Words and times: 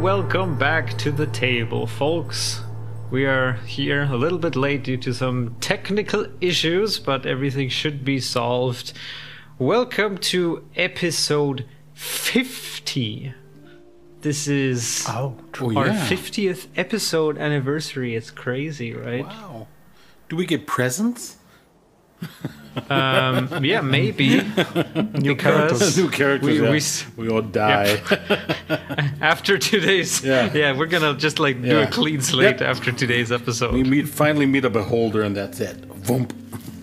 welcome 0.00 0.56
back 0.56 0.96
to 0.98 1.10
the 1.12 1.26
table, 1.26 1.86
folks. 1.86 2.62
We 3.10 3.26
are 3.26 3.54
here 3.66 4.04
a 4.04 4.16
little 4.16 4.38
bit 4.38 4.56
late 4.56 4.84
due 4.84 4.96
to 4.98 5.12
some 5.12 5.56
technical 5.60 6.26
issues, 6.40 6.98
but 6.98 7.26
everything 7.26 7.68
should 7.68 8.04
be 8.04 8.20
solved. 8.20 8.92
Welcome 9.58 10.18
to 10.18 10.64
episode 10.76 11.66
50. 11.94 13.34
This 14.22 14.46
is 14.48 15.04
Oh, 15.08 15.36
Oh, 15.60 15.76
our 15.76 15.88
yeah. 15.88 16.06
50th 16.08 16.68
episode 16.76 17.36
anniversary. 17.38 18.14
It's 18.14 18.30
crazy, 18.30 18.94
right? 18.94 19.26
Wow. 19.26 19.66
Do 20.28 20.36
we 20.36 20.46
get 20.46 20.66
presents? 20.66 21.36
Um, 22.88 23.64
yeah, 23.64 23.80
maybe. 23.80 24.42
new 25.18 25.34
characters. 25.36 25.96
New 25.96 26.08
characters. 26.10 26.48
We- 26.60 26.62
yeah. 26.62 26.70
we 27.16 27.26
We, 27.26 27.28
all 27.34 27.42
die. 27.42 28.00
after 29.20 29.58
today's, 29.58 30.22
Yeah. 30.24 30.52
yeah, 30.54 30.76
we're 30.76 30.86
gonna 30.86 31.14
just 31.14 31.38
like 31.38 31.60
do 31.62 31.80
a 31.80 31.86
clean 31.86 32.20
slate 32.20 32.60
Yep. 32.60 32.68
after 32.70 32.92
today's 32.92 33.32
episode. 33.32 33.72
we 33.74 33.82
meet 33.84 34.08
finally 34.08 34.46
meet 34.46 34.64
a 34.64 34.70
beholder, 34.70 35.22
and 35.22 35.36
that's 35.36 35.60
it. 35.60 35.88
Voomp. 36.02 36.30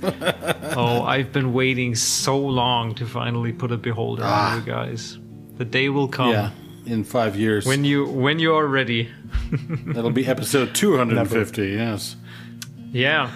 Oh, 0.78 1.02
I've 1.04 1.32
been 1.34 1.54
waiting 1.54 1.96
so 1.96 2.38
long 2.38 2.94
to 2.96 3.06
finally 3.08 3.52
put 3.52 3.72
a 3.72 3.78
beholder 3.78 4.24
on 4.24 4.60
you 4.60 4.66
guys. 4.66 5.18
The 5.58 5.66
day 5.66 5.90
will 5.90 6.08
come 6.08 6.30
Yeah, 6.32 6.52
in 6.86 7.04
five 7.04 7.36
years. 7.36 7.66
when 7.66 7.84
you 7.84 8.06
when 8.06 8.38
you 8.40 8.54
are 8.54 8.68
ready. 8.68 9.10
That'll 9.88 10.12
be 10.12 10.28
episode 10.28 10.76
250. 10.76 11.68
Yes. 11.70 12.16
Yeah. 12.92 13.32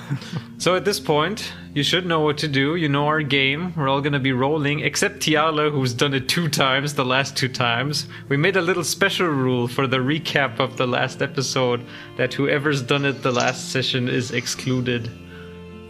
so 0.58 0.76
at 0.76 0.86
this 0.86 1.00
point, 1.00 1.52
you 1.74 1.84
should 1.84 2.06
know 2.06 2.22
what 2.22 2.38
to 2.40 2.48
do. 2.48 2.76
You 2.76 2.90
know 2.90 3.06
our 3.08 3.22
game. 3.22 3.74
We're 3.76 3.88
all 3.90 4.02
gonna 4.02 4.20
be 4.20 4.32
rolling, 4.32 4.80
except 4.82 5.20
Tiala, 5.20 5.72
who's 5.72 5.94
done 5.94 6.14
it 6.14 6.28
two 6.28 6.48
times, 6.50 6.94
the 6.94 7.06
last 7.06 7.36
two 7.38 7.48
times. 7.50 8.08
We 8.30 8.38
made 8.38 8.56
a 8.58 8.62
little 8.62 8.84
special 8.84 9.28
rule 9.28 9.68
for 9.68 9.88
the 9.88 9.98
recap 9.98 10.60
of 10.60 10.78
the 10.78 10.88
last 10.88 11.22
episode 11.22 11.82
that 12.18 12.34
whoever's 12.34 12.82
done 12.82 13.06
it 13.06 13.22
the 13.24 13.32
last 13.32 13.72
session 13.72 14.08
is 14.10 14.32
excluded 14.32 15.10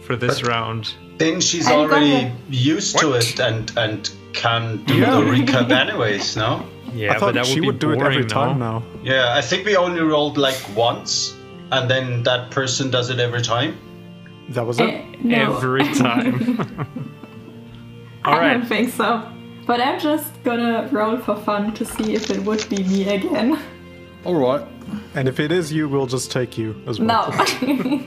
for 0.02 0.16
this 0.16 0.42
round. 0.42 0.94
Then 1.18 1.40
she's 1.40 1.66
I'm 1.68 1.78
already 1.80 2.10
gonna- 2.22 2.34
used 2.50 2.98
to 2.98 3.12
it 3.14 3.38
and 3.38 3.72
and 3.76 4.10
can 4.32 4.82
do 4.84 5.00
the 5.00 5.06
recap 5.06 5.70
anyways, 5.70 6.36
no? 6.36 6.66
Yeah, 6.94 7.12
I 7.12 7.18
thought 7.18 7.26
but 7.28 7.34
that 7.34 7.46
she 7.46 7.60
would, 7.60 7.66
would 7.66 7.78
be 7.78 7.86
do 7.86 7.92
it 7.92 8.00
every 8.02 8.24
time 8.26 8.58
no? 8.58 8.78
now. 8.78 8.82
Yeah, 9.02 9.34
I 9.36 9.40
think 9.40 9.64
we 9.64 9.76
only 9.76 10.00
rolled 10.02 10.36
like 10.36 10.60
once, 10.76 11.34
and 11.72 11.90
then 11.90 12.22
that 12.22 12.50
person 12.50 12.90
does 12.90 13.10
it 13.10 13.18
every 13.18 13.42
time. 13.42 13.76
That 14.50 14.66
was 14.66 14.78
it. 14.78 14.84
Eh, 14.90 15.04
no, 15.22 15.56
Every 15.56 15.84
time. 15.94 16.34
all 18.24 18.34
I 18.34 18.52
don't 18.52 18.66
think 18.66 18.92
so. 18.92 19.28
But 19.66 19.80
I'm 19.80 19.98
just 20.00 20.30
gonna 20.44 20.88
roll 20.92 21.16
for 21.18 21.36
fun 21.36 21.72
to 21.74 21.84
see 21.84 22.14
if 22.14 22.30
it 22.30 22.40
would 22.44 22.68
be 22.68 22.82
me 22.84 23.08
again. 23.08 23.58
All 24.24 24.34
right. 24.34 24.64
And 25.14 25.28
if 25.28 25.40
it 25.40 25.50
is 25.50 25.72
you, 25.72 25.88
we'll 25.88 26.06
just 26.06 26.30
take 26.30 26.56
you 26.58 26.80
as 26.86 27.00
well. 27.00 27.30
No. 27.32 28.02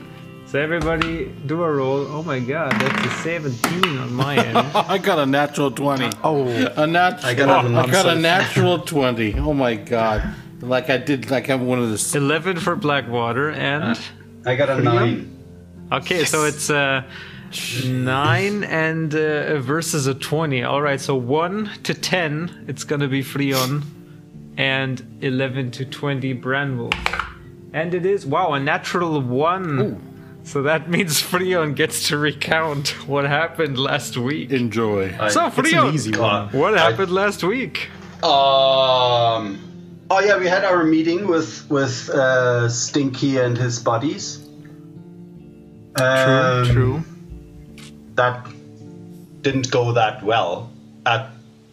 So 0.46 0.60
everybody 0.60 1.32
do 1.46 1.62
a 1.62 1.70
roll. 1.70 2.06
Oh 2.08 2.22
my 2.22 2.38
god, 2.38 2.72
that's 2.72 3.04
a 3.06 3.10
17 3.22 3.98
on 3.98 4.14
my 4.14 4.36
end. 4.36 4.56
I 4.56 4.96
got 4.96 5.18
a 5.18 5.26
natural 5.26 5.70
20. 5.70 6.10
Oh, 6.22 6.46
A 6.76 6.86
nat- 6.86 7.24
I 7.24 7.34
got 7.34 7.64
a 7.64 7.68
I 7.76 7.86
got 7.90 8.06
a 8.06 8.14
natural 8.14 8.78
20. 8.78 9.34
Oh 9.40 9.52
my 9.52 9.74
god. 9.74 10.22
Like 10.66 10.90
I 10.90 10.98
did, 10.98 11.30
like 11.30 11.48
I'm 11.48 11.66
one 11.66 11.78
of 11.78 11.90
the. 11.90 12.18
11 12.18 12.58
for 12.60 12.76
Blackwater 12.76 13.50
and 13.50 13.98
I 14.44 14.56
got 14.56 14.68
a 14.68 14.82
nine. 14.82 15.30
okay, 15.92 16.24
so 16.24 16.44
it's 16.44 16.68
uh 16.70 17.02
9 17.84 18.64
and 18.64 19.14
uh, 19.14 19.58
versus 19.60 20.06
a 20.06 20.14
20. 20.14 20.62
All 20.64 20.82
right, 20.82 21.00
so 21.00 21.14
1 21.14 21.70
to 21.84 21.94
10 21.94 22.64
it's 22.68 22.84
going 22.84 23.00
to 23.00 23.08
be 23.08 23.22
Freon 23.22 23.82
and 24.56 25.18
11 25.22 25.70
to 25.72 25.84
20 25.84 26.34
Branwolf. 26.40 26.94
And 27.72 27.94
it 27.94 28.04
is 28.04 28.26
wow, 28.26 28.52
a 28.54 28.60
natural 28.60 29.20
1. 29.20 30.40
So 30.42 30.62
that 30.62 30.88
means 30.94 31.22
Freon 31.22 31.74
gets 31.76 32.08
to 32.08 32.18
recount 32.18 32.88
what 33.08 33.24
happened 33.24 33.78
last 33.78 34.16
week. 34.16 34.50
Enjoy. 34.50 35.14
I- 35.20 35.28
so 35.28 35.46
it's 35.46 35.56
an 35.58 35.64
Freon, 35.64 35.94
easy 35.94 36.14
Uh, 36.14 36.20
one. 36.22 36.48
what 36.52 36.74
I- 36.76 36.90
happened 36.90 37.12
last 37.12 37.44
week? 37.44 37.88
Um. 38.24 39.62
Oh 40.10 40.20
yeah, 40.20 40.38
we 40.38 40.46
had 40.46 40.64
our 40.64 40.84
meeting 40.84 41.26
with 41.26 41.68
with 41.70 42.08
uh, 42.10 42.68
Stinky 42.68 43.38
and 43.38 43.56
his 43.58 43.78
buddies. 43.80 44.38
Um, 46.00 46.66
True. 46.66 47.02
That 48.14 48.46
didn't 49.42 49.70
go 49.70 49.92
that 49.92 50.22
well 50.22 50.70
at 51.04 51.30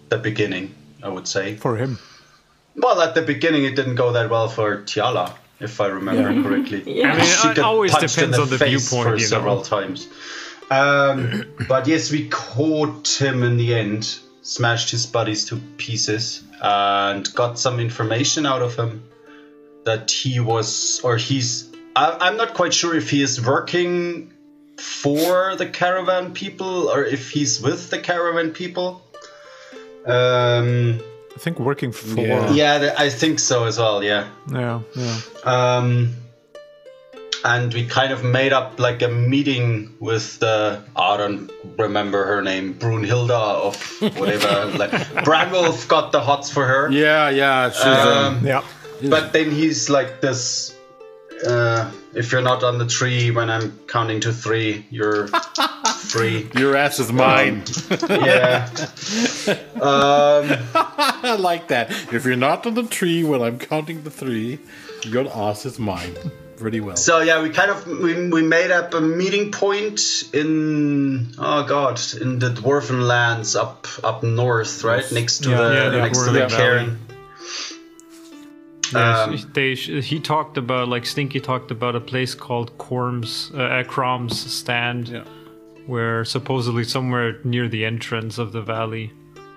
the 0.09 0.17
beginning. 0.17 0.73
I 1.03 1.09
would 1.09 1.27
say. 1.27 1.55
for 1.57 1.75
him. 1.75 1.99
Well, 2.75 3.01
at 3.01 3.13
the 3.13 3.21
beginning, 3.21 3.65
it 3.65 3.75
didn't 3.75 3.95
go 3.95 4.13
that 4.13 4.29
well 4.29 4.47
for 4.47 4.77
Tiala, 4.83 5.33
if 5.59 5.81
I 5.81 5.87
remember 5.87 6.41
correctly. 6.41 6.81
Yeah. 6.87 7.11
I 7.13 7.17
mean, 7.17 7.25
She 7.25 7.47
it 7.49 7.55
got 7.57 7.65
always 7.65 7.91
punched 7.91 8.17
in 8.17 8.31
depends 8.31 8.39
on 8.39 8.49
the 8.49 8.57
face 8.57 8.89
viewpoint, 8.89 9.09
for 9.09 9.15
you 9.15 9.21
know. 9.23 9.27
several 9.27 9.61
times. 9.61 10.07
Um, 10.71 11.43
but 11.67 11.87
yes, 11.87 12.09
we 12.11 12.29
caught 12.29 13.07
him 13.19 13.43
in 13.43 13.57
the 13.57 13.75
end, 13.75 14.17
smashed 14.43 14.89
his 14.91 15.05
buddies 15.05 15.43
to 15.49 15.57
pieces, 15.77 16.41
and 16.63 17.31
got 17.35 17.59
some 17.59 17.79
information 17.79 18.45
out 18.45 18.61
of 18.61 18.75
him 18.75 19.03
that 19.83 20.09
he 20.09 20.39
was, 20.39 21.01
or 21.03 21.17
he's. 21.17 21.69
I, 21.95 22.17
I'm 22.21 22.37
not 22.37 22.53
quite 22.53 22.73
sure 22.73 22.95
if 22.95 23.09
he 23.09 23.21
is 23.21 23.45
working 23.45 24.31
for 24.79 25.55
the 25.55 25.67
caravan 25.67 26.33
people 26.33 26.89
or 26.89 27.05
if 27.05 27.29
he's 27.29 27.61
with 27.61 27.89
the 27.89 27.99
caravan 27.99 28.51
people. 28.51 29.03
Um, 30.05 31.01
I 31.35 31.39
think 31.39 31.59
working 31.59 31.91
for. 31.91 32.19
Yeah. 32.19 32.51
yeah, 32.51 32.95
I 32.97 33.09
think 33.09 33.39
so 33.39 33.65
as 33.65 33.77
well. 33.77 34.03
Yeah. 34.03 34.29
yeah, 34.49 34.81
yeah. 34.95 35.19
Um, 35.43 36.15
and 37.45 37.73
we 37.73 37.85
kind 37.85 38.11
of 38.13 38.23
made 38.23 38.53
up 38.53 38.79
like 38.79 39.01
a 39.01 39.07
meeting 39.09 39.93
with 39.99 40.39
the 40.39 40.81
I 40.95 41.17
don't 41.17 41.51
remember 41.77 42.25
her 42.25 42.41
name, 42.41 42.73
Brunhilda 42.75 43.31
of 43.67 43.75
whatever. 44.17 44.65
like 44.77 44.91
Branwolf 45.25 45.87
got 45.87 46.11
the 46.11 46.21
hots 46.21 46.49
for 46.49 46.65
her. 46.65 46.89
Yeah, 46.91 47.29
yeah. 47.29 47.69
She's, 47.71 47.85
um, 47.85 48.37
Um, 48.37 48.45
Yeah. 48.47 48.63
but 49.09 49.33
then 49.33 49.51
he's 49.51 49.89
like 49.89 50.21
this. 50.21 50.73
Uh, 51.45 51.91
if 52.13 52.31
you're 52.31 52.41
not 52.41 52.63
on 52.63 52.77
the 52.77 52.85
tree 52.87 53.29
when 53.31 53.49
I'm 53.49 53.77
counting 53.87 54.21
to 54.21 54.31
three, 54.31 54.85
you're 54.89 55.27
free. 55.97 56.47
your 56.55 56.77
ass 56.77 56.99
is 56.99 57.11
mine. 57.11 57.63
Yeah. 58.09 58.69
um, 59.81 60.45
I 60.73 61.35
like 61.37 61.67
that. 61.67 61.91
If 62.13 62.23
you're 62.25 62.37
not 62.37 62.65
on 62.65 62.75
the 62.75 62.83
tree 62.83 63.23
when 63.25 63.41
I'm 63.41 63.59
counting 63.59 64.03
the 64.03 64.11
three, 64.11 64.59
your 65.03 65.27
ass 65.27 65.65
is 65.65 65.79
mine. 65.79 66.15
Pretty 66.57 66.79
well. 66.79 66.95
So 66.95 67.19
yeah, 67.21 67.41
we 67.41 67.49
kind 67.49 67.71
of 67.71 67.85
we, 67.87 68.29
we 68.29 68.41
made 68.41 68.71
up 68.71 68.93
a 68.93 69.01
meeting 69.01 69.51
point 69.51 70.23
in 70.33 71.33
oh 71.37 71.63
god 71.65 71.99
in 72.21 72.39
the 72.39 72.49
dwarven 72.49 73.07
lands 73.07 73.55
up 73.55 73.87
up 74.03 74.23
north, 74.23 74.83
right 74.83 75.09
next 75.11 75.43
to 75.43 75.49
Yeah, 75.49 75.57
the 75.57 75.73
yeah, 75.75 75.89
the 75.89 75.97
next 75.97 76.23
to 76.25 76.31
the 76.31 76.47
cairn. 76.47 76.99
Yes, 78.93 79.43
Um, 79.43 79.51
they 79.53 79.73
he 79.75 80.19
talked 80.19 80.57
about 80.57 80.87
like 80.87 81.05
Stinky 81.05 81.39
talked 81.39 81.71
about 81.71 81.95
a 81.95 81.99
place 82.01 82.35
called 82.35 82.77
Corm's 82.77 83.51
uh, 83.55 83.83
stand, 84.29 85.07
Yeah. 85.07 85.23
where 85.87 86.23
supposedly 86.25 86.83
somewhere 86.83 87.39
near 87.43 87.67
the 87.67 87.85
entrance 87.85 88.37
of 88.37 88.51
the 88.51 88.61
valley. 88.61 89.11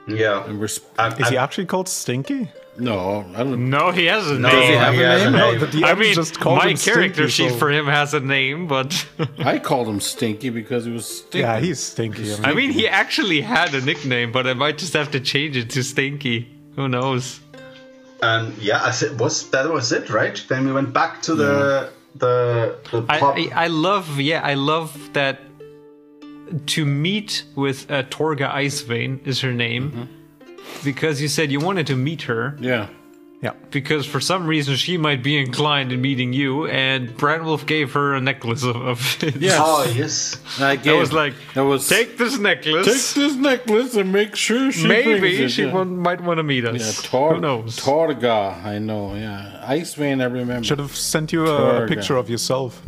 Yeah. 0.09 0.45
And 0.47 0.59
we're 0.59 0.69
sp- 0.73 0.89
I, 0.99 1.09
Is 1.09 1.29
he 1.29 1.37
actually 1.37 1.67
called 1.67 1.89
Stinky? 1.89 2.49
No, 2.79 3.25
I 3.35 3.39
don't. 3.39 3.71
No, 3.71 3.91
he 3.91 4.07
has 4.07 4.31
a 4.31 4.39
no, 4.39 4.49
name. 4.49 4.63
he 4.63 4.77
have 4.77 4.95
he 4.95 5.03
a 5.03 5.09
has 5.09 5.23
a 5.23 5.31
name? 5.31 5.59
No, 5.61 5.67
the 5.67 5.85
I 5.85 5.95
mean, 5.95 6.15
just 6.15 6.39
called 6.39 6.59
my 6.59 6.71
him 6.71 6.77
character 6.77 7.29
Stinky, 7.29 7.31
sheet 7.31 7.51
so- 7.53 7.59
for 7.59 7.71
him 7.71 7.87
has 7.87 8.15
a 8.15 8.21
name, 8.21 8.67
but 8.67 9.07
I 9.39 9.59
called 9.59 9.89
him 9.89 10.01
Stinky 10.01 10.51
because 10.51 10.85
he 10.85 10.93
was 10.93 11.07
stinky. 11.19 11.39
Yeah, 11.39 11.59
he's 11.61 11.81
Stinky. 11.81 12.33
I 12.33 12.37
mean, 12.37 12.45
I 12.45 12.55
mean, 12.55 12.71
he 12.71 12.89
actually 12.89 13.41
had 13.41 13.75
a 13.75 13.81
nickname, 13.81 14.33
but 14.33 14.47
I 14.47 14.55
might 14.55 14.79
just 14.79 14.93
have 14.95 15.11
to 15.13 15.21
change 15.21 15.57
it 15.57 15.71
to 15.71 15.83
Stinky. 15.83 16.49
Who 16.77 16.89
knows? 16.89 17.41
and 18.23 18.57
yeah, 18.59 18.83
I 18.83 18.93
said 18.93 19.21
was 19.21 19.51
that 19.51 19.71
was 19.71 19.93
it, 19.93 20.09
right? 20.11 20.43
Then 20.49 20.67
we 20.67 20.73
went 20.73 20.93
back 20.93 21.21
to 21.23 21.35
the 21.35 21.91
the 22.15 22.77
the 22.91 23.05
I. 23.09 23.19
I 23.21 23.65
I 23.65 23.67
love 23.67 24.19
yeah 24.21 24.41
I 24.43 24.55
love 24.55 25.13
that 25.13 25.41
to 26.67 26.87
meet 26.87 27.45
with 27.55 27.91
uh, 27.91 28.05
Torga 28.09 28.49
Icevein 28.49 29.27
is 29.27 29.41
her 29.41 29.53
name 29.53 30.09
because 30.85 31.21
you 31.21 31.29
said 31.29 31.51
you 31.51 31.61
wanted 31.61 31.87
to 31.89 31.97
meet 31.97 32.23
her 32.23 32.57
Yeah. 32.61 32.89
yeah. 33.43 33.53
because 33.71 34.07
for 34.07 34.21
some 34.21 34.47
reason 34.47 34.77
she 34.77 34.97
might 34.97 35.23
be 35.23 35.37
inclined 35.39 35.93
in 35.93 36.01
meeting 36.01 36.33
you 36.33 36.67
and 36.67 37.09
Branwolf 37.17 37.67
gave 37.67 37.93
her 37.95 38.15
a 38.15 38.21
necklace 38.21 38.63
of, 38.63 38.77
of 38.77 39.01
his. 39.21 39.37
Yes. 39.37 39.59
oh 39.61 39.93
yes. 39.97 40.37
I 40.61 40.71
I 40.73 40.77
gave, 40.77 40.99
was 40.99 41.13
like 41.13 41.35
that 41.55 41.63
was 41.65 41.89
take 41.89 42.19
this 42.19 42.39
necklace. 42.39 42.87
take 42.87 43.15
this 43.23 43.35
necklace 43.37 43.95
and 43.97 44.13
make 44.13 44.37
sure 44.37 44.71
she 44.73 44.87
brings 44.87 45.07
maybe 45.07 45.45
it. 45.45 45.49
she 45.51 45.65
yeah. 45.65 45.85
might 45.85 46.21
want 46.21 46.39
to 46.39 46.43
meet 46.43 46.65
Yeah, 46.65 46.71
us 46.71 47.03
Tor- 47.03 47.35
who 47.35 47.41
knows 47.41 47.77
Torga, 47.77 48.61
I 48.65 48.79
know. 48.79 49.15
Yeah, 49.15 49.63
Iceman, 49.67 50.21
I 50.21 50.25
remember. 50.27 50.65
Should 50.65 50.79
have 50.79 50.97
sent 50.97 51.33
you 51.33 51.45
a, 51.45 51.47
Torga. 51.57 51.87
picture 51.95 52.17
of 52.17 52.29
yourself. 52.31 52.81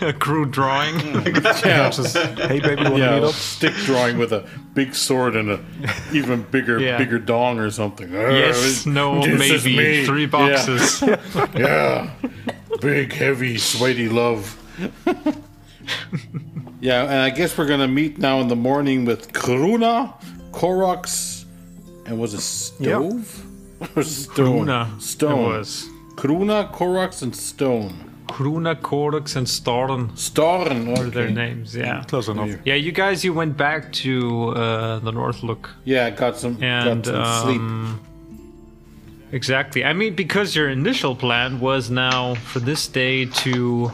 a 0.08 0.12
crude 0.12 0.50
drawing. 0.50 0.94
Yeah, 1.64 1.90
Just, 1.92 2.16
hey, 2.16 2.60
baby, 2.60 2.82
want 2.82 2.94
to 2.94 2.98
yeah, 3.00 3.14
meet 3.20 3.24
up? 3.24 3.34
stick 3.34 3.74
drawing 3.84 4.18
with 4.18 4.32
a 4.32 4.48
big 4.74 4.94
sword 4.94 5.36
and 5.36 5.50
a 5.50 5.60
even 6.12 6.42
bigger, 6.50 6.78
Yeah. 6.80 6.98
bigger 6.98 7.18
dong 7.18 7.58
or 7.58 7.70
something. 7.70 8.12
yes, 8.12 8.86
Uh, 8.86 8.90
no, 8.90 9.20
maybe 9.26 10.04
three 10.06 10.26
boxes. 10.26 11.02
Yeah. 11.54 12.10
Big, 12.80 13.12
heavy, 13.12 13.58
sweaty 13.58 14.08
love. 14.08 14.56
yeah, 16.80 17.02
and 17.02 17.12
I 17.20 17.30
guess 17.30 17.56
we're 17.58 17.66
to 17.80 17.88
meet 17.88 18.18
now 18.18 18.40
in 18.40 18.48
the 18.48 18.56
morning 18.56 19.04
with 19.04 19.32
Karuna, 19.32 20.14
Koroks, 20.52 21.44
and 22.06 22.18
was 22.18 22.34
it 22.34 22.40
Stove? 22.40 23.44
Or 23.96 24.02
Stone? 24.02 24.66
Kruna. 24.66 25.00
Stone. 25.00 25.38
It 25.38 25.58
was. 25.58 25.88
Karuna, 26.16 26.72
Koroks, 26.72 27.22
and 27.22 27.34
Stone. 27.34 28.09
Kruna, 28.30 28.74
Korux, 28.74 29.36
and 29.36 29.48
Storn 29.48 30.16
Starn. 30.16 30.86
were 30.94 31.10
their 31.10 31.30
names. 31.30 31.74
Yeah. 31.74 32.04
Close 32.08 32.28
enough. 32.28 32.50
Yeah, 32.64 32.74
you 32.86 32.92
guys, 32.92 33.24
you 33.24 33.32
went 33.34 33.56
back 33.56 33.92
to 34.04 34.50
uh, 34.50 34.98
the 35.00 35.12
Northlook. 35.12 35.68
Yeah, 35.84 36.10
got 36.10 36.36
some, 36.36 36.62
And 36.62 37.04
got 37.04 37.12
some 37.14 37.42
sleep. 37.44 37.60
um, 37.60 38.00
exactly. 39.32 39.84
I 39.84 39.92
mean, 39.92 40.14
because 40.14 40.54
your 40.56 40.68
initial 40.68 41.14
plan 41.16 41.60
was 41.60 41.90
now 41.90 42.34
for 42.34 42.60
this 42.60 42.86
day 42.88 43.26
to 43.44 43.90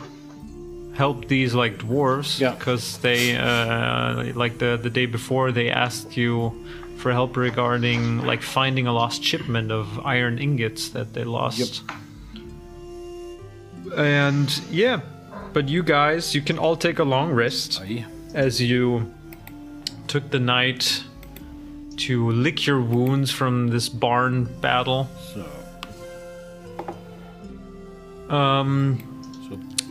help 0.94 1.28
these 1.28 1.54
like 1.54 1.78
dwarves. 1.78 2.40
Yeah. 2.40 2.54
Because 2.54 2.98
they, 2.98 3.36
uh, 3.36 4.32
like 4.34 4.58
the 4.58 4.78
the 4.82 4.90
day 4.90 5.06
before, 5.06 5.52
they 5.52 5.70
asked 5.70 6.16
you 6.16 6.52
for 6.98 7.12
help 7.12 7.36
regarding 7.36 8.24
like 8.30 8.42
finding 8.42 8.86
a 8.86 8.92
lost 8.92 9.22
shipment 9.22 9.70
of 9.70 9.86
iron 10.06 10.38
ingots 10.38 10.88
that 10.90 11.12
they 11.12 11.24
lost. 11.24 11.82
And 13.94 14.62
yeah, 14.70 15.00
but 15.52 15.68
you 15.68 15.82
guys, 15.82 16.34
you 16.34 16.40
can 16.40 16.58
all 16.58 16.76
take 16.76 16.98
a 16.98 17.04
long 17.04 17.32
rest 17.32 17.82
as 18.34 18.60
you 18.60 19.12
took 20.06 20.30
the 20.30 20.38
night 20.38 21.04
to 21.96 22.30
lick 22.30 22.66
your 22.66 22.80
wounds 22.80 23.30
from 23.30 23.68
this 23.68 23.88
barn 23.88 24.44
battle. 24.60 25.08
So. 25.32 25.46
Um, 28.34 29.02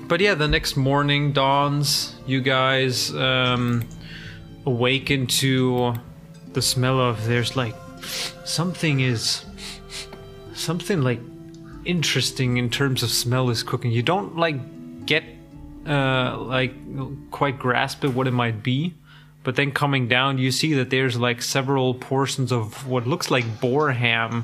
but 0.08 0.22
yeah, 0.22 0.36
the 0.36 0.48
next 0.48 0.76
morning 0.78 1.34
dawns. 1.34 2.16
You 2.28 2.42
guys 2.42 3.14
um, 3.16 3.84
awaken 4.66 5.28
to 5.28 5.96
the 6.54 6.62
smell 6.62 7.00
of 7.00 7.26
there's 7.26 7.56
like 7.56 7.76
something 8.46 9.00
is 9.00 9.46
something 10.54 11.02
like 11.02 11.20
interesting 11.86 12.58
in 12.58 12.70
terms 12.70 13.04
of 13.04 13.10
smell 13.10 13.50
is 13.50 13.64
cooking. 13.64 13.92
You 13.92 14.04
don't 14.04 14.38
like 14.38 15.06
get 15.06 15.24
uh 15.86 16.38
like 16.40 16.74
quite 17.32 17.60
grasp 17.60 18.04
at 18.04 18.14
what 18.14 18.28
it 18.28 18.32
might 18.32 18.64
be. 18.64 18.94
But 19.44 19.56
then 19.56 19.72
coming 19.72 20.08
down, 20.08 20.40
you 20.40 20.50
see 20.52 20.74
that 20.74 20.90
there's 20.90 21.18
like 21.20 21.44
several 21.44 21.94
portions 21.94 22.52
of 22.52 22.88
what 22.88 23.06
looks 23.06 23.30
like 23.30 23.62
boar 23.62 23.92
ham 23.92 24.44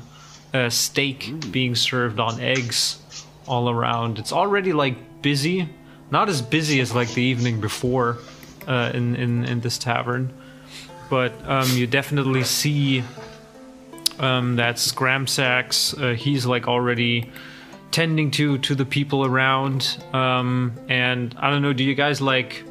uh, 0.54 0.70
steak 0.70 1.50
being 1.50 1.74
served 1.74 2.20
on 2.20 2.40
eggs 2.40 3.24
all 3.48 3.68
around. 3.68 4.18
It's 4.18 4.32
already 4.32 4.72
like 4.72 5.22
busy, 5.22 5.68
not 6.10 6.28
as 6.28 6.40
busy 6.40 6.80
as 6.80 6.94
like 6.94 7.12
the 7.14 7.22
evening 7.22 7.60
before 7.60 8.18
uh, 8.68 8.92
in, 8.94 9.16
in 9.16 9.44
in 9.44 9.60
this 9.60 9.78
tavern, 9.78 10.32
but 11.10 11.32
um, 11.48 11.68
you 11.70 11.86
definitely 11.86 12.44
see 12.44 13.02
um, 14.18 14.56
that 14.56 14.76
Scramsax. 14.76 16.00
Uh, 16.00 16.14
he's 16.14 16.46
like 16.46 16.68
already 16.68 17.30
tending 17.90 18.30
to 18.32 18.58
to 18.58 18.74
the 18.74 18.84
people 18.84 19.24
around. 19.24 20.02
Um, 20.12 20.72
and 20.88 21.34
I 21.38 21.50
don't 21.50 21.62
know. 21.62 21.72
Do 21.72 21.84
you 21.84 21.94
guys 21.94 22.20
like 22.20 22.64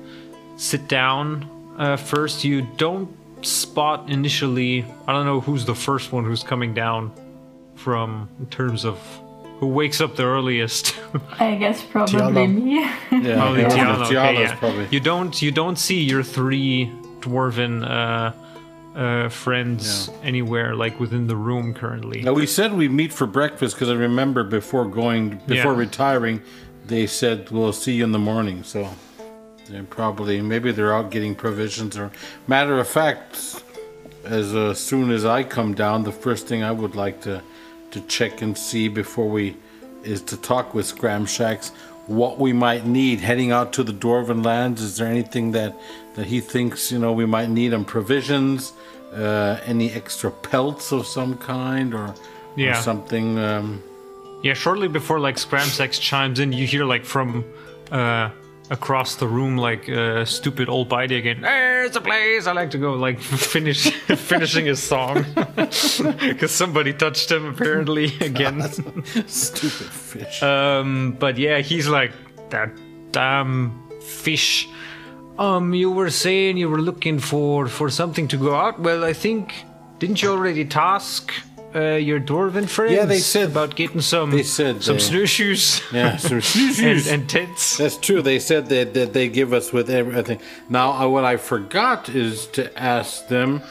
sit 0.57 0.87
down 0.87 1.47
uh, 1.77 1.97
first? 1.97 2.43
You 2.43 2.61
don't 2.77 3.09
spot 3.45 4.09
initially. 4.09 4.85
I 5.07 5.13
don't 5.13 5.25
know 5.25 5.39
who's 5.41 5.65
the 5.65 5.75
first 5.75 6.11
one 6.11 6.25
who's 6.25 6.43
coming 6.43 6.73
down 6.73 7.11
from 7.75 8.29
in 8.39 8.45
terms 8.47 8.85
of 8.85 8.99
who 9.59 9.67
wakes 9.67 10.01
up 10.01 10.15
the 10.15 10.23
earliest. 10.23 10.95
I 11.39 11.55
guess 11.55 11.83
probably 11.83 12.19
Tiana. 12.19 12.53
me. 12.53 12.75
Yeah, 12.75 12.97
Probably 13.37 13.61
yeah, 13.61 13.69
Tiana. 13.69 14.05
Okay, 14.05 14.41
yeah. 14.41 14.55
probably. 14.55 14.87
You 14.91 14.99
don't 14.99 15.41
you 15.41 15.51
don't 15.51 15.77
see 15.77 16.01
your 16.01 16.23
three 16.23 16.91
dwarven 17.19 17.83
uh, 17.87 18.33
uh, 18.95 19.29
friends 19.29 20.09
anywhere 20.23 20.75
like 20.75 20.99
within 20.99 21.27
the 21.27 21.35
room 21.35 21.73
currently. 21.73 22.21
Now 22.21 22.33
we 22.33 22.45
said 22.45 22.73
we 22.73 22.87
meet 22.89 23.13
for 23.13 23.25
breakfast 23.27 23.75
because 23.75 23.89
I 23.89 23.93
remember 23.93 24.43
before 24.43 24.85
going 24.85 25.41
before 25.47 25.73
Yeah. 25.73 25.79
retiring, 25.79 26.41
they 26.87 27.07
said 27.07 27.49
we'll 27.51 27.73
see 27.73 27.93
you 27.93 28.03
in 28.03 28.11
the 28.11 28.19
morning. 28.19 28.63
So 28.63 28.89
they're 29.69 29.83
probably 29.83 30.41
maybe 30.41 30.71
they're 30.71 30.93
out 30.93 31.11
getting 31.11 31.35
provisions 31.35 31.97
or 31.97 32.11
matter 32.47 32.77
of 32.79 32.87
fact, 32.87 33.63
as 34.25 34.53
uh, 34.53 34.73
soon 34.73 35.11
as 35.11 35.23
I 35.25 35.43
come 35.43 35.73
down, 35.73 36.03
the 36.03 36.11
first 36.11 36.47
thing 36.47 36.63
I 36.63 36.71
would 36.71 36.95
like 36.95 37.21
to 37.21 37.41
to 37.91 38.01
check 38.01 38.41
and 38.41 38.57
see 38.57 38.87
before 38.87 39.27
we 39.29 39.55
is 40.03 40.21
to 40.21 40.37
talk 40.37 40.73
with 40.73 40.85
Scramsax 40.85 41.71
what 42.11 42.37
we 42.39 42.53
might 42.53 42.85
need 42.85 43.19
heading 43.19 43.51
out 43.51 43.73
to 43.73 43.83
the 43.83 43.93
Dwarven 43.93 44.43
lands. 44.45 44.81
Is 44.81 44.97
there 44.97 45.07
anything 45.07 45.51
that 45.51 45.73
that 46.15 46.25
he 46.27 46.39
thinks 46.41 46.91
you 46.91 46.99
know 46.99 47.11
we 47.13 47.25
might 47.25 47.49
need 47.49 47.73
on 47.73 47.85
provisions? 47.85 48.73
Uh, 49.13 49.59
any 49.65 49.91
extra 49.91 50.31
pelts 50.31 50.91
of 50.93 51.05
some 51.05 51.37
kind 51.37 51.93
or, 51.93 52.05
or 52.07 52.15
Yeah. 52.55 52.79
something? 52.81 53.37
Um, 53.39 53.81
Yeah, 54.43 54.53
shortly 54.55 54.87
before 54.87 55.19
like 55.19 55.35
Scramsax 55.37 55.99
chimes 55.99 56.39
in, 56.39 56.51
you 56.53 56.65
hear 56.65 56.85
like 56.85 57.05
from 57.05 57.43
uh, 57.91 58.29
across 58.71 59.15
the 59.15 59.27
room 59.27 59.57
like 59.57 59.89
uh, 59.89 60.23
stupid 60.25 60.69
old 60.69 60.89
Bitey 60.89 61.19
again. 61.19 61.41
There's 61.41 61.95
a 61.95 62.01
place 62.01 62.47
I 62.47 62.53
like 62.53 62.71
to 62.71 62.77
go. 62.77 62.93
Like 62.93 63.19
finish 63.53 63.91
finishing 64.31 64.65
his 64.65 64.81
song 64.81 65.25
because 65.55 66.51
somebody 66.51 66.93
touched 66.93 67.29
him 67.31 67.45
apparently 67.45 68.05
again. 68.21 68.63
stupid 69.27 69.91
fish. 69.91 70.41
Um, 70.41 71.15
but 71.19 71.37
yeah, 71.37 71.59
he's 71.59 71.87
like 71.87 72.13
that 72.49 72.71
damn 73.11 73.77
fish. 74.01 74.67
Um, 75.37 75.73
you 75.73 75.91
were 75.91 76.09
saying 76.09 76.57
you 76.57 76.69
were 76.69 76.81
looking 76.81 77.19
for 77.19 77.67
for 77.67 77.89
something 77.89 78.27
to 78.29 78.37
go 78.37 78.55
out. 78.55 78.79
Well, 78.79 79.03
I 79.03 79.13
think 79.13 79.53
didn't 79.99 80.21
you 80.23 80.31
already 80.31 80.65
task 80.65 81.33
uh, 81.75 81.95
your 81.95 82.19
dwarven 82.19 82.67
friends? 82.67 82.93
Yeah, 82.93 83.05
they 83.05 83.19
said- 83.19 83.49
about 83.51 83.75
getting 83.75 84.01
some 84.01 84.31
they 84.31 84.43
said 84.43 84.83
some 84.83 84.95
they- 84.97 85.01
snowshoes 85.01 85.81
yeah, 85.93 86.17
so 86.17 86.35
and, 86.83 87.07
and 87.07 87.29
tents. 87.29 87.77
That's 87.77 87.97
true. 87.97 88.21
They 88.21 88.39
said 88.39 88.67
that, 88.69 88.93
that 88.93 89.13
they 89.13 89.27
give 89.29 89.53
us 89.53 89.71
with 89.71 89.89
everything. 89.89 90.39
Now, 90.69 90.91
uh, 90.91 91.07
what 91.07 91.23
I 91.23 91.37
forgot 91.37 92.09
is 92.09 92.47
to 92.47 92.77
ask 92.79 93.27
them 93.27 93.61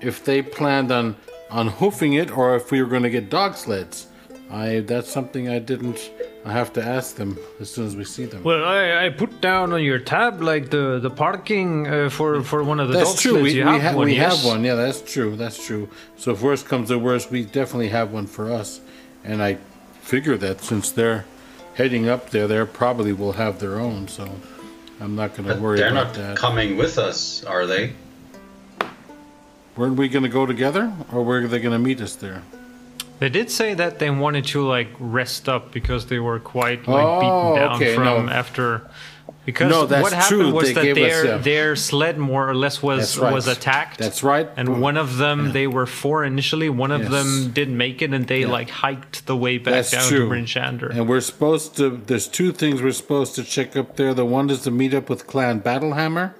if 0.00 0.24
they 0.24 0.42
planned 0.42 0.90
on 0.92 1.16
on 1.50 1.68
hoofing 1.68 2.14
it 2.14 2.36
or 2.36 2.56
if 2.56 2.70
we 2.72 2.82
were 2.82 2.88
going 2.88 3.04
to 3.04 3.10
get 3.10 3.30
dog 3.30 3.54
sleds. 3.56 4.08
I 4.50 4.80
that's 4.80 5.10
something 5.10 5.48
I 5.48 5.58
didn't. 5.58 6.10
I 6.44 6.52
have 6.52 6.72
to 6.74 6.82
ask 6.82 7.16
them 7.16 7.36
as 7.58 7.68
soon 7.68 7.86
as 7.86 7.96
we 7.96 8.04
see 8.04 8.26
them. 8.26 8.44
Well, 8.44 8.64
I, 8.64 9.06
I 9.06 9.08
put 9.08 9.40
down 9.40 9.72
on 9.72 9.82
your 9.82 9.98
tab 9.98 10.40
like 10.40 10.70
the 10.70 11.00
the 11.00 11.10
parking 11.10 11.86
uh, 11.88 12.08
for 12.08 12.42
for 12.42 12.62
one 12.62 12.78
of 12.78 12.88
the 12.88 12.94
that's 12.94 13.14
dog 13.14 13.20
true. 13.20 13.30
sleds. 13.32 13.42
We, 13.44 13.58
you 13.58 13.64
we, 13.64 13.70
have 13.72 13.82
ha- 13.82 13.96
one, 13.96 14.06
we 14.06 14.14
yes? 14.14 14.36
have 14.36 14.46
one. 14.46 14.64
Yeah, 14.64 14.76
that's 14.76 15.00
true. 15.00 15.34
That's 15.34 15.64
true. 15.66 15.88
So 16.16 16.30
if 16.30 16.42
worst 16.42 16.66
comes 16.66 16.88
to 16.90 16.98
worst, 16.98 17.30
we 17.30 17.44
definitely 17.44 17.88
have 17.88 18.12
one 18.12 18.26
for 18.26 18.52
us. 18.52 18.80
And 19.24 19.42
I 19.42 19.58
figure 20.02 20.36
that 20.36 20.62
since 20.62 20.92
they're 20.92 21.24
heading 21.74 22.08
up 22.08 22.30
there, 22.30 22.46
they 22.46 22.64
probably 22.64 23.12
will 23.12 23.32
have 23.32 23.58
their 23.58 23.80
own. 23.80 24.06
So 24.06 24.30
I'm 25.00 25.16
not 25.16 25.34
going 25.34 25.48
to 25.48 25.54
worry. 25.54 25.54
But 25.54 25.62
worry 25.62 25.78
they're 25.78 25.90
about 25.90 26.06
not 26.06 26.14
that. 26.14 26.36
coming 26.36 26.76
with 26.76 26.98
us, 26.98 27.42
are 27.44 27.66
they? 27.66 27.94
Weren't 29.76 29.96
we 29.96 30.08
going 30.08 30.22
to 30.22 30.30
go 30.30 30.46
together, 30.46 30.92
or 31.12 31.22
were 31.22 31.46
they 31.48 31.58
going 31.58 31.72
to 31.72 31.78
meet 31.78 32.00
us 32.00 32.14
there? 32.14 32.42
They 33.18 33.28
did 33.30 33.50
say 33.50 33.74
that 33.74 33.98
they 33.98 34.10
wanted 34.10 34.44
to 34.46 34.66
like 34.66 34.88
rest 34.98 35.48
up 35.48 35.72
because 35.72 36.06
they 36.06 36.18
were 36.18 36.38
quite 36.38 36.86
like 36.86 37.04
Oh, 37.06 37.20
beaten 37.20 37.62
down 37.62 37.76
okay, 37.76 37.94
from 37.94 38.04
no. 38.26 38.32
after. 38.32 38.82
Because 39.46 39.70
No, 39.70 39.86
that's 39.86 40.02
what 40.02 40.12
happened 40.12 40.40
true, 40.40 40.52
was 40.52 40.66
they 40.68 40.74
that 40.74 40.82
gave 40.82 40.96
us, 40.96 41.02
their 41.02 41.24
yeah. 41.24 41.38
their 41.38 41.76
sled 41.76 42.18
more 42.18 42.48
or 42.50 42.54
less 42.54 42.82
was 42.82 43.16
right. 43.16 43.32
was 43.32 43.46
attacked. 43.46 43.96
That's 43.98 44.24
right. 44.24 44.48
And 44.56 44.80
one 44.82 44.96
of 44.96 45.18
them, 45.18 45.52
they 45.52 45.68
were 45.68 45.86
four 45.86 46.24
initially. 46.24 46.68
One 46.68 46.90
of 46.90 47.02
Yes. 47.02 47.10
them 47.12 47.52
didn't 47.52 47.76
make 47.76 48.02
it, 48.02 48.12
and 48.12 48.26
they 48.26 48.40
Yeah. 48.40 48.48
like 48.48 48.70
hiked 48.70 49.26
the 49.26 49.36
way 49.36 49.58
back 49.58 49.74
That's 49.74 49.92
down 49.92 50.08
true. 50.08 50.18
to 50.24 50.26
Bryn 50.28 50.46
Shander. 50.46 50.90
And 50.90 51.08
we're 51.08 51.20
supposed 51.20 51.76
to. 51.76 52.00
There's 52.06 52.26
two 52.26 52.50
things 52.50 52.82
we're 52.82 52.90
supposed 52.90 53.36
to 53.36 53.44
check 53.44 53.76
up 53.76 53.94
there. 53.96 54.12
The 54.14 54.24
one 54.26 54.50
is 54.50 54.62
to 54.62 54.70
meet 54.72 54.92
up 54.92 55.08
with 55.08 55.28
Clan 55.28 55.60
Battlehammer 55.60 56.32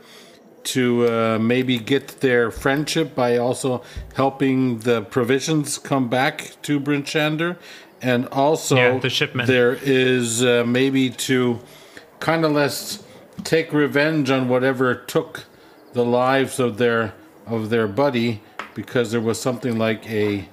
to 0.66 1.06
uh, 1.08 1.38
maybe 1.40 1.78
get 1.78 2.20
their 2.20 2.50
friendship 2.50 3.14
by 3.14 3.36
also 3.36 3.82
helping 4.14 4.80
the 4.80 5.02
provisions 5.02 5.78
come 5.78 6.08
back 6.08 6.56
to 6.62 6.78
Bryn 6.80 7.02
Shander. 7.02 7.56
And 8.02 8.26
also, 8.28 8.76
Yeah, 8.76 8.98
the 8.98 9.08
shipment. 9.10 9.46
there 9.46 9.78
is 9.82 10.44
uh, 10.44 10.64
maybe 10.66 11.10
to 11.10 11.60
kind 12.20 12.44
of 12.44 12.52
let's 12.52 13.02
take 13.44 13.72
revenge 13.72 14.30
on 14.30 14.48
whatever 14.48 14.94
took 14.94 15.44
the 15.92 16.04
lives 16.04 16.58
of 16.60 16.76
their 16.78 17.14
of 17.46 17.70
their 17.70 17.86
buddy 17.86 18.42
because 18.74 19.12
there 19.12 19.20
was 19.20 19.40
something 19.40 19.78
like 19.78 20.06
a 20.10 20.48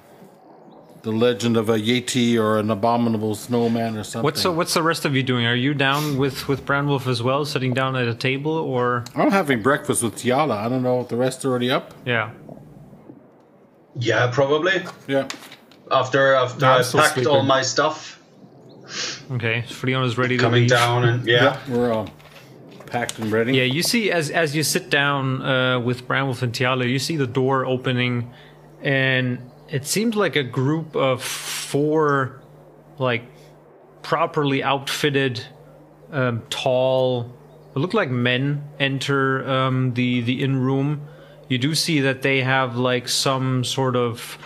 the 1.04 1.12
legend 1.12 1.56
of 1.58 1.68
a 1.68 1.78
Yeti 1.78 2.38
or 2.38 2.58
an 2.58 2.70
abominable 2.70 3.34
snowman 3.34 3.96
or 3.96 4.02
something. 4.04 4.24
What's 4.24 4.42
the, 4.42 4.50
what's 4.50 4.72
the 4.72 4.82
rest 4.82 5.04
of 5.04 5.14
you 5.14 5.22
doing? 5.22 5.44
Are 5.44 5.54
you 5.54 5.74
down 5.74 6.16
with 6.16 6.48
with 6.48 6.64
Branwolf 6.64 7.06
as 7.06 7.22
well, 7.22 7.44
sitting 7.44 7.74
down 7.74 7.94
at 7.94 8.08
a 8.08 8.14
table, 8.14 8.52
or 8.52 9.04
I'm 9.14 9.30
having 9.30 9.62
breakfast 9.62 10.02
with 10.02 10.16
Tiala. 10.16 10.56
I 10.56 10.68
don't 10.70 10.82
know 10.82 11.02
if 11.02 11.08
the 11.08 11.16
rest 11.16 11.44
are 11.44 11.50
already 11.50 11.70
up. 11.70 11.94
yeah? 12.06 12.30
Yeah, 13.96 14.30
probably. 14.32 14.82
Yeah. 15.06 15.28
After 15.90 16.34
after 16.34 16.60
No, 16.60 16.72
I'm 16.72 16.78
I 16.80 16.82
still 16.82 17.00
packed 17.00 17.26
all 17.26 17.42
my 17.42 17.62
stuff, 17.62 18.18
Okay, 19.30 19.62
Freon 19.68 20.04
is 20.06 20.16
ready 20.18 20.36
to 20.36 20.42
coming 20.42 20.66
down, 20.66 21.04
and 21.04 21.26
yeah. 21.26 21.60
We're 21.68 21.92
all 21.92 22.08
packed 22.86 23.18
and 23.18 23.30
ready. 23.30 23.56
Yeah, 23.56 23.64
you 23.64 23.82
see 23.82 24.10
as 24.10 24.30
as 24.30 24.56
you 24.56 24.62
sit 24.62 24.88
down 24.88 25.42
uh, 25.42 25.80
with 25.80 26.08
Branwolf 26.08 26.42
and 26.42 26.52
Tiala, 26.52 26.88
you 26.88 26.98
see 26.98 27.16
the 27.16 27.26
door 27.26 27.66
opening, 27.66 28.32
and 28.82 29.38
it 29.68 29.86
seems 29.86 30.16
like 30.16 30.36
a 30.36 30.42
group 30.42 30.94
of 30.96 31.22
four, 31.22 32.40
like 32.98 33.24
properly 34.02 34.62
outfitted, 34.62 35.44
um, 36.12 36.42
tall, 36.50 37.32
look 37.74 37.94
like 37.94 38.10
men 38.10 38.68
enter 38.78 39.48
um, 39.48 39.94
the 39.94 40.20
the 40.20 40.42
inn 40.42 40.56
room. 40.56 41.06
You 41.48 41.58
do 41.58 41.74
see 41.74 42.00
that 42.00 42.22
they 42.22 42.42
have 42.42 42.76
like 42.76 43.08
some 43.08 43.64
sort 43.64 43.96
of 43.96 44.38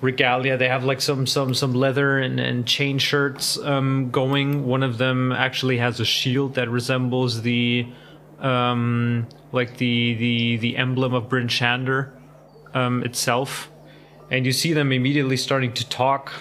regalia. 0.00 0.56
They 0.56 0.68
have 0.68 0.84
like 0.84 1.00
some 1.00 1.26
some 1.26 1.54
some 1.54 1.74
leather 1.74 2.18
and, 2.18 2.38
and 2.38 2.66
chain 2.66 2.98
shirts 2.98 3.58
um, 3.58 4.10
going. 4.10 4.66
One 4.66 4.82
of 4.82 4.98
them 4.98 5.32
actually 5.32 5.78
has 5.78 6.00
a 6.00 6.04
shield 6.04 6.54
that 6.54 6.68
resembles 6.68 7.42
the 7.42 7.86
um, 8.38 9.26
like 9.52 9.78
the 9.78 10.14
the 10.14 10.56
the 10.58 10.76
emblem 10.76 11.14
of 11.14 11.28
Bryn 11.28 11.48
Shander 11.48 12.12
um, 12.74 13.02
itself. 13.02 13.70
And 14.30 14.44
you 14.44 14.52
see 14.52 14.72
them 14.72 14.92
immediately 14.92 15.36
starting 15.36 15.72
to 15.74 15.88
talk 15.88 16.32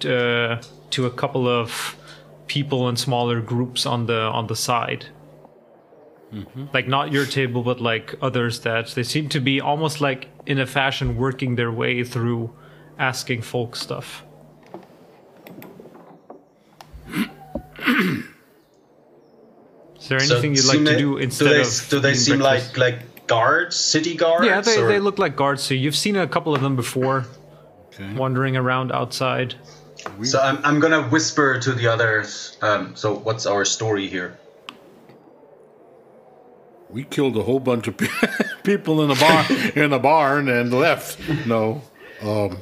to, 0.00 0.60
to 0.90 1.06
a 1.06 1.10
couple 1.10 1.48
of 1.48 1.96
people 2.46 2.88
in 2.88 2.96
smaller 2.96 3.40
groups 3.40 3.86
on 3.86 4.06
the 4.06 4.20
on 4.20 4.46
the 4.46 4.56
side. 4.56 5.06
Mm-hmm. 6.32 6.66
Like 6.72 6.88
not 6.88 7.12
your 7.12 7.26
table, 7.26 7.62
but 7.62 7.80
like 7.80 8.14
others 8.20 8.60
that 8.60 8.88
they 8.88 9.02
seem 9.02 9.28
to 9.30 9.40
be 9.40 9.60
almost 9.60 10.00
like 10.00 10.28
in 10.46 10.58
a 10.58 10.66
fashion 10.66 11.16
working 11.16 11.56
their 11.56 11.72
way 11.72 12.04
through 12.04 12.50
asking 12.98 13.42
folk 13.42 13.76
stuff. 13.76 14.24
Is 19.98 20.08
there 20.08 20.20
So 20.20 20.34
anything 20.34 20.54
you'd 20.54 20.66
like 20.66 20.84
to 20.84 20.98
do 20.98 21.16
instead 21.18 21.44
do 21.44 21.50
they, 21.50 21.60
of 21.62 21.88
do 21.90 22.00
they 22.00 22.14
seem 22.14 22.38
breakfast? 22.38 22.78
like 22.78 22.98
like 22.98 23.07
guards, 23.28 23.76
city 23.76 24.14
guards? 24.16 24.46
Yeah, 24.46 24.60
they, 24.60 24.78
or- 24.82 24.88
they 24.88 24.98
look 24.98 25.18
like 25.18 25.36
guards. 25.36 25.62
So 25.62 25.74
you've 25.74 25.96
seen 25.96 26.16
a 26.16 26.26
couple 26.26 26.54
of 26.54 26.60
them 26.62 26.74
before, 26.74 27.26
Okay. 27.94 28.12
wandering 28.14 28.56
around 28.56 28.90
outside. 28.92 29.54
So 30.24 30.40
I'm, 30.40 30.58
I'm 30.64 30.80
gonna 30.80 31.02
whisper 31.08 31.58
to 31.60 31.72
the 31.72 31.86
others. 31.88 32.56
Um, 32.62 32.94
so 32.96 33.14
what's 33.14 33.46
our 33.46 33.64
story 33.64 34.06
here? 34.08 34.38
We 36.90 37.04
killed 37.04 37.36
a 37.36 37.42
whole 37.42 37.60
bunch 37.60 37.86
of 37.88 37.96
people 38.62 39.02
in 39.02 39.08
the 39.08 39.14
barn 39.16 39.46
in 39.84 39.90
the 39.90 39.98
barn 39.98 40.48
and 40.48 40.72
left. 40.72 41.18
No. 41.46 41.82
Um, 42.22 42.58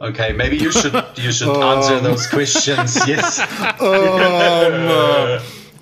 Okay, 0.00 0.32
maybe 0.32 0.56
you 0.56 0.72
should 0.72 0.92
you 1.14 1.30
should 1.30 1.48
Um. 1.56 1.62
answer 1.78 2.00
those 2.00 2.26
questions. 2.26 2.96
Yes. 3.06 3.38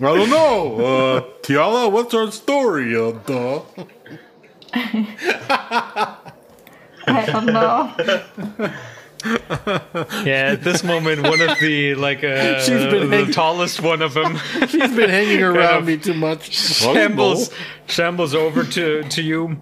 I 0.02 0.16
don't 0.16 0.30
know. 0.30 0.76
Uh, 0.80 1.20
Tiala, 1.42 1.90
what's 1.92 2.14
our 2.14 2.30
story? 2.30 2.96
Uh, 2.96 3.12
duh. 3.12 3.62
I 7.06 7.26
don't 7.26 7.46
know. 7.46 7.92
Yeah, 10.24 10.52
at 10.52 10.62
this 10.62 10.82
moment, 10.82 11.22
one 11.22 11.40
of 11.42 11.58
the 11.60 11.94
like 11.96 12.24
uh, 12.24 12.58
She's 12.60 12.68
been 12.86 13.10
the 13.10 13.16
hanging- 13.18 13.32
tallest 13.32 13.80
one 13.82 14.00
of 14.00 14.14
them 14.14 14.38
She's 14.68 14.94
been 14.94 15.10
hanging 15.10 15.42
around 15.42 15.84
me 15.86 15.98
too 15.98 16.14
much. 16.14 16.50
shambles 16.52 17.50
shambles 17.86 18.34
over 18.34 18.64
to 18.64 19.02
to 19.02 19.22
you. 19.22 19.60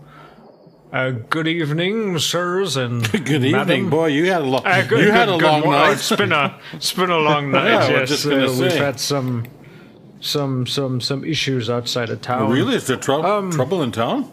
Uh, 0.93 1.11
good 1.11 1.47
evening, 1.49 2.19
sirs 2.19 2.77
and 2.77 3.11
Good 3.11 3.45
evening, 3.45 3.53
madam. 3.53 3.91
boy. 3.91 4.07
You 4.07 4.31
had 4.31 4.43
a 4.43 4.45
long. 4.45 4.65
Uh, 4.65 4.87
good- 4.89 5.01
you 5.05 5.11
had 5.11 5.29
a 5.29 5.33
good 5.33 5.43
long 5.43 5.61
mo- 5.63 5.71
night. 5.73 5.93
It's 5.95 6.15
been 6.15 6.33
a 6.33 6.59
it's 6.75 6.93
been 6.93 7.11
a 7.11 7.19
long 7.19 7.51
night. 7.51 7.91
Yeah, 7.91 7.99
yes, 8.01 8.25
uh, 8.27 8.57
we've 8.61 8.73
had 8.73 9.01
some 9.01 9.45
some 10.21 10.67
some 10.67 11.01
some 11.01 11.25
issues 11.25 11.69
outside 11.71 12.11
of 12.11 12.21
town. 12.21 12.51
Really? 12.51 12.75
Is 12.77 12.87
there 12.87 12.97
trou- 12.97 13.23
Um, 13.23 13.51
trouble 13.51 13.83
in 13.83 13.93
town? 13.93 14.31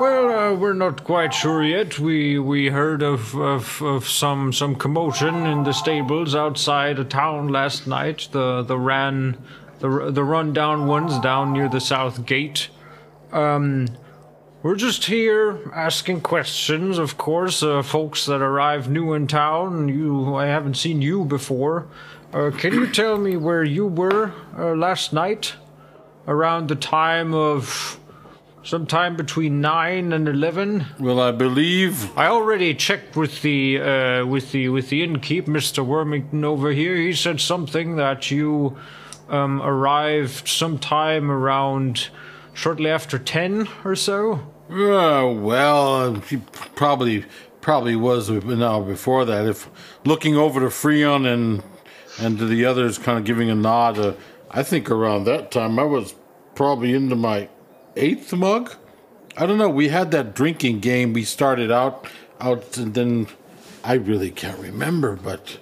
Well, 0.00 0.30
uh, 0.30 0.54
we're 0.56 0.72
not 0.74 1.04
quite 1.04 1.32
sure 1.32 1.62
yet. 1.62 1.98
We 1.98 2.38
we 2.38 2.68
heard 2.70 3.02
of, 3.02 3.34
of, 3.36 3.80
of 3.82 4.08
some 4.08 4.52
some 4.52 4.74
commotion 4.74 5.46
in 5.46 5.62
the 5.64 5.72
stables 5.72 6.34
outside 6.34 6.98
of 6.98 7.08
town 7.08 7.48
last 7.48 7.86
night. 7.86 8.28
The 8.32 8.62
the 8.62 8.76
ran 8.78 9.36
the 9.78 10.10
the 10.10 10.24
rundown 10.24 10.86
ones 10.86 11.18
down 11.20 11.52
near 11.52 11.68
the 11.68 11.80
south 11.80 12.26
gate. 12.26 12.68
Um, 13.32 13.86
we're 14.62 14.76
just 14.76 15.04
here 15.04 15.58
asking 15.74 16.20
questions, 16.22 16.98
of 16.98 17.16
course. 17.18 17.62
Uh, 17.62 17.82
folks 17.82 18.26
that 18.26 18.40
arrive 18.42 18.88
new 18.90 19.12
in 19.12 19.26
town. 19.26 19.88
You, 19.88 20.34
I 20.36 20.46
haven't 20.46 20.76
seen 20.76 21.02
you 21.02 21.24
before. 21.24 21.86
Uh, 22.32 22.50
can 22.50 22.72
you 22.72 22.86
tell 22.86 23.18
me 23.18 23.36
where 23.36 23.62
you 23.62 23.86
were 23.86 24.32
uh, 24.56 24.74
last 24.74 25.12
night? 25.12 25.54
Around 26.26 26.68
the 26.68 26.76
time 26.76 27.34
of 27.34 27.98
sometime 28.62 29.16
between 29.16 29.60
nine 29.60 30.12
and 30.12 30.28
eleven. 30.28 30.86
Well, 31.00 31.18
I 31.20 31.32
believe 31.32 32.16
I 32.16 32.28
already 32.28 32.74
checked 32.74 33.16
with 33.16 33.42
the 33.42 33.80
uh, 33.80 34.24
with 34.24 34.52
the 34.52 34.68
with 34.68 34.88
the 34.88 35.04
innkeep, 35.04 35.48
Mister 35.48 35.82
Wormington 35.82 36.44
over 36.44 36.70
here. 36.70 36.96
He 36.96 37.12
said 37.12 37.40
something 37.40 37.96
that 37.96 38.30
you 38.30 38.78
um, 39.28 39.60
arrived 39.60 40.46
sometime 40.46 41.28
around 41.28 42.08
shortly 42.54 42.88
after 42.88 43.18
ten 43.18 43.68
or 43.84 43.96
so. 43.96 44.34
Uh, 44.70 45.28
well, 45.36 46.14
he 46.14 46.36
probably 46.76 47.24
probably 47.60 47.96
was 47.96 48.28
an 48.28 48.62
hour 48.62 48.84
before 48.84 49.24
that. 49.24 49.44
If 49.44 49.68
looking 50.04 50.36
over 50.36 50.60
to 50.60 50.66
Freon 50.66 51.26
and 51.26 51.64
and 52.20 52.38
to 52.38 52.46
the 52.46 52.64
others, 52.64 52.98
kind 52.98 53.18
of 53.18 53.24
giving 53.24 53.50
a 53.50 53.54
nod. 53.54 53.98
Uh, 53.98 54.14
I 54.50 54.62
think 54.62 54.90
around 54.90 55.24
that 55.24 55.50
time 55.50 55.78
I 55.78 55.84
was 55.84 56.14
probably 56.54 56.94
into 56.94 57.16
my 57.16 57.48
eighth 57.96 58.32
mug. 58.32 58.74
I 59.36 59.46
don't 59.46 59.58
know. 59.58 59.70
We 59.70 59.88
had 59.88 60.10
that 60.10 60.34
drinking 60.34 60.80
game. 60.80 61.12
We 61.12 61.24
started 61.24 61.70
out 61.70 62.06
out, 62.40 62.76
and 62.76 62.92
then 62.92 63.28
I 63.82 63.94
really 63.94 64.30
can't 64.30 64.58
remember. 64.58 65.16
But 65.16 65.58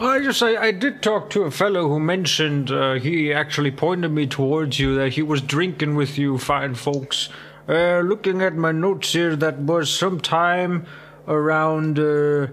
I 0.00 0.20
just 0.20 0.42
I, 0.42 0.56
I 0.56 0.70
did 0.70 1.02
talk 1.02 1.30
to 1.30 1.42
a 1.42 1.50
fellow 1.50 1.88
who 1.88 1.98
mentioned 1.98 2.70
uh, 2.70 2.94
he 2.94 3.32
actually 3.32 3.72
pointed 3.72 4.12
me 4.12 4.26
towards 4.26 4.78
you 4.78 4.94
that 4.96 5.14
he 5.14 5.22
was 5.22 5.40
drinking 5.40 5.96
with 5.96 6.16
you 6.18 6.38
fine 6.38 6.74
folks. 6.74 7.28
Uh, 7.68 8.00
looking 8.00 8.40
at 8.40 8.54
my 8.54 8.72
notes 8.72 9.12
here, 9.12 9.36
that 9.36 9.58
was 9.58 9.92
sometime 9.92 10.86
around 11.26 11.98
uh, 11.98 12.46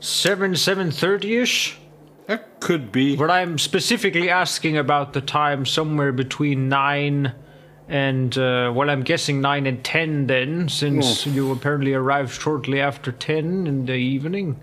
seven 0.00 0.54
seven 0.54 0.90
thirty 0.90 1.36
ish. 1.38 1.79
That 2.30 2.60
could 2.60 2.92
be. 2.92 3.16
But 3.16 3.28
I'm 3.28 3.58
specifically 3.58 4.30
asking 4.30 4.76
about 4.76 5.14
the 5.14 5.20
time 5.20 5.66
somewhere 5.66 6.12
between 6.12 6.68
9 6.68 7.34
and, 7.88 8.38
uh, 8.38 8.72
well, 8.72 8.88
I'm 8.88 9.02
guessing 9.02 9.40
9 9.40 9.66
and 9.66 9.82
10 9.82 10.28
then, 10.28 10.68
since 10.68 11.26
you 11.26 11.50
apparently 11.50 11.92
arrived 11.92 12.30
shortly 12.30 12.80
after 12.80 13.10
10 13.10 13.66
in 13.66 13.86
the 13.86 13.94
evening. 13.94 14.60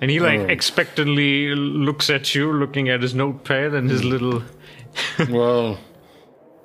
And 0.00 0.10
he, 0.10 0.20
like, 0.20 0.48
expectantly 0.48 1.56
looks 1.56 2.08
at 2.08 2.36
you, 2.36 2.52
looking 2.52 2.88
at 2.88 3.02
his 3.02 3.14
notepad 3.14 3.74
and 3.74 3.90
his 3.90 4.04
little. 4.04 4.44
Well, 5.28 5.78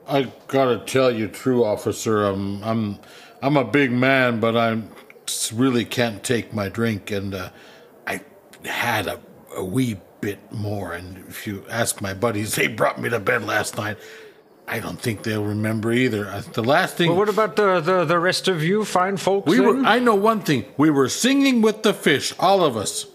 I 0.07 0.31
gotta 0.47 0.79
tell 0.85 1.09
you, 1.09 1.29
true 1.29 1.63
officer, 1.63 2.25
I'm 2.25 2.63
I'm 2.63 2.99
I'm 3.41 3.57
a 3.57 3.63
big 3.63 3.91
man, 3.91 4.39
but 4.39 4.55
I 4.55 4.81
really 5.53 5.85
can't 5.85 6.23
take 6.23 6.53
my 6.53 6.67
drink, 6.69 7.09
and 7.09 7.33
uh, 7.33 7.49
I 8.05 8.21
had 8.65 9.07
a, 9.07 9.19
a 9.57 9.63
wee 9.63 9.97
bit 10.21 10.39
more. 10.51 10.93
And 10.93 11.17
if 11.27 11.45
you 11.47 11.63
ask 11.69 12.01
my 12.01 12.13
buddies, 12.13 12.55
they 12.59 12.67
brought 12.67 12.99
me 13.01 13.09
to 13.09 13.19
bed 13.19 13.43
last 13.45 13.77
night. 13.77 13.97
I 14.69 14.79
don't 14.79 14.99
think 14.99 15.23
they'll 15.23 15.45
remember 15.45 15.91
either. 15.93 16.27
Uh, 16.27 16.41
The 16.53 16.63
last 16.63 16.97
thing 16.97 17.09
Well, 17.09 17.19
what 17.19 17.29
about 17.29 17.55
the, 17.55 17.79
the, 17.79 18.03
the 18.05 18.19
rest 18.19 18.47
of 18.49 18.61
you 18.63 18.83
fine 18.83 19.15
folks? 19.17 19.49
we 19.49 19.59
were. 19.61 19.77
I 19.85 19.99
know 19.99 20.15
one 20.15 20.41
thing. 20.41 20.65
We 20.77 20.89
were 20.89 21.07
singing 21.09 21.61
with 21.61 21.83
the 21.83 21.93
fish, 21.93 22.33
all 22.39 22.63
of 22.63 22.75
us. 22.75 23.05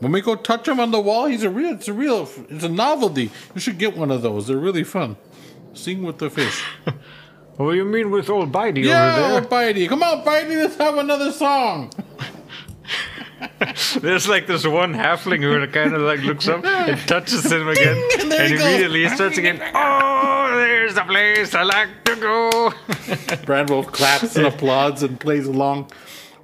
When 0.00 0.12
we 0.12 0.20
go 0.20 0.34
touch 0.36 0.66
him 0.68 0.78
on 0.80 0.90
the 0.90 1.00
wall, 1.00 1.26
he's 1.26 1.42
a 1.44 1.50
real. 1.50 1.70
It's 1.74 1.88
a 1.88 1.92
real. 1.92 2.28
It's 2.50 2.64
a 2.64 2.68
novelty. 2.68 3.30
You 3.54 3.60
should 3.60 3.78
get 3.78 3.96
one 3.96 4.10
of 4.10 4.22
those. 4.22 4.46
They're 4.48 4.56
really 4.56 4.84
fun. 4.84 5.16
Sing 5.74 6.02
with 6.02 6.18
the 6.18 6.30
fish. 6.30 6.64
What 7.58 7.72
do 7.72 7.76
you 7.76 7.84
mean 7.84 8.12
with 8.12 8.30
old 8.30 8.52
Bitey 8.52 8.84
Yeah, 8.84 9.32
over 9.32 9.44
Bitey. 9.44 9.88
Come 9.88 10.00
on, 10.04 10.24
Bitey. 10.24 10.62
Let's 10.62 10.76
have 10.76 10.96
another 10.96 11.32
song. 11.32 11.90
there? 13.38 13.74
There's 14.00 14.28
like 14.28 14.46
this 14.46 14.66
one 14.66 14.94
halfling 14.94 15.40
who 15.42 15.66
kind 15.68 15.94
of 15.94 16.02
like 16.02 16.20
looks 16.22 16.48
up 16.48 16.64
and 16.64 16.98
touches 17.08 17.50
him 17.50 17.68
again, 17.68 17.96
and 18.20 18.32
and 18.32 18.52
he 18.52 18.58
goes. 18.58 18.62
immediately 18.66 19.02
he 19.04 19.08
starts 19.10 19.38
again. 19.38 19.60
Oh, 19.74 20.48
there's 20.56 20.68
here's 20.78 20.94
the 20.94 21.02
place 21.02 21.54
I 21.54 21.62
like 21.62 22.04
to 22.04 22.16
go. 22.16 22.50
Branwolf 23.46 23.86
claps 23.92 24.36
and 24.36 24.46
applauds 24.46 25.02
and 25.02 25.18
plays 25.20 25.46
along, 25.46 25.90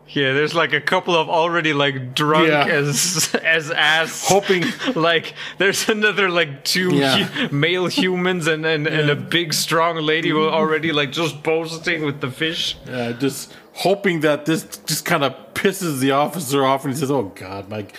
Yeah, 0.08 0.32
there's 0.32 0.54
like 0.54 0.72
a 0.72 0.80
couple 0.80 1.14
of 1.16 1.28
already 1.28 1.72
like 1.72 2.14
drunk 2.14 2.48
Yeah. 2.48 2.66
as 2.66 3.34
as 3.42 3.70
ass. 3.70 4.28
hoping. 4.28 4.64
Like 4.94 5.34
there's 5.58 5.88
another 5.88 6.28
like 6.30 6.64
two 6.64 6.94
Yeah. 6.94 7.24
hu- 7.24 7.54
male 7.56 7.86
humans 7.86 8.46
and 8.46 8.64
and, 8.66 8.86
and 8.86 9.10
a 9.10 9.16
big 9.16 9.52
strong 9.54 9.96
lady 9.96 10.28
who 10.30 10.44
are 10.44 10.52
already 10.52 10.92
like 10.92 11.10
just 11.12 11.42
boasting 11.42 12.04
with 12.04 12.20
the 12.20 12.30
fish. 12.30 12.76
Uh, 12.88 13.12
just 13.14 13.52
hoping 13.74 14.20
that 14.20 14.46
this 14.46 14.64
just 14.86 15.04
kind 15.04 15.24
of 15.24 15.34
pisses 15.54 16.00
the 16.00 16.12
officer 16.12 16.64
off, 16.64 16.84
and 16.84 16.94
he 16.94 16.98
says, 16.98 17.10
"Oh 17.10 17.32
God, 17.34 17.68
Mike, 17.68 17.94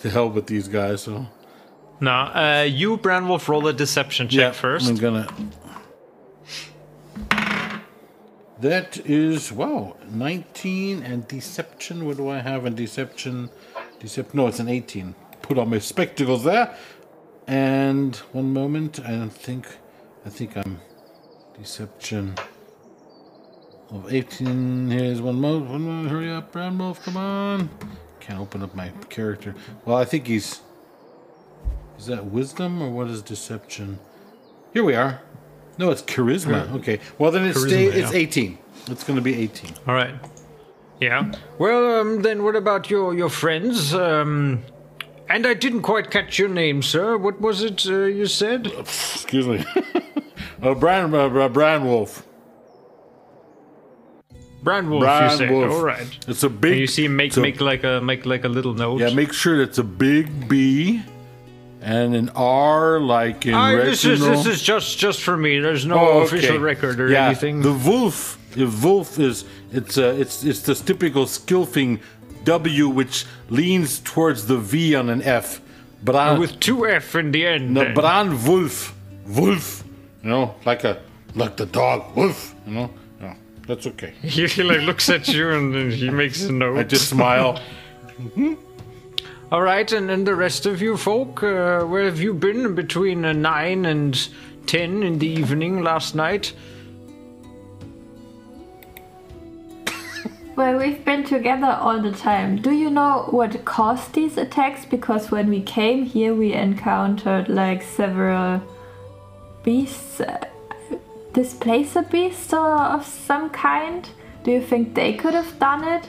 to 0.00 0.10
hell 0.10 0.30
with 0.30 0.46
these 0.46 0.68
guys." 0.68 1.02
So 1.02 1.26
No, 2.00 2.10
uh, 2.10 2.66
you 2.68 2.96
Branwolf 2.96 3.48
roll 3.48 3.66
a 3.68 3.72
deception 3.72 4.28
check 4.28 4.54
first. 4.54 4.88
I'm 4.88 4.96
gonna. 4.96 5.28
That 8.60 8.98
is 9.06 9.52
wow, 9.52 9.96
19 10.10 11.04
and 11.04 11.28
deception. 11.28 12.06
What 12.06 12.16
do 12.16 12.28
I 12.28 12.40
have 12.40 12.66
in 12.66 12.74
deception? 12.74 13.50
Deception. 14.00 14.36
No, 14.36 14.48
it's 14.48 14.58
an 14.58 14.68
18. 14.68 15.14
Put 15.42 15.58
on 15.58 15.70
my 15.70 15.78
spectacles 15.78 16.42
there. 16.42 16.74
And 17.46 18.16
one 18.32 18.52
moment, 18.52 18.98
I 19.00 19.12
don't 19.12 19.30
think. 19.30 19.66
I 20.26 20.30
think 20.30 20.56
I'm 20.56 20.80
deception 21.56 22.34
of 23.90 24.12
18. 24.12 24.90
Here's 24.90 25.20
one 25.20 25.40
more. 25.40 25.60
One 25.60 25.82
more. 25.82 26.08
Hurry 26.08 26.30
up, 26.30 26.52
Branwolf. 26.52 27.02
Come 27.02 27.16
on. 27.16 27.70
Can't 28.20 28.40
open 28.40 28.62
up 28.62 28.74
my 28.74 28.90
character. 29.08 29.54
Well, 29.84 29.96
I 29.96 30.04
think 30.04 30.26
he's. 30.26 30.60
Is 31.98 32.06
that 32.06 32.26
wisdom 32.26 32.80
or 32.80 32.90
what 32.90 33.08
is 33.08 33.22
deception? 33.22 33.98
Here 34.72 34.84
we 34.84 34.94
are. 34.94 35.20
No, 35.78 35.90
it's 35.90 36.02
charisma. 36.02 36.72
Okay. 36.74 37.00
Well, 37.18 37.30
then 37.30 37.46
it's 37.46 37.58
Charisma, 37.58 37.68
stay, 37.68 37.86
it's 37.86 38.12
yeah. 38.12 38.18
18. 38.18 38.58
It's 38.88 39.04
going 39.04 39.16
to 39.16 39.22
be 39.22 39.34
18. 39.34 39.70
All 39.86 39.94
right. 39.94 40.14
Yeah. 41.00 41.32
Well, 41.58 42.00
um, 42.00 42.22
then 42.22 42.42
what 42.42 42.56
about 42.56 42.90
your 42.90 43.14
your 43.14 43.28
friends? 43.28 43.94
Um, 43.94 44.64
and 45.28 45.46
I 45.46 45.54
didn't 45.54 45.82
quite 45.82 46.10
catch 46.10 46.38
your 46.38 46.48
name, 46.48 46.82
sir. 46.82 47.16
What 47.16 47.40
was 47.40 47.62
it 47.62 47.86
uh, 47.86 48.04
you 48.04 48.26
said? 48.26 48.66
Excuse 48.66 49.46
me. 49.46 49.64
uh, 50.62 50.74
Brian, 50.74 51.14
uh, 51.14 51.28
uh, 51.28 51.48
Brian 51.48 51.84
Wolf. 51.84 52.26
Brandwolf, 54.62 55.00
Brian 55.00 55.30
you 55.30 55.36
said. 55.38 55.50
Wolf. 55.50 55.72
All 55.72 55.82
right. 55.84 56.06
It's 56.26 56.42
a 56.42 56.48
big. 56.48 56.72
And 56.72 56.80
you 56.80 56.86
see 56.86 57.08
make 57.08 57.36
a- 57.36 57.40
make 57.40 57.60
like 57.60 57.84
a 57.84 58.00
make 58.00 58.26
like 58.26 58.44
a 58.44 58.48
little 58.48 58.74
note. 58.74 59.00
Yeah, 59.00 59.10
make 59.14 59.32
sure 59.32 59.62
it's 59.62 59.78
a 59.78 59.84
big 59.84 60.48
B 60.48 61.00
and 61.80 62.14
an 62.14 62.28
R 62.34 62.98
like 63.00 63.46
in 63.46 63.54
Ah, 63.54 63.70
this 63.76 64.04
is 64.04 64.20
this 64.20 64.46
is 64.46 64.62
just 64.62 64.98
just 64.98 65.20
for 65.22 65.36
me. 65.36 65.60
There's 65.60 65.86
no 65.86 65.98
Oh, 65.98 66.20
official 66.22 66.58
record 66.58 66.98
or 67.00 67.08
yeah, 67.08 67.26
anything. 67.26 67.62
The 67.62 67.72
wolf, 67.72 68.36
the 68.52 68.66
wolf 68.66 69.18
is 69.20 69.44
it's 69.72 69.96
uh, 69.96 70.16
it's 70.18 70.42
it's 70.42 70.62
the 70.62 70.74
typical 70.74 71.24
skilfing 71.26 72.00
W 72.44 72.88
which 72.88 73.26
leans 73.50 74.00
towards 74.00 74.46
the 74.46 74.56
V 74.58 74.94
on 74.96 75.08
an 75.08 75.22
F. 75.22 75.60
Bran, 76.02 76.38
with 76.38 76.58
two 76.60 76.86
F 76.86 77.14
in 77.16 77.30
the 77.32 77.44
end. 77.46 77.74
no, 77.74 77.82
then. 77.84 77.94
Bran 77.94 78.44
Wolf, 78.44 78.94
Wolf, 79.26 79.82
you 80.22 80.30
know, 80.30 80.54
like 80.64 80.82
a 80.84 81.00
like 81.34 81.56
the 81.56 81.66
dog 81.66 82.14
Wolf, 82.16 82.54
you 82.66 82.72
know. 82.74 82.90
No, 83.68 83.74
that's 83.74 83.86
okay. 83.86 84.12
he, 84.22 84.46
he 84.46 84.62
like 84.62 84.80
looks 84.80 85.08
at 85.08 85.28
you 85.28 85.50
and 85.50 85.74
then 85.74 85.90
he 85.90 86.10
makes 86.10 86.42
a 86.44 86.52
note. 86.52 86.78
I 86.78 86.84
just 86.84 87.08
smile. 87.08 87.60
All 89.50 89.62
right, 89.62 89.90
and 89.92 90.10
then 90.10 90.24
the 90.24 90.34
rest 90.34 90.66
of 90.66 90.82
you 90.82 90.98
folk, 90.98 91.42
uh, 91.42 91.82
where 91.84 92.04
have 92.04 92.20
you 92.20 92.34
been 92.34 92.74
between 92.74 93.24
uh, 93.24 93.32
nine 93.32 93.86
and 93.86 94.28
ten 94.66 95.02
in 95.02 95.18
the 95.18 95.26
evening 95.26 95.82
last 95.82 96.14
night? 96.14 96.52
Well, 100.58 100.76
we've 100.76 101.04
been 101.04 101.22
together 101.22 101.68
all 101.68 102.02
the 102.02 102.10
time. 102.10 102.60
Do 102.60 102.72
you 102.72 102.90
know 102.90 103.28
what 103.30 103.64
caused 103.64 104.14
these 104.14 104.36
attacks? 104.36 104.84
Because 104.84 105.30
when 105.30 105.48
we 105.50 105.62
came 105.62 106.04
here, 106.04 106.34
we 106.34 106.52
encountered 106.52 107.48
like 107.48 107.80
several 107.80 108.60
beasts. 109.62 110.20
Uh, 111.36 112.00
a 112.00 112.02
beast 112.10 112.52
or 112.52 112.74
of 112.74 113.06
some 113.06 113.50
kind? 113.50 114.08
Do 114.44 114.50
you 114.52 114.60
think 114.62 114.94
they 114.94 115.12
could 115.14 115.34
have 115.34 115.58
done 115.58 115.84
it? 115.84 116.08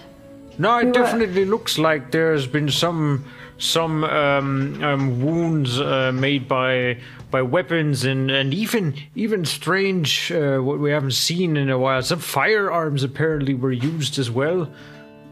No, 0.58 0.78
it 0.78 0.86
We 0.86 0.88
were- 0.88 0.94
definitely 0.94 1.46
looks 1.46 1.78
like 1.78 2.12
there's 2.12 2.48
been 2.48 2.70
some 2.70 3.26
some 3.58 4.06
um, 4.06 4.82
um, 4.82 5.22
wounds 5.22 5.80
uh, 5.82 6.12
made 6.14 6.48
by 6.48 6.98
by 7.30 7.42
weapons 7.42 8.06
and, 8.06 8.32
and 8.32 8.54
even 8.54 8.94
even 9.16 9.46
strange 9.46 10.32
uh, 10.32 10.60
what 10.60 10.80
we 10.80 10.92
haven't 10.92 11.14
seen 11.14 11.58
in 11.58 11.70
a 11.70 11.78
while. 11.78 12.02
Some 12.02 12.20
firearms 12.20 13.04
apparently 13.04 13.54
were 13.54 13.72
used 13.74 14.18
as 14.20 14.32
well. 14.32 14.70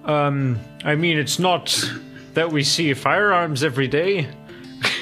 Um, 0.04 0.60
I 0.84 0.96
mean, 0.96 1.18
it's 1.18 1.40
not 1.40 1.90
that 2.34 2.52
we 2.52 2.64
see 2.64 2.94
firearms 2.94 3.64
every 3.64 3.88
day. 3.88 4.28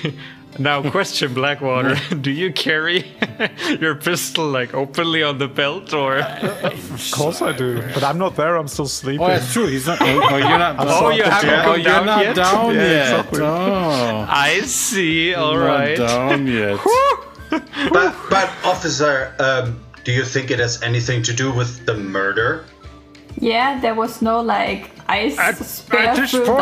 now, 0.57 0.89
question, 0.89 1.33
Blackwater: 1.33 1.95
Do 2.21 2.31
you 2.31 2.51
carry 2.53 3.05
your 3.79 3.95
pistol 3.95 4.47
like 4.47 4.73
openly 4.73 5.23
on 5.23 5.37
the 5.37 5.47
belt, 5.47 5.93
or? 5.93 6.19
Of 6.19 7.11
course 7.11 7.41
I 7.41 7.51
do, 7.51 7.81
but 7.93 8.03
I'm 8.03 8.17
not 8.17 8.35
there. 8.35 8.55
I'm 8.55 8.67
still 8.67 8.87
sleeping. 8.87 9.25
Oh, 9.25 9.27
that's 9.29 9.51
true. 9.53 9.67
He's 9.67 9.87
not. 9.87 9.99
Oh, 10.01 10.05
oh, 10.31 10.37
you're 10.37 10.57
not. 10.57 10.75
Oh, 10.87 11.09
you 11.09 11.23
haven't 11.23 11.49
Oh, 11.49 11.63
gone 11.65 11.75
you're 11.75 11.83
down 11.83 12.05
not 12.05 12.23
yet? 12.25 12.35
down 12.35 12.75
Yeah, 12.75 12.81
yet. 12.81 13.07
exactly. 13.19 13.39
Oh, 13.41 14.25
I 14.29 14.61
see. 14.61 15.33
All 15.33 15.55
not 15.57 15.65
right. 15.65 15.97
down 15.97 16.47
yet. 16.47 16.79
But, 17.49 18.15
but 18.29 18.49
officer, 18.63 19.33
um, 19.39 19.79
do 20.03 20.11
you 20.11 20.23
think 20.25 20.51
it 20.51 20.59
has 20.59 20.81
anything 20.81 21.23
to 21.23 21.33
do 21.33 21.51
with 21.53 21.85
the 21.85 21.93
murder? 21.95 22.65
Yeah, 23.39 23.79
there 23.81 23.95
was 23.95 24.21
no 24.21 24.41
like 24.41 24.89
ice 25.07 25.37
At, 25.37 25.57
spear 25.57 25.99
at 25.99 26.15
this 26.15 26.31
point, 26.31 26.45
the 26.47 26.53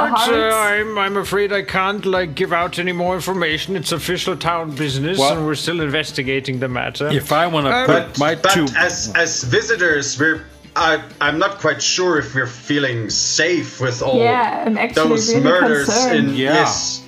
uh. 0.52 0.56
I'm 0.56 0.98
I'm 0.98 1.18
afraid 1.18 1.54
I 1.54 1.62
can't 1.62 2.06
like 2.06 2.36
give 2.36 2.52
out 2.52 2.80
any 2.80 2.92
more 2.92 3.16
information. 3.16 3.76
It's 3.76 3.92
official 3.92 4.36
town 4.36 4.76
business, 4.76 5.18
Well- 5.20 5.38
and 5.38 5.46
we're 5.46 5.56
still 5.56 5.82
investigating 5.82 6.60
the 6.60 6.68
matter. 6.68 7.08
If 7.10 7.32
I 7.32 7.48
want 7.48 7.68
to 7.68 7.72
Uh, 7.72 7.86
put 7.86 8.08
But, 8.14 8.20
my 8.20 8.36
but 8.36 8.52
two, 8.52 8.66
as 8.78 9.12
as 9.16 9.44
visitors, 9.44 10.20
we're 10.20 10.42
I, 10.76 11.04
I'm 11.22 11.38
not 11.38 11.60
quite 11.60 11.84
sure 11.84 12.18
if 12.18 12.34
we're 12.34 12.48
feeling 12.48 13.08
safe 13.12 13.80
with 13.80 14.02
all 14.02 14.18
yeah, 14.18 14.68
those 14.96 15.30
really 15.30 15.44
murders 15.44 15.86
concerned. 15.86 16.30
in 16.30 16.36
Yeah. 16.36 16.54
yes. 16.54 17.03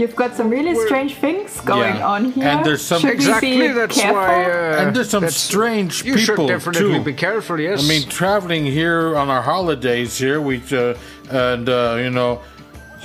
You've 0.00 0.16
got 0.16 0.34
some 0.34 0.48
really 0.48 0.74
strange 0.86 1.14
things 1.16 1.60
going 1.60 1.96
Yeah. 1.96 2.14
on 2.14 2.32
here. 2.32 2.48
And 2.48 2.64
there's 2.64 2.80
some- 2.90 3.00
Should 3.02 3.08
we 3.10 3.14
exactly. 3.16 3.58
be 3.60 3.68
That's 3.68 4.00
careful? 4.00 4.16
why. 4.20 4.44
Uh, 4.50 4.80
and 4.80 4.96
there's 4.96 5.10
some 5.10 5.22
that's- 5.24 5.36
strange 5.50 5.92
You 6.04 6.16
should 6.16 6.32
people 6.36 6.46
definitely 6.48 6.98
too. 6.98 7.04
be 7.04 7.12
careful. 7.12 7.60
Yes. 7.60 7.84
I 7.84 7.88
mean, 7.92 8.08
traveling 8.08 8.64
here 8.64 9.14
on 9.16 9.28
our 9.28 9.42
holidays 9.42 10.16
here, 10.16 10.40
we 10.40 10.62
uh, 10.72 10.94
and 11.30 11.68
uh, 11.68 11.96
you 12.04 12.10
know, 12.18 12.40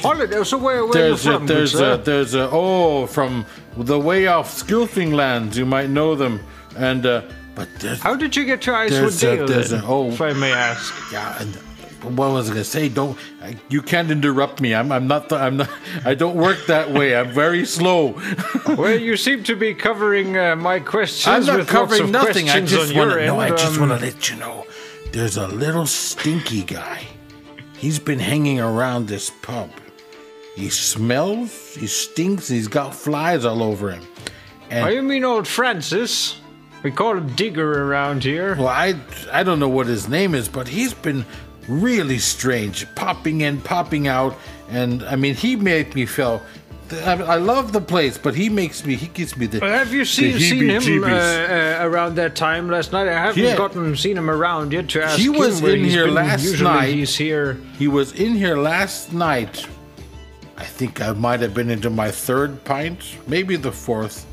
holiday. 0.01 0.43
So 0.43 0.57
where, 0.57 0.63
where 0.65 0.81
are 0.83 0.85
you 0.85 0.93
there's 0.93 1.25
a, 1.27 1.33
from? 1.33 1.47
there's 1.47 1.73
a, 1.75 1.77
sir? 1.77 1.97
there's 1.97 2.33
a 2.33 2.49
oh 2.51 3.07
from 3.07 3.45
the 3.77 3.99
way 3.99 4.27
off 4.27 4.47
Skilfing 4.61 5.13
lands, 5.13 5.57
you 5.57 5.65
might 5.65 5.89
know 5.89 6.15
them, 6.15 6.39
and 6.77 7.05
uh, 7.05 7.21
but 7.55 7.67
there's 7.79 7.99
How 8.01 8.15
did 8.15 8.35
you 8.37 8.45
get 8.45 8.61
to 8.63 8.71
Icewood 8.71 9.19
There's 9.19 9.71
a- 9.71 9.75
then, 9.75 9.83
a- 9.83 9.87
oh. 9.87 10.09
if 10.09 10.21
I 10.21 10.33
may 10.33 10.51
ask. 10.53 10.93
yeah. 11.11 11.41
And, 11.41 11.57
what 12.05 12.31
was 12.31 12.49
I 12.49 12.53
gonna 12.53 12.63
say? 12.63 12.89
Don't 12.89 13.17
you 13.69 13.81
can't 13.81 14.11
interrupt 14.11 14.61
me. 14.61 14.73
I'm 14.73 14.91
I'm 14.91 15.07
not 15.07 15.29
the, 15.29 15.37
I'm 15.37 15.57
not 15.57 15.69
I 16.03 16.15
don't 16.15 16.35
work 16.35 16.65
that 16.67 16.91
way. 16.91 17.15
I'm 17.15 17.31
very 17.31 17.65
slow. 17.65 18.21
Well, 18.75 18.99
you 18.99 19.15
seem 19.15 19.43
to 19.43 19.55
be 19.55 19.73
covering 19.73 20.37
uh, 20.37 20.55
my 20.55 20.79
questions. 20.79 21.27
I'm 21.27 21.45
not 21.45 21.59
with 21.59 21.67
covering 21.67 22.11
nothing. 22.11 22.49
I 22.49 22.61
just 22.61 22.95
want 22.95 23.11
to 23.11 23.25
no. 23.25 23.39
I 23.39 23.49
just 23.49 23.79
um, 23.79 23.87
want 23.87 23.99
to 23.99 24.05
let 24.05 24.29
you 24.29 24.35
know. 24.37 24.65
There's 25.11 25.37
a 25.37 25.47
little 25.47 25.85
stinky 25.85 26.63
guy. 26.63 27.05
He's 27.77 27.99
been 27.99 28.19
hanging 28.19 28.59
around 28.59 29.07
this 29.07 29.29
pub. 29.29 29.69
He 30.55 30.69
smells. 30.69 31.75
He 31.75 31.87
stinks. 31.87 32.47
He's 32.47 32.67
got 32.67 32.95
flies 32.95 33.45
all 33.45 33.61
over 33.61 33.91
him. 33.91 34.03
Oh, 34.71 34.87
you 34.87 35.01
mean 35.01 35.23
old 35.23 35.47
Francis? 35.47 36.39
We 36.83 36.91
call 36.91 37.17
him 37.17 37.27
Digger 37.35 37.83
around 37.83 38.23
here. 38.23 38.55
Well, 38.55 38.67
I 38.67 38.95
I 39.31 39.43
don't 39.43 39.59
know 39.59 39.69
what 39.69 39.87
his 39.87 40.07
name 40.07 40.35
is, 40.35 40.47
but 40.47 40.67
he's 40.67 40.93
been 40.93 41.25
really 41.67 42.17
strange, 42.19 42.85
popping 42.95 43.41
in, 43.41 43.61
popping 43.61 44.07
out, 44.07 44.35
and 44.69 45.03
I 45.03 45.15
mean, 45.15 45.35
he 45.35 45.55
made 45.55 45.95
me 45.95 46.05
feel. 46.05 46.41
I, 47.03 47.13
I 47.13 47.35
love 47.37 47.73
the 47.73 47.81
place, 47.81 48.15
but 48.17 48.35
he 48.35 48.47
makes 48.47 48.85
me. 48.85 48.95
He 48.95 49.07
gives 49.07 49.35
me 49.35 49.47
the. 49.47 49.59
Have 49.59 49.91
you 49.91 50.05
seen, 50.05 50.37
seen 50.39 50.69
him 50.69 51.03
uh, 51.03 51.07
uh, 51.07 51.77
around 51.81 52.15
that 52.17 52.35
time 52.35 52.69
last 52.69 52.91
night? 52.91 53.07
I 53.07 53.13
haven't 53.13 53.41
Yeah. 53.41 53.57
gotten 53.57 53.95
seen 53.95 54.15
him 54.17 54.29
around 54.29 54.71
yet 54.71 54.87
to 54.89 55.03
ask 55.03 55.17
He 55.17 55.27
was 55.29 55.63
in 55.63 55.83
here 55.83 56.05
been. 56.05 56.13
last 56.13 56.43
Usually 56.43 56.69
night. 56.69 56.93
he's 56.93 57.15
here. 57.15 57.57
He 57.79 57.87
was 57.87 58.11
in 58.13 58.35
here 58.35 58.55
last 58.55 59.13
night. 59.13 59.65
I 60.57 60.63
think 60.63 61.01
I 61.01 61.11
might 61.13 61.39
have 61.41 61.53
been 61.55 61.71
into 61.71 61.89
my 61.89 62.11
third 62.11 62.63
pint, 62.63 62.99
maybe 63.27 63.55
the 63.55 63.71
fourth. 63.71 64.25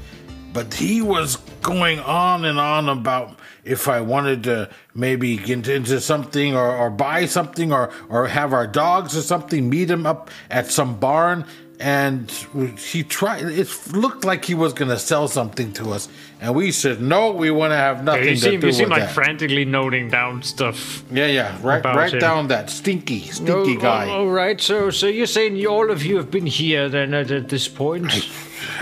But 0.52 0.74
he 0.74 1.00
was 1.00 1.36
going 1.62 2.00
on 2.00 2.44
and 2.44 2.60
on 2.60 2.90
about 2.90 3.38
if 3.64 3.88
I 3.88 4.00
wanted 4.00 4.42
to 4.44 4.68
maybe 4.94 5.36
get 5.36 5.68
into 5.68 6.00
something 6.00 6.54
or, 6.56 6.76
or 6.76 6.90
buy 6.90 7.26
something 7.26 7.72
or, 7.72 7.90
or 8.08 8.26
have 8.28 8.52
our 8.52 8.66
dogs 8.66 9.16
or 9.16 9.22
something, 9.22 9.68
meet 9.70 9.90
him 9.90 10.04
up 10.06 10.30
at 10.50 10.66
some 10.66 10.98
barn. 10.98 11.44
and 11.80 12.30
he 12.78 13.02
tried. 13.02 13.42
It 13.44 13.68
looked 13.92 14.24
like 14.24 14.44
he 14.44 14.54
was 14.54 14.72
going 14.72 14.90
to 14.90 14.98
sell 14.98 15.26
something 15.26 15.72
to 15.72 15.90
us, 15.90 16.08
and 16.40 16.54
we 16.54 16.70
said 16.70 17.00
no. 17.00 17.32
We 17.32 17.50
want 17.50 17.72
to 17.72 17.76
have 17.76 18.04
nothing 18.04 18.22
You 18.24 18.30
to 18.34 18.36
seem, 18.40 18.60
do 18.60 18.66
you 18.66 18.70
with 18.70 18.76
seem 18.76 18.88
like 18.88 19.00
that. 19.02 19.10
frantically 19.14 19.64
noting 19.64 20.08
down 20.08 20.42
stuff. 20.44 21.02
yeah, 21.10 21.26
yeah. 21.26 21.58
Write, 21.60 21.80
about 21.80 21.96
write 21.96 22.12
him. 22.14 22.20
down 22.20 22.48
that 22.48 22.70
stinky, 22.70 23.20
stinky 23.22 23.76
Oh, 23.78 23.80
guy. 23.80 24.06
oh, 24.06 24.10
all 24.26 24.26
right, 24.28 24.60
so 24.60 24.90
so 24.90 25.06
you're 25.08 25.26
saying 25.26 25.56
you, 25.56 25.68
all 25.68 25.90
of 25.90 26.04
you 26.04 26.16
have 26.18 26.30
been 26.30 26.46
here 26.46 26.88
then 26.88 27.14
at, 27.14 27.30
at 27.32 27.48
this 27.48 27.66
point 27.66 28.12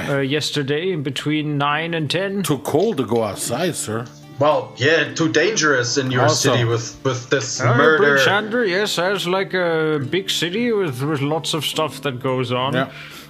uh, 0.06 0.18
yesterday 0.18 0.92
in 0.92 1.02
between 1.02 1.56
nine 1.56 1.94
and 1.94 2.10
ten. 2.10 2.42
Too 2.42 2.58
cold 2.58 2.98
to 2.98 3.04
go 3.06 3.22
outside, 3.24 3.76
sir. 3.76 4.04
Well, 4.40 4.72
yeah, 4.76 5.12
too 5.14 5.28
dangerous 5.30 5.98
in 5.98 6.10
your 6.10 6.22
Also- 6.22 6.52
city 6.52 6.64
with 6.64 6.96
with 7.04 7.28
this 7.30 7.60
Uh, 7.60 7.74
murder. 7.76 7.98
Bryn 7.98 8.16
Shander, 8.26 8.66
yes, 8.68 8.96
has 8.96 9.26
like 9.26 9.52
a 9.54 10.00
big 10.10 10.30
city 10.30 10.72
with, 10.72 11.02
with 11.02 11.20
lots 11.20 11.54
of 11.54 11.64
stuff 11.64 12.00
that 12.02 12.20
goes 12.22 12.50
on. 12.50 12.72
Yeah. 12.74 12.88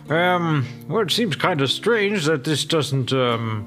Um, 0.09 0.67
well, 0.89 1.03
it 1.03 1.11
seems 1.11 1.37
kind 1.37 1.61
of 1.61 1.71
strange 1.71 2.25
that 2.27 2.45
this 2.45 2.65
doesn't 2.65 3.13
um, 3.13 3.65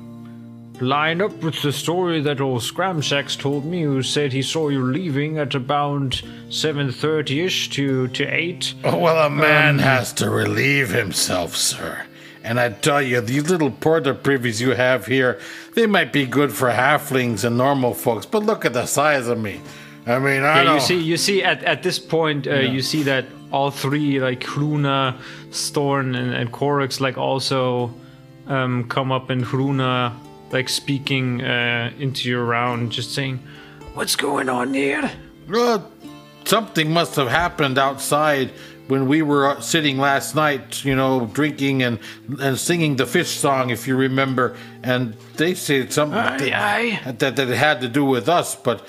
line 0.81 1.21
up 1.21 1.33
with 1.43 1.61
the 1.61 1.71
story 1.71 2.21
that 2.21 2.41
old 2.41 2.61
Scramsax 2.61 3.37
told 3.37 3.65
me, 3.65 3.83
who 3.83 4.01
said 4.03 4.33
he 4.33 4.41
saw 4.41 4.69
you 4.69 4.81
leaving 4.83 5.37
at 5.37 5.53
about 5.55 6.21
7.30ish 6.49 7.71
to, 7.71 8.07
to 8.09 8.23
8. 8.25 8.73
Oh, 8.83 8.97
well, 8.97 9.25
a 9.25 9.29
man 9.29 9.79
has 9.79 10.11
to 10.13 10.29
relieve 10.29 10.89
himself, 10.89 11.55
sir. 11.55 12.05
And 12.43 12.59
I 12.59 12.69
tell 12.69 13.01
you, 13.01 13.21
these 13.21 13.49
little 13.49 13.71
porter 13.71 14.13
privies 14.13 14.59
you 14.59 14.71
have 14.71 15.05
here, 15.05 15.39
they 15.75 15.85
might 15.87 16.13
be 16.13 16.25
good 16.25 16.51
for 16.51 16.69
halflings 16.69 17.43
and 17.43 17.57
normal 17.57 17.93
folks, 17.93 18.25
but 18.25 18.43
look 18.43 18.65
at 18.65 18.73
the 18.73 18.85
size 18.85 19.27
of 19.27 19.39
me. 19.39 19.61
I 20.05 20.19
mean, 20.19 20.43
I 20.43 20.57
Yeah, 20.57 20.63
don't 20.63 20.75
you 20.75 20.81
see, 20.81 20.99
you 20.99 21.17
see, 21.17 21.43
at, 21.43 21.63
at 21.63 21.81
this 21.83 21.97
point, 21.97 22.47
uh, 22.47 22.55
you 22.55 22.81
see 22.81 23.03
that 23.03 23.25
all 23.51 23.71
three, 23.71 24.19
like 24.19 24.43
Hruna, 24.43 25.17
Storn, 25.51 26.15
and, 26.15 26.33
and 26.33 26.51
Korix, 26.51 26.99
like 26.99 27.17
also 27.17 27.93
um, 28.47 28.87
come 28.89 29.11
up, 29.11 29.29
and 29.29 29.43
Hruna, 29.43 30.13
like 30.51 30.67
speaking 30.69 31.41
uh, 31.41 31.91
into 31.99 32.27
your 32.29 32.43
round, 32.43 32.91
just 32.91 33.13
saying, 33.13 33.39
"What's 33.93 34.15
going 34.15 34.49
on 34.49 34.73
here?" 34.73 35.09
Well, 35.47 35.89
something 36.45 36.91
must 36.91 37.15
have 37.15 37.29
happened 37.29 37.77
outside 37.77 38.51
when 38.93 39.07
we 39.07 39.23
were 39.23 39.47
uh, 39.47 39.59
sitting 39.59 39.97
last 39.97 40.35
night, 40.35 40.85
you 40.85 40.95
know, 40.95 41.25
drinking 41.33 41.81
and 41.81 41.97
and 42.39 42.59
singing 42.59 42.95
the 42.97 43.07
fish 43.07 43.31
song, 43.31 43.71
if 43.71 43.87
you 43.87 43.95
remember. 43.95 44.55
And 44.83 45.15
they 45.37 45.55
said 45.55 45.91
something 45.91 46.53
Aye, 46.53 46.99
aye. 47.05 47.11
that 47.11 47.35
that 47.37 47.49
it 47.49 47.57
had 47.57 47.81
to 47.81 47.89
do 47.89 48.05
with 48.05 48.29
us, 48.29 48.55
but 48.55 48.87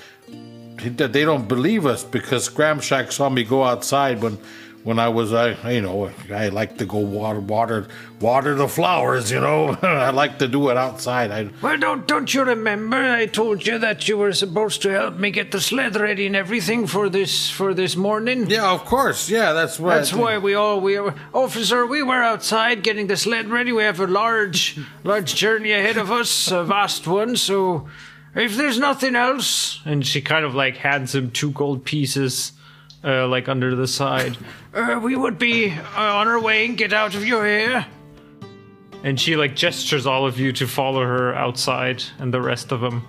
that 0.99 1.15
they 1.15 1.25
don't 1.25 1.49
believe 1.49 1.87
us 1.87 2.05
because 2.05 2.51
Scramsax 2.51 3.13
saw 3.13 3.31
me 3.31 3.45
go 3.45 3.65
outside 3.65 4.23
when. 4.23 4.39
When 4.85 4.99
I 4.99 5.09
was, 5.09 5.33
I 5.33 5.71
you 5.71 5.81
know, 5.81 6.11
I 6.31 6.51
like 6.51 6.77
to 6.77 6.85
go 6.85 6.99
water, 6.99 7.41
water, 7.41 7.87
water 8.21 8.55
the 8.55 8.69
flowers. 8.69 9.31
You 9.31 9.41
know, 9.41 9.79
I 9.83 10.11
like 10.11 10.39
to 10.41 10.47
do 10.47 10.69
it 10.69 10.77
outside. 10.77 11.31
I, 11.31 11.49
Well, 11.63 11.79
don't 11.79 12.07
don't 12.07 12.33
you 12.35 12.45
remember? 12.45 12.97
I 12.99 13.25
told 13.25 13.67
you 13.67 13.79
that 13.79 14.07
you 14.09 14.19
were 14.19 14.35
supposed 14.35 14.83
to 14.83 14.91
help 14.91 15.17
me 15.17 15.31
get 15.31 15.53
the 15.53 15.61
sled 15.61 15.97
ready 15.97 16.27
and 16.27 16.37
everything 16.37 16.87
for 16.87 17.09
this 17.09 17.49
for 17.51 17.73
this 17.73 17.97
morning. 17.97 18.51
yeah, 18.51 18.71
of 18.71 18.85
course, 18.85 19.31
yeah, 19.31 19.55
that's 19.55 19.81
why. 19.81 19.95
That's 19.97 20.13
why 20.13 20.37
we 20.37 20.55
all 20.55 20.81
we 20.83 21.01
were 21.01 21.15
officer. 21.33 21.87
We 21.87 22.03
were 22.03 22.23
outside 22.23 22.83
getting 22.83 23.07
the 23.07 23.17
sled 23.17 23.49
ready. 23.49 23.73
We 23.73 23.85
have 23.85 24.01
a 24.01 24.07
large, 24.07 24.79
large 25.03 25.35
journey 25.35 25.73
ahead 25.73 25.97
of 25.97 26.11
us, 26.13 26.51
a 26.51 26.63
vast 26.63 27.07
one. 27.07 27.37
So, 27.37 27.89
if 28.35 28.55
there's 28.57 28.79
nothing 28.79 29.17
else, 29.17 29.81
and 29.87 30.05
she 30.07 30.21
kind 30.21 30.45
of 30.45 30.55
like 30.55 30.77
hands 30.77 31.15
him 31.15 31.31
two 31.31 31.53
gold 31.53 31.85
pieces, 31.87 32.53
uh, 33.05 33.29
like 33.29 33.49
under 33.49 33.75
the 33.75 33.87
side. 33.87 34.37
Uh, 34.75 34.99
we 35.01 35.15
would 35.15 35.39
be 35.39 35.71
uh, 35.71 36.01
on 36.17 36.27
our 36.27 36.41
way 36.41 36.67
and 36.67 36.77
get 36.77 36.93
out 36.93 37.15
of 37.15 37.25
your 37.25 37.45
hair. 37.45 37.87
And 39.05 39.21
she 39.21 39.37
like 39.37 39.55
gestures 39.55 40.05
all 40.05 40.27
of 40.27 40.37
you 40.41 40.53
to 40.55 40.67
follow 40.67 41.05
her 41.05 41.33
outside, 41.33 42.03
and 42.19 42.35
the 42.35 42.41
rest 42.41 42.73
of 42.73 42.81
them. 42.81 43.07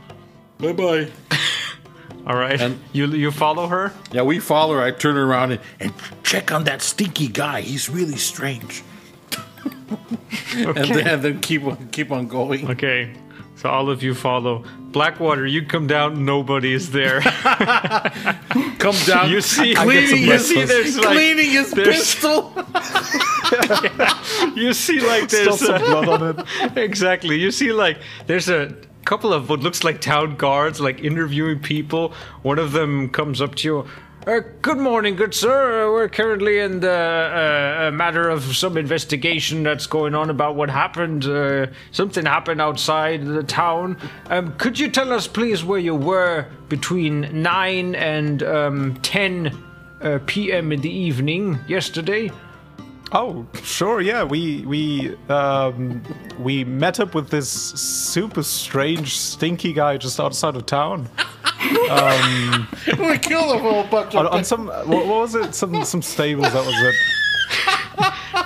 Bye 0.60 0.74
bye. 0.74 1.08
All 2.28 2.36
right, 2.36 2.62
And- 2.62 2.80
you 2.94 3.08
you 3.08 3.32
follow 3.32 3.68
her. 3.68 3.94
Yeah, 4.12 4.22
we 4.22 4.38
follow 4.40 4.76
her. 4.76 4.82
I 4.84 4.92
turn 4.92 5.18
around 5.18 5.54
and, 5.54 5.62
and 5.80 5.92
check 6.22 6.52
on 6.52 6.66
that 6.66 6.84
stinky 6.84 7.28
guy. 7.30 7.62
He's 7.62 7.90
really 7.90 8.18
strange. 8.18 8.84
and, 10.56 10.76
then, 10.76 11.08
and 11.08 11.22
then 11.24 11.40
keep 11.42 11.64
on 11.64 11.88
keep 11.90 12.12
on 12.12 12.28
going. 12.28 12.70
Okay, 12.70 13.12
so 13.65 13.71
all 13.71 13.89
of 13.89 14.04
you 14.04 14.13
follow. 14.13 14.63
Blackwater, 14.91 15.45
you 15.47 15.65
come 15.65 15.88
down, 15.88 16.23
nobody 16.23 16.71
is 16.71 16.91
there. 16.91 17.21
Come 18.78 18.95
down. 19.08 19.32
You 19.32 19.41
see- 19.41 19.75
I 19.75 19.84
cleaning 19.84 20.21
his, 20.23 20.54
breakfast. 20.54 20.67
there's 20.71 20.97
like- 20.99 21.08
cleaning 21.08 21.49
his 21.49 21.71
there's- 21.71 21.97
pistol. 21.97 22.54
you 24.56 24.71
see, 24.73 24.99
like, 24.99 25.30
Still 25.30 25.56
there's 25.56 25.60
some 25.60 25.75
a, 25.75 25.80
blood 25.80 26.10
on 26.10 26.39
it. 26.39 26.78
exactly. 26.78 27.39
You 27.39 27.49
see, 27.49 27.71
like, 27.73 27.97
there's 28.28 28.49
a 28.49 28.75
couple 29.04 29.34
of 29.34 29.49
what 29.49 29.62
looks 29.62 29.84
like 29.84 29.99
town 29.99 30.36
guards, 30.36 30.80
like 30.80 31.04
interviewing 31.04 31.60
people. 31.60 32.13
One 32.43 32.60
of 32.60 32.71
them 32.71 33.10
comes 33.10 33.41
up 33.41 33.56
to 33.56 33.67
you. 33.67 33.88
Uh, 34.28 34.40
good 34.64 34.80
morning, 34.80 35.16
good 35.16 35.36
sir. 35.36 35.92
We're 35.94 36.10
currently 36.10 36.58
in 36.58 36.80
the 36.80 36.90
uh, 36.90 37.90
a 37.90 37.92
matter 37.92 38.28
of 38.28 38.58
some 38.58 38.76
investigation 38.76 39.62
that's 39.62 39.86
going 39.86 40.16
on 40.16 40.32
about 40.32 40.56
what 40.56 40.72
happened. 40.72 41.26
Uh, 41.26 41.68
something 41.92 42.26
happened 42.26 42.60
outside 42.60 43.24
the 43.24 43.44
town. 43.44 43.98
Um, 44.32 44.56
could 44.58 44.80
you 44.80 44.90
tell 44.90 45.14
us, 45.14 45.28
please, 45.28 45.64
where 45.64 45.78
you 45.78 45.94
were 45.94 46.48
between 46.70 47.44
nine 47.44 47.94
and 47.94 48.42
um, 48.42 48.96
ten 49.04 49.56
uh, 50.02 50.18
p.m. 50.26 50.72
in 50.72 50.82
the 50.82 50.90
evening 50.90 51.60
yesterday? 51.68 52.32
Oh, 53.12 53.46
sure, 53.62 54.02
yeah. 54.02 54.24
We 54.24 54.66
we 54.66 55.16
um 55.30 56.02
we 56.40 56.64
met 56.64 57.00
up 57.00 57.14
with 57.14 57.30
this 57.30 57.48
super 57.48 58.42
strange, 58.42 59.20
stinky 59.20 59.72
guy 59.72 59.98
just 59.98 60.20
outside 60.20 60.56
of 60.56 60.66
town. 60.66 61.10
we 62.99 63.17
killed 63.17 63.56
a 63.56 63.60
whole 63.60 63.84
bunch 63.86 64.15
On, 64.15 64.25
of 64.28 64.34
on 64.34 64.43
some 64.43 64.67
what, 64.67 64.88
what 64.88 65.08
was 65.08 65.36
it? 65.36 65.54
Some 65.56 65.84
some 65.86 66.01
stables. 66.01 66.51
That 66.54 66.65
was 66.65 66.75
it. 66.82 66.95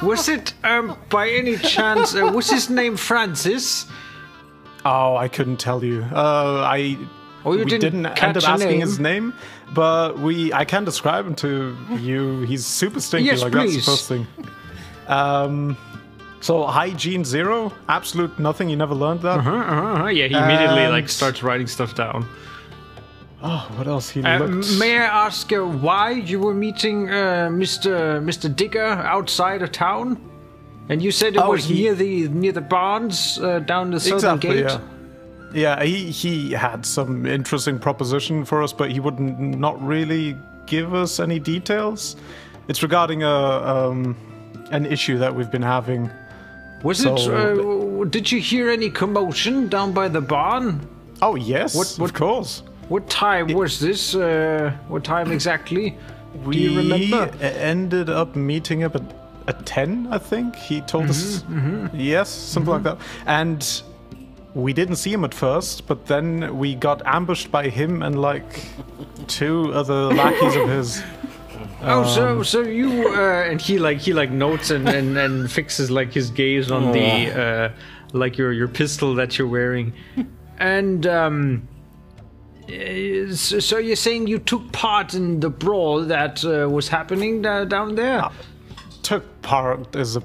Was 0.03 0.29
it, 0.29 0.53
um, 0.63 0.97
by 1.09 1.29
any 1.29 1.57
chance, 1.57 2.15
uh, 2.15 2.31
was 2.33 2.49
his 2.49 2.69
name 2.69 2.95
Francis? 2.95 3.85
Oh, 4.85 5.17
I 5.17 5.27
couldn't 5.27 5.57
tell 5.57 5.83
you. 5.83 6.03
Uh, 6.13 6.63
I 6.65 6.97
Oh, 7.45 7.53
you 7.53 7.59
we 7.59 7.65
didn't 7.65 7.81
didn't, 7.81 8.05
end 8.05 8.15
catch 8.17 8.37
up 8.37 8.49
asking 8.49 8.69
name? 8.69 8.81
his 8.81 8.99
name, 8.99 9.33
but 9.73 10.19
we 10.19 10.51
I 10.53 10.65
can 10.65 10.83
describe 10.83 11.25
him 11.25 11.35
to 11.35 11.75
you. 11.99 12.41
He's 12.41 12.65
super 12.65 12.99
stinky. 12.99 13.25
Yes, 13.27 13.41
like 13.41 13.53
please. 13.53 13.75
that's 13.75 13.85
the 13.85 13.91
first 13.91 14.07
thing. 14.07 14.27
Um, 15.07 15.77
so 16.41 16.63
hygiene 16.65 17.23
zero, 17.23 17.73
absolute 17.87 18.37
nothing. 18.39 18.69
You 18.69 18.75
never 18.75 18.93
learned 18.93 19.21
that. 19.21 19.39
Uh-huh, 19.39 20.07
yeah, 20.07 20.27
he 20.27 20.35
immediately 20.35 20.87
like 20.87 21.09
starts 21.09 21.41
writing 21.41 21.67
stuff 21.67 21.95
down. 21.95 22.27
Oh, 23.41 23.67
what 23.77 23.87
else? 23.87 24.09
He 24.09 24.21
Uh, 24.21 24.39
looked. 24.39 24.77
may 24.79 24.97
I 24.97 25.05
ask 25.27 25.51
uh, 25.53 25.59
why 25.63 26.11
you 26.11 26.39
were 26.39 26.53
meeting 26.53 27.09
uh, 27.09 27.47
Mr. 27.51 28.21
Mr. 28.21 28.53
Digger 28.53 28.83
outside 29.15 29.61
of 29.61 29.71
town? 29.71 30.17
And 30.89 31.01
you 31.01 31.11
said 31.11 31.35
it 31.35 31.41
Oh, 31.41 31.51
was 31.51 31.65
he- 31.65 31.75
near 31.83 31.95
the 31.95 32.27
near 32.29 32.51
the 32.51 32.61
barns 32.61 33.39
uh, 33.39 33.59
down 33.59 33.91
the 33.91 33.99
southern 33.99 34.35
Exactly. 34.35 34.49
gate. 34.63 34.65
Yeah. 34.65 34.79
Yeah, 35.53 35.83
he 35.83 36.11
he 36.11 36.51
had 36.51 36.85
some 36.85 37.25
interesting 37.25 37.79
proposition 37.79 38.45
for 38.45 38.61
us, 38.61 38.73
but 38.73 38.91
he 38.91 38.99
would 38.99 39.19
not 39.19 39.75
really 39.87 40.35
give 40.67 40.93
us 40.93 41.19
any 41.19 41.39
details. 41.39 42.15
It's 42.67 42.83
regarding 42.83 43.23
a 43.23 43.35
um, 43.73 44.15
an 44.71 44.85
issue 44.85 45.17
that 45.19 45.33
we've 45.33 45.49
been 45.51 45.63
having. 45.77 46.09
Was 46.83 47.03
it? 47.05 47.11
Uh, 47.11 48.03
did 48.09 48.31
you 48.31 48.39
hear 48.41 48.69
any 48.69 48.89
commotion 48.91 49.69
down 49.69 49.91
by 49.93 50.07
the 50.09 50.21
barn? 50.21 50.81
Oh 51.21 51.35
yes, 51.35 51.73
What- 51.75 51.95
what- 51.97 52.09
of 52.11 52.15
course. 52.15 52.63
What 52.89 53.09
time 53.09 53.47
was 53.53 53.79
this? 53.79 54.15
Uh, 54.15 54.73
what 54.87 55.03
time 55.03 55.31
exactly? 55.31 55.97
We 56.43 56.53
Do 56.55 56.59
you 56.59 56.77
remember? 56.77 57.31
ended 57.41 58.09
up 58.09 58.35
meeting 58.35 58.83
up 58.83 58.95
at, 58.95 59.03
at 59.47 59.65
10, 59.65 60.07
I 60.11 60.17
think. 60.17 60.55
He 60.55 60.81
told 60.81 61.09
us. 61.09 61.43
Mm-hmm, 61.43 61.95
Yes, 61.99 62.29
something 62.29 62.71
like 62.73 62.83
that. 62.83 62.97
And 63.25 63.83
we 64.55 64.73
didn't 64.73 64.95
see 64.97 65.11
him 65.13 65.23
at 65.23 65.33
first, 65.33 65.87
but 65.87 66.05
then 66.07 66.57
we 66.57 66.75
got 66.75 67.01
ambushed 67.05 67.51
by 67.51 67.69
him 67.69 68.01
and 68.03 68.19
like 68.21 68.65
two 69.27 69.71
other 69.73 70.13
lackeys 70.13 70.55
of 70.55 70.67
his. 70.69 71.03
Oh, 71.81 72.01
Um, 72.01 72.07
so 72.07 72.43
so 72.43 72.61
you 72.61 73.07
uh, 73.15 73.43
and 73.49 73.61
he 73.61 73.79
like 73.79 73.99
he 73.99 74.11
like 74.11 74.31
notes 74.31 74.69
and, 74.69 74.89
and 74.89 75.17
and 75.17 75.49
fixes 75.49 75.89
like 75.89 76.11
his 76.11 76.29
gaze 76.29 76.71
on 76.71 76.91
the 76.91 77.31
uh, 77.31 77.69
like 78.11 78.37
your 78.37 78.51
your 78.51 78.67
pistol 78.67 79.15
that 79.15 79.37
you're 79.37 79.47
wearing, 79.47 79.93
and 80.59 81.07
um, 81.07 81.67
uh, 82.69 83.35
so, 83.35 83.59
so 83.59 83.77
you're 83.77 83.95
saying 83.95 84.27
you 84.27 84.39
took 84.39 84.71
part 84.71 85.13
in 85.13 85.39
the 85.39 85.49
brawl 85.49 86.01
that 86.05 86.43
uh, 86.45 86.69
was 86.69 86.87
happening 86.87 87.41
da- 87.41 87.65
down 87.65 87.95
there? 87.95 88.23
Took 89.03 89.41
part 89.41 89.95
is 89.95 90.15
a 90.15 90.23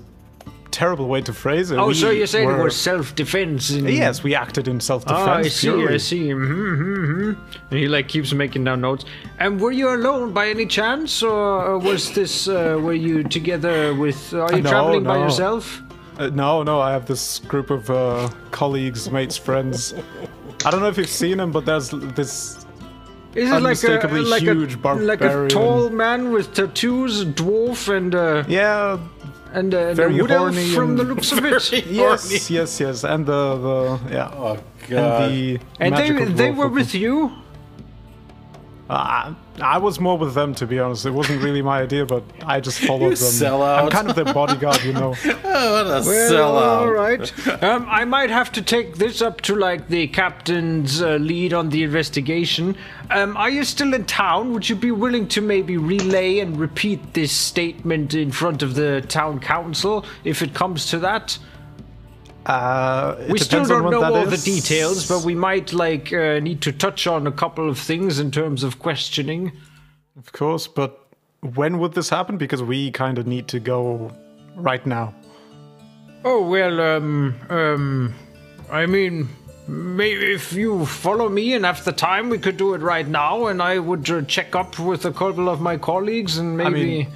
terrible 0.71 1.07
way 1.07 1.21
to 1.23 1.33
phrase 1.33 1.71
it. 1.71 1.79
Oh, 1.79 1.89
We 1.89 1.95
so 1.95 2.11
you're 2.11 2.27
saying 2.27 2.49
were- 2.49 2.61
it 2.61 2.65
was 2.65 2.77
self-defense? 2.77 3.71
And... 3.71 3.89
Yes, 3.89 4.23
we 4.25 4.35
acted 4.35 4.67
in 4.69 4.81
self-defense. 4.81 5.29
Oh, 5.29 5.33
I 5.33 5.43
see, 5.49 5.87
I 5.87 5.97
see. 5.99 6.31
hmm 6.31 6.75
hmm 6.75 7.33
And 7.71 7.79
he 7.79 7.87
like 7.89 8.09
keeps 8.09 8.33
making 8.33 8.65
down 8.65 8.81
notes. 8.81 9.05
And 9.39 9.61
were 9.61 9.73
you 9.73 9.89
alone 9.95 10.33
by 10.33 10.49
any 10.49 10.67
chance, 10.67 11.23
or 11.23 11.79
was 11.79 12.13
this? 12.13 12.49
Uh, 12.49 12.79
were 12.83 12.93
you 12.95 13.23
together 13.23 13.95
with? 13.95 14.35
Are 14.35 14.53
you 14.55 14.63
No, 14.63 14.71
traveling 14.71 15.05
by 15.05 15.19
yourself? 15.19 15.81
Uh, 16.19 16.29
no, 16.29 16.63
no, 16.63 16.81
I 16.81 16.93
have 16.93 17.07
this 17.07 17.39
group 17.41 17.71
of 17.71 17.89
uh, 17.91 18.29
colleagues, 18.51 19.11
mates, 19.11 19.37
friends. 19.37 19.95
I 20.65 20.71
don't 20.71 20.81
know 20.81 20.89
if 20.89 20.97
you've 20.99 21.09
seen 21.09 21.39
him, 21.41 21.51
but 21.53 21.65
there's 21.67 21.91
this. 21.91 22.65
Is 23.35 23.51
it 23.51 23.53
like 23.53 23.53
a 23.53 23.57
Unmistakably 23.57 24.21
like 24.23 24.43
huge 24.43 24.77
a 24.85 24.95
like 24.95 25.21
a 25.21 25.49
tall 25.49 25.91
man 25.91 26.31
with 26.33 26.55
tattoos, 26.55 27.23
a 27.23 27.27
dwarf, 27.27 27.89
and 27.95 28.15
uh, 28.15 28.45
Yeah, 28.47 28.99
and 29.53 29.75
uh, 29.75 29.89
the 29.89 29.95
Very 29.95 30.21
wood 30.23 30.31
elf 30.31 30.55
horny 30.55 30.69
from 30.75 30.91
and- 30.91 30.99
the 31.01 31.05
looks 31.05 31.33
of 31.33 31.45
it? 31.45 31.87
yes, 31.91 32.49
yes, 32.51 32.79
yes, 32.81 33.03
and 33.05 33.27
the 33.27 33.57
the 33.67 34.01
yeah, 34.15 34.31
Oh 34.33 34.57
god. 34.89 35.23
and 35.23 35.33
the 35.35 35.61
And 35.81 35.95
they 35.97 36.11
magical 36.11 36.35
they 36.35 36.51
were 36.53 36.69
with 36.69 36.95
you. 36.95 37.33
Uh, 38.89 39.35
I 39.61 39.79
was 39.79 40.01
more 40.01 40.19
with 40.19 40.35
them, 40.35 40.55
to 40.57 40.67
be 40.67 40.79
honest. 40.81 41.07
It 41.07 41.13
wasn't 41.13 41.43
really 41.43 41.63
my 41.63 41.81
idea, 41.83 42.05
but 42.07 42.25
I 42.45 42.61
just 42.61 42.81
followed 42.87 43.11
You 43.11 43.17
them. 43.17 43.33
sellout. 43.33 43.79
I'm 43.85 43.91
kind 43.91 44.09
of 44.11 44.17
their 44.17 44.33
bodyguard, 44.33 44.83
you 44.85 44.93
know. 44.93 45.15
Oh, 45.57 45.73
what 45.73 45.87
a 45.87 46.05
Well, 46.05 46.31
sellout. 46.91 46.95
right. 46.95 47.63
Um, 47.63 47.87
I 47.89 48.05
might 48.05 48.31
have 48.31 48.51
to 48.53 48.63
take 48.63 48.97
this 48.97 49.23
up 49.23 49.41
to 49.43 49.55
like 49.55 49.89
the 49.89 50.09
captain's 50.09 51.01
uh, 51.01 51.15
lead 51.17 51.53
on 51.55 51.69
the 51.71 51.85
investigation. 51.85 52.77
Um, 53.11 53.37
are 53.37 53.49
you 53.51 53.63
still 53.65 53.95
in 53.95 54.05
town? 54.05 54.53
Would 54.53 54.69
you 54.69 54.75
be 54.75 54.91
willing 54.91 55.29
to 55.29 55.41
maybe 55.41 55.77
relay 55.77 56.41
and 56.41 56.59
repeat 56.59 57.15
this 57.15 57.31
statement 57.33 58.15
in 58.15 58.33
front 58.33 58.63
of 58.63 58.75
the 58.75 59.03
town 59.03 59.39
council 59.39 60.05
if 60.25 60.43
it 60.43 60.55
comes 60.55 60.87
to 60.87 60.99
that? 60.99 61.39
Uh, 62.47 63.17
We 63.31 63.39
still 63.39 63.65
don't 63.65 63.91
know 63.91 64.05
all 64.05 64.27
the 64.27 64.37
details, 64.37 65.09
but 65.09 65.25
we 65.25 65.35
might 65.35 65.73
like 65.73 66.13
uh, 66.13 66.41
need 66.41 66.61
to 66.63 66.73
touch 66.73 67.07
on 67.07 67.27
a 67.27 67.33
couple 67.33 67.71
of 67.71 67.79
things 67.79 68.19
in 68.19 68.31
terms 68.31 68.63
of 68.63 68.79
questioning. 68.79 69.53
Of 70.19 70.33
course, 70.33 70.67
but 70.67 71.07
when 71.55 71.79
would 71.79 71.95
this 71.95 72.09
happen? 72.11 72.37
Because 72.37 72.63
we 72.63 72.91
kind 72.91 73.19
of 73.19 73.27
need 73.27 73.49
to 73.49 73.61
go 73.61 74.13
right 74.57 74.85
now. 74.87 75.15
Oh 76.25 76.47
well, 76.47 76.81
um, 76.81 77.35
um, 77.51 78.15
I 78.71 78.87
mean, 78.87 79.29
maybe 79.67 80.33
if 80.33 80.53
you 80.53 80.87
follow 80.87 81.29
me 81.29 81.55
and 81.55 81.65
have 81.65 81.85
the 81.85 81.93
time, 81.93 82.29
we 82.29 82.39
could 82.39 82.57
do 82.57 82.75
it 82.75 82.81
right 82.81 83.07
now, 83.07 83.47
and 83.47 83.63
I 83.63 83.79
would 83.79 84.09
uh, 84.11 84.23
check 84.23 84.55
up 84.55 84.79
with 84.79 85.05
a 85.05 85.13
couple 85.13 85.49
of 85.49 85.61
my 85.61 85.77
colleagues 85.77 86.39
and 86.39 86.57
maybe. 86.57 86.71
mean, 86.85 87.07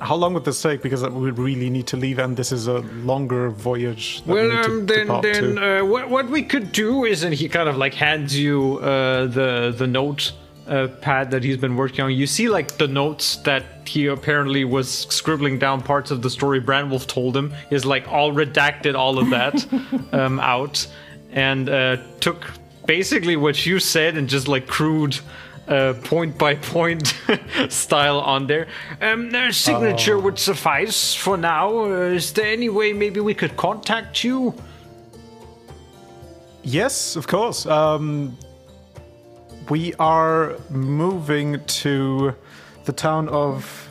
How 0.00 0.16
long 0.16 0.34
would 0.34 0.44
this 0.44 0.60
take? 0.60 0.82
Because 0.82 1.02
we 1.08 1.30
really 1.30 1.70
need 1.70 1.86
to 1.88 1.96
leave, 1.96 2.18
and 2.18 2.36
this 2.36 2.50
is 2.52 2.66
a 2.66 2.80
longer 2.80 3.50
voyage. 3.50 4.22
We 4.26 4.34
well, 4.34 4.50
to 4.50 4.70
um, 4.70 4.86
then, 4.86 5.20
then 5.22 5.58
uh, 5.58 5.84
what, 5.84 6.10
what 6.10 6.28
we 6.28 6.42
could 6.42 6.72
do 6.72 7.04
is, 7.04 7.22
and 7.22 7.32
he 7.32 7.48
kind 7.48 7.68
of 7.68 7.76
like 7.76 7.94
hands 7.94 8.36
you 8.38 8.78
uh, 8.78 9.26
the 9.26 9.74
the 9.76 9.86
note 9.86 10.32
uh, 10.66 10.88
pad 11.00 11.30
that 11.30 11.44
he's 11.44 11.56
been 11.56 11.76
working 11.76 12.04
on. 12.04 12.12
You 12.12 12.26
see, 12.26 12.48
like 12.48 12.76
the 12.76 12.88
notes 12.88 13.36
that 13.38 13.86
he 13.86 14.06
apparently 14.06 14.64
was 14.64 15.06
scribbling 15.10 15.58
down 15.58 15.80
parts 15.80 16.10
of 16.10 16.22
the 16.22 16.30
story 16.30 16.60
Branwolf 16.60 17.06
told 17.06 17.36
him. 17.36 17.54
Is 17.70 17.84
like 17.84 18.08
all 18.08 18.32
redacted, 18.32 18.94
all 18.96 19.18
of 19.18 19.30
that 19.30 19.64
um, 20.12 20.40
out, 20.40 20.86
and 21.32 21.68
uh, 21.68 21.98
took 22.20 22.50
basically 22.86 23.36
what 23.36 23.64
you 23.64 23.78
said 23.78 24.16
and 24.16 24.28
just 24.28 24.48
like 24.48 24.66
crude. 24.66 25.18
Uh, 25.66 25.94
point 26.04 26.36
by 26.36 26.54
point 26.56 27.14
style 27.70 28.20
on 28.20 28.46
there. 28.46 28.66
Um, 29.00 29.30
their 29.30 29.50
signature 29.50 30.18
would 30.18 30.38
suffice 30.38 31.14
for 31.14 31.38
now. 31.38 31.84
Uh, 31.84 32.12
is 32.14 32.32
there 32.34 32.48
any 32.52 32.68
way 32.68 32.92
maybe 32.92 33.20
we 33.20 33.32
could 33.32 33.56
contact 33.56 34.22
you? 34.22 34.52
Yes, 36.62 37.16
of 37.16 37.26
course. 37.26 37.64
Um, 37.64 38.36
we 39.70 39.94
are 39.94 40.56
moving 40.68 41.64
to 41.82 42.34
the 42.84 42.92
town 42.92 43.28
of 43.30 43.88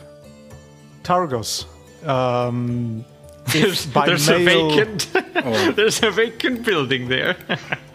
Targos. 1.02 1.66
Um, 2.06 3.04
There's, 3.52 3.86
by 3.86 4.06
there's 4.06 4.28
a 4.28 4.38
mail- 4.38 4.70
vacant. 4.70 5.12
there's 5.76 6.02
a 6.02 6.10
vacant 6.10 6.64
building 6.64 7.08
there. 7.08 7.36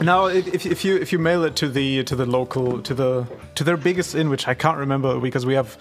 Now, 0.00 0.26
if, 0.26 0.46
if 0.54 0.66
if 0.66 0.84
you 0.84 0.96
if 0.96 1.12
you 1.12 1.18
mail 1.18 1.44
it 1.44 1.56
to 1.56 1.68
the 1.68 2.04
to 2.04 2.14
the 2.16 2.26
local 2.26 2.82
to 2.82 2.94
the 2.94 3.26
to 3.54 3.64
their 3.64 3.76
biggest 3.76 4.14
inn, 4.14 4.28
which 4.28 4.46
I 4.46 4.54
can't 4.54 4.78
remember 4.78 5.18
because 5.20 5.46
we 5.46 5.54
have 5.54 5.76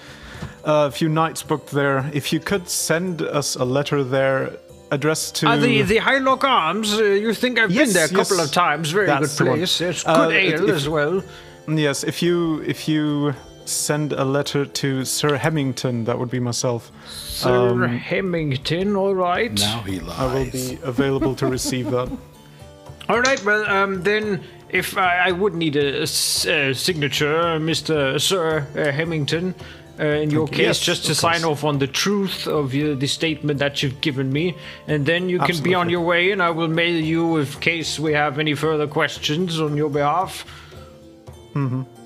a 0.63 0.89
few 0.91 1.09
nights 1.09 1.43
booked 1.43 1.71
there. 1.71 2.09
If 2.13 2.31
you 2.31 2.39
could 2.39 2.69
send 2.69 3.21
us 3.21 3.55
a 3.55 3.65
letter 3.65 4.03
there 4.03 4.57
addressed 4.91 5.35
to 5.37 5.47
Uh, 5.49 5.57
the 5.57 5.81
the 5.81 5.97
Highlock 5.99 6.43
Arms. 6.43 6.93
Uh, 6.93 7.03
you 7.03 7.33
think 7.33 7.59
I've 7.59 7.71
Yes, 7.71 7.87
been 7.87 7.93
there 7.93 8.05
a 8.05 8.09
couple 8.09 8.37
yes. 8.37 8.45
of 8.45 8.51
times? 8.53 8.91
Very 8.91 9.07
That's 9.07 9.37
good 9.37 9.47
place. 9.47 9.81
It's 9.81 10.03
Uh, 10.05 10.15
good 10.27 10.35
if- 10.35 10.53
ale 10.53 10.69
if- 10.69 10.75
as 10.75 10.87
well. 10.87 11.21
yes, 11.67 12.03
if 12.03 12.21
you 12.21 12.61
if 12.65 12.87
you 12.87 13.33
send 13.65 14.13
a 14.13 14.23
letter 14.23 14.63
to 14.65 15.03
Sir 15.03 15.37
Hemington, 15.37 16.05
that 16.05 16.17
would 16.19 16.29
be 16.29 16.39
myself. 16.39 16.91
Sir 17.09 17.49
um, 17.71 17.97
Hemington. 17.97 18.95
All 18.95 19.15
right. 19.15 19.59
Now 19.59 19.81
he 19.81 19.99
lies. 19.99 20.19
I 20.19 20.25
will 20.33 20.51
be 20.51 20.77
available 20.83 21.35
to 21.35 21.47
receive 21.47 21.89
that. 21.91 22.09
All 23.07 23.21
right. 23.21 23.43
Well, 23.45 23.65
um, 23.69 24.03
then 24.03 24.43
if 24.69 24.97
I, 24.97 25.27
I 25.27 25.31
would 25.31 25.53
need 25.53 25.75
a 25.75 26.07
signature, 26.07 27.59
Mister 27.59 28.19
Sir 28.19 28.67
uh, 28.75 28.91
Hemington. 28.91 29.55
Uh, 29.97 30.07
in 30.07 30.29
your 30.29 30.45
case, 30.45 30.59
Yes, 30.59 30.79
just 30.81 31.05
to 31.05 31.15
sign 31.15 31.45
off 31.45 31.63
on 31.63 31.79
the 31.79 31.87
truth 31.87 32.47
of 32.47 32.75
uh, 32.75 32.95
the 32.95 33.07
statement 33.07 33.59
that 33.59 33.81
you've 33.81 34.01
given 34.01 34.29
me, 34.29 34.53
and 34.87 35.05
then 35.05 35.29
you 35.29 35.39
can 35.39 35.63
be 35.63 35.73
on 35.73 35.89
your 35.89 36.01
way, 36.01 36.31
and 36.31 36.43
I 36.43 36.49
will 36.49 36.67
mail 36.67 37.01
you 37.01 37.37
in 37.37 37.45
case 37.45 37.97
we 37.97 38.11
have 38.11 38.37
any 38.37 38.55
further 38.55 38.87
questions 38.87 39.61
on 39.61 39.77
your 39.77 39.89
behalf. 39.89 40.43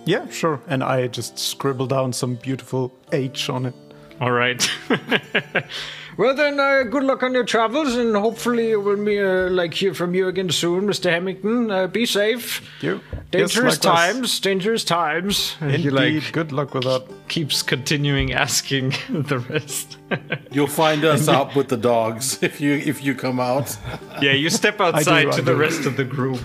Yeah, 0.05 0.29
sure. 0.29 0.61
And 0.67 0.83
I 0.83 1.07
just 1.07 1.39
scribble 1.39 1.87
down 1.87 2.13
some 2.13 2.35
beautiful 2.35 2.91
H 3.11 3.49
on 3.49 3.65
it. 3.65 3.73
All 4.21 4.31
right. 4.31 4.69
well 6.19 6.35
then, 6.35 6.59
uh, 6.59 6.83
good 6.83 7.03
luck 7.03 7.23
on 7.23 7.33
your 7.33 7.45
travels, 7.45 7.95
and 7.95 8.15
hopefully 8.15 8.75
we'll 8.75 8.99
uh, 8.99 9.49
like 9.49 9.73
hear 9.73 9.93
from 9.93 10.13
you 10.13 10.27
again 10.27 10.49
soon, 10.51 10.85
Mr. 10.85 11.09
Hemington. 11.09 11.71
Uh, 11.71 11.87
be 11.87 12.05
safe. 12.05 12.61
You. 12.81 12.99
Dangerous 13.31 13.75
Yes, 13.75 13.77
times. 13.79 14.39
Dangerous 14.39 14.83
times. 14.83 15.55
Indeed. 15.61 15.79
he 15.85 15.89
like 15.89 16.31
Good 16.31 16.51
luck 16.51 16.73
with 16.73 16.83
that. 16.83 17.03
keeps 17.29 17.61
continuing 17.63 18.33
asking 18.33 18.89
the 19.09 19.39
rest. 19.49 19.97
You'll 20.51 20.67
find 20.67 21.05
us 21.05 21.27
out 21.29 21.55
with 21.55 21.69
the 21.69 21.77
dogs 21.77 22.43
if 22.43 22.59
you 22.59 22.73
if 22.73 23.03
you 23.03 23.15
come 23.15 23.39
out. 23.39 23.77
yeah, 24.21 24.33
you 24.33 24.49
step 24.49 24.81
outside 24.81 25.27
I 25.27 25.31
to 25.31 25.41
the 25.41 25.53
do. 25.53 25.57
rest 25.59 25.85
of 25.85 25.95
the 25.95 26.03
group. 26.05 26.41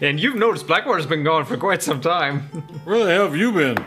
And 0.00 0.20
you've 0.20 0.36
noticed 0.36 0.66
Blackwater's 0.66 1.06
been 1.06 1.24
gone 1.24 1.44
for 1.46 1.56
quite 1.56 1.82
some 1.82 2.00
time. 2.02 2.40
Where 2.84 3.02
the 3.04 3.12
hell 3.14 3.24
have 3.24 3.36
you 3.36 3.50
been? 3.52 3.78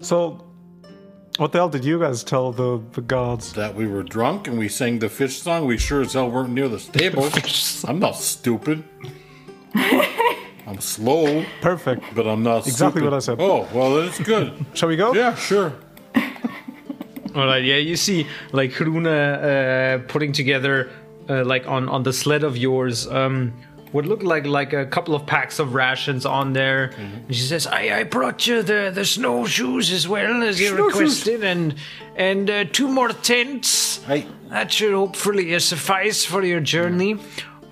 So, 0.00 0.44
what 1.42 1.50
the 1.50 1.58
hell 1.58 1.68
did 1.68 1.84
you 1.84 1.98
guys 1.98 2.22
tell 2.22 2.52
the 2.52 2.80
the 2.92 3.00
guards? 3.00 3.52
That 3.54 3.74
we 3.74 3.86
were 3.88 4.04
drunk 4.04 4.46
and 4.46 4.56
we 4.58 4.68
sang 4.68 5.00
the 5.00 5.08
fish 5.08 5.42
song. 5.42 5.66
We 5.66 5.76
sure 5.76 6.00
as 6.00 6.12
hell 6.12 6.30
weren't 6.30 6.50
near 6.50 6.68
the 6.68 6.78
stable. 6.78 7.28
I'm 7.88 7.98
not 7.98 8.14
stupid. 8.14 8.84
I'm 9.74 10.80
slow, 10.80 11.44
Perfect. 11.60 12.04
but 12.14 12.28
I'm 12.28 12.44
not 12.44 12.58
Exactly 12.68 13.00
stupid. 13.00 13.02
what 13.02 13.14
I 13.14 13.18
said. 13.18 13.38
Oh, 13.40 13.68
well, 13.74 13.96
that's 13.96 14.20
good. 14.20 14.52
Shall 14.74 14.88
we 14.88 14.96
go? 14.96 15.12
yeah, 15.14 15.34
sure. 15.34 15.74
All 17.34 17.46
right, 17.46 17.64
yeah, 17.64 17.76
you 17.76 17.96
see 17.96 18.26
like 18.52 18.70
Hruna 18.70 19.10
uh, 19.10 19.98
putting 20.06 20.32
together 20.32 20.90
uh, 21.28 21.44
like 21.44 21.66
on 21.66 21.88
on 21.88 22.04
the 22.04 22.12
sled 22.12 22.44
of 22.44 22.56
yours 22.56 23.06
um 23.08 23.52
what 23.92 24.06
looked 24.06 24.22
like 24.22 24.46
like 24.46 24.72
a 24.72 24.86
couple 24.86 25.14
of 25.14 25.26
packs 25.26 25.58
of 25.58 25.74
rations 25.74 26.26
on 26.26 26.52
there. 26.52 26.92
And 27.26 27.34
she 27.34 27.42
says, 27.42 27.66
"I 27.66 28.00
I 28.00 28.04
brought 28.04 28.46
you 28.46 28.62
the 28.62 28.90
the 28.92 29.04
snowshoes 29.04 29.92
as 29.92 30.08
well 30.08 30.42
as 30.42 30.60
you 30.60 30.74
requested 30.86 31.44
and 31.44 31.74
and 32.16 32.50
uh, 32.50 32.64
two 32.64 32.88
more 32.88 33.10
tents. 33.10 34.00
That 34.48 34.72
should 34.72 34.92
hopefully 34.92 35.54
uh, 35.54 35.60
suffice 35.60 36.24
for 36.24 36.44
your 36.44 36.60
journey. 36.60 37.18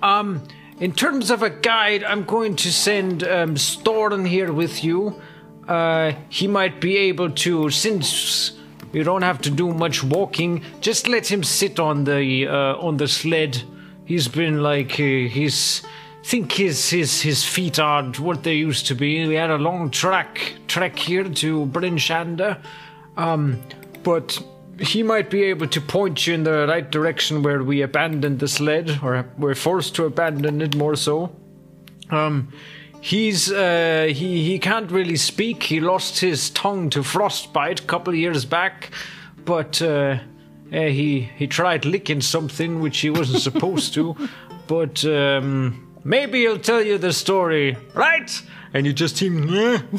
Um, 0.01 0.41
in 0.79 0.93
terms 0.93 1.29
of 1.29 1.43
a 1.43 1.49
guide, 1.49 2.03
I'm 2.03 2.23
going 2.23 2.55
to 2.55 2.71
send 2.71 3.23
um, 3.23 3.55
Storn 3.55 4.25
here 4.25 4.51
with 4.51 4.83
you. 4.83 5.21
Uh, 5.67 6.13
he 6.29 6.47
might 6.47 6.81
be 6.81 6.97
able 6.97 7.29
to, 7.29 7.69
since 7.69 8.53
you 8.91 9.03
don't 9.03 9.21
have 9.21 9.41
to 9.43 9.51
do 9.51 9.71
much 9.73 10.03
walking, 10.03 10.63
just 10.81 11.07
let 11.07 11.31
him 11.31 11.43
sit 11.43 11.79
on 11.79 12.03
the 12.03 12.47
uh, 12.47 12.75
on 12.87 12.97
the 12.97 13.07
sled. 13.07 13.61
He's 14.05 14.27
been 14.27 14.63
like 14.63 14.93
uh, 14.93 15.29
he's 15.29 15.83
think 16.23 16.51
his 16.51 16.89
his 16.89 17.21
his 17.21 17.43
feet 17.43 17.79
aren't 17.79 18.19
what 18.19 18.43
they 18.43 18.55
used 18.55 18.87
to 18.87 18.95
be. 18.95 19.27
We 19.27 19.35
had 19.35 19.49
a 19.49 19.57
long 19.57 19.89
track 19.89 20.53
trek 20.67 20.97
here 20.97 21.23
to 21.23 21.65
Bryn 21.65 21.97
Shander. 21.97 22.57
Um, 23.17 23.61
but 24.03 24.41
he 24.79 25.03
might 25.03 25.29
be 25.29 25.43
able 25.43 25.67
to 25.67 25.81
point 25.81 26.25
you 26.25 26.33
in 26.33 26.43
the 26.43 26.65
right 26.67 26.89
direction 26.89 27.43
where 27.43 27.63
we 27.63 27.81
abandoned 27.81 28.39
the 28.39 28.47
sled, 28.47 28.99
or 29.03 29.27
we're 29.37 29.55
forced 29.55 29.95
to 29.95 30.05
abandon 30.05 30.61
it 30.61 30.75
more 30.75 30.95
so. 30.95 31.35
Um, 32.09 32.51
he's 32.99 33.51
uh, 33.51 34.07
he 34.09 34.43
he 34.43 34.59
can't 34.59 34.91
really 34.91 35.17
speak. 35.17 35.63
He 35.63 35.79
lost 35.79 36.19
his 36.19 36.49
tongue 36.49 36.89
to 36.91 37.03
frostbite 37.03 37.81
a 37.81 37.83
couple 37.83 38.13
of 38.13 38.19
years 38.19 38.45
back, 38.45 38.91
but 39.45 39.81
uh, 39.81 40.17
uh, 40.73 40.77
he 40.81 41.29
he 41.35 41.47
tried 41.47 41.85
licking 41.85 42.21
something 42.21 42.79
which 42.79 42.99
he 42.99 43.09
wasn't 43.09 43.41
supposed 43.41 43.93
to, 43.93 44.15
but 44.67 45.05
um, 45.05 45.90
maybe 46.03 46.41
he'll 46.41 46.59
tell 46.59 46.81
you 46.81 46.97
the 46.97 47.13
story, 47.13 47.77
right? 47.93 48.41
And 48.73 48.85
you 48.85 48.93
just 48.93 49.19
hear. 49.19 49.83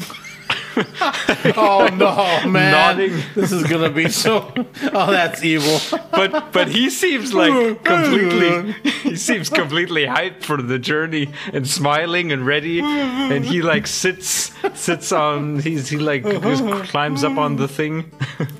Oh 1.55 1.87
no, 1.93 2.49
man! 2.49 2.71
Nodding. 2.71 3.23
This 3.35 3.51
is 3.51 3.63
gonna 3.63 3.91
be 3.91 4.09
so. 4.09 4.51
Oh, 4.91 5.11
that's 5.11 5.43
evil. 5.43 5.79
but 6.11 6.51
but 6.51 6.67
he 6.67 6.89
seems 6.89 7.31
like 7.31 7.83
completely 7.83 8.73
he 9.03 9.15
seems 9.15 9.49
completely 9.49 10.05
hyped 10.05 10.43
for 10.43 10.59
the 10.61 10.79
journey 10.79 11.29
and 11.53 11.67
smiling 11.67 12.31
and 12.31 12.45
ready 12.45 12.79
and 12.81 13.45
he 13.45 13.61
like 13.61 13.85
sits 13.85 14.51
sits 14.73 15.11
on 15.11 15.59
he's 15.59 15.89
he 15.89 15.97
like 15.97 16.23
just 16.23 16.63
climbs 16.89 17.23
up 17.23 17.37
on 17.37 17.55
the 17.57 17.67
thing 17.67 18.11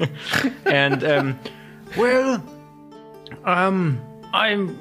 and 0.65 1.03
um 1.03 1.39
well 1.97 2.43
um 3.45 3.99
i'm 4.34 4.77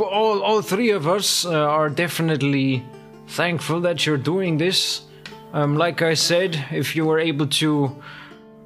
all 0.00 0.42
all 0.42 0.62
three 0.62 0.90
of 0.90 1.06
us 1.06 1.44
uh, 1.44 1.52
are 1.52 1.88
definitely 1.88 2.84
thankful 3.26 3.80
that 3.80 4.06
you're 4.06 4.16
doing 4.16 4.58
this. 4.58 5.02
Um 5.52 5.76
like 5.76 6.02
i 6.02 6.14
said 6.14 6.66
if 6.70 6.96
you 6.96 7.06
were 7.06 7.18
able 7.18 7.46
to 7.46 8.02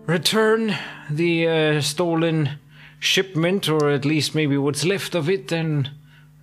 return 0.07 0.75
the 1.11 1.49
uh, 1.49 1.81
stolen 1.81 2.59
shipment, 2.99 3.69
or 3.69 3.91
at 3.91 4.05
least 4.05 4.35
maybe 4.35 4.57
what's 4.57 4.85
left 4.85 5.15
of 5.15 5.29
it, 5.29 5.49
then 5.49 5.91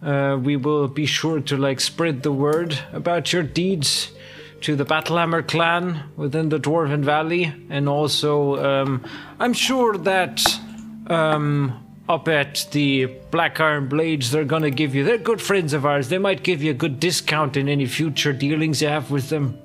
uh, 0.02 0.38
we 0.42 0.56
will 0.56 0.88
be 0.88 1.06
sure 1.06 1.40
to 1.40 1.58
like 1.58 1.80
spread 1.80 2.24
the 2.24 2.32
word 2.32 2.78
about 2.92 3.32
your 3.34 3.44
deeds 3.44 4.12
to 4.62 4.76
the 4.76 4.86
Battlehammer 4.86 5.48
clan 5.48 6.04
within 6.18 6.50
the 6.50 6.60
Dwarven 6.60 7.04
Valley, 7.04 7.54
and 7.70 7.88
also 7.88 8.58
um, 8.64 9.06
I'm 9.40 9.54
sure 9.54 9.98
that 9.98 10.46
um, 11.08 11.80
up 12.10 12.28
at 12.28 12.68
the 12.72 13.06
Black 13.30 13.60
Iron 13.60 13.88
Blades, 13.88 14.32
they're 14.32 14.44
gonna 14.44 14.72
give 14.72 14.96
you. 14.96 15.04
They're 15.04 15.20
good 15.20 15.42
friends 15.42 15.74
of 15.74 15.86
ours. 15.86 16.10
They 16.10 16.18
might 16.18 16.42
give 16.44 16.64
you 16.64 16.72
a 16.72 16.74
good 16.74 17.00
discount 17.00 17.56
in 17.56 17.70
any 17.70 17.86
future 17.86 18.34
dealings 18.34 18.82
you 18.82 18.88
have 18.88 19.12
with 19.12 19.30
them. 19.30 19.58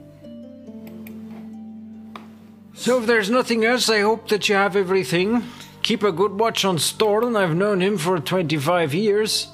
So 2.74 3.00
if 3.00 3.06
there's 3.06 3.30
nothing 3.30 3.64
else, 3.64 3.88
I 3.88 4.00
hope 4.00 4.28
that 4.28 4.48
you 4.48 4.56
have 4.56 4.76
everything. 4.76 5.42
Keep 5.82 6.02
a 6.02 6.12
good 6.12 6.38
watch 6.38 6.64
on 6.66 6.78
Storn. 6.78 7.34
I've 7.34 7.56
known 7.56 7.80
him 7.80 7.96
for 7.96 8.18
25 8.18 8.92
years. 8.92 9.48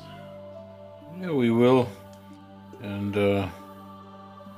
Yeah, 1.21 1.31
we 1.31 1.51
will. 1.51 1.89
And 2.83 3.17
uh, 3.17 3.49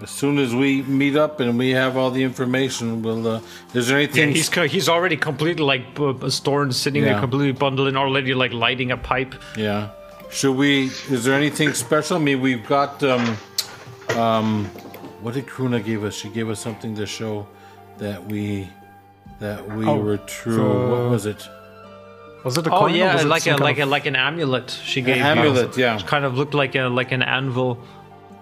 as 0.03 0.11
soon 0.11 0.38
as 0.38 0.55
we 0.55 0.83
meet 0.83 1.17
up 1.17 1.41
and 1.41 1.59
we 1.59 1.71
have 1.71 1.97
all 1.97 2.11
the 2.11 2.23
information, 2.23 3.03
we'll. 3.03 3.27
Uh, 3.27 3.41
is 3.75 3.88
there 3.88 3.99
Yeah, 4.01 4.05
anything? 4.05 4.31
he's 4.33 4.49
co- 4.49 4.67
he's 4.67 4.88
already 4.88 5.17
completely 5.17 5.65
like 5.65 5.95
b- 5.95 6.12
b- 6.12 6.31
Storn 6.31 6.73
sitting 6.73 7.05
there 7.05 7.19
completely 7.21 7.53
bundled 7.53 7.88
and 7.88 7.97
already 7.97 8.35
like 8.35 8.53
lighting 8.53 8.91
a 8.91 8.97
pipe. 8.97 9.35
Yeah. 9.57 9.88
Should 10.31 10.57
we? 10.57 10.87
Is 11.11 11.25
there 11.25 11.35
anything 11.35 11.73
special? 11.75 12.17
I 12.17 12.21
mean, 12.21 12.41
we've 12.41 12.67
got. 12.67 13.03
Um, 13.03 13.37
um, 14.17 14.65
what 15.21 15.35
did 15.35 15.47
Kruna 15.47 15.85
give 15.85 16.05
us? 16.05 16.15
She 16.15 16.29
gave 16.29 16.49
us 16.49 16.59
something 16.61 16.95
to 16.97 17.07
show 17.07 17.47
that 17.99 18.25
we 18.27 18.69
that 19.41 19.67
we 19.77 19.85
Oh, 19.87 19.97
were 19.99 20.19
true. 20.19 20.57
the- 20.57 20.62
what 20.91 21.11
was 21.11 21.27
it? 21.27 21.49
Was 22.45 22.59
it 22.59 22.67
a 22.67 22.73
Oh 22.75 22.81
coin? 22.81 22.93
or 22.93 22.97
yeah, 22.97 23.23
like 23.23 23.47
a 23.47 23.51
kind 23.51 23.61
like 23.61 23.79
of- 23.79 23.87
a 23.88 23.91
like 23.91 24.07
an 24.07 24.17
amulet 24.17 24.71
she 24.85 25.01
gave 25.01 25.17
you. 25.19 25.23
amulet, 25.23 25.77
yeah. 25.77 25.97
It 25.97 26.07
kind 26.07 26.25
of 26.25 26.37
looked 26.37 26.55
like 26.55 26.75
a 26.75 26.88
like 26.88 27.12
an 27.12 27.23
anvil 27.23 27.79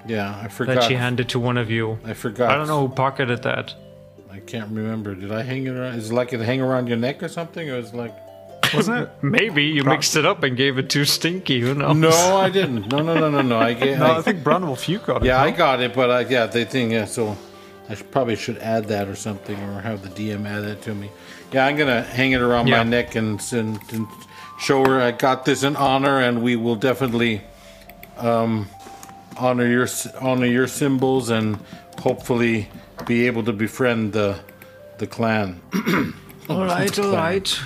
Yeah, 0.06 0.38
I 0.42 0.48
forgot. 0.48 0.76
that 0.76 0.84
she 0.84 0.94
handed 0.94 1.28
to 1.30 1.38
one 1.38 1.56
of 1.58 1.70
you. 1.70 1.98
I 2.04 2.14
forgot. 2.14 2.50
I 2.50 2.56
don't 2.56 2.66
know 2.66 2.86
who 2.86 2.94
pocketed 2.94 3.42
that. 3.42 3.74
I 4.30 4.38
can't 4.40 4.70
remember. 4.70 5.14
Did 5.14 5.32
I 5.32 5.42
hang 5.42 5.66
it 5.66 5.70
around? 5.70 5.94
Is 5.98 6.10
it 6.10 6.14
like 6.14 6.32
it 6.32 6.40
hang 6.40 6.60
around 6.60 6.86
your 6.88 6.96
neck 6.96 7.22
or 7.22 7.28
something? 7.28 7.68
Or 7.68 7.76
is 7.76 7.90
it 7.90 7.96
like? 7.96 8.14
wasn't 8.72 8.98
it? 9.02 9.10
Maybe 9.22 9.64
you 9.64 9.84
mixed 9.84 10.16
it 10.16 10.24
up 10.24 10.42
and 10.42 10.56
gave 10.56 10.78
it 10.78 10.88
to 10.90 11.04
Stinky. 11.04 11.60
Who 11.60 11.74
knows? 11.74 11.96
No, 11.96 12.36
I 12.36 12.48
didn't. 12.50 12.88
No, 12.90 13.02
no, 13.02 13.14
no, 13.18 13.30
no, 13.30 13.42
no. 13.42 13.58
I 13.58 13.74
get. 13.74 13.98
No, 13.98 14.06
I, 14.06 14.18
I 14.18 14.22
think 14.22 14.40
Branwolf, 14.40 14.88
you 14.88 14.98
got 14.98 15.22
it. 15.22 15.26
yeah, 15.26 15.38
no? 15.38 15.42
I 15.44 15.50
got 15.50 15.80
it, 15.80 15.94
but 15.94 16.10
I, 16.10 16.20
yeah, 16.20 16.46
the 16.46 16.64
thing. 16.64 16.92
Yeah, 16.92 17.04
so 17.04 17.36
I 17.88 17.94
should, 17.94 18.10
probably 18.10 18.36
should 18.36 18.58
add 18.58 18.86
that 18.86 19.08
or 19.08 19.16
something, 19.16 19.56
or 19.60 19.80
have 19.80 20.02
the 20.02 20.08
DM 20.08 20.46
add 20.46 20.60
that 20.60 20.82
to 20.82 20.94
me. 20.94 21.10
Yeah, 21.52 21.66
I'm 21.66 21.76
gonna 21.76 22.02
hang 22.02 22.32
it 22.32 22.40
around 22.40 22.68
Yeah. 22.68 22.78
my 22.78 22.84
neck 22.84 23.16
and, 23.16 23.40
and, 23.52 23.80
and 23.92 24.06
show 24.60 24.84
her 24.84 25.00
I 25.00 25.10
got 25.10 25.44
this 25.44 25.64
in 25.64 25.74
honor, 25.74 26.20
and 26.20 26.40
we 26.42 26.54
will 26.54 26.76
definitely 26.76 27.42
um, 28.18 28.68
honor 29.40 29.66
your 29.66 29.88
honor 30.20 30.46
your 30.46 30.66
symbols 30.66 31.30
and 31.30 31.58
hopefully 31.98 32.68
be 33.06 33.26
able 33.26 33.42
to 33.44 33.52
befriend 33.52 34.12
the 34.12 34.38
the 34.98 35.06
clan. 35.06 35.60
All 36.48 36.64
right, 36.64 36.98
all 36.98 37.12
right. 37.12 37.60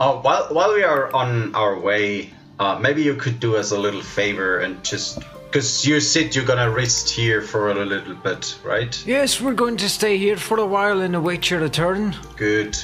Oh, 0.00 0.20
while 0.20 0.48
while 0.52 0.74
we 0.74 0.82
are 0.82 1.12
on 1.14 1.54
our 1.54 1.78
way, 1.78 2.30
uh, 2.58 2.78
maybe 2.78 3.02
you 3.02 3.14
could 3.14 3.40
do 3.40 3.56
us 3.56 3.70
a 3.70 3.78
little 3.78 4.02
favor 4.02 4.58
and 4.58 4.82
just 4.84 5.20
because 5.44 5.86
you 5.86 6.00
said 6.00 6.34
you're 6.34 6.44
gonna 6.44 6.70
rest 6.70 7.10
here 7.10 7.42
for 7.42 7.70
a 7.70 7.84
little 7.84 8.14
bit, 8.14 8.58
right? 8.64 9.06
Yes, 9.06 9.40
we're 9.40 9.54
going 9.54 9.76
to 9.78 9.88
stay 9.88 10.18
here 10.18 10.36
for 10.36 10.58
a 10.58 10.66
while 10.66 11.00
and 11.00 11.14
await 11.14 11.50
your 11.50 11.60
return. 11.60 12.16
Good. 12.36 12.76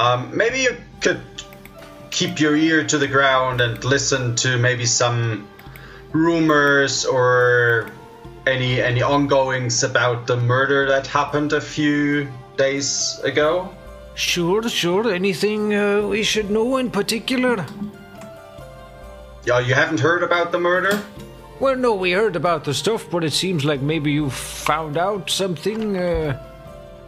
Um, 0.00 0.36
maybe 0.36 0.60
you 0.60 0.76
could 1.00 1.20
keep 2.10 2.40
your 2.40 2.56
ear 2.56 2.84
to 2.84 2.98
the 2.98 3.06
ground 3.06 3.60
and 3.60 3.82
listen 3.84 4.34
to 4.36 4.58
maybe 4.58 4.86
some 4.86 5.46
rumors 6.12 7.04
or 7.04 7.90
any 8.46 8.80
any 8.80 9.02
ongoings 9.02 9.82
about 9.82 10.26
the 10.26 10.36
murder 10.36 10.86
that 10.88 11.06
happened 11.06 11.52
a 11.52 11.60
few 11.60 12.28
days 12.56 13.20
ago. 13.24 13.68
Sure, 14.14 14.68
sure. 14.68 15.12
Anything 15.12 15.74
uh, 15.74 16.02
we 16.08 16.22
should 16.24 16.50
know 16.50 16.76
in 16.78 16.90
particular? 16.90 17.64
Yeah, 19.46 19.60
you 19.60 19.74
haven't 19.74 20.00
heard 20.00 20.22
about 20.22 20.50
the 20.52 20.58
murder? 20.58 21.00
Well, 21.60 21.76
no, 21.76 21.94
we 21.94 22.12
heard 22.12 22.36
about 22.36 22.64
the 22.64 22.74
stuff, 22.74 23.06
but 23.10 23.24
it 23.24 23.32
seems 23.32 23.64
like 23.64 23.80
maybe 23.80 24.12
you 24.12 24.30
found 24.30 24.96
out 24.96 25.30
something. 25.30 25.96
Uh, 25.96 26.44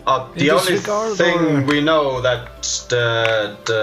Uh, 0.06 0.26
the 0.34 0.50
only 0.50 0.72
disregard 0.72 1.16
thing 1.18 1.38
or- 1.38 1.62
we 1.66 1.80
know 1.80 2.20
that 2.22 2.46
the 2.88 3.06
the 3.66 3.82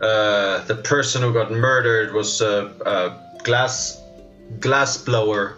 uh, 0.00 0.64
the 0.64 0.76
person 0.76 1.22
who 1.22 1.32
got 1.32 1.50
murdered 1.50 2.12
was 2.14 2.40
a, 2.40 2.72
a 2.86 3.42
glass 3.42 4.00
glass 4.58 4.96
blower. 4.96 5.56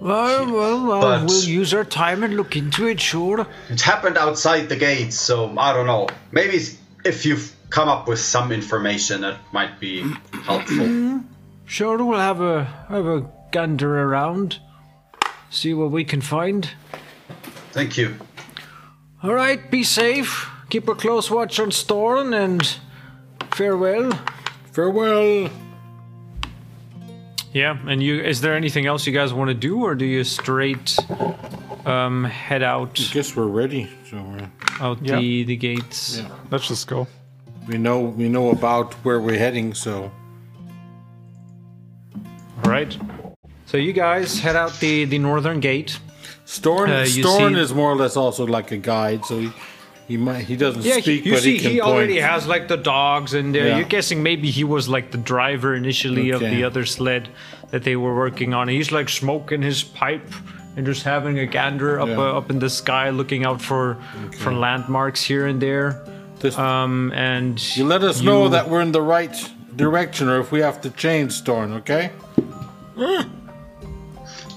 well, 0.00 0.46
well, 0.52 0.86
well 0.86 1.00
But- 1.00 1.26
we'll 1.28 1.44
use 1.44 1.72
our 1.74 1.84
time 1.84 2.22
and 2.24 2.36
look 2.36 2.56
into 2.56 2.86
it, 2.88 3.00
sure. 3.00 3.46
It 3.68 3.80
happened 3.80 4.16
outside 4.18 4.68
the 4.68 4.76
gates, 4.76 5.16
so 5.20 5.56
I 5.58 5.72
don't 5.72 5.86
know. 5.86 6.08
Maybe 6.32 6.58
if 7.04 7.24
you've 7.26 7.54
come 7.70 7.88
up 7.88 8.08
with 8.08 8.18
some 8.18 8.50
information 8.52 9.20
that 9.20 9.38
might 9.52 9.78
be 9.78 10.02
helpful. 10.44 11.20
Sure, 11.66 12.02
we'll 12.04 12.18
have 12.18 12.40
a 12.40 12.64
have 12.88 13.06
a 13.06 13.30
gander 13.52 14.02
around, 14.02 14.58
see 15.50 15.72
what 15.72 15.92
we 15.92 16.02
can 16.02 16.20
find. 16.20 16.68
Thank 17.70 17.96
you. 17.96 18.16
All 19.22 19.32
right, 19.32 19.70
be 19.70 19.84
safe. 19.84 20.48
Keep 20.68 20.88
a 20.88 20.96
close 20.96 21.30
watch 21.30 21.60
on 21.60 21.70
Storn, 21.70 22.34
and 22.34 22.76
farewell. 23.60 24.10
Farewell. 24.72 25.50
Yeah, 27.52 27.76
and 27.86 28.02
you 28.02 28.20
is 28.20 28.40
there 28.40 28.54
anything 28.54 28.86
else 28.86 29.06
you 29.06 29.12
guys 29.12 29.34
want 29.34 29.48
to 29.48 29.54
do, 29.68 29.82
or 29.84 29.94
do 29.94 30.04
you 30.04 30.24
straight 30.24 30.96
um, 31.84 32.24
head 32.24 32.62
out 32.62 32.98
I 32.98 33.12
Guess 33.12 33.36
we're 33.36 33.52
ready. 33.62 33.88
So 34.08 34.16
we're, 34.22 34.50
out 34.80 34.98
Yeah. 35.02 35.18
the 35.18 35.44
the 35.44 35.56
gates? 35.56 36.18
Yeah. 36.18 36.28
Let's 36.50 36.68
just 36.68 36.86
go. 36.88 37.06
we 37.68 37.76
know 37.76 38.00
we 38.00 38.28
know 38.28 38.50
about 38.50 38.94
where 39.04 39.20
we're 39.20 39.38
heading. 39.46 39.74
So 39.74 40.10
All 42.64 42.70
right. 42.70 42.96
So 43.66 43.76
you 43.76 43.92
guys 43.92 44.40
head 44.40 44.56
out 44.56 44.72
the 44.80 45.04
the 45.04 45.18
northern 45.18 45.60
gate. 45.60 45.98
Storn 46.44 46.90
Uh, 46.90 47.00
you 47.02 47.22
Storn 47.22 47.56
is 47.56 47.72
more 47.74 47.90
or 47.92 47.96
less 47.96 48.16
also 48.16 48.46
like 48.46 48.72
a 48.72 48.78
guide. 48.78 49.24
So 49.26 49.38
he 49.38 49.50
he 50.10 50.16
might 50.16 50.44
he 50.46 50.56
doesn't 50.56 50.82
Yeah, 50.84 50.96
he, 50.96 51.02
speak, 51.02 51.24
you 51.24 51.32
but 51.34 51.42
see, 51.42 51.52
he 51.56 51.58
can 51.60 51.70
he, 51.70 51.80
point. 51.80 51.92
already 51.94 52.18
has 52.18 52.46
like 52.48 52.66
the 52.66 52.76
dogs, 52.76 53.32
and 53.32 53.54
uh, 53.54 53.58
Yeah. 53.60 53.76
you're 53.76 53.86
guessing 53.96 54.22
maybe 54.24 54.50
he 54.50 54.64
was 54.64 54.88
like 54.88 55.12
the 55.12 55.18
driver 55.18 55.74
initially 55.74 56.30
of 56.30 56.40
the 56.40 56.64
other 56.64 56.84
sled 56.84 57.28
that 57.70 57.84
they 57.84 57.94
were 57.94 58.14
working 58.14 58.52
on. 58.52 58.66
He's 58.68 58.90
like 58.90 59.08
smoking 59.08 59.62
his 59.62 59.84
pipe 59.84 60.28
and 60.76 60.84
just 60.84 61.04
having 61.04 61.38
a 61.38 61.46
gander 61.46 62.00
up 62.00 62.08
Yeah. 62.08 62.18
uh, 62.18 62.38
up 62.38 62.50
in 62.50 62.58
the 62.58 62.68
sky, 62.70 63.10
looking 63.10 63.44
out 63.46 63.62
for 63.62 63.96
for 64.40 64.52
landmarks 64.52 65.22
here 65.22 65.46
and 65.46 65.60
there. 65.62 66.02
This- 66.40 66.58
Um, 66.58 67.12
and 67.14 67.54
you 67.76 67.84
let 67.86 68.02
us 68.02 68.20
know 68.20 68.48
that 68.48 68.68
we're 68.68 68.82
in 68.82 68.92
the 68.92 69.02
right 69.02 69.36
direction, 69.76 70.28
or 70.28 70.40
if 70.40 70.50
we 70.50 70.60
have 70.60 70.80
to 70.80 70.90
change 70.90 71.30
Storn. 71.32 71.72
Okay. 71.74 72.10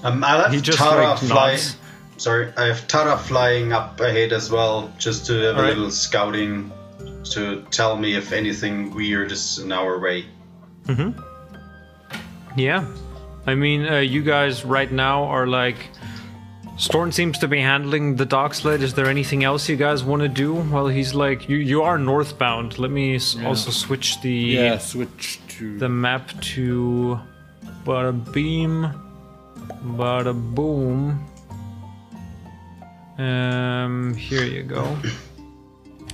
Um, 0.02 0.22
I 0.24 0.36
left 0.36 0.54
He 0.54 0.60
just, 0.60 0.78
Tara 0.78 1.10
like, 1.10 1.18
fly. 1.18 1.50
nods. 1.52 1.76
Sorry, 2.16 2.52
I 2.56 2.66
have 2.66 2.86
Tara 2.88 3.18
flying 3.18 3.72
up 3.72 4.00
ahead 4.00 4.32
as 4.32 4.50
well, 4.50 4.92
just 4.98 5.26
to 5.26 5.32
have 5.34 5.56
a 5.56 5.58
Alright. 5.58 5.74
little 5.76 5.90
scouting 5.90 6.70
to 7.32 7.62
tell 7.70 7.96
me 7.96 8.14
if 8.14 8.32
anything 8.32 8.94
weird 8.94 9.32
is 9.32 9.58
in 9.58 9.72
our 9.72 9.98
way. 10.00 10.26
Yeah. 12.56 12.86
I 13.46 13.54
mean, 13.54 13.86
uh, 13.86 13.98
you 13.98 14.22
guys 14.22 14.64
right 14.64 14.90
now 14.90 15.24
are 15.24 15.46
like 15.46 15.76
Storn 16.76 17.12
seems 17.12 17.38
to 17.38 17.48
be 17.48 17.60
handling 17.60 18.16
the 18.16 18.24
dock 18.26 18.54
sled. 18.54 18.82
Is 18.82 18.94
there 18.94 19.06
anything 19.06 19.44
else 19.44 19.68
you 19.68 19.76
guys 19.76 20.02
want 20.02 20.22
to 20.22 20.28
do? 20.28 20.54
Well, 20.54 20.88
he's 20.88 21.14
like, 21.14 21.48
you 21.48 21.56
you 21.56 21.82
are 21.82 21.98
northbound. 21.98 22.78
Let 22.78 22.90
me 22.90 23.16
s- 23.16 23.36
also 23.44 23.70
switch 23.70 24.20
the 24.22 24.30
Yeah, 24.32 24.78
switch 24.78 25.40
to 25.58 25.78
the 25.78 25.88
map 25.88 26.30
to 26.54 27.20
bada 27.84 28.12
beam, 28.32 28.88
bada 29.96 30.34
boom. 30.54 31.24
Um, 33.18 34.14
here 34.14 34.44
you 34.44 34.62
go. 34.62 34.96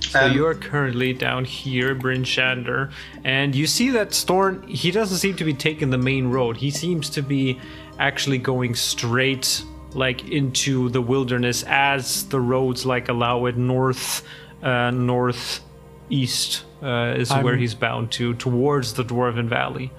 So 0.01 0.25
Um, 0.25 0.33
you're 0.33 0.55
currently 0.55 1.13
down 1.13 1.45
here, 1.45 1.95
Bryn 1.95 2.23
Shander, 2.23 2.91
and 3.23 3.55
you 3.55 3.65
see 3.65 3.89
that 3.91 4.13
Storn. 4.13 4.63
He 4.67 4.91
doesn't 4.91 5.17
seem 5.17 5.35
to 5.37 5.43
be 5.45 5.53
taking 5.53 5.89
the 5.89 5.97
main 5.97 6.27
road. 6.27 6.57
He 6.57 6.69
seems 6.69 7.09
to 7.11 7.21
be 7.21 7.59
actually 7.97 8.37
going 8.39 8.75
straight, 8.75 9.63
like 9.93 10.27
into 10.29 10.89
the 10.89 11.01
wilderness, 11.01 11.63
as 11.67 12.25
the 12.27 12.39
roads 12.41 12.85
like 12.85 13.09
allow 13.09 13.45
it. 13.45 13.55
North, 13.57 14.23
uh, 14.61 14.91
northeast 14.91 16.65
uh, 16.83 17.13
is 17.17 17.29
where 17.31 17.53
I'm- 17.53 17.59
he's 17.59 17.75
bound 17.75 18.11
to, 18.11 18.33
towards 18.33 18.93
the 18.93 19.03
Dwarven 19.03 19.47
Valley. 19.47 19.91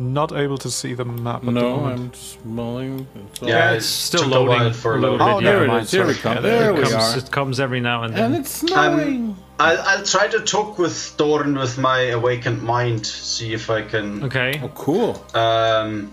Not 0.00 0.30
able 0.32 0.58
to 0.58 0.70
see 0.70 0.94
the 0.94 1.04
map 1.04 1.40
at 1.40 1.46
the 1.46 1.50
No, 1.50 1.76
moment. 1.76 2.00
I'm 2.00 2.14
smelling. 2.14 3.08
It's 3.32 3.42
Yeah, 3.42 3.72
it's 3.72 3.86
still 3.86 4.20
took 4.22 4.28
a 4.30 4.34
loading 4.34 4.48
while 4.60 4.72
for 4.72 4.94
a 4.96 5.00
little 5.00 5.16
loading. 5.16 5.26
bit. 5.26 5.34
Oh, 5.34 5.38
yeah, 5.40 5.50
there 5.50 5.64
it 5.64 5.66
never. 5.66 5.84
Here 5.86 6.06
we 6.06 6.14
come. 6.14 6.32
sorry. 6.34 6.42
There 6.42 6.70
it 6.70 6.76
we 6.76 6.82
comes, 6.82 6.94
are. 6.94 7.18
It 7.18 7.30
comes 7.32 7.58
every 7.58 7.80
now 7.80 8.04
and 8.04 8.14
then. 8.14 8.24
And 8.26 8.36
it's 8.36 8.50
snowing. 8.50 9.36
I'll, 9.58 9.80
I'll 9.82 10.04
try 10.04 10.28
to 10.28 10.38
talk 10.38 10.78
with 10.78 10.94
Storn 10.94 11.56
with 11.58 11.78
my 11.78 12.00
awakened 12.10 12.62
mind, 12.62 13.04
see 13.06 13.52
if 13.52 13.70
I 13.70 13.82
can. 13.82 14.22
okay. 14.22 14.60
oh, 14.62 14.68
cool. 14.68 15.20
Um. 15.34 16.12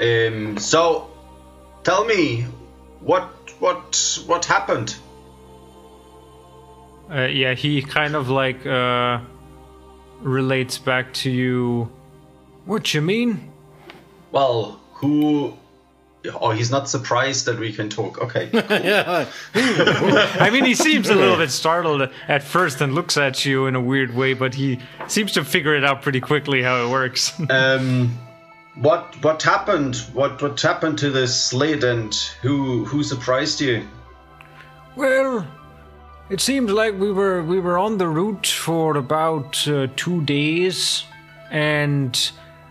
Um. 0.00 0.58
So, 0.58 1.08
tell 1.84 2.04
me, 2.04 2.46
what 3.00 3.30
what 3.60 4.18
what 4.26 4.44
happened? 4.44 4.96
Uh, 7.08 7.26
yeah, 7.26 7.54
he 7.54 7.82
kind 7.82 8.14
of 8.16 8.28
like 8.28 8.64
uh, 8.66 9.20
relates 10.22 10.78
back 10.78 11.12
to 11.14 11.30
you. 11.30 11.90
What 12.64 12.94
you 12.94 13.00
mean? 13.00 13.50
Well, 14.32 14.80
who? 14.94 15.56
Oh, 16.34 16.50
he's 16.50 16.70
not 16.70 16.88
surprised 16.88 17.46
that 17.46 17.58
we 17.58 17.72
can 17.72 17.88
talk. 17.88 18.20
Okay. 18.20 18.50
yeah. 18.52 19.26
I 19.54 20.50
mean, 20.50 20.64
he 20.64 20.74
seems 20.74 21.08
a 21.08 21.14
little 21.14 21.36
bit 21.36 21.50
startled 21.50 22.10
at 22.28 22.42
first 22.42 22.80
and 22.80 22.94
looks 22.94 23.16
at 23.16 23.44
you 23.46 23.66
in 23.66 23.74
a 23.74 23.80
weird 23.80 24.14
way, 24.14 24.34
but 24.34 24.54
he 24.54 24.78
seems 25.08 25.32
to 25.32 25.44
figure 25.44 25.74
it 25.74 25.84
out 25.84 26.02
pretty 26.02 26.20
quickly 26.20 26.62
how 26.62 26.84
it 26.84 26.90
works. 26.90 27.32
um. 27.50 28.18
What 28.76 29.22
what 29.24 29.42
happened? 29.42 29.96
What 30.12 30.40
what 30.40 30.60
happened 30.60 30.98
to 30.98 31.10
this 31.10 31.38
sled 31.38 31.82
and 31.84 32.14
who 32.40 32.84
who 32.84 33.02
surprised 33.02 33.60
you? 33.60 33.86
well, 34.96 35.46
it 36.30 36.40
seems 36.40 36.70
like 36.70 36.96
we 36.98 37.10
were 37.10 37.42
we 37.42 37.58
were 37.58 37.76
on 37.76 37.98
the 37.98 38.06
route 38.06 38.46
for 38.46 38.96
about 38.96 39.66
uh, 39.66 39.88
two 39.96 40.22
days, 40.22 41.04
and 41.50 42.30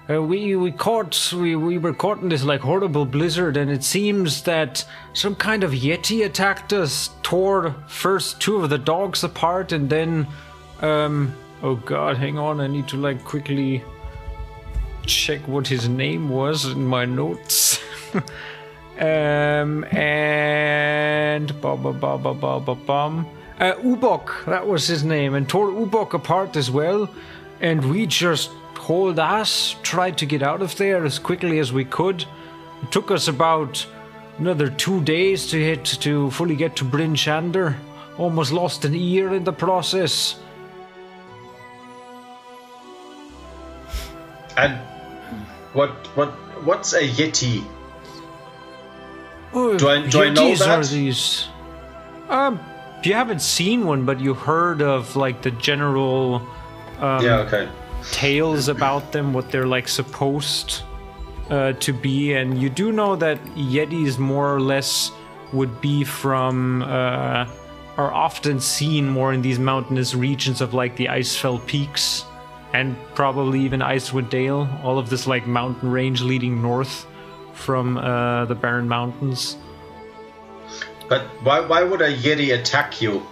uh, 0.09 0.21
we 0.21 0.55
we 0.55 0.71
caught 0.71 1.33
we, 1.35 1.57
we 1.57 1.77
were 1.77 1.93
caught 1.93 2.21
in 2.21 2.29
this 2.29 2.45
like 2.45 2.61
horrible 2.61 3.05
blizzard, 3.05 3.57
and 3.57 3.69
it 3.69 3.83
seems 3.83 4.43
that 4.43 4.85
some 5.13 5.35
kind 5.35 5.65
of 5.65 5.71
yeti 5.71 6.25
attacked 6.25 6.71
us, 6.71 7.09
tore 7.21 7.75
first 7.87 8.39
two 8.39 8.63
of 8.63 8.69
the 8.69 8.77
dogs 8.77 9.25
apart, 9.25 9.73
and 9.73 9.89
then 9.89 10.25
um 10.81 11.35
oh 11.61 11.75
god, 11.75 12.15
hang 12.15 12.39
on, 12.39 12.61
I 12.61 12.67
need 12.67 12.87
to 12.87 12.97
like 12.97 13.25
quickly 13.25 13.83
check 15.05 15.45
what 15.49 15.67
his 15.67 15.89
name 15.89 16.29
was 16.29 16.65
in 16.65 16.85
my 16.85 17.03
notes. 17.03 17.81
um 18.99 19.83
and 19.91 21.61
ba 21.61 21.75
ba 21.75 21.91
ba 21.91 22.17
ba 22.17 22.59
ba 22.61 22.75
bum. 22.75 23.27
Uh, 23.59 23.73
Ubok, 23.83 24.45
that 24.45 24.65
was 24.65 24.87
his 24.87 25.03
name, 25.03 25.33
and 25.33 25.47
tore 25.49 25.67
Ubok 25.69 26.13
apart 26.13 26.55
as 26.55 26.71
well. 26.71 27.09
And 27.59 27.83
we 27.91 28.05
just 28.05 28.51
hauled 28.77 29.19
ass, 29.19 29.75
tried 29.83 30.17
to 30.19 30.25
get 30.25 30.41
out 30.41 30.61
of 30.61 30.75
there 30.77 31.03
as 31.05 31.19
quickly 31.19 31.59
as 31.59 31.73
we 31.73 31.83
could. 31.83 32.25
It 32.81 32.91
took 32.91 33.11
us 33.11 33.27
about 33.27 33.85
another 34.37 34.69
two 34.69 35.01
days 35.03 35.47
to 35.51 35.57
hit 35.61 35.83
to 35.83 36.31
fully 36.31 36.55
get 36.55 36.77
to 36.77 36.85
Bryn 36.85 37.15
Shander. 37.15 37.75
Almost 38.17 38.53
lost 38.53 38.85
an 38.85 38.95
ear 38.95 39.33
in 39.33 39.43
the 39.43 39.51
process. 39.53 40.39
And 44.57 44.77
what 45.73 45.91
what 46.15 46.29
what's 46.65 46.93
a 46.93 47.01
yeti? 47.07 47.63
Oh, 49.53 49.77
Do 49.77 49.89
I- 49.89 50.07
do 50.07 50.21
I 50.23 50.29
know 50.29 50.51
Yetis 50.51 50.67
are 50.67 50.83
these? 50.85 51.47
Um, 52.29 52.59
you 53.05 53.13
haven't 53.13 53.41
seen 53.41 53.85
one, 53.85 54.05
but 54.05 54.19
you 54.19 54.33
heard 54.33 54.81
of 54.81 55.15
like 55.15 55.41
the 55.41 55.51
general 55.51 56.41
um, 56.99 57.23
yeah. 57.23 57.39
Okay. 57.39 57.69
tales 58.11 58.67
about 58.67 59.11
them, 59.11 59.33
what 59.33 59.51
they're 59.51 59.67
like 59.67 59.87
supposed 59.87 60.83
uh, 61.49 61.73
to 61.73 61.93
be, 61.93 62.33
and 62.33 62.61
you 62.61 62.69
do 62.69 62.91
know 62.91 63.15
that 63.15 63.43
Yetis 63.55 64.17
more 64.17 64.53
or 64.53 64.59
less 64.59 65.11
would 65.53 65.81
be 65.81 66.03
from 66.03 66.83
uh, 66.83 67.47
are 67.97 68.13
often 68.13 68.59
seen 68.59 69.09
more 69.09 69.33
in 69.33 69.41
these 69.41 69.59
mountainous 69.59 70.13
regions 70.15 70.61
of 70.61 70.73
like 70.73 70.95
the 70.95 71.05
Icefell 71.05 71.65
Peaks 71.65 72.23
and 72.73 72.95
probably 73.15 73.61
even 73.61 73.79
Icewind 73.79 74.29
Dale, 74.29 74.69
all 74.83 74.99
of 74.99 75.09
this 75.09 75.25
like 75.25 75.47
mountain 75.47 75.89
range 75.91 76.21
leading 76.21 76.61
north 76.61 77.07
from 77.53 77.97
uh, 77.97 78.45
the 78.45 78.55
Barren 78.55 78.87
Mountains. 78.87 79.57
But 81.09 81.23
why 81.43 81.59
why 81.59 81.83
would 81.83 82.01
a 82.01 82.15
yeti 82.15 82.53
attack 82.53 83.01
you? 83.01 83.25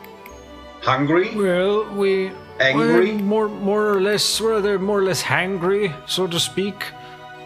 Hungry? 0.82 1.36
Well, 1.36 1.86
we 1.94 2.32
Angry? 2.60 3.12
we're 3.12 3.24
more 3.24 3.48
more 3.48 3.90
or 3.94 4.02
less 4.02 4.42
we're 4.42 4.62
they're 4.62 4.80
more 4.80 5.00
or 5.00 5.04
less 5.04 5.22
hangry, 5.24 5.94
so 6.08 6.28
to 6.28 6.40
speak. 6.40 6.86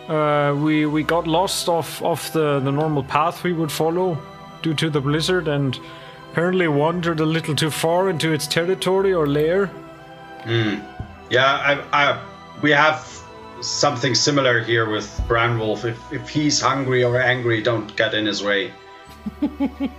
Uh, 0.07 0.55
we 0.57 0.85
we 0.85 1.03
got 1.03 1.27
lost 1.27 1.67
off 1.67 2.01
off 2.01 2.31
the 2.33 2.59
the 2.59 2.71
normal 2.71 3.03
path 3.03 3.43
we 3.43 3.53
would 3.53 3.71
follow 3.71 4.17
due 4.61 4.73
to 4.73 4.89
the 4.89 5.01
blizzard, 5.01 5.47
and 5.47 5.79
apparently 6.31 6.67
wandered 6.67 7.19
a 7.19 7.25
little 7.25 7.55
too 7.55 7.69
far 7.69 8.09
into 8.09 8.31
its 8.31 8.47
territory 8.47 9.13
or 9.13 9.27
lair. 9.27 9.69
Yeah, 11.29 11.45
I, 11.45 11.73
I, 11.93 12.21
we 12.61 12.71
have 12.71 13.07
something 13.61 14.15
similar 14.15 14.61
here 14.61 14.89
with 14.89 15.05
Branwolf. 15.27 15.85
If, 15.85 16.13
if 16.13 16.29
he's 16.29 16.59
hungry 16.59 17.03
or 17.03 17.19
angry, 17.21 17.61
don't 17.61 17.95
get 17.95 18.13
in 18.13 18.25
his 18.25 18.43
way. 18.43 18.73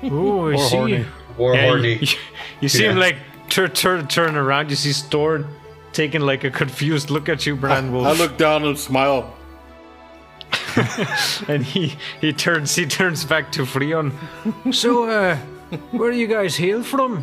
Oh, 0.05 0.53
I 0.53 0.57
see. 0.57 0.77
horny. 0.77 1.05
Or 1.39 1.55
Yeah, 1.55 1.67
horny. 1.69 1.95
You, 1.97 2.07
you 2.61 2.69
see 2.69 2.85
him 2.85 2.97
like 2.97 3.17
turn 3.49 3.71
turn 3.71 4.07
turn 4.09 4.37
around. 4.37 4.71
You 4.71 4.77
see 4.77 4.93
Storn 4.93 5.47
taking 5.93 6.21
like 6.23 6.45
a 6.45 6.51
confused 6.51 7.11
look 7.11 7.29
at 7.29 7.47
you, 7.47 7.57
Branwolf. 7.57 8.07
I 8.07 8.13
look 8.13 8.37
down 8.37 8.65
and 8.65 8.79
smile. 8.79 9.35
and 11.49 11.63
he 11.65 11.95
he 12.21 12.33
turns 12.33 12.75
he 12.75 12.87
turns 12.87 13.25
back 13.25 13.53
to 13.53 13.63
Freon. 13.63 14.13
so, 14.73 15.09
uh, 15.09 15.37
where 15.93 16.11
do 16.11 16.17
you 16.19 16.27
guys 16.27 16.57
hail 16.57 16.83
from? 16.83 17.23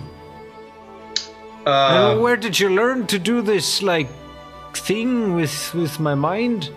Uh, 1.66 2.12
And 2.14 2.22
where 2.22 2.38
did 2.38 2.60
you 2.60 2.70
learn 2.70 3.06
to 3.08 3.20
do 3.20 3.41
this 3.41 3.82
like 3.84 4.08
thing 4.74 5.36
with 5.36 5.74
with 5.74 6.00
my 6.00 6.16
mind? 6.16 6.70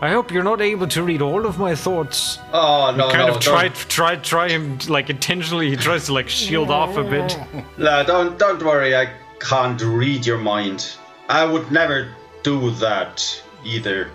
I 0.00 0.10
hope 0.10 0.30
you're 0.30 0.44
not 0.44 0.60
able 0.60 0.86
to 0.88 1.02
read 1.02 1.22
all 1.22 1.46
of 1.46 1.58
my 1.58 1.74
thoughts. 1.74 2.38
oh, 2.52 2.94
no, 2.96 3.10
kind 3.10 3.28
no. 3.28 3.34
of 3.34 3.40
try 3.40 3.68
don't, 3.68 3.88
try 3.88 4.16
try 4.16 4.48
him 4.48 4.78
like 4.88 5.08
intentionally. 5.08 5.70
He 5.70 5.76
tries 5.76 6.06
to 6.06 6.12
like 6.12 6.28
shield 6.28 6.70
off 6.70 6.96
a 6.96 7.04
bit. 7.04 7.38
no, 7.78 8.04
don't, 8.04 8.38
don't 8.38 8.62
worry. 8.62 8.94
I 8.94 9.10
can't 9.40 9.80
read 9.80 10.26
your 10.26 10.38
mind. 10.38 10.96
I 11.28 11.44
would 11.46 11.72
never 11.72 12.14
do 12.42 12.70
that 12.72 13.42
either. 13.64 14.10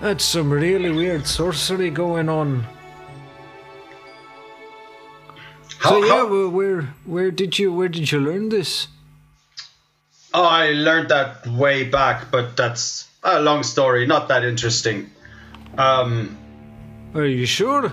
That's 0.00 0.24
some 0.24 0.50
really 0.52 0.90
weird 0.90 1.26
sorcery 1.26 1.88
going 1.88 2.28
on. 2.28 2.66
How, 5.78 5.90
so 5.90 6.04
yeah, 6.04 6.12
how- 6.12 6.26
well, 6.28 6.50
where 6.50 6.82
where 7.06 7.30
did 7.30 7.58
you 7.58 7.72
where 7.72 7.88
did 7.88 8.12
you 8.12 8.20
learn 8.20 8.50
this? 8.50 8.88
oh, 10.34 10.44
I 10.44 10.70
learned 10.72 11.08
that 11.10 11.46
way 11.46 11.84
back, 11.84 12.30
but 12.30 12.56
that's 12.56 13.08
a 13.22 13.40
long 13.40 13.62
story. 13.62 14.04
Not 14.04 14.28
that 14.28 14.44
interesting. 14.44 15.10
Um, 15.78 16.36
Are 17.14 17.24
you 17.26 17.46
sure? 17.46 17.92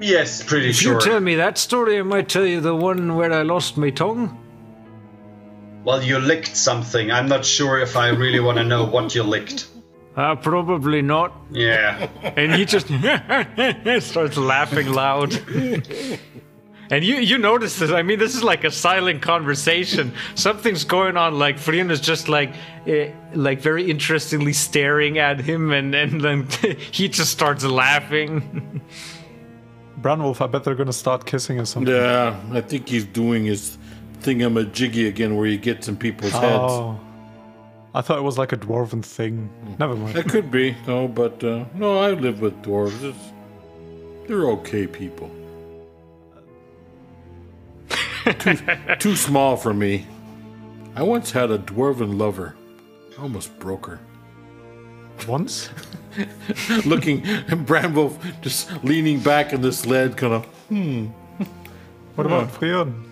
yes, 0.00 0.42
pretty 0.42 0.70
If 0.70 0.76
sure. 0.76 0.98
If 0.98 1.04
you 1.04 1.10
tell 1.12 1.20
me 1.20 1.34
that 1.36 1.58
story, 1.58 1.98
I 1.98 2.02
might 2.02 2.28
tell 2.28 2.46
you 2.46 2.60
the 2.60 2.74
one 2.74 3.16
where 3.16 3.32
I 3.32 3.42
lost 3.42 3.76
my 3.76 3.90
tongue. 3.90 4.38
well, 5.84 6.02
you 6.02 6.18
licked 6.18 6.56
something. 6.56 7.10
I'm 7.10 7.28
not 7.28 7.44
sure 7.44 7.78
if 7.80 7.96
I 7.96 8.08
really 8.10 8.40
want 8.40 8.58
to 8.58 8.64
know 8.64 8.84
what 8.84 9.14
you 9.14 9.22
licked. 9.24 9.66
Ah, 10.16 10.34
probably 10.34 11.02
not. 11.02 11.32
Yeah. 11.50 12.08
And 12.36 12.54
he 12.54 12.64
just 12.66 12.86
starts 14.12 14.36
laughing 14.36 14.92
loud. 14.92 15.32
And 16.92 17.02
you 17.02 17.16
you 17.16 17.38
notice 17.38 17.78
this. 17.78 17.90
I 17.90 18.02
mean, 18.02 18.18
this 18.18 18.34
is 18.34 18.44
like 18.44 18.64
a 18.64 18.70
silent 18.70 19.22
conversation. 19.22 20.12
Something's 20.34 20.84
going 20.84 21.16
on. 21.16 21.38
Like 21.38 21.58
Frian 21.58 21.90
is 21.90 22.02
just 22.02 22.28
like, 22.28 22.52
eh, 22.86 23.10
like 23.32 23.62
very 23.62 23.90
interestingly 23.90 24.52
staring 24.52 25.16
at 25.16 25.40
him, 25.40 25.72
and 25.72 25.94
and 25.94 26.20
then 26.20 26.46
he 26.92 27.08
just 27.08 27.32
starts 27.32 27.64
laughing. 27.64 28.82
Branwolf, 30.02 30.42
I 30.42 30.46
bet 30.48 30.64
they're 30.64 30.74
gonna 30.74 30.92
start 30.92 31.24
kissing 31.24 31.58
or 31.58 31.64
something. 31.64 31.94
Yeah, 31.94 32.38
I 32.52 32.60
think 32.60 32.90
he's 32.90 33.06
doing 33.06 33.46
his 33.46 33.78
thingamajiggy 34.20 35.08
again 35.08 35.34
where 35.36 35.46
he 35.46 35.56
gets 35.56 35.88
in 35.88 35.96
people's 35.96 36.32
heads. 36.32 36.72
Oh. 36.72 37.00
I 37.94 38.02
thought 38.02 38.18
it 38.18 38.22
was 38.22 38.36
like 38.36 38.52
a 38.52 38.58
dwarven 38.58 39.02
thing. 39.02 39.48
Never 39.78 39.96
mind. 39.96 40.14
That 40.14 40.28
could 40.28 40.50
be, 40.50 40.76
no, 40.86 41.08
but 41.08 41.42
uh, 41.42 41.64
no, 41.74 42.00
I 42.00 42.10
live 42.10 42.42
with 42.42 42.60
dwarves. 42.62 43.02
It's, 43.02 44.28
they're 44.28 44.46
okay 44.50 44.86
people. 44.86 45.30
Too, 48.24 48.56
too 48.98 49.16
small 49.16 49.56
for 49.56 49.74
me. 49.74 50.06
I 50.94 51.02
once 51.02 51.30
had 51.30 51.50
a 51.50 51.58
dwarven 51.58 52.18
lover. 52.18 52.54
I 53.18 53.22
almost 53.22 53.58
broke 53.58 53.86
her. 53.86 54.00
Once? 55.26 55.70
Looking, 56.84 57.24
and 57.26 57.66
Branwolf 57.66 58.40
just 58.42 58.70
leaning 58.84 59.20
back 59.20 59.52
in 59.52 59.62
the 59.62 59.72
sled, 59.72 60.16
kind 60.16 60.34
of, 60.34 60.44
hmm. 60.68 61.06
What 62.14 62.26
about 62.26 62.48
Freon? 62.52 63.06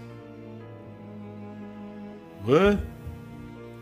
what? 2.44 2.78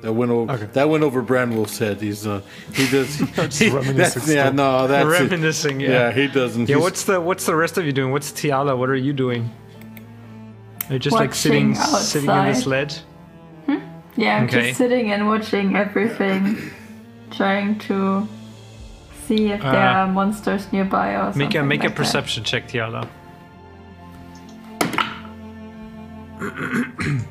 That 0.03 0.13
went 0.13 0.31
over. 0.31 0.53
Okay. 0.53 0.67
That 0.75 0.89
went 0.89 1.03
over 1.03 1.23
Branwolf's 1.25 1.77
head. 1.79 2.01
He's 2.01 2.25
uh, 2.25 2.41
he 2.73 2.89
does. 2.89 3.17
he- 3.59 3.69
reminiscing 3.69 3.95
that's, 3.97 4.29
yeah, 4.29 4.51
no, 4.51 4.87
that's 4.87 5.09
it. 5.09 5.25
Reminiscing, 5.25 5.81
yeah. 5.81 5.89
Yeah, 5.91 6.13
he 6.13 6.29
doesn't. 6.29 6.69
Yeah, 6.69 6.77
what's 6.77 7.03
the 7.03 7.21
what's 7.21 7.47
the 7.47 7.57
rest 7.57 7.79
of 7.79 7.85
you 7.85 7.91
doing? 7.93 8.13
What's 8.13 8.31
Tiala? 8.31 8.79
What 8.79 8.91
are 8.91 8.97
you 8.97 9.13
doing? 9.13 9.51
Are 10.91 10.99
just 10.99 11.15
like 11.15 11.35
sitting 11.35 11.75
Watching 11.75 11.97
sitting 12.01 12.31
in 12.31 12.35
the 12.37 12.41
outside. 12.51 12.63
sled? 12.63 12.99
Yeah, 14.17 14.39
I'm 14.39 14.45
Okay. 14.45 14.69
just 14.69 14.79
sitting 14.79 15.13
and 15.13 15.29
watching 15.29 15.77
everything, 15.77 16.57
trying 17.31 17.79
to 17.81 18.27
see 19.27 19.51
if 19.53 19.61
there 19.63 19.71
Uh, 19.89 19.95
are 19.95 20.09
monsters 20.09 20.73
nearby 20.73 21.15
or 21.15 21.25
something. 21.33 21.39
Make 21.39 21.55
a 21.55 21.63
make 21.63 21.81
a 21.81 21.85
like 21.85 21.95
that. 21.95 21.97
perception 21.97 22.43
check, 22.43 22.67
Tiala. 22.69 23.07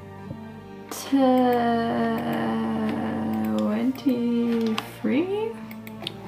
Twenty-three. 4.18 5.52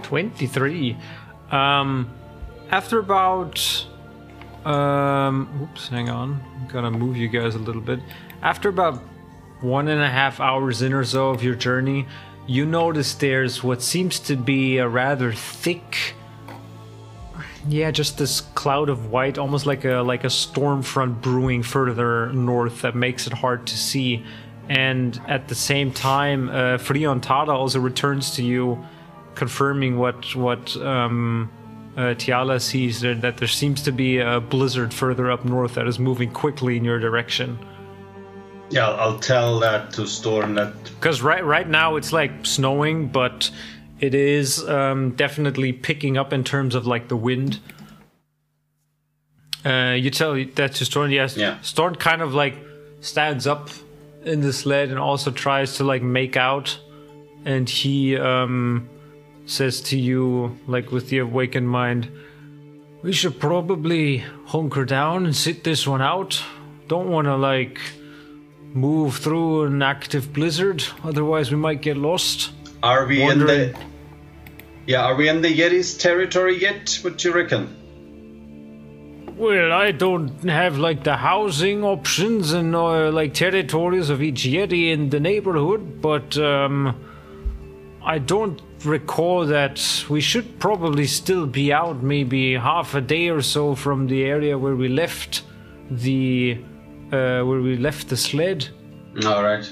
23. 0.03 0.97
Um, 1.51 2.09
after 2.71 2.99
about. 2.99 3.85
Um, 4.65 5.49
oops, 5.63 5.87
hang 5.87 6.09
on. 6.09 6.41
I'm 6.55 6.67
gonna 6.67 6.91
move 6.91 7.17
you 7.17 7.27
guys 7.27 7.55
a 7.55 7.59
little 7.59 7.81
bit. 7.81 7.99
After 8.41 8.69
about 8.69 9.01
one 9.61 9.87
and 9.87 10.01
a 10.01 10.09
half 10.09 10.39
hours 10.39 10.81
in 10.81 10.93
or 10.93 11.03
so 11.03 11.29
of 11.29 11.43
your 11.43 11.55
journey, 11.55 12.07
you 12.47 12.65
notice 12.65 13.13
there's 13.13 13.63
what 13.63 13.81
seems 13.81 14.19
to 14.21 14.35
be 14.35 14.77
a 14.77 14.87
rather 14.87 15.31
thick. 15.31 16.15
Yeah, 17.67 17.91
just 17.91 18.17
this 18.17 18.41
cloud 18.41 18.89
of 18.89 19.11
white, 19.11 19.37
almost 19.37 19.65
like 19.65 19.85
a 19.85 19.97
like 19.97 20.23
a 20.23 20.29
storm 20.29 20.81
front 20.81 21.21
brewing 21.21 21.61
further 21.61 22.31
north 22.33 22.81
that 22.81 22.95
makes 22.95 23.27
it 23.27 23.33
hard 23.33 23.67
to 23.67 23.77
see. 23.77 24.23
And 24.69 25.19
at 25.27 25.47
the 25.47 25.55
same 25.55 25.91
time, 25.91 26.49
uh, 26.49 26.77
also 27.49 27.79
returns 27.79 28.31
to 28.35 28.43
you, 28.43 28.83
confirming 29.35 29.97
what 29.97 30.35
what 30.35 30.75
um, 30.77 31.51
uh, 31.99 32.15
Tiala 32.15 32.61
sees 32.61 33.01
that, 33.01 33.19
that 33.19 33.35
there 33.37 33.47
seems 33.47 33.81
to 33.81 33.91
be 33.91 34.19
a 34.19 34.39
blizzard 34.39 34.93
further 34.93 35.29
up 35.29 35.43
north 35.43 35.73
that 35.73 35.85
is 35.85 35.99
moving 35.99 36.31
quickly 36.31 36.77
in 36.77 36.85
your 36.85 36.97
direction. 36.97 37.59
Yeah, 38.69 38.87
I'll, 38.87 39.19
tell 39.19 39.59
that 39.59 39.91
to 39.93 40.07
Storn 40.07 40.55
that 40.55 40.81
Because 40.85 41.21
right 41.21 41.43
right 41.43 41.67
now 41.67 41.97
it's 41.97 42.13
like 42.13 42.45
snowing, 42.45 43.09
but 43.09 43.51
it 43.99 44.15
is 44.15 44.65
um, 44.69 45.11
definitely 45.11 45.73
picking 45.73 46.17
up 46.17 46.31
in 46.31 46.45
terms 46.45 46.73
of 46.73 46.87
like 46.87 47.09
the 47.09 47.17
wind. 47.17 47.59
Uh, 49.65 49.95
you 49.99 50.09
tell 50.09 50.35
that 50.55 50.75
to 50.75 50.85
Storn. 50.85 51.11
Yes, 51.11 51.35
Yeah. 51.35 51.59
Storn 51.61 51.95
kind 51.95 52.21
of 52.21 52.33
like 52.33 52.55
stands 53.01 53.45
up 53.45 53.69
in 54.23 54.39
the 54.39 54.53
sled 54.53 54.89
and 54.89 54.99
also 54.99 55.31
tries 55.31 55.75
to 55.77 55.83
like 55.83 56.01
make 56.01 56.37
out, 56.37 56.79
and 57.43 57.67
he 57.69 58.15
um, 58.15 58.87
says 59.49 59.81
to 59.81 59.97
you 59.97 60.57
like 60.67 60.91
with 60.91 61.09
the 61.09 61.17
awakened 61.17 61.69
mind, 61.69 62.07
"We 63.01 63.11
should 63.13 63.39
probably 63.39 64.23
hunker 64.45 64.85
down 64.85 65.25
and 65.25 65.35
sit 65.35 65.63
this 65.63 65.87
one 65.87 66.01
out. 66.01 66.41
Don't 66.87 67.09
want 67.09 67.25
to 67.25 67.35
like." 67.35 67.79
move 68.73 69.17
through 69.17 69.63
an 69.63 69.81
active 69.81 70.31
blizzard. 70.31 70.83
Otherwise, 71.03 71.49
we 71.49 71.57
might 71.57 71.81
get 71.81 71.97
lost. 71.97 72.51
Are 72.83 73.07
we 73.07 73.19
Wondering- 73.19 73.61
in 73.61 73.71
the? 73.73 73.79
Yeah, 74.85 75.05
are 75.05 75.15
we 75.15 75.27
in 75.27 75.41
the 75.41 75.49
Yeti's 75.51 75.97
territory 75.97 76.61
yet? 76.61 76.99
What 77.01 77.17
do 77.17 77.29
you 77.29 77.35
reckon? 77.35 77.67
Well, 79.37 79.71
I 79.71 79.91
don't 79.91 80.43
have 80.43 80.77
like 80.77 81.03
the 81.03 81.15
housing 81.15 81.83
options 81.83 82.53
and 82.53 82.75
uh, 82.75 83.09
like 83.11 83.33
territories 83.33 84.09
of 84.09 84.21
each 84.21 84.43
Yeti 84.43 84.91
in 84.91 85.09
the 85.09 85.19
neighborhood, 85.19 86.01
but 86.01 86.37
um, 86.37 86.95
I 88.03 88.19
don't 88.19 88.61
recall 88.85 89.45
that 89.47 90.05
we 90.09 90.21
should 90.21 90.59
probably 90.59 91.05
still 91.07 91.45
be 91.45 91.73
out 91.73 92.01
maybe 92.01 92.53
half 92.55 92.95
a 92.95 93.01
day 93.01 93.29
or 93.29 93.41
so 93.41 93.75
from 93.75 94.07
the 94.07 94.23
area 94.23 94.57
where 94.57 94.75
we 94.75 94.87
left 94.87 95.43
the 95.91 96.57
uh, 97.11 97.41
where 97.43 97.61
we 97.61 97.75
left 97.77 98.07
the 98.09 98.17
sled. 98.17 98.67
All 99.25 99.43
right. 99.43 99.71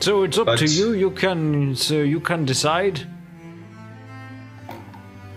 So 0.00 0.22
it's 0.22 0.38
up 0.38 0.46
But- 0.46 0.58
to 0.60 0.66
you. 0.66 0.92
You 0.92 1.10
can 1.10 1.74
so 1.76 1.94
you 2.02 2.20
can 2.20 2.44
decide 2.44 3.06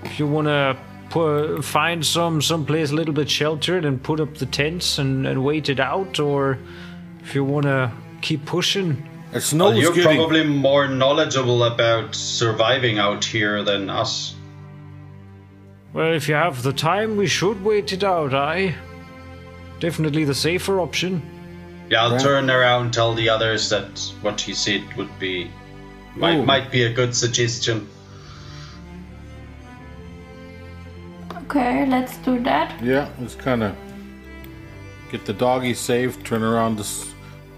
if 0.03 0.19
you 0.19 0.27
want 0.27 0.47
to 0.47 0.77
pu- 1.09 1.61
find 1.61 2.05
some 2.05 2.41
some 2.41 2.65
place 2.65 2.91
a 2.91 2.95
little 2.95 3.13
bit 3.13 3.29
sheltered 3.29 3.85
and 3.85 4.01
put 4.01 4.19
up 4.19 4.35
the 4.37 4.45
tents 4.45 4.97
and, 4.99 5.27
and 5.27 5.43
wait 5.43 5.69
it 5.69 5.79
out, 5.79 6.19
or 6.19 6.57
if 7.23 7.35
you 7.35 7.43
want 7.43 7.65
to 7.65 7.91
keep 8.21 8.45
pushing. 8.45 9.07
It 9.33 9.41
snows 9.41 9.73
Well, 9.73 9.81
you're 9.81 9.93
getting. 9.93 10.17
probably 10.17 10.43
more 10.43 10.87
knowledgeable 10.87 11.63
about 11.63 12.13
surviving 12.15 12.99
out 12.99 13.23
here 13.23 13.63
than 13.63 13.89
us. 13.89 14.35
Well, 15.93 16.13
if 16.13 16.27
you 16.27 16.35
have 16.35 16.63
the 16.63 16.73
time, 16.73 17.15
we 17.17 17.27
should 17.27 17.63
wait 17.63 17.93
it 17.93 18.03
out. 18.03 18.33
I 18.33 18.75
definitely 19.79 20.25
the 20.25 20.33
safer 20.35 20.79
option. 20.81 21.21
Yeah, 21.89 22.03
I'll 22.03 22.11
Right. 22.11 22.21
turn 22.21 22.49
around, 22.49 22.93
tell 22.93 23.13
the 23.13 23.29
others 23.29 23.69
that 23.69 23.99
what 24.21 24.39
he 24.41 24.53
said 24.53 24.81
would 24.95 25.17
be 25.19 25.49
might 26.15 26.37
Ooh. 26.37 26.45
might 26.45 26.71
be 26.71 26.83
a 26.83 26.91
good 26.93 27.15
suggestion. 27.15 27.87
Okay, 31.43 31.85
let's 31.89 32.17
do 32.17 32.41
that. 32.43 32.81
Yeah, 32.83 33.09
let's 33.19 33.35
kind 33.35 33.63
of 33.63 33.75
get 35.11 35.25
the 35.25 35.33
doggy 35.33 35.73
safe. 35.73 36.21
Turn 36.23 36.43
around 36.43 36.77
this. 36.77 37.10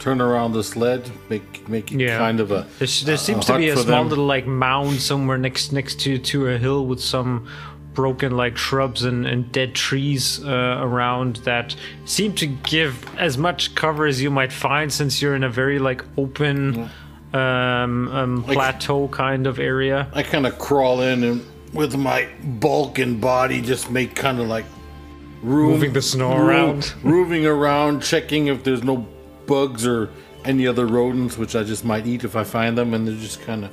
Turn 0.03 0.19
around 0.19 0.51
the 0.51 0.63
sled. 0.63 1.09
Make 1.29 1.69
make 1.69 1.89
it 1.93 1.99
Yeah. 2.01 2.17
kind 2.17 2.41
of 2.41 2.51
a. 2.51 2.67
There's, 2.77 3.03
there 3.05 3.15
a 3.15 3.17
seems 3.17 3.45
to 3.45 3.57
be 3.57 3.69
a 3.69 3.77
small 3.77 3.85
them. 4.01 4.09
little 4.09 4.25
like 4.25 4.45
mound 4.45 4.99
somewhere 5.01 5.37
next 5.37 5.71
next 5.71 6.01
to 6.01 6.17
to 6.17 6.49
a 6.49 6.57
hill 6.57 6.85
with 6.85 6.99
some 7.01 7.47
broken 7.93 8.35
like 8.35 8.57
shrubs 8.57 9.03
and, 9.05 9.25
and 9.25 9.49
dead 9.53 9.73
trees 9.75 10.43
uh, 10.43 10.77
around 10.81 11.37
that 11.45 11.73
seem 12.03 12.33
to 12.33 12.47
give 12.47 13.05
as 13.17 13.37
much 13.37 13.75
cover 13.75 14.05
as 14.05 14.21
you 14.21 14.29
might 14.29 14.51
find 14.51 14.91
since 14.91 15.21
you're 15.21 15.35
in 15.35 15.43
a 15.45 15.49
very 15.49 15.79
like 15.79 16.03
open 16.17 16.89
um, 17.33 18.07
um, 18.09 18.43
plateau 18.43 19.07
kind 19.07 19.47
of 19.47 19.57
area. 19.57 20.07
I 20.13 20.23
kind 20.23 20.45
of 20.45 20.57
crawl 20.59 20.99
in 21.01 21.23
and 21.23 21.45
with 21.71 21.95
my 21.95 22.27
bulk 22.59 22.99
and 22.99 23.21
body 23.21 23.61
just 23.61 23.89
make 23.89 24.15
kind 24.15 24.39
of 24.41 24.47
like 24.47 24.65
room, 25.43 25.71
Moving 25.71 25.93
the 25.93 26.01
snow 26.01 26.35
room- 26.35 26.49
around. 26.49 26.93
moving 27.03 27.45
around, 27.45 28.01
checking 28.03 28.47
if 28.47 28.63
there's 28.65 28.83
no 28.83 29.07
bugs 29.45 29.85
or 29.85 30.09
any 30.45 30.67
other 30.67 30.85
rodents, 30.85 31.37
which 31.37 31.55
I 31.55 31.63
just 31.63 31.85
might 31.85 32.05
eat 32.05 32.23
if 32.23 32.35
I 32.35 32.43
find 32.43 32.77
them, 32.77 32.93
and 32.93 33.07
they're 33.07 33.15
just 33.15 33.41
kind 33.41 33.65
of. 33.65 33.71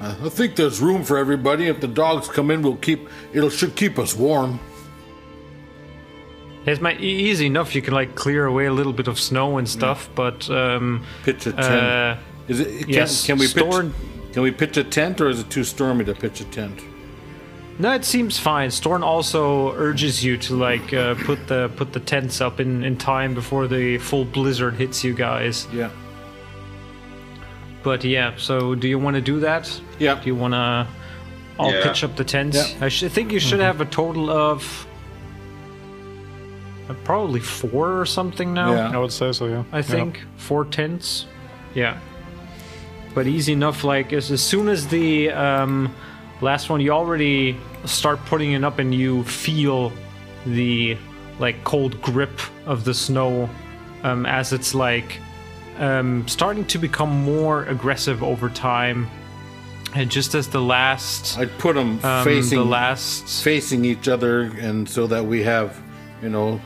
Uh, 0.00 0.14
I 0.24 0.28
think 0.28 0.56
there's 0.56 0.80
room 0.80 1.04
for 1.04 1.16
everybody. 1.18 1.66
If 1.68 1.80
the 1.80 1.88
dogs 1.88 2.28
come 2.28 2.50
in, 2.50 2.62
we'll 2.62 2.76
keep. 2.76 3.08
It'll 3.32 3.50
should 3.50 3.76
keep 3.76 3.98
us 3.98 4.14
warm. 4.16 4.58
It's 6.64 6.80
my 6.80 6.94
easy 6.96 7.46
enough. 7.46 7.74
You 7.74 7.82
can 7.82 7.92
like 7.94 8.14
clear 8.14 8.46
away 8.46 8.66
a 8.66 8.72
little 8.72 8.92
bit 8.92 9.08
of 9.08 9.18
snow 9.18 9.58
and 9.58 9.68
stuff, 9.68 10.08
but 10.14 10.48
um, 10.50 11.04
Pitch 11.24 11.46
a 11.46 11.52
tent. 11.52 11.58
uh, 11.60 12.16
is 12.48 12.60
it? 12.60 12.80
Can, 12.82 12.88
yes, 12.88 13.26
can 13.26 13.38
we 13.38 13.46
store- 13.46 13.82
pitch? 13.84 13.92
Can 14.32 14.42
we 14.42 14.50
pitch 14.50 14.76
a 14.76 14.84
tent, 14.84 15.20
or 15.20 15.28
is 15.28 15.40
it 15.40 15.50
too 15.50 15.64
stormy 15.64 16.04
to 16.04 16.14
pitch 16.14 16.40
a 16.40 16.44
tent? 16.46 16.80
No, 17.78 17.92
it 17.94 18.04
seems 18.04 18.38
fine. 18.38 18.70
Storn 18.70 19.02
also 19.02 19.72
urges 19.74 20.22
you 20.24 20.36
to 20.38 20.54
like 20.56 20.92
uh, 20.92 21.14
put 21.24 21.46
the 21.48 21.70
put 21.76 21.92
the 21.92 22.00
tents 22.00 22.40
up 22.40 22.60
in, 22.60 22.84
in 22.84 22.96
time 22.96 23.34
before 23.34 23.66
the 23.66 23.98
full 23.98 24.24
blizzard 24.24 24.74
hits 24.74 25.02
you 25.02 25.14
guys. 25.14 25.66
Yeah. 25.72 25.90
But 27.82 28.04
yeah, 28.04 28.34
so 28.36 28.74
do 28.74 28.86
you 28.88 28.98
want 28.98 29.16
to 29.16 29.20
do 29.22 29.40
that? 29.40 29.68
Yeah. 29.98 30.14
Do 30.20 30.26
you 30.26 30.36
want 30.36 30.54
to? 30.54 30.86
I'll 31.58 31.72
Yeah. 31.72 31.82
pitch 31.82 32.04
up 32.04 32.14
the 32.16 32.24
tents. 32.24 32.56
Yeah. 32.56 32.84
I 32.86 32.88
sh- 32.88 33.04
think 33.10 33.32
you 33.32 33.40
should 33.40 33.60
have 33.60 33.80
a 33.80 33.84
total 33.86 34.30
of 34.30 34.86
uh, 36.88 36.94
probably 37.04 37.40
four 37.40 38.00
or 38.00 38.06
something 38.06 38.52
now. 38.54 38.72
Yeah. 38.72 38.90
I 38.94 38.98
would 38.98 39.12
say 39.12 39.32
so, 39.32 39.46
yeah. 39.46 39.64
I 39.72 39.82
think 39.82 40.20
four 40.36 40.64
tents. 40.64 41.26
Yeah, 41.74 41.98
but 43.14 43.26
easy 43.26 43.54
enough. 43.54 43.82
Like 43.82 44.12
as, 44.12 44.30
as 44.30 44.42
soon 44.42 44.68
as 44.68 44.88
the 44.88 45.30
um, 45.30 45.94
last 46.42 46.68
one, 46.68 46.80
you 46.80 46.90
already 46.90 47.56
start 47.84 48.18
putting 48.26 48.52
it 48.52 48.64
up 48.64 48.78
and 48.78 48.94
you 48.94 49.24
feel 49.24 49.92
the 50.46 50.96
like 51.38 51.62
cold 51.64 52.00
grip 52.02 52.40
of 52.66 52.84
the 52.84 52.94
snow 52.94 53.48
um, 54.02 54.26
as 54.26 54.52
it's 54.52 54.74
like 54.74 55.18
um, 55.78 56.26
starting 56.28 56.64
to 56.66 56.78
become 56.78 57.10
more 57.10 57.64
aggressive 57.64 58.22
over 58.22 58.48
time. 58.48 59.08
And 59.94 60.10
just 60.10 60.34
as 60.34 60.48
the 60.48 60.60
last, 60.60 61.38
I'd 61.38 61.56
put 61.58 61.74
them 61.74 62.02
um, 62.02 62.24
facing 62.24 62.58
the 62.58 62.64
last 62.64 63.44
facing 63.44 63.84
each 63.84 64.08
other, 64.08 64.44
and 64.58 64.88
so 64.88 65.06
that 65.08 65.26
we 65.26 65.42
have, 65.42 65.78
you 66.22 66.30
know, 66.30 66.62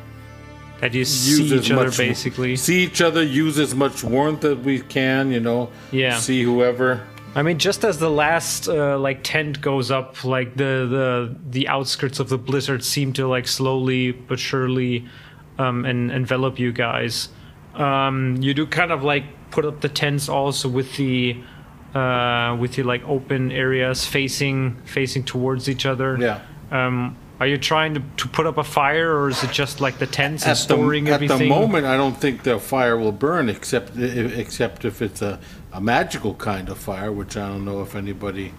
that 0.81 0.95
you 0.95 1.05
see 1.05 1.43
each 1.43 1.71
other 1.73 1.87
much 1.87 1.99
basically. 1.99 2.55
see 2.55 2.85
each 2.85 3.01
other, 3.01 3.25
use 3.25 3.59
as 3.59 3.75
much 3.75 4.05
warmth 4.05 4.45
as 4.45 4.59
we 4.59 4.79
can, 4.79 5.33
you 5.33 5.41
know. 5.41 5.71
Yeah. 5.91 6.19
See 6.19 6.43
whoever. 6.45 7.05
I 7.37 7.43
mean, 7.43 7.59
just 7.59 7.85
as 7.85 7.99
the 7.99 8.11
last 8.11 8.67
uh, 8.67 8.99
like 8.99 9.23
tent 9.23 9.61
goes 9.61 9.91
up, 9.91 10.25
like 10.25 10.57
the 10.57 10.89
the 10.89 11.37
the 11.51 11.69
outskirts 11.69 12.19
of 12.19 12.31
the 12.31 12.39
blizzard 12.39 12.83
seem 12.83 13.13
to 13.13 13.29
like 13.29 13.47
slowly 13.47 14.13
but 14.13 14.39
surely 14.39 15.05
um, 15.59 15.85
and 15.85 16.11
envelop 16.11 16.59
you 16.59 16.73
guys. 16.73 17.29
Um, 17.75 18.39
you 18.41 18.55
do 18.55 18.67
kind 18.67 18.91
of 18.91 19.03
like 19.05 19.25
put 19.51 19.67
up 19.67 19.83
the 19.83 19.91
tents 19.91 20.31
also 20.31 20.67
with 20.67 20.97
the 20.97 21.37
uh, 21.95 22.57
with 22.59 22.77
the 22.77 22.85
like 22.85 23.07
open 23.07 23.53
areas 23.53 24.07
facing 24.07 24.77
facing 24.87 25.23
towards 25.23 25.69
each 25.69 25.85
other. 25.85 26.17
Yeah. 26.19 26.41
Um, 26.71 27.19
are 27.39 27.47
you 27.47 27.59
trying 27.59 27.93
to, 27.95 28.03
to 28.17 28.29
put 28.29 28.47
up 28.47 28.57
a 28.57 28.65
fire, 28.65 29.15
or 29.15 29.29
is 29.29 29.45
it 29.45 29.51
just 29.51 29.79
like 29.79 29.99
the 29.99 30.07
tents 30.07 30.45
and 30.45 30.53
At 30.53 30.55
the, 30.55 30.63
storing 30.63 31.09
at 31.09 31.15
everything? 31.15 31.37
At 31.37 31.39
the 31.41 31.49
moment, 31.49 31.85
I 31.85 31.99
don't 31.99 32.17
think 32.17 32.45
the 32.45 32.59
fire 32.59 32.97
will 32.97 33.13
burn, 33.13 33.51
except 33.51 33.95
except 33.99 34.87
if 34.87 35.03
it's 35.03 35.21
a, 35.21 35.39
a 35.77 35.81
magical 35.81 36.35
kind 36.35 36.69
of 36.71 36.79
fire, 36.79 37.13
which 37.13 37.37
I 37.37 37.47
don't 37.49 37.65
know 37.67 37.83
if 37.83 37.95
anybody 37.95 38.53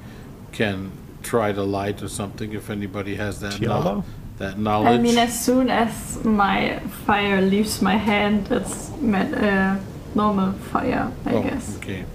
can 0.51 0.91
try 1.23 1.51
to 1.51 1.63
light 1.63 2.03
or 2.03 2.07
something. 2.07 2.53
If 2.53 2.69
anybody 2.69 3.15
has 3.15 3.39
that 3.39 3.53
Tiala? 3.53 3.83
know- 3.83 4.03
that 4.37 4.59
knowledge. 4.59 4.99
I 4.99 5.01
mean, 5.01 5.17
as 5.17 5.33
soon 5.47 5.67
as 5.71 6.23
my 6.23 6.77
fire 7.07 7.41
leaves 7.41 7.81
my 7.81 7.95
hand, 7.97 8.47
it's 8.51 8.91
met, 9.01 9.33
uh, 9.33 9.77
normal 10.13 10.51
fire, 10.71 11.11
I 11.25 11.33
Oh, 11.33 11.41
guess. 11.41 11.75
Okay. 11.77 12.05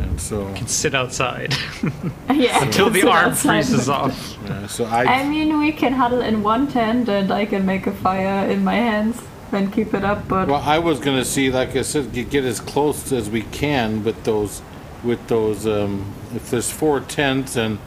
And 0.00 0.20
so, 0.20 0.48
You 0.48 0.54
can 0.54 0.66
Sit 0.66 0.94
outside 0.94 1.54
Yeah, 2.34 2.62
until 2.66 2.90
the 2.90 3.08
arm 3.08 3.32
freezes 3.32 3.88
off. 3.88 4.16
uh, 4.50 4.66
so 4.66 4.86
I, 4.86 5.04
I 5.20 5.28
mean, 5.28 5.56
we 5.60 5.70
can 5.70 5.92
huddle 5.92 6.20
in 6.20 6.42
one 6.42 6.66
tent 6.66 7.08
and 7.08 7.30
I 7.30 7.46
can 7.46 7.64
make 7.64 7.86
a 7.86 7.92
fire 7.92 8.50
in 8.50 8.64
my 8.64 8.74
hands 8.74 9.16
and 9.52 9.72
keep 9.72 9.94
it 9.94 10.04
up, 10.04 10.26
but 10.28 10.48
Well, 10.48 10.62
I 10.62 10.78
was 10.78 10.98
gonna 11.00 11.24
see, 11.24 11.50
like 11.50 11.76
I 11.76 11.82
said, 11.82 12.12
get, 12.12 12.30
get 12.30 12.44
as 12.44 12.60
close 12.60 13.12
as 13.12 13.30
we 13.30 13.42
can 13.42 14.04
with 14.04 14.22
those, 14.24 14.62
with 15.04 15.26
those. 15.28 15.66
Um, 15.66 16.12
if 16.34 16.50
there's 16.50 16.70
four 16.70 17.00
tents, 17.00 17.56
and 17.56 17.78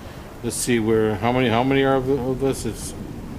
let's 0.43 0.55
see 0.55 0.79
where 0.79 1.15
how 1.15 1.31
many 1.31 1.49
how 1.49 1.63
many 1.63 1.83
are 1.83 1.95
of, 1.95 2.09
of 2.09 2.43
us? 2.43 2.65
It's 2.65 2.93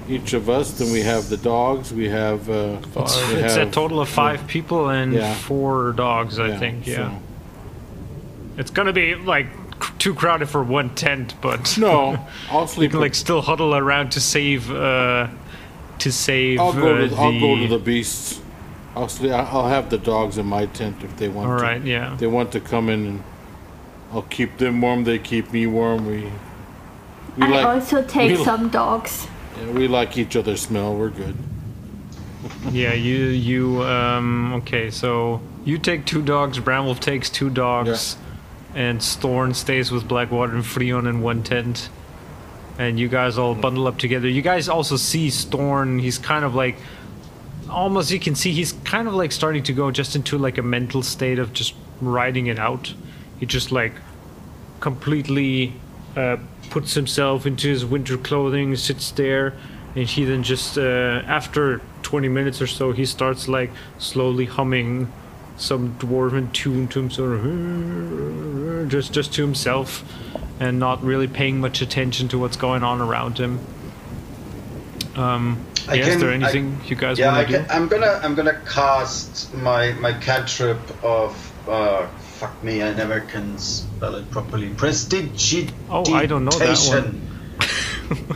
each 0.09 0.33
of 0.33 0.51
us. 0.51 0.73
Then 0.73 0.93
we 0.93 1.01
have 1.03 1.29
the 1.29 1.37
dogs. 1.37 1.93
We 1.93 2.09
have. 2.09 2.49
Uh, 2.51 2.77
we 2.95 3.03
It's 3.03 3.57
a 3.57 3.61
have- 3.61 3.71
total 3.73 4.01
of 4.01 4.09
five 4.09 4.47
people 4.47 4.89
and 4.91 5.13
Yeah. 5.15 5.35
four 5.35 5.93
dogs, 5.93 6.39
I 6.39 6.57
think. 6.57 6.87
Yeah. 6.87 6.97
so- 6.97 7.13
It's 8.59 8.71
gonna 8.71 8.93
be 8.93 9.15
like 9.15 9.47
c- 9.83 9.93
too 9.99 10.15
crowded 10.15 10.49
for 10.49 10.63
one 10.63 10.91
tent, 10.91 11.35
but 11.41 11.77
No, 11.79 12.19
I'll 12.51 12.63
you 12.63 12.67
sleep. 12.69 12.91
can 12.91 13.01
like 13.01 13.15
still 13.15 13.41
huddle 13.41 13.75
around 13.75 14.11
to 14.13 14.21
save. 14.21 14.71
Uh, 14.71 15.29
to 16.01 16.13
save. 16.13 16.61
I'll 16.61 16.73
go 16.73 16.95
uh, 16.97 17.09
to 17.09 17.15
I'll 17.17 17.41
go 17.41 17.57
to 17.57 17.67
the 17.69 17.79
beasts. 17.79 18.41
I'll 18.97 19.09
sleep, 19.09 19.33
I'll 19.33 19.69
have 19.69 19.89
the 19.91 19.99
dogs 19.99 20.37
in 20.39 20.47
my 20.47 20.67
tent 20.67 21.03
if 21.05 21.17
they 21.17 21.29
want. 21.29 21.51
All 21.51 21.57
to. 21.59 21.63
right. 21.63 21.83
Yeah. 21.83 22.17
They 22.19 22.27
want 22.27 22.53
to 22.53 22.61
come 22.61 22.89
in, 22.89 23.07
and 23.07 23.25
I'll 24.13 24.23
keep 24.23 24.59
them 24.59 24.81
warm. 24.81 25.05
They 25.05 25.19
keep 25.19 25.53
me 25.53 25.67
warm. 25.67 26.07
We. 26.07 26.31
We 27.37 27.45
I 27.45 27.49
like 27.49 27.67
also 27.67 28.03
take 28.07 28.37
we- 28.39 28.45
some 28.45 28.69
dogs. 28.69 29.29
yeah, 29.59 29.71
we 29.71 29.87
like 29.89 30.19
each 30.19 30.35
other's 30.37 30.61
smell. 30.63 30.95
We're 30.97 31.11
good. 31.11 31.37
Yeah. 32.73 32.95
You. 32.95 33.27
You. 33.27 33.83
Um. 33.85 34.55
Okay. 34.55 34.91
So 34.91 35.41
you 35.65 35.79
take 35.79 36.05
two 36.07 36.23
dogs. 36.23 36.59
Branwolf 36.59 36.99
takes 37.01 37.31
two 37.31 37.51
dogs. 37.51 38.17
And 38.75 39.03
Storn 39.03 39.53
stays 39.55 39.91
with 39.91 40.07
Blackwater 40.07 40.55
and 40.55 40.63
Freon 40.65 41.09
in 41.09 41.23
one 41.23 41.43
tent. 41.43 41.91
And 42.81 42.99
you 42.99 43.09
guys 43.09 43.37
all 43.37 43.55
bundle 43.55 43.87
up 43.87 43.99
together. 43.99 44.27
You 44.27 44.41
guys 44.41 44.67
also 44.67 44.97
see 44.97 45.29
Storn. 45.29 45.99
He's 45.99 46.17
kind 46.17 46.47
of 46.47 46.55
like 46.55 46.77
almost 47.69 48.11
you 48.11 48.19
can 48.19 48.35
see 48.35 48.53
he's 48.53 48.73
kind 48.85 49.07
of 49.07 49.13
like 49.15 49.33
starting 49.33 49.63
to 49.65 49.73
go 49.75 49.91
just 49.91 50.17
into 50.17 50.39
like 50.39 50.57
a 50.57 50.63
mental 50.63 51.03
state 51.03 51.39
of 51.39 51.53
just 51.53 51.75
riding 52.01 52.47
it 52.47 52.59
out. 52.59 52.95
He 53.39 53.45
just 53.45 53.71
like 53.71 53.93
completely 54.81 55.75
uh, 56.17 56.39
puts 56.71 56.95
himself 56.95 57.45
into 57.45 57.69
his 57.69 57.85
winter 57.85 58.17
clothing, 58.17 58.75
sits 58.77 59.11
there, 59.11 59.53
and 59.95 60.07
he 60.09 60.25
then 60.25 60.43
just 60.43 60.79
uh, 60.79 61.23
after 61.27 61.83
20 62.03 62.29
minutes 62.29 62.63
or 62.63 62.67
so 62.67 62.93
he 62.93 63.05
starts 63.05 63.47
like 63.47 63.71
slowly 63.99 64.47
humming 64.47 65.13
some 65.57 65.95
dwarven 65.99 66.51
tune 66.55 66.89
to 66.89 67.01
himself, 67.01 68.91
just 68.91 69.13
just 69.13 69.35
to 69.35 69.43
himself, 69.43 70.03
and 70.61 70.79
not 70.79 71.03
really 71.03 71.27
paying 71.27 71.59
much 71.59 71.81
attention 71.83 72.29
to 72.29 72.39
what's 72.39 72.57
going 72.57 72.83
on 72.85 73.01
around 73.01 73.39
him. 73.39 73.59
Um, 75.17 75.59
I 75.89 75.95
yeah, 75.95 76.03
is 76.03 76.09
can- 76.11 76.21
there 76.21 76.31
I- 76.31 76.35
anything 76.35 76.81
you 76.87 76.95
guys 76.95 77.19
Yeah, 77.19 77.33
want 77.35 77.49
to 77.49 77.53
do? 77.59 77.65
can, 77.65 77.71
I'm 77.71 77.89
gonna 77.89 78.21
I'm 78.23 78.35
gonna 78.35 78.61
cast 78.69 79.53
my 79.55 79.93
my 79.95 80.13
cantrip 80.13 80.79
of 81.03 81.35
uh 81.69 82.07
fuck 82.19 82.63
me 82.63 82.83
I 82.83 82.95
never 82.95 83.21
can 83.21 83.59
spell 83.59 84.15
it 84.15 84.31
properly. 84.31 84.69
Prestidigitation. 84.71 85.75
Oh, 85.91 86.05
I 86.15 86.27
don't 86.27 86.45
know 86.45 86.53
that 86.53 86.79
one. 86.89 87.27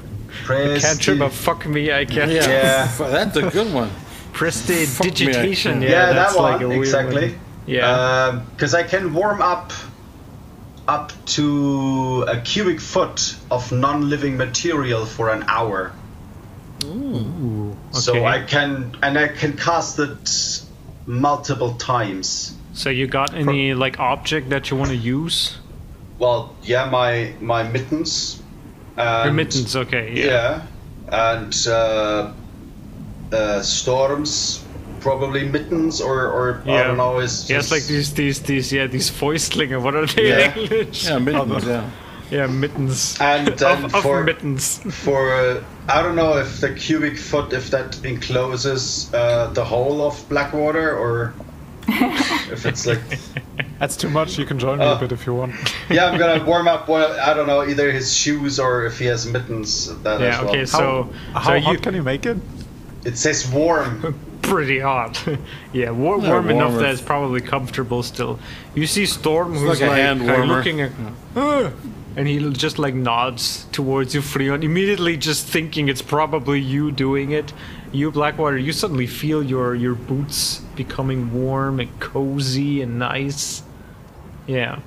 Cantrip 0.46 1.20
of 1.22 1.32
fuck 1.32 1.64
me, 1.66 1.90
I 1.90 2.04
can't. 2.04 2.30
Yeah. 2.30 2.86
that's 2.98 3.36
a 3.36 3.48
good 3.50 3.72
one. 3.72 3.90
Prestidigitation. 4.34 5.80
Fuck 5.80 5.82
Yeah, 5.82 5.88
me, 5.88 5.88
Yeah, 5.90 6.12
that's 6.12 6.34
that 6.34 6.42
like 6.42 6.54
one 6.56 6.64
a 6.64 6.68
weird 6.68 6.80
exactly. 6.82 7.28
One. 7.30 7.40
Yeah. 7.66 8.42
Because 8.50 8.74
I 8.74 8.82
can 8.82 9.14
warm 9.14 9.40
up 9.40 9.72
up 10.86 11.12
to 11.26 12.22
a 12.28 12.40
cubic 12.40 12.80
foot 12.80 13.36
of 13.50 13.72
non-living 13.72 14.36
material 14.36 15.06
for 15.06 15.30
an 15.30 15.44
hour. 15.48 15.92
So 16.80 16.88
okay. 16.88 17.74
So 17.92 18.24
I 18.24 18.42
can 18.42 18.96
and 19.02 19.18
I 19.18 19.28
can 19.28 19.56
cast 19.56 19.98
it 19.98 20.62
multiple 21.06 21.74
times. 21.74 22.54
so 22.72 22.90
you 22.90 23.06
got 23.06 23.34
any 23.34 23.74
like 23.74 24.00
object 24.00 24.50
that 24.50 24.70
you 24.70 24.76
want 24.76 24.90
to 24.90 24.96
use? 24.96 25.58
Well, 26.18 26.54
yeah, 26.62 26.90
my 26.90 27.34
my 27.40 27.62
mittens. 27.62 28.42
And, 28.96 29.24
Your 29.24 29.34
mittens, 29.34 29.74
okay. 29.76 30.12
Yeah. 30.14 30.24
Yeah, 30.24 30.66
and 31.08 31.66
uh, 31.66 32.32
uh, 33.32 33.62
storms, 33.62 34.63
probably 35.04 35.42
mittens 35.56 36.00
or 36.00 36.18
or 36.36 36.44
I 36.66 36.82
don't 36.86 36.96
know. 36.96 37.20
Is 37.20 37.48
Yeah, 37.50 37.58
it's 37.60 37.70
like 37.70 37.84
these, 37.92 38.08
these, 38.14 38.38
these, 38.50 38.72
yeah, 38.76 38.86
these 38.88 39.08
Fäustlinge. 39.10 39.76
What 39.84 39.94
are 39.94 40.06
they 40.06 40.28
Yeah. 40.30 40.52
in 40.54 40.58
English? 40.58 41.04
Yeah, 41.08 41.18
mittens. 41.18 41.64
Yeah. 41.66 41.90
Yeah, 42.30 42.46
mittens. 42.48 43.20
And 43.20 43.46
then 43.60 43.84
of, 43.84 43.94
of 43.94 44.02
for 44.02 44.24
mittens. 44.24 44.64
for 45.04 45.20
uh, 45.34 45.62
I 45.96 46.02
don't 46.02 46.16
know 46.16 46.38
if 46.44 46.58
the 46.62 46.70
cubic 46.84 47.16
foot 47.18 47.52
if 47.52 47.70
that 47.70 48.00
encloses 48.02 49.12
uh, 49.12 49.52
the 49.52 49.62
whole 49.72 50.00
of 50.08 50.14
Blackwater 50.30 50.96
or 51.02 51.34
if 52.50 52.64
it's 52.66 52.86
like 52.86 53.02
That's 53.78 53.96
too 53.96 54.08
much. 54.08 54.38
You 54.38 54.46
can 54.46 54.58
join 54.58 54.78
me 54.78 54.84
Oh. 54.86 54.96
a 54.96 54.98
bit 54.98 55.12
if 55.12 55.26
you 55.26 55.34
want. 55.34 55.54
yeah 55.90 56.06
I'm 56.08 56.18
gonna 56.18 56.42
warm 56.44 56.66
up 56.66 56.88
well 56.88 57.12
I 57.20 57.34
don't 57.36 57.46
know 57.46 57.62
either 57.72 57.92
his 57.92 58.16
shoes 58.16 58.58
or 58.58 58.86
if 58.86 58.98
he 58.98 59.04
has 59.12 59.26
mittens 59.26 59.70
that 60.02 60.18
Yeah. 60.20 60.26
as 60.28 60.38
well. 60.40 60.48
Okay. 60.50 60.64
So, 60.66 60.78
How 61.34 61.42
so 61.44 61.60
hot 61.60 61.72
you 61.72 61.78
can 61.78 61.94
you 61.94 62.02
make 62.02 62.24
it? 62.26 62.38
it 63.04 63.16
says 63.18 63.46
warm. 63.52 64.16
Pretty 64.48 64.78
hot. 64.78 65.22
yeah, 65.72 65.90
war- 65.90 66.20
Yeah, 66.20 66.30
warm 66.30 66.50
enough 66.50 66.74
that 66.78 66.90
it's 66.90 67.00
probably 67.02 67.40
comfortable 67.40 68.02
still. 68.02 68.38
You 68.74 68.86
see 68.86 69.06
Storn, 69.06 69.52
who's 69.54 69.62
like 69.62 69.80
a 69.80 69.86
like, 69.86 69.96
hand 69.98 70.26
warmer. 70.26 70.46
looking 70.56 70.80
at, 70.80 70.92
"Ah," 71.36 71.70
and 72.16 72.28
he 72.28 72.38
just 72.52 72.78
like 72.78 72.94
nods 72.94 73.66
towards 73.72 74.14
you, 74.14 74.20
Freon, 74.20 74.62
immediately 74.62 75.16
just 75.16 75.46
thinking 75.46 75.88
it's 75.88 76.02
probably 76.02 76.60
you 76.60 76.90
doing 76.92 77.32
it. 77.32 77.52
You, 77.92 78.10
Blackwater, 78.10 78.58
you 78.58 78.72
suddenly 78.72 79.06
feel 79.06 79.42
your 79.42 79.74
your 79.74 79.94
boots 79.94 80.60
becoming 80.76 81.32
warm 81.32 81.80
and 81.80 81.90
cozy 82.00 82.82
and 82.82 82.98
nice. 82.98 83.62
Yeah. 84.46 84.80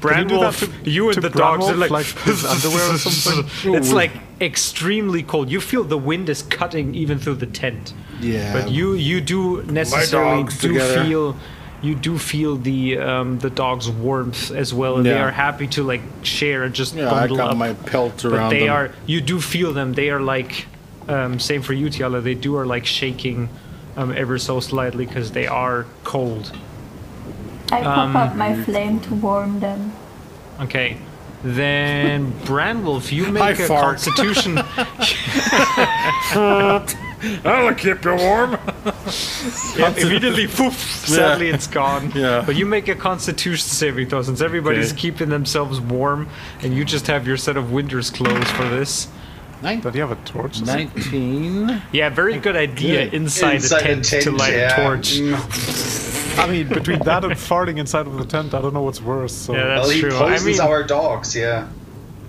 Can 0.00 0.18
you 0.22 0.24
do 0.28 0.38
that 0.38 0.54
Branwolf, 0.54 0.84
to- 0.84 0.90
you 0.90 1.10
and 1.10 1.20
the 1.22 1.28
dogs 1.30 1.66
are 1.68 1.74
like, 1.74 1.90
like 1.90 2.06
underwear 2.26 2.94
or 2.94 2.98
something? 2.98 3.74
it's 3.74 3.92
like 3.92 4.12
extremely 4.40 5.24
cold. 5.24 5.50
You 5.50 5.60
feel 5.60 5.82
the 5.82 5.98
wind 5.98 6.28
is 6.28 6.42
cutting 6.42 6.94
even 6.94 7.18
through 7.18 7.34
the 7.36 7.46
tent. 7.46 7.92
Yeah. 8.20 8.52
But 8.52 8.70
you 8.70 8.94
you 8.94 9.20
do 9.20 9.62
necessarily 9.62 10.44
do 10.44 10.50
together. 10.74 11.04
feel 11.04 11.36
you 11.82 11.94
do 11.94 12.18
feel 12.18 12.56
the 12.56 12.98
um, 12.98 13.38
the 13.38 13.50
dog's 13.50 13.88
warmth 13.88 14.50
as 14.50 14.74
well, 14.74 14.96
and 14.96 15.06
they 15.06 15.18
are 15.18 15.30
happy 15.30 15.66
to 15.68 15.82
like 15.84 16.02
share 16.22 16.64
and 16.64 16.74
just 16.74 16.94
Yeah, 16.94 17.12
I 17.12 17.28
got 17.28 17.50
up. 17.50 17.56
my 17.56 17.74
pelt 17.74 18.24
around. 18.24 18.50
but 18.50 18.50
they 18.50 18.66
them. 18.66 18.74
are 18.74 18.90
you 19.06 19.20
do 19.20 19.40
feel 19.40 19.72
them. 19.72 19.92
They 19.94 20.10
are 20.10 20.20
like 20.20 20.66
um, 21.08 21.38
same 21.38 21.62
for 21.62 21.72
you, 21.74 21.86
Tiala. 21.88 22.22
They 22.22 22.34
do 22.34 22.56
are 22.56 22.66
like 22.66 22.84
shaking 22.86 23.48
um, 23.96 24.12
ever 24.12 24.38
so 24.38 24.58
slightly 24.60 25.06
because 25.06 25.30
they 25.32 25.46
are 25.46 25.86
cold. 26.04 26.52
I 27.70 27.82
pop 27.82 27.98
Um, 27.98 28.16
up 28.16 28.34
my 28.34 28.54
flame 28.64 28.98
to 29.00 29.14
warm 29.14 29.60
them. 29.60 29.92
Okay. 30.60 30.96
then 31.44 32.32
Branwolf, 32.44 33.12
you 33.12 33.30
make 33.42 33.60
a 33.60 33.66
fart. 33.68 34.02
Constitution. 34.02 34.56
That'll 37.42 37.74
keep 37.74 38.04
you 38.04 38.14
warm. 38.14 38.58
Yeah, 39.76 39.94
immediately, 39.96 40.46
poof, 40.48 40.74
sadly 41.06 41.48
it's 41.50 41.66
gone. 41.66 42.10
Yeah. 42.14 42.42
But 42.44 42.56
you 42.56 42.66
make 42.66 42.88
a 42.88 42.94
constitution 42.94 43.68
saving 43.68 44.08
throw 44.08 44.22
since 44.22 44.40
everybody's 44.40 44.92
Okay. 44.92 45.00
keeping 45.02 45.28
themselves 45.28 45.80
warm 45.80 46.28
and 46.62 46.74
you 46.74 46.84
just 46.84 47.06
have 47.06 47.26
your 47.26 47.36
set 47.36 47.56
of 47.56 47.70
winter's 47.72 48.10
clothes 48.10 48.50
for 48.52 48.68
this. 48.68 49.08
Nin- 49.62 49.80
Does 49.80 49.94
he 49.94 50.00
have 50.00 50.10
a 50.12 50.16
torch? 50.24 50.60
19. 50.62 51.82
Yeah, 51.92 52.08
very 52.10 52.38
good 52.38 52.56
idea 52.56 53.04
Good. 53.06 53.14
inside, 53.14 53.54
Inside 53.56 53.80
a 53.80 53.84
tent, 53.84 54.02
the 54.04 54.10
tent, 54.10 54.22
to 54.24 54.30
light 54.32 54.52
yeah. 54.54 54.80
a 54.80 54.84
torch. 54.84 55.18
Mm. 55.18 56.38
I 56.38 56.46
mean, 56.48 56.68
between 56.68 57.00
that 57.00 57.24
and 57.24 57.34
farting 57.34 57.78
inside 57.78 58.06
of 58.06 58.16
the 58.18 58.24
tent, 58.24 58.54
I 58.54 58.60
don't 58.60 58.72
know 58.74 58.82
what's 58.82 59.00
worse. 59.02 59.32
So 59.34 59.54
Yeah, 59.54 59.64
that's 59.64 59.80
well, 59.88 59.90
he 59.90 60.00
true. 60.00 60.14
I 60.16 60.18
poisons 60.18 60.58
mean, 60.58 60.60
our 60.60 60.82
dogs, 60.84 61.34
yeah. 61.34 61.68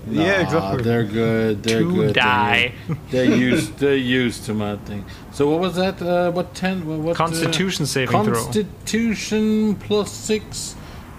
Yeah, 0.08 0.40
exactly. 0.42 0.82
They're 0.82 1.04
good. 1.04 1.62
They're 1.62 1.80
To 1.80 1.94
good. 1.94 2.14
die. 2.14 2.72
They're, 3.10 3.26
they're 3.26 3.36
used. 3.36 3.76
They're 3.78 3.96
used 3.96 4.44
to 4.46 4.54
my 4.54 4.76
thing. 4.76 5.04
So 5.32 5.48
what 5.50 5.60
was 5.60 5.76
that? 5.76 6.00
Uh, 6.00 6.30
what 6.32 6.54
ten? 6.54 6.86
What, 6.86 6.98
what, 7.00 7.10
uh, 7.12 7.14
Constitution 7.18 7.86
saving 7.86 8.24
throw. 8.24 8.34
Constitution 8.34 9.74
plus 9.76 10.10
six. 10.12 10.74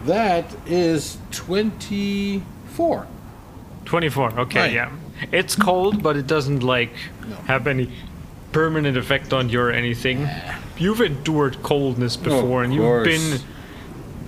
That 0.06 0.46
is 0.66 1.18
twenty-four. 1.32 3.08
24, 3.86 4.40
okay, 4.40 4.60
Right. 4.60 4.74
yeah. 4.74 4.92
It's 5.32 5.56
cold, 5.56 6.02
but 6.02 6.16
it 6.18 6.26
doesn't, 6.26 6.64
like, 6.64 6.92
have 7.46 7.68
any 7.68 7.92
permanent 8.52 8.96
effect 8.98 9.34
on 9.34 9.50
you 9.50 9.60
or 9.60 9.70
anything. 9.72 10.28
You've 10.78 11.02
endured 11.02 11.62
coldness 11.62 12.16
before, 12.16 12.64
and 12.64 12.74
you've 12.74 12.84
course. 12.84 13.08
been 13.08 13.40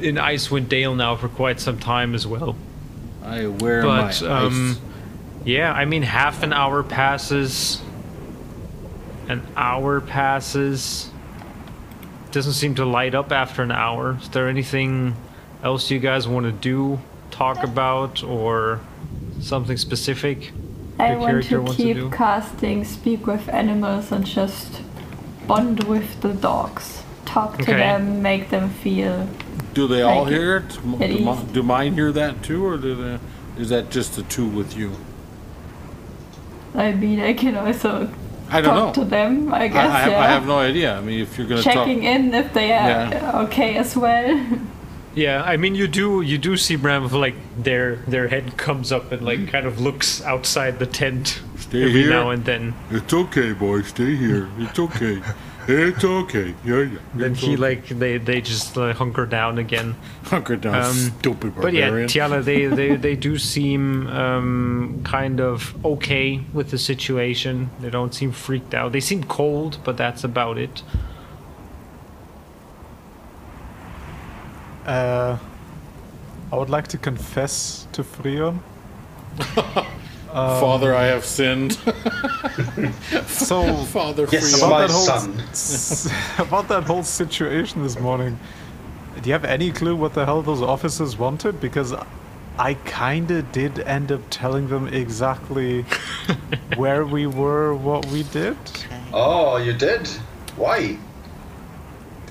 in 0.02 0.16
Icewind 0.16 0.70
Dale 0.70 0.94
now 0.96 1.16
for 1.16 1.30
quite 1.30 1.60
some 1.60 1.80
time 1.80 2.14
as 2.14 2.28
well. 2.28 2.56
I 3.24 3.48
wear 3.48 3.82
But, 3.84 4.22
my 4.22 4.28
um, 4.28 4.78
yeah, 5.46 5.72
I 5.72 5.86
mean, 5.86 6.04
half 6.04 6.44
an 6.44 6.54
hour 6.54 6.84
passes. 6.84 7.82
An 9.30 9.42
hour 9.56 10.02
passes. 10.02 11.10
Doesn't 12.32 12.54
seem 12.54 12.76
to 12.76 12.86
light 12.86 13.16
up 13.16 13.32
after 13.32 13.62
an 13.62 13.72
hour. 13.72 14.18
Is 14.22 14.30
there 14.30 14.48
anything 14.50 15.16
else 15.64 15.90
you 15.92 16.00
guys 16.00 16.28
want 16.28 16.46
to 16.46 16.52
do, 16.52 17.00
talk 17.32 17.64
about, 17.64 18.24
or 18.24 18.82
something 19.40 19.78
specific? 19.78 20.52
I 21.00 21.12
your 21.12 21.20
want 21.20 21.44
to 21.46 21.58
wants 21.62 21.78
to 21.78 21.84
keep 21.84 21.96
do? 21.98 22.10
casting 22.12 22.84
speak 22.84 23.26
with 23.28 23.50
animals 23.50 24.12
and 24.12 24.26
just 24.26 24.82
bond 25.48 25.84
with 25.86 26.22
the 26.22 26.34
dogs. 26.34 27.04
Talk 27.26 27.58
to 27.58 27.64
Okay. 27.64 27.74
them, 27.74 28.22
make 28.22 28.50
them 28.50 28.70
feel. 28.70 29.28
Do 29.74 29.88
they 29.88 30.02
all 30.02 30.24
like 30.24 30.34
hear 30.34 30.58
it? 30.58 30.78
M- 30.84 31.02
at 31.02 31.10
Do, 31.10 31.20
mi- 31.20 31.32
ease. 31.32 31.44
do 31.54 31.64
mine 31.64 31.94
hear 31.94 32.12
that 32.12 32.44
too, 32.44 32.66
or 32.66 32.78
do 32.78 32.96
they, 32.96 33.20
is 33.62 33.70
that 33.70 33.90
just 33.90 34.16
the 34.16 34.24
two 34.24 34.48
with 34.48 34.76
you? 34.78 34.92
I 36.76 36.92
mean, 36.92 37.20
I 37.20 37.34
can 37.34 37.56
also 37.56 38.10
I 38.50 38.62
don't 38.62 38.76
talk 38.76 38.98
know. 38.98 39.04
to 39.04 39.10
them. 39.10 39.54
I 39.54 39.64
I, 39.64 39.68
guess 39.68 39.90
I, 39.92 40.00
have, 40.00 40.12
yeah. 40.12 40.20
I 40.20 40.28
have 40.28 40.46
no 40.48 40.58
idea. 40.60 40.98
I 40.98 41.02
mean, 41.02 41.20
if 41.22 41.38
you're 41.38 41.48
gonna 41.48 41.62
talk, 41.62 41.74
Checking 41.74 42.04
in 42.04 42.34
if 42.34 42.54
they 42.54 42.72
are 42.74 42.90
Yeah. 42.90 43.42
okay 43.46 43.78
as 43.78 43.96
well. 43.96 44.40
Yeah, 45.16 45.44
I 45.44 45.58
mean 45.58 45.76
you 45.76 45.88
do 45.88 46.22
you 46.22 46.40
do 46.40 46.58
see 46.58 46.76
Bram 46.76 47.08
like 47.08 47.36
their 47.56 47.98
their 48.08 48.30
head 48.30 48.58
comes 48.58 48.92
up 48.92 49.12
and 49.12 49.22
like 49.22 49.48
kind 49.48 49.68
of 49.68 49.80
looks 49.80 50.24
outside 50.24 50.80
the 50.80 50.88
tent 50.88 51.40
Stay 51.56 51.84
every 51.84 52.02
here. 52.02 52.10
now 52.10 52.32
and 52.32 52.44
then. 52.46 52.74
It's 52.90 53.14
okay, 53.14 53.54
boy. 53.54 53.84
Stay 53.84 54.16
here. 54.16 54.50
It's 54.58 54.80
okay. 54.80 55.22
it's 55.68 56.04
okay. 56.04 56.54
Yeah, 56.66 56.82
yeah. 56.82 57.00
Then 57.14 57.36
he 57.36 57.54
okay. 57.54 57.56
like 57.56 57.88
they 57.88 58.18
they 58.18 58.42
just 58.42 58.78
uh, 58.78 58.94
hunker 58.94 59.26
down 59.26 59.58
again. 59.58 59.96
hunker 60.24 60.56
down, 60.56 60.76
um, 60.76 60.94
stupid 60.94 61.56
But 61.56 61.74
yeah, 61.74 61.90
barbarian. 61.90 62.10
Tiala, 62.10 62.44
they, 62.44 62.66
they 62.68 62.96
they 62.96 63.16
do 63.16 63.38
seem 63.38 64.08
um, 64.08 65.02
kind 65.04 65.40
of 65.40 65.74
okay 65.86 66.42
with 66.54 66.72
the 66.72 66.78
situation. 66.78 67.70
They 67.80 67.90
don't 67.90 68.14
seem 68.14 68.32
freaked 68.32 68.74
out. 68.74 68.92
They 68.92 69.00
seem 69.00 69.24
cold, 69.24 69.80
but 69.84 69.98
that's 69.98 70.24
about 70.24 70.58
it. 70.58 70.84
Uh, 74.86 75.38
I 76.52 76.56
would 76.56 76.70
like 76.70 76.88
to 76.90 76.98
confess 76.98 77.88
to 77.94 78.04
Freon. 78.04 78.60
Um, 80.34 80.60
Father, 80.60 80.96
I 80.96 81.06
have 81.06 81.26
sinned. 81.26 81.78
So 83.28 83.84
Father, 83.86 84.28
Yes, 84.32 84.52
free 84.52 84.60
about 84.62 84.70
my 84.72 84.82
that 84.82 84.92
whole 84.92 85.06
son. 85.06 86.12
about 86.48 86.68
that 86.70 86.84
whole 86.84 87.04
situation 87.04 87.84
this 87.84 88.00
morning. 88.00 88.40
Do 89.22 89.30
you 89.30 89.34
have 89.34 89.46
any 89.46 89.72
clue 89.72 89.96
what 89.96 90.14
the 90.16 90.26
hell 90.26 90.42
those 90.42 90.62
officers 90.62 91.18
wanted? 91.18 91.62
Because 91.62 91.94
I 92.58 92.74
kinda 92.86 93.42
did 93.44 93.80
end 93.80 94.12
up 94.12 94.22
telling 94.30 94.68
them 94.70 94.88
exactly 94.88 95.86
where 96.76 97.06
we 97.06 97.28
were, 97.28 97.74
what 97.76 98.06
we 98.08 98.24
did. 98.24 98.58
Oh, 99.14 99.58
you 99.58 99.74
did? 99.74 100.08
Why? 100.56 100.98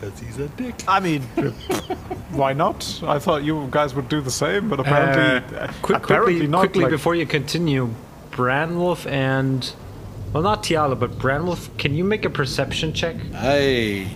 Because 0.03 0.19
he's 0.21 0.39
a 0.39 0.49
dick. 0.49 0.75
I 0.89 1.01
mean, 1.01 1.23
why 2.33 2.53
not? 2.53 3.01
I 3.05 3.19
thought 3.19 3.45
you 3.45 3.69
guys 3.71 3.95
would 3.95 4.09
do 4.09 4.21
the 4.21 4.31
same, 4.31 4.69
but 4.69 4.81
apparently, 4.81 5.57
Uh, 5.57 5.73
quick, 5.83 5.99
apparently 6.05 6.33
quickly, 6.35 6.47
not. 6.49 6.59
quickly 6.61 6.83
like- 6.85 6.91
before 6.91 7.15
you 7.15 7.27
continue, 7.27 7.91
Branwolf 8.33 9.09
and 9.11 9.73
well, 10.33 10.43
not 10.43 10.63
Tiala, 10.63 10.99
but 10.99 11.13
Branwolf, 11.19 11.69
can 11.79 11.95
you 11.95 12.05
make 12.05 12.25
a 12.25 12.31
perception 12.31 12.93
check 12.95 13.17
Hey. 13.35 14.09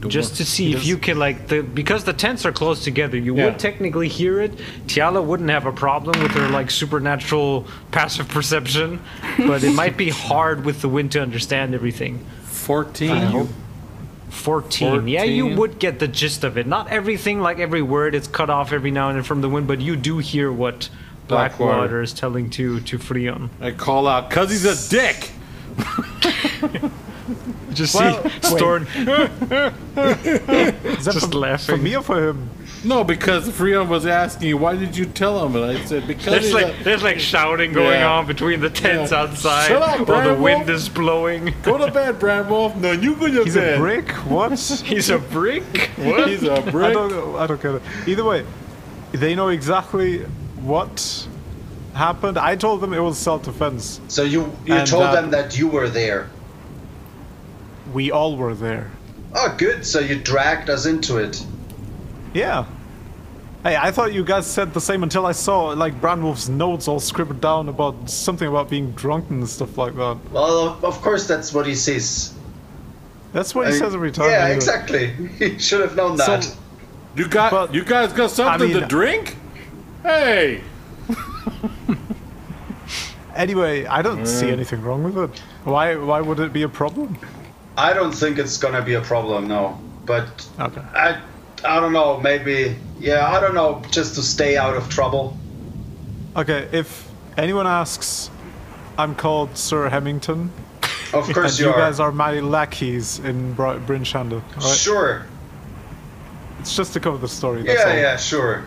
Don't 0.00 0.10
just 0.10 0.36
to 0.36 0.44
see 0.46 0.68
he 0.68 0.74
if 0.74 0.86
you 0.86 0.96
can 0.96 1.18
like 1.18 1.46
the 1.48 1.62
because 1.62 2.04
the 2.04 2.12
tents 2.14 2.44
are 2.46 2.52
close 2.52 2.82
together, 2.82 3.16
you 3.18 3.36
Yeah. 3.36 3.44
would 3.44 3.58
technically 3.58 4.08
hear 4.08 4.40
it. 4.40 4.52
Tiala 4.86 5.22
wouldn't 5.22 5.50
have 5.50 5.66
a 5.66 5.72
problem 5.72 6.20
with 6.22 6.32
her 6.32 6.48
like 6.48 6.70
supernatural 6.70 7.66
passive 7.92 8.26
perception, 8.28 8.98
but 9.38 9.62
it 9.62 9.74
might 9.74 9.96
be 9.98 10.08
hard 10.08 10.64
with 10.64 10.80
the 10.80 10.88
wind 10.88 11.12
to 11.12 11.20
understand 11.22 11.74
everything. 11.74 12.24
14. 12.44 13.10
hope- 13.26 13.48
14. 14.30 15.08
Yeah, 15.08 15.24
you 15.24 15.46
would 15.56 15.78
get 15.78 15.98
the 15.98 16.08
gist 16.08 16.44
of 16.44 16.56
it. 16.56 16.66
Not 16.66 16.88
everything, 16.88 17.40
like 17.40 17.58
every 17.58 17.82
word, 17.82 18.14
it's 18.14 18.28
cut 18.28 18.50
off 18.50 18.72
every 18.72 18.90
now 18.90 19.08
and 19.08 19.16
then 19.16 19.24
from 19.24 19.40
the 19.40 19.48
wind, 19.48 19.66
but 19.66 19.80
you 19.80 19.96
do 19.96 20.18
hear 20.18 20.50
what 20.52 20.88
Blackwater. 21.28 21.72
Blackwater 21.72 22.02
is 22.02 22.12
telling 22.12 22.50
to 22.50 22.80
to 22.80 22.98
Freon. 22.98 23.50
I 23.60 23.72
call 23.72 24.06
out, 24.06 24.28
because 24.28 24.50
he's 24.50 24.64
a 24.64 24.90
dick. 24.90 25.30
Just 27.72 27.94
Well, 27.94 28.22
see 28.22 28.28
wait. 28.28 28.44
Storn 28.44 28.86
just 31.02 31.30
for, 31.30 31.36
laughing. 31.38 31.76
for 31.76 31.82
me 31.82 31.96
or 31.96 32.02
for 32.02 32.28
him? 32.28 32.50
No, 32.82 33.04
because 33.04 33.48
Freon 33.48 33.88
was 33.88 34.06
asking 34.06 34.48
you, 34.48 34.56
why 34.56 34.74
did 34.74 34.96
you 34.96 35.04
tell 35.04 35.44
him? 35.44 35.54
And 35.54 35.64
I 35.78 35.84
said, 35.84 36.06
because 36.06 36.32
There's 36.32 36.52
like 36.54 36.80
a, 36.80 36.84
there's 36.84 37.02
like 37.02 37.18
shouting 37.20 37.72
going 37.72 38.00
Yeah. 38.00 38.10
on 38.10 38.26
between 38.26 38.60
the 38.60 38.70
tents 38.70 39.12
Yeah. 39.12 39.20
outside 39.22 39.68
Shut 39.68 39.82
up, 39.82 40.08
while 40.08 40.22
the 40.24 40.30
Branwolf. 40.34 40.40
wind 40.40 40.70
is 40.70 40.88
blowing. 40.88 41.54
Go 41.62 41.76
to 41.78 41.90
bed, 41.92 42.18
Branwolf. 42.18 42.76
No, 42.76 42.92
you 42.92 43.14
go 43.16 43.26
to 43.28 43.44
He's 43.44 43.54
bed. 43.54 43.74
a 43.74 43.78
brick. 43.78 44.10
What? 44.26 44.52
He's 44.84 45.10
a 45.10 45.18
brick. 45.18 45.90
What? 45.96 46.28
He's 46.28 46.42
a 46.42 46.54
I 46.54 46.70
brick. 46.70 46.94
don't. 46.94 47.36
I 47.36 47.46
don't 47.46 47.60
care. 47.60 47.80
Either 48.06 48.24
way, 48.24 48.46
they 49.12 49.34
know 49.34 49.48
exactly 49.48 50.20
what 50.62 51.26
happened. 51.94 52.38
I 52.38 52.56
told 52.56 52.80
them 52.80 52.94
it 52.94 53.00
was 53.00 53.18
self-defense. 53.18 54.00
So 54.08 54.22
you 54.22 54.56
you 54.64 54.74
And, 54.74 54.88
told 54.88 55.02
uh, 55.04 55.12
them 55.12 55.30
that 55.32 55.58
you 55.58 55.68
were 55.68 55.88
there. 55.90 56.30
We 57.92 58.10
all 58.10 58.36
were 58.36 58.54
there. 58.54 58.90
Oh, 59.34 59.54
good. 59.58 59.84
So 59.86 60.00
you 60.00 60.16
dragged 60.16 60.70
us 60.70 60.86
into 60.86 61.18
it. 61.18 61.44
Yeah. 62.34 62.66
Hey, 63.62 63.76
I 63.76 63.90
thought 63.90 64.12
you 64.14 64.24
guys 64.24 64.46
said 64.46 64.72
the 64.72 64.80
same 64.80 65.02
until 65.02 65.26
I 65.26 65.32
saw 65.32 65.66
like 65.68 66.00
Branwolf's 66.00 66.48
notes 66.48 66.88
all 66.88 66.98
scribbled 67.00 67.40
down 67.40 67.68
about 67.68 68.08
something 68.08 68.48
about 68.48 68.70
being 68.70 68.92
drunk 68.92 69.28
and 69.30 69.46
stuff 69.48 69.76
like 69.76 69.94
that. 69.96 70.18
Well, 70.32 70.68
of- 70.68 70.84
of 70.84 71.00
course 71.02 71.26
that's 71.28 71.52
what 71.52 71.66
he 71.66 71.74
says. 71.74 72.32
That's 73.32 73.54
what 73.54 73.68
he 73.68 73.74
I- 73.74 73.78
says 73.78 73.94
every 73.94 74.12
time. 74.12 74.30
Yeah, 74.30 74.48
exactly. 74.48 75.08
He 75.38 75.58
should 75.58 75.80
have 75.82 75.94
known 75.94 76.16
So- 76.18 76.26
that. 76.38 76.56
You 77.16 77.26
got, 77.28 77.50
But- 77.50 77.74
you 77.74 77.84
guys 77.84 78.12
got 78.12 78.30
something 78.30 78.70
I 78.70 78.72
mean- 78.72 78.80
to 78.82 78.86
drink? 78.86 79.36
Hey. 80.02 80.62
Anyway, 83.34 83.86
I 83.86 84.02
don't 84.02 84.26
see 84.26 84.50
uh. 84.50 84.52
anything 84.52 84.82
wrong 84.82 85.02
with 85.04 85.16
it. 85.16 85.38
Why? 85.64 85.94
Why 85.96 86.20
would 86.20 86.40
it 86.40 86.52
be 86.52 86.62
a 86.62 86.68
problem? 86.68 87.16
I 87.80 87.92
don't 87.94 88.12
think 88.12 88.38
it's 88.38 88.58
gonna 88.58 88.82
be 88.82 88.94
a 88.94 89.00
problem, 89.00 89.48
no. 89.48 89.78
But 90.04 90.26
Okay. 90.58 90.82
I, 90.94 91.20
I 91.64 91.80
don't 91.80 91.92
know. 91.92 92.18
Maybe, 92.20 92.76
yeah, 92.98 93.26
I 93.34 93.40
don't 93.40 93.54
know. 93.54 93.82
Just 93.90 94.14
to 94.16 94.22
stay 94.22 94.56
out 94.56 94.76
of 94.76 94.88
trouble. 94.88 95.36
Okay. 96.36 96.68
If 96.72 97.08
anyone 97.38 97.66
asks, 97.66 98.30
I'm 98.98 99.14
called 99.14 99.56
Sir 99.56 99.88
Hemington, 99.88 100.50
Of 101.14 101.24
and 101.26 101.34
course 101.34 101.58
you, 101.58 101.66
you, 101.66 101.72
are. 101.72 101.78
guys 101.78 102.00
are 102.00 102.12
my 102.12 102.40
lackeys 102.40 103.18
in 103.20 103.54
Br- 103.54 103.78
Bryn 103.86 104.04
Shander. 104.04 104.42
Right? 104.56 104.76
Sure. 104.76 105.26
It's 106.58 106.76
just 106.76 106.92
to 106.92 107.00
cover 107.00 107.16
the 107.18 107.28
story. 107.28 107.62
That's 107.62 107.80
Yeah, 107.80 107.90
all. 107.92 107.96
yeah, 107.98 108.16
sure. 108.16 108.66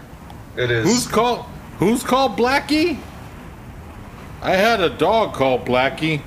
It 0.58 0.72
is. 0.72 0.86
Who's 0.86 1.08
called, 1.08 1.46
who's 1.78 2.04
called 2.04 2.38
Blackie? 2.38 2.98
I 4.42 4.52
had 4.56 4.82
a 4.82 4.90
dog 4.90 5.34
called 5.34 5.66
Blackie. 5.66 6.22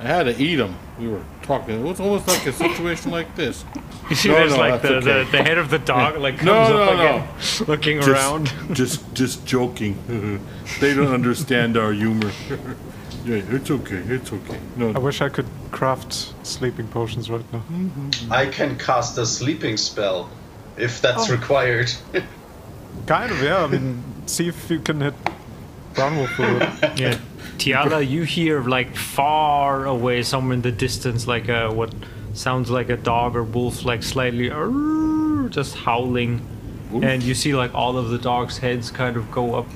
I 0.00 0.04
had 0.04 0.22
to 0.24 0.42
eat 0.42 0.58
him. 0.58 0.74
we 0.98 1.08
were 1.08 1.22
talking. 1.42 1.80
It 1.80 1.82
was 1.82 2.00
almost 2.00 2.26
like 2.28 2.46
a 2.46 2.52
situation 2.52 3.10
like 3.10 3.34
this. 3.36 3.64
You 4.10 4.16
see, 4.16 4.28
No, 4.28 4.34
there's 4.34 4.52
no, 4.52 4.58
like 4.58 4.82
the, 4.82 4.96
okay. 4.96 5.24
the, 5.24 5.30
the 5.30 5.42
head 5.42 5.58
of 5.58 5.70
the 5.70 5.78
dog 5.78 6.18
like 6.18 6.34
comes 6.36 6.46
No, 6.46 6.54
up 6.82 6.96
no, 6.96 7.00
again, 7.00 7.28
looking 7.68 7.96
Just- 7.98 8.08
around. 8.08 8.52
Just, 8.72 9.14
just 9.14 9.46
joking. 9.46 9.96
they 10.80 10.92
don't 10.92 11.14
understand 11.14 11.76
our 11.78 11.92
humor. 11.92 12.30
yeah, 13.24 13.36
it's 13.48 13.70
okay. 13.70 13.96
It's 14.08 14.32
okay. 14.32 14.58
No, 14.76 14.90
I 14.92 14.98
wish 14.98 15.20
I 15.22 15.28
could 15.30 15.46
craft 15.70 16.34
sleeping 16.46 16.88
potions 16.88 17.30
right 17.30 17.44
now. 17.52 17.62
I 18.30 18.46
can 18.46 18.76
cast 18.76 19.16
a 19.18 19.24
sleeping 19.24 19.76
spell 19.78 20.28
if 20.76 21.00
that's 21.00 21.30
Oh. 21.30 21.32
required. 21.34 21.90
Kind 23.06 23.30
of, 23.32 23.40
yeah. 23.42 23.62
I 23.64 23.66
mean, 23.68 24.02
see 24.26 24.48
if 24.48 24.68
you 24.70 24.80
can 24.80 25.00
hit 25.00 25.14
Branwolf 25.94 26.36
with 26.38 26.82
it. 26.82 26.98
Yeah, 27.00 27.18
Tiala, 27.58 28.06
you 28.08 28.22
hear 28.24 28.62
like 28.62 28.96
far 28.96 29.84
away, 29.86 30.22
somewhere 30.22 30.54
in 30.54 30.62
the 30.62 30.72
distance, 30.72 31.26
like 31.26 31.48
a 31.48 31.70
what 31.72 31.94
sounds 32.34 32.70
like 32.70 32.88
a 32.88 32.96
dog 32.96 33.36
or 33.36 33.44
wolf, 33.44 33.84
like 33.84 34.02
slightly 34.02 34.48
just 35.50 35.76
howling, 35.76 36.40
and 37.02 37.22
you 37.22 37.34
see 37.34 37.54
like 37.54 37.74
all 37.74 37.96
of 37.98 38.08
the 38.10 38.18
dogs' 38.18 38.58
heads 38.58 38.90
kind 38.90 39.16
of 39.16 39.30
go 39.30 39.54
up 39.54 39.66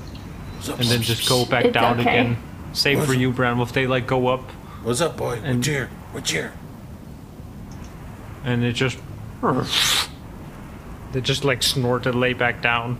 and 0.67 0.87
then 0.87 1.01
just 1.01 1.29
go 1.29 1.45
back 1.45 1.65
It's 1.65 1.73
down 1.73 1.99
okay. 1.99 2.19
again. 2.19 2.37
Same 2.73 3.01
for 3.01 3.13
you, 3.13 3.31
Branwolf. 3.31 3.71
They 3.71 3.87
like 3.87 4.07
go 4.07 4.27
up 4.27 4.41
What's 4.83 5.01
up, 5.01 5.17
boy? 5.17 5.39
And- 5.43 5.57
What's 5.57 5.67
here? 5.67 5.89
What's 6.11 6.31
here? 6.31 6.53
and 8.43 8.63
it 8.63 8.73
just 8.73 8.97
they 11.11 11.21
just 11.21 11.43
like 11.43 11.61
snort 11.61 12.05
and 12.05 12.19
lay 12.19 12.33
back 12.33 12.61
down. 12.61 12.97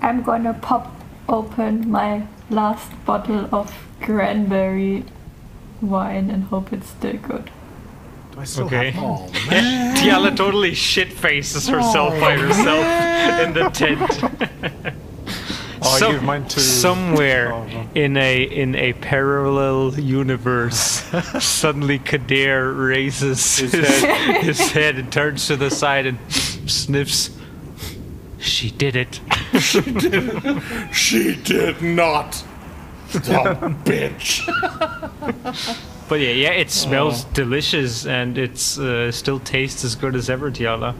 I'm 0.00 0.22
gonna 0.22 0.54
pop 0.54 0.94
open 1.28 1.90
my 1.90 2.26
last 2.52 2.90
bottle 3.04 3.48
of 3.52 3.72
cranberry 4.00 5.04
wine 5.80 6.30
and 6.30 6.44
hope 6.44 6.72
it's 6.72 6.88
still 6.88 7.16
good. 7.16 7.50
Do 8.32 8.40
I 8.40 8.44
still 8.44 8.66
Okay. 8.66 8.90
have 8.92 9.02
Oh 9.04 9.30
man. 9.50 9.96
Tiala 9.96 10.36
totally 10.36 10.74
shit 10.74 11.12
faces 11.12 11.66
herself 11.68 12.18
by 12.20 12.34
oh. 12.34 12.38
herself 12.46 13.46
in 13.46 13.52
the 13.54 13.68
tent. 13.74 14.94
Oh, 15.84 15.90
I 15.94 15.98
Some- 15.98 16.12
give 16.12 16.22
mine 16.22 16.46
to 16.48 16.60
somewhere 16.60 17.52
Oh, 17.52 17.64
no. 17.66 17.88
in 17.94 18.16
a 18.16 18.42
in 18.44 18.74
a 18.76 18.92
parallel 18.94 19.98
universe, 19.98 20.76
suddenly 21.40 21.98
Kadir 21.98 22.72
raises 22.72 23.56
his, 23.58 23.72
His 23.72 24.02
his 24.58 24.70
head 24.70 24.96
and 24.96 25.10
turns 25.12 25.46
to 25.48 25.56
the 25.56 25.70
side 25.70 26.06
and 26.06 26.18
sniffs. 26.30 27.30
She 28.38 28.70
did 28.70 28.94
it. 28.96 29.20
She 29.60 29.80
did 29.80 30.62
She 30.92 31.36
did 31.42 31.82
not. 31.82 32.44
The 33.12 33.74
bitch. 33.84 34.48
But 36.08 36.20
yeah, 36.20 36.30
yeah, 36.30 36.50
it 36.50 36.70
smells 36.70 37.24
delicious 37.24 38.06
and 38.06 38.36
it's 38.36 38.78
uh, 38.78 39.10
still 39.12 39.40
tastes 39.40 39.84
as 39.84 39.94
good 39.94 40.14
as 40.14 40.28
ever, 40.28 40.50
Tiala. 40.50 40.94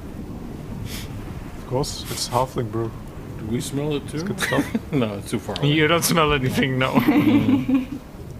Of 1.59 1.66
course, 1.66 2.03
it's 2.11 2.28
halfling 2.28 2.70
brew. 2.72 2.90
Do 3.38 3.46
we 3.46 3.61
smell 3.61 3.94
it 3.94 4.09
too? 4.09 4.22
Good 4.22 4.40
stuff. 4.40 4.92
no, 4.92 5.14
it's 5.14 5.30
too 5.30 5.38
far 5.38 5.59
away. 5.59 5.68
You 5.72 5.86
don't 5.86 6.05
smell 6.05 6.32
anything, 6.32 6.78
no. 6.78 6.94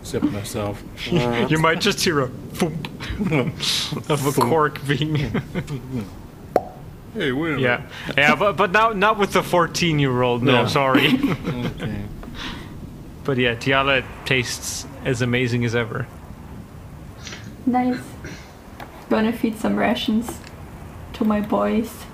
Except 0.01 0.25
myself. 0.27 0.83
you 1.11 1.59
might 1.59 1.81
just 1.81 2.03
hear 2.03 2.21
a 2.21 2.29
thump 2.29 2.89
of 4.11 4.27
a 4.27 4.41
cork 4.41 4.87
being. 4.87 5.43
Hey, 7.15 7.31
wait 7.33 7.51
a 7.53 7.57
minute. 7.57 7.61
yeah, 7.61 7.83
yeah, 8.17 8.35
but 8.35 8.57
but 8.57 8.71
now 8.73 8.91
not 8.91 9.19
with 9.19 9.33
the 9.33 9.43
14 9.43 9.99
year 9.99 10.23
old. 10.23 10.43
No, 10.43 10.63
No. 10.63 10.67
sorry. 10.69 11.09
Okay. 11.73 12.03
But 13.25 13.39
yeah, 13.39 13.55
Tiala 13.55 14.03
tastes 14.25 14.87
as 15.05 15.23
amazing 15.23 15.65
as 15.65 15.75
ever. 15.77 16.07
Nice. 17.67 18.01
Gonna 19.11 19.33
feed 19.33 19.57
some 19.59 19.77
rations 19.77 20.41
to 21.13 21.25
my 21.25 21.41
boys. 21.41 22.05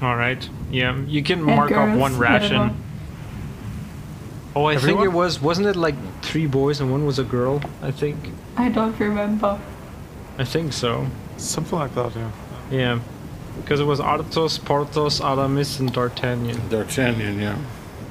All 0.00 0.16
right. 0.16 0.48
Yeah, 0.70 0.96
you 1.06 1.22
can 1.22 1.38
And 1.40 1.46
mark 1.56 1.72
off 1.72 1.94
one 1.98 2.16
ration. 2.16 2.56
whatever. 2.58 2.74
Oh, 4.56 4.64
I 4.64 4.76
think 4.78 5.00
it 5.00 5.12
was. 5.12 5.40
Wasn't 5.42 5.66
it 5.66 5.76
like 5.76 5.94
three 6.22 6.46
boys 6.46 6.80
and 6.80 6.90
one 6.90 7.04
was 7.04 7.18
a 7.18 7.24
girl? 7.24 7.60
I 7.82 7.90
think. 7.90 8.16
I 8.56 8.68
don't 8.70 8.98
remember. 8.98 9.58
I 10.38 10.44
think 10.44 10.72
so. 10.72 11.06
Something 11.36 11.78
like 11.78 11.94
that, 11.94 12.16
yeah. 12.16 12.30
Yeah, 12.70 12.98
because 13.62 13.80
it 13.80 13.84
was 13.84 14.00
Arthos, 14.00 14.58
Porthos, 14.58 15.20
Aramis, 15.20 15.78
and 15.80 15.92
D'Artagnan. 15.92 16.68
D'Artagnan, 16.68 17.38
yeah. 17.40 17.58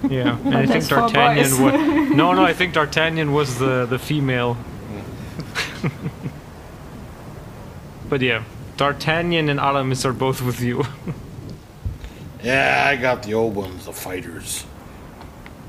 Yeah, 0.09 0.37
and 0.45 0.55
I 0.55 0.65
think 0.71 0.87
D'Artagnan 0.87 1.43
boys. 1.43 1.59
was. 1.59 1.73
No, 2.11 2.33
no, 2.33 2.43
I 2.43 2.53
think 2.53 2.73
D'Artagnan 2.73 3.33
was 3.33 3.59
the 3.59 3.85
the 3.85 3.99
female. 3.99 4.57
but 8.09 8.21
yeah, 8.21 8.43
D'Artagnan 8.77 9.49
and 9.49 9.59
Aramis 9.59 10.05
are 10.05 10.13
both 10.13 10.41
with 10.41 10.61
you. 10.61 10.85
Yeah, 12.43 12.85
I 12.87 12.95
got 12.95 13.23
the 13.23 13.33
old 13.33 13.55
ones, 13.55 13.85
the 13.85 13.91
fighters. 13.93 14.65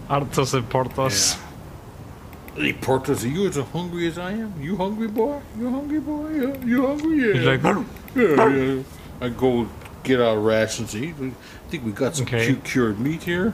Arthos 0.09 0.55
and 0.55 0.69
Porthos. 0.69 1.37
Yeah. 1.37 1.41
Hey, 2.55 2.73
Porthos, 2.73 3.25
are 3.25 3.29
you 3.29 3.47
as 3.47 3.57
hungry 3.57 4.07
as 4.07 4.19
I 4.19 4.33
am? 4.33 4.61
You 4.61 4.77
hungry, 4.77 5.09
boy? 5.09 5.41
You 5.59 5.71
hungry, 5.71 6.01
boy? 6.01 6.31
Yeah, 6.31 6.65
you 6.65 6.87
hungry? 6.87 7.17
Yeah. 7.19 7.33
He's 7.35 7.47
like, 7.47 7.63
yeah, 7.63 8.49
yeah. 8.49 8.83
I 9.21 9.29
go 9.29 9.69
get 10.03 10.21
our 10.21 10.39
rations 10.39 10.93
to 10.93 10.99
eat. 10.99 11.15
I 11.21 11.31
think 11.71 11.85
we 11.85 11.93
got 11.93 12.17
some 12.17 12.27
Okay. 12.27 12.47
cute 12.47 12.65
cured 12.65 12.99
meat 13.01 13.23
here. 13.23 13.53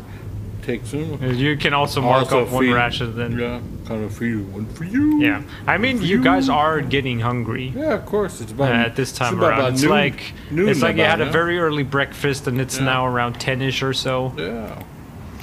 Take 0.62 0.85
some. 0.85 1.23
you 1.23 1.57
can 1.57 1.73
also 1.75 2.01
mark 2.01 2.25
Also 2.25 2.43
off 2.43 2.51
one 2.51 2.64
feed- 2.64 2.73
ration 2.73 3.17
then. 3.17 3.39
Yeah, 3.39 3.61
kind 3.87 4.05
of 4.05 4.12
feed 4.17 4.31
you 4.31 4.43
one 4.45 4.67
for 4.67 4.83
you. 4.83 5.21
Yeah, 5.23 5.43
I 5.64 5.79
mean, 5.79 6.03
you 6.03 6.21
guys 6.21 6.49
are 6.49 6.81
getting 6.81 7.21
hungry 7.21 7.73
Yeah, 7.77 7.95
of 7.95 8.05
course. 8.07 8.41
It's 8.41 8.51
uh, 8.51 8.55
about 8.57 8.75
at 8.75 8.97
this 8.97 9.12
time 9.12 9.35
it's 9.35 9.39
about, 9.39 9.51
around. 9.51 9.59
about 9.61 9.73
It's 9.75 9.83
noon- 9.83 9.91
like 9.93 10.21
noon 10.51 10.69
it's 10.69 10.83
like 10.83 10.97
you 10.97 11.05
had 11.05 11.21
a 11.21 11.25
about, 11.25 11.33
very 11.33 11.59
early 11.61 11.85
breakfast, 11.85 12.49
and 12.49 12.61
it's 12.61 12.79
Yeah. 12.79 12.85
now 12.85 13.07
around 13.07 13.35
ten-ish 13.39 13.81
or 13.83 13.93
so. 13.93 14.33
yeah. 14.37 14.45
yeah. 14.45 14.83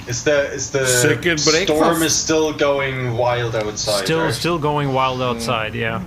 Is 0.06 0.24
the 0.24 0.52
is 0.52 0.70
the 0.70 0.86
Second 0.86 1.42
breakfast. 1.42 1.64
storm 1.68 2.02
is 2.02 2.14
still 2.14 2.52
going 2.52 3.16
wild 3.16 3.56
outside? 3.56 4.04
Still, 4.04 4.24
right? 4.24 4.34
still 4.34 4.58
going 4.58 4.92
wild 4.92 5.22
outside. 5.22 5.74
Yeah. 5.74 6.02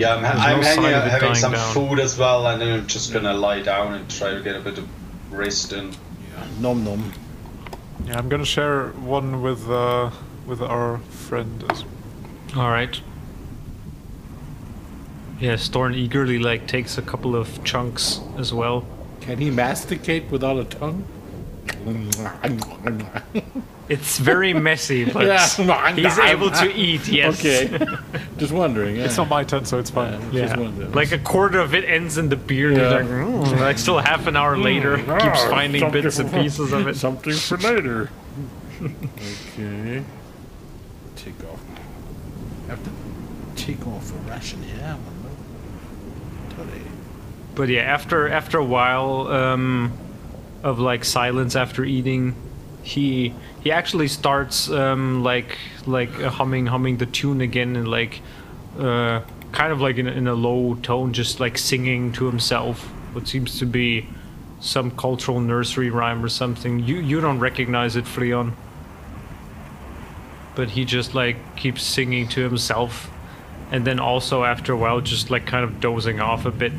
Yeah, 0.00 0.14
I'm, 0.14 0.24
ha- 0.24 0.42
I'm 0.46 0.60
no 0.60 0.66
hanging 0.66 0.94
out 0.94 1.10
having 1.10 1.34
some 1.34 1.52
down. 1.52 1.74
food 1.74 2.00
as 2.00 2.16
well, 2.16 2.46
and 2.46 2.58
then 2.58 2.72
I'm 2.80 2.86
just 2.86 3.12
gonna 3.12 3.34
lie 3.34 3.60
down 3.60 3.92
and 3.92 4.08
try 4.08 4.32
to 4.32 4.40
get 4.40 4.56
a 4.56 4.60
bit 4.60 4.78
of 4.78 4.88
rest 5.30 5.74
in. 5.74 5.92
Nom 6.58 6.82
nom. 6.82 7.12
Yeah, 8.06 8.16
I'm 8.16 8.30
gonna 8.30 8.46
share 8.46 8.88
one 8.92 9.42
with 9.42 9.68
uh, 9.68 10.10
with 10.46 10.62
our 10.62 11.00
friend. 11.28 11.62
As 11.68 11.84
well. 11.84 12.64
All 12.64 12.70
right. 12.70 12.98
Yeah, 15.38 15.56
Storn 15.56 15.94
eagerly 15.94 16.38
like 16.38 16.66
takes 16.66 16.96
a 16.96 17.02
couple 17.02 17.36
of 17.36 17.62
chunks 17.62 18.20
as 18.38 18.54
well. 18.54 18.86
Can 19.20 19.36
he 19.36 19.50
masticate 19.50 20.30
without 20.30 20.58
a 20.58 20.64
tongue? 20.64 21.04
It's 23.88 24.18
very 24.18 24.54
messy, 24.54 25.04
but 25.12 25.26
Yeah. 25.26 25.92
he's 25.94 26.18
able 26.32 26.50
to 26.52 26.72
eat. 26.72 27.08
Yes. 27.08 27.40
Okay. 27.40 27.84
Just 28.38 28.52
wondering. 28.52 28.96
Yeah. 28.96 29.04
It's 29.06 29.16
not 29.16 29.28
my 29.28 29.42
turn, 29.42 29.64
so 29.64 29.78
it's 29.80 29.90
fine. 29.90 30.12
Yeah. 30.12 30.28
Yeah. 30.32 30.46
Just 30.46 30.56
wondering. 30.60 30.92
Like 30.92 31.10
a 31.12 31.18
quarter 31.18 31.58
of 31.58 31.74
it 31.74 31.84
ends 31.84 32.16
in 32.16 32.28
the 32.28 32.36
beard. 32.36 32.76
Yeah. 32.76 32.90
Like, 32.90 33.06
"Mm," 33.06 33.58
like 33.60 33.78
still 33.78 33.98
half 33.98 34.26
an 34.28 34.36
hour 34.36 34.56
later, 34.56 34.96
keeps 34.96 35.08
ah, 35.08 35.48
finding 35.50 35.80
something 35.80 36.02
bits 36.02 36.18
and 36.20 36.30
pieces 36.32 36.72
of 36.72 36.86
it. 36.86 36.96
Something 36.96 37.34
for 37.34 37.56
later. 37.58 38.10
okay. 38.80 40.04
Take 41.16 41.42
off. 41.50 41.60
Have 42.68 42.82
to 42.84 42.90
take 43.56 43.84
off 43.88 44.12
a 44.12 44.30
ration. 44.30 44.62
Yeah. 44.78 44.96
Today. 46.50 46.82
But 47.56 47.68
yeah, 47.68 47.82
after 47.82 48.28
after 48.28 48.58
a 48.58 48.64
while 48.64 49.26
um, 49.28 49.92
of 50.62 50.78
like 50.78 51.04
silence 51.04 51.56
after 51.56 51.84
eating, 51.84 52.34
he 52.82 53.34
he 53.62 53.72
actually 53.72 54.08
starts 54.08 54.70
um, 54.70 55.22
like 55.22 55.58
like 55.86 56.12
uh, 56.20 56.30
humming 56.30 56.66
humming 56.66 56.98
the 56.98 57.06
tune 57.06 57.40
again 57.40 57.76
and 57.76 57.88
like 57.88 58.20
uh, 58.78 59.20
kind 59.52 59.72
of 59.72 59.80
like 59.80 59.98
in, 59.98 60.06
in 60.06 60.26
a 60.26 60.34
low 60.34 60.74
tone, 60.76 61.12
just 61.12 61.40
like 61.40 61.58
singing 61.58 62.12
to 62.12 62.26
himself. 62.26 62.84
What 63.12 63.26
seems 63.26 63.58
to 63.58 63.66
be 63.66 64.06
some 64.60 64.90
cultural 64.90 65.40
nursery 65.40 65.90
rhyme 65.90 66.24
or 66.24 66.28
something. 66.28 66.80
You 66.80 66.96
you 66.96 67.20
don't 67.20 67.40
recognize 67.40 67.96
it, 67.96 68.04
Freon. 68.04 68.52
But 70.54 70.70
he 70.70 70.84
just 70.84 71.14
like 71.14 71.56
keeps 71.56 71.82
singing 71.82 72.28
to 72.28 72.42
himself, 72.42 73.10
and 73.72 73.86
then 73.86 73.98
also 73.98 74.44
after 74.44 74.72
a 74.72 74.76
while, 74.76 75.00
just 75.00 75.30
like 75.30 75.46
kind 75.46 75.64
of 75.64 75.80
dozing 75.80 76.20
off 76.20 76.44
a 76.44 76.50
bit. 76.50 76.72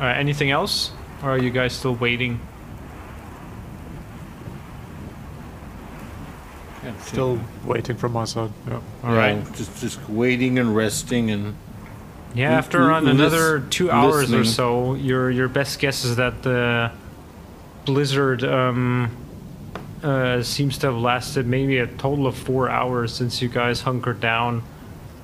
Uh, 0.00 0.04
anything 0.04 0.50
else? 0.50 0.92
Or 1.22 1.30
are 1.30 1.38
you 1.38 1.50
guys 1.50 1.72
still 1.72 1.94
waiting? 1.94 2.40
Still 7.02 7.38
waiting 7.64 7.96
from 7.96 8.12
my 8.12 8.24
side. 8.24 8.50
Yeah. 8.66 8.80
All 9.02 9.14
Yeah. 9.14 9.42
Just 9.54 9.80
just 9.80 10.08
waiting 10.08 10.58
and 10.58 10.74
resting 10.74 11.30
and 11.30 11.54
Yeah, 12.34 12.50
after 12.50 12.80
l- 12.80 12.88
around 12.88 13.08
another 13.08 13.60
two 13.60 13.90
hours 13.90 14.32
or 14.32 14.44
so, 14.44 14.94
your 14.94 15.30
your 15.30 15.48
best 15.48 15.78
guess 15.78 16.04
is 16.04 16.16
that 16.16 16.42
the 16.42 16.90
blizzard 17.84 18.42
um, 18.44 19.10
uh, 20.02 20.42
seems 20.42 20.78
to 20.78 20.88
have 20.88 20.96
lasted 20.96 21.46
maybe 21.46 21.78
a 21.78 21.86
total 21.86 22.26
of 22.26 22.36
four 22.36 22.68
hours 22.68 23.14
since 23.14 23.40
you 23.40 23.48
guys 23.48 23.82
hunkered 23.82 24.20
down, 24.20 24.62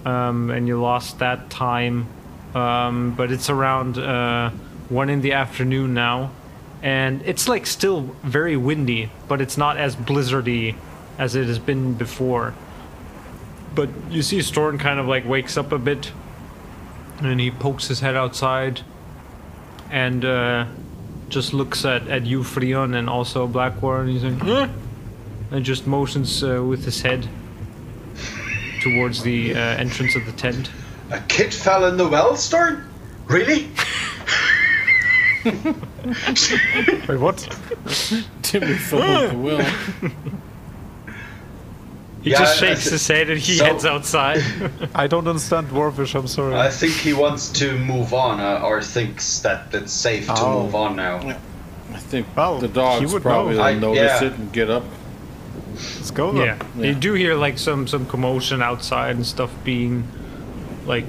um, 0.04 0.50
and 0.50 0.68
you 0.68 0.80
lost 0.80 1.18
that 1.18 1.50
time. 1.50 2.06
Um, 2.55 3.14
but 3.14 3.30
it's 3.30 3.48
around 3.48 3.96
uh, 3.98 4.51
one 4.88 5.09
in 5.09 5.20
the 5.20 5.32
afternoon 5.32 5.94
now, 5.94 6.32
and 6.82 7.22
it's 7.24 7.48
like 7.48 7.66
still 7.66 8.01
very 8.22 8.57
windy, 8.57 9.11
but 9.28 9.40
it's 9.40 9.57
not 9.57 9.76
as 9.76 9.94
blizzardy 9.94 10.74
as 11.18 11.36
it 11.36 11.46
has 11.46 11.59
been 11.59 11.94
before. 11.94 12.55
But 13.74 13.88
you 14.11 14.22
see 14.22 14.42
Storn 14.42 14.78
kind 14.78 14.98
of 14.98 15.07
like 15.07 15.24
wakes 15.24 15.57
up 15.57 15.70
a 15.70 15.78
bit, 15.78 16.11
and 17.20 17.38
he 17.38 17.51
pokes 17.53 17.86
his 17.86 18.01
head 18.01 18.16
outside, 18.16 18.80
and 19.90 20.24
uh, 20.24 20.66
just 21.28 21.53
looks 21.55 21.84
at, 21.84 22.09
at 22.09 22.26
you, 22.26 22.40
Freon, 22.40 22.96
and 22.96 23.09
also 23.09 23.46
Blackwater, 23.46 24.01
and 24.03 24.11
he's 24.11 24.24
like? 24.24 24.42
And 25.53 25.64
just 25.64 25.86
motions 25.86 26.42
uh, 26.42 26.62
with 26.64 26.84
his 26.84 27.03
head 27.03 27.28
towards 28.80 29.22
the 29.22 29.55
uh, 29.55 29.59
entrance 29.59 30.16
of 30.16 30.26
the 30.26 30.32
tent. 30.32 30.70
A 31.11 31.20
kid 31.28 31.52
fell 31.52 31.86
in 31.86 31.96
the 31.96 32.08
well, 32.08 32.36
Storn? 32.36 32.86
Really? 33.26 33.68
Wait, 35.44 37.18
what? 37.18 37.38
Timmy 38.42 38.74
fell 38.74 39.02
in 39.02 39.28
the 39.30 39.38
well. 39.38 40.11
He 42.22 42.30
Yeah, 42.32 42.38
just 42.40 42.62
I- 42.62 42.66
I 42.66 42.68
shakes 42.74 42.84
thi- 42.84 42.90
his 42.90 43.08
head 43.08 43.30
and 43.30 43.40
he 43.40 43.56
so- 43.56 43.64
heads 43.64 43.86
outside. 43.86 44.42
I 44.94 45.06
don't 45.06 45.26
understand 45.26 45.68
Dwarvish, 45.70 46.14
I'm 46.14 46.26
sorry. 46.26 46.54
I 46.54 46.68
think 46.68 46.92
he 46.92 47.12
wants 47.14 47.48
to 47.52 47.78
move 47.78 48.12
on, 48.12 48.40
uh, 48.40 48.61
or 48.62 48.82
thinks 48.82 49.38
that 49.40 49.68
it's 49.72 49.92
safe 49.92 50.26
to 50.26 50.34
Oh. 50.36 50.64
move 50.64 50.74
on 50.74 50.96
now. 50.96 51.16
I 51.94 51.96
think 51.98 52.26
Well, 52.36 52.58
the 52.58 52.66
he 52.68 52.72
dogs 52.74 53.12
would 53.14 53.22
probably 53.22 53.54
know. 53.54 53.58
will 53.61 53.64
I- 53.66 53.74
notice 53.74 54.20
yeah. 54.20 54.24
it 54.28 54.32
and 54.34 54.52
get 54.52 54.68
up. 54.70 54.84
Let's 55.96 56.11
go 56.11 56.32
then. 56.32 56.58
yeah. 56.76 56.84
you 56.88 56.94
do 56.94 57.14
hear 57.14 57.36
like 57.36 57.58
some 57.58 57.86
some 57.86 58.04
commotion 58.04 58.61
outside 58.61 59.16
and 59.16 59.24
stuff 59.26 59.50
being 59.64 60.04
like 60.86 61.04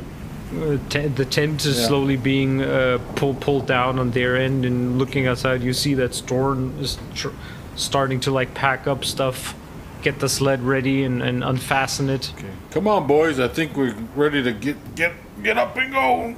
uh, 0.53 0.77
te- 0.89 1.07
the 1.07 1.25
tent 1.25 1.65
is 1.65 1.79
Yeah. 1.79 1.87
slowly 1.87 2.17
being 2.17 2.61
uh, 2.61 2.99
pulled 3.15 3.39
pulled 3.39 3.65
down 3.67 3.99
on 3.99 4.11
their 4.11 4.35
end 4.35 4.65
and 4.65 4.97
looking 4.99 5.27
outside 5.27 5.61
you 5.63 5.73
see 5.73 5.93
that 5.95 6.13
Storn 6.13 6.73
is 6.79 6.97
tr- 7.15 7.29
starting 7.75 8.19
to 8.21 8.31
like 8.31 8.53
pack 8.53 8.85
up 8.87 9.05
stuff 9.05 9.55
get 10.01 10.19
the 10.19 10.27
sled 10.27 10.61
ready 10.63 11.03
and, 11.03 11.21
and 11.21 11.43
unfasten 11.43 12.09
it 12.09 12.33
Okay. 12.37 12.47
Come 12.71 12.87
on, 12.87 13.07
boys. 13.07 13.39
I 13.39 13.47
think 13.47 13.75
we're 13.77 13.95
ready 14.15 14.41
to 14.43 14.51
get 14.51 14.77
get 14.95 15.13
get 15.43 15.57
up 15.57 15.77
and 15.77 15.91
go. 15.93 16.35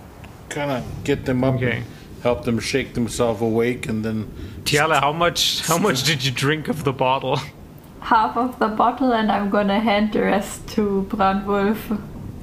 Kind 0.50 0.72
of 0.72 0.84
get 1.04 1.26
them 1.26 1.44
up, 1.44 1.56
Okay. 1.56 1.78
and 1.78 1.86
help 2.22 2.44
them 2.46 2.60
shake 2.60 2.94
themselves 2.94 3.42
awake, 3.42 3.88
and 3.90 4.04
then 4.06 4.28
Tiala 4.64 5.00
how 5.00 5.12
much 5.14 5.62
how 5.68 5.78
much 5.78 6.04
did 6.04 6.24
you 6.26 6.32
drink 6.32 6.68
of 6.68 6.84
the 6.84 6.94
bottle 6.94 7.40
Half 8.02 8.36
of 8.38 8.60
the 8.60 8.68
bottle, 8.68 9.14
and 9.14 9.32
I'm 9.32 9.50
gonna 9.50 9.80
hand 9.80 10.12
the 10.14 10.22
rest 10.24 10.68
to 10.76 11.08
Branwolf 11.10 11.78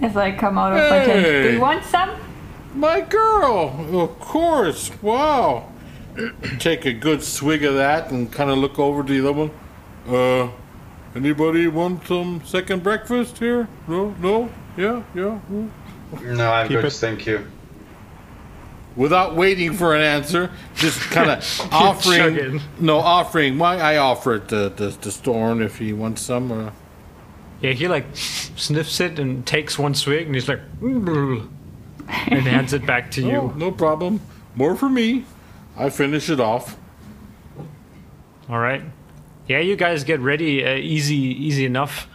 as 0.01 0.17
I 0.17 0.33
come 0.33 0.59
out 0.59 0.73
of 0.73 0.91
my 0.91 1.05
tent. 1.05 1.45
Do 1.45 1.53
you 1.53 1.61
want 1.61 1.85
some? 1.85 2.11
my 2.75 3.01
girl, 3.01 4.01
of 4.01 4.21
course. 4.21 4.91
Wow. 5.03 5.73
Take 6.59 6.87
a 6.87 6.93
good 6.93 7.23
swig 7.23 7.65
of 7.65 7.75
that 7.75 8.11
and 8.11 8.31
kind 8.31 8.51
of 8.51 8.59
look 8.59 8.79
over 8.79 9.03
to 9.03 9.23
the 9.23 9.29
other 9.29 9.49
one. 9.49 9.51
Uh, 10.09 10.51
anybody 11.15 11.69
want 11.69 12.07
some 12.07 12.43
second 12.45 12.83
breakfast 12.83 13.39
here? 13.39 13.69
No, 13.87 14.11
no, 14.21 14.51
yeah, 14.77 15.03
yeah. 15.15 15.41
mm. 15.51 15.71
No, 16.23 16.51
I'm 16.53 16.69
Keep 16.69 16.77
good, 16.81 16.85
it. 16.87 16.93
thank 16.93 17.27
you. 17.27 17.47
Without 18.97 19.37
waiting 19.37 19.73
for 19.73 19.95
an 19.95 20.03
answer, 20.03 20.51
just 20.75 20.99
kind 21.11 21.31
of 21.31 21.69
offering. 21.73 22.19
chugging. 22.19 22.61
No, 22.81 22.99
offering. 22.99 23.57
Why 23.57 23.77
I 23.79 23.99
offer 23.99 24.35
it 24.35 24.49
to, 24.49 24.71
to, 24.71 24.91
to 24.91 25.11
Storn 25.13 25.63
if 25.63 25.79
he 25.79 25.93
wants 25.93 26.23
some. 26.23 26.51
Or, 26.51 26.73
yeah 27.61 27.73
he 27.73 27.89
like 27.89 28.05
sniffs 28.15 29.01
it 29.01 29.19
and 29.19 29.47
takes 29.47 29.79
one 29.79 29.95
swig 29.95 30.27
and 30.27 30.35
he's 30.35 30.49
like 30.49 30.61
and 30.83 32.43
hands 32.47 32.73
it 32.73 32.85
back 32.87 33.11
to 33.13 33.21
you 33.23 33.37
Oh, 33.37 33.53
no 33.57 33.71
problem. 33.71 34.21
More 34.55 34.75
for 34.77 34.89
me. 34.89 35.25
I 35.77 35.91
finish 35.91 36.29
it 36.29 36.41
off. 36.41 36.77
All 38.49 38.59
right. 38.59 38.83
Yeah, 39.47 39.61
you 39.61 39.77
guys 39.77 40.05
get 40.05 40.21
ready. 40.21 40.65
Uh, 40.65 40.75
easy, 40.75 41.17
easy 41.17 41.65
enough, 41.65 42.09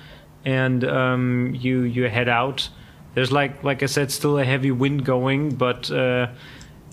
and 0.43 0.83
um, 0.83 1.55
you 1.57 1.81
you 1.81 2.09
head 2.09 2.27
out. 2.29 2.69
There's 3.13 3.31
like 3.31 3.63
like 3.63 3.83
I 3.83 3.85
said, 3.87 4.11
still 4.11 4.37
a 4.37 4.43
heavy 4.43 4.71
wind 4.71 5.05
going, 5.05 5.55
but 5.55 5.89
uh, 5.91 6.27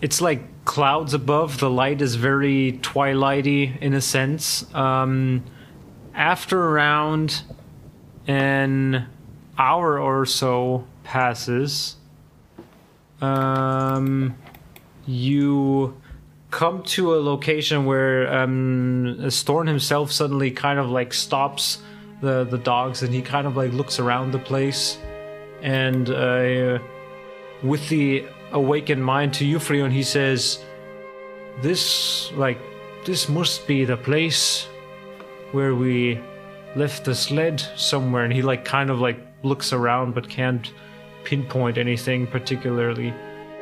it's 0.00 0.20
like 0.20 0.64
clouds 0.64 1.12
above. 1.14 1.58
The 1.58 1.70
light 1.70 2.00
is 2.00 2.14
very 2.14 2.78
twilighty 2.82 3.76
in 3.80 3.94
a 3.94 4.00
sense. 4.00 4.72
Um, 4.74 5.42
after 6.14 6.62
around 6.62 7.42
an 8.26 9.06
hour 9.58 9.98
or 9.98 10.26
so 10.26 10.84
passes, 11.04 11.96
um, 13.20 14.36
you 15.06 15.96
come 16.50 16.82
to 16.82 17.14
a 17.14 17.16
location 17.16 17.84
where 17.86 18.32
um, 18.32 19.18
himself 19.18 20.12
suddenly 20.12 20.50
kind 20.50 20.78
of 20.78 20.90
like 20.90 21.14
stops 21.14 21.78
the 22.20 22.44
the 22.44 22.58
dogs 22.58 23.02
and 23.02 23.12
he 23.12 23.22
kind 23.22 23.46
of 23.46 23.56
like 23.56 23.72
looks 23.72 23.98
around 23.98 24.32
the 24.32 24.38
place. 24.38 24.98
And 25.62 26.10
uh, 26.10 26.78
with 27.62 27.88
the 27.88 28.26
awakened 28.52 29.04
mind 29.04 29.32
to 29.34 29.44
Euphorion 29.44 29.90
he 29.90 30.02
says 30.02 30.62
this 31.62 32.30
like 32.32 32.58
this 33.06 33.28
must 33.28 33.66
be 33.66 33.84
the 33.84 33.96
place 33.96 34.66
where 35.52 35.74
we 35.74 36.20
left 36.76 37.04
the 37.04 37.14
sled 37.14 37.60
somewhere 37.76 38.24
and 38.24 38.32
he 38.32 38.42
like 38.42 38.64
kind 38.64 38.90
of 38.90 38.98
like 39.00 39.18
looks 39.42 39.72
around 39.72 40.14
but 40.14 40.28
can't 40.28 40.72
pinpoint 41.24 41.76
anything 41.78 42.26
particularly 42.26 43.12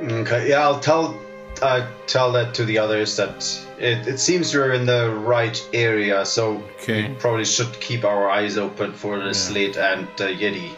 Okay, 0.03 0.49
yeah, 0.49 0.61
I'll 0.63 0.81
tell 0.81 1.15
uh, 1.61 1.87
tell 2.07 2.33
that 2.33 2.55
to 2.55 2.65
the 2.65 2.79
others 2.79 3.17
that 3.17 3.45
it, 3.79 4.07
it 4.09 4.19
seems 4.19 4.55
we're 4.55 4.73
in 4.73 4.87
the 4.87 5.11
right 5.11 5.61
area, 5.75 6.25
so 6.25 6.63
Okay. 6.83 7.09
we 7.09 7.15
probably 7.17 7.45
should 7.45 7.71
keep 7.81 8.03
our 8.05 8.31
eyes 8.31 8.57
open 8.57 8.95
for 8.95 9.19
the 9.19 9.35
sled 9.35 9.77
and 9.77 10.09
the 10.17 10.29
Yeti. 10.29 10.71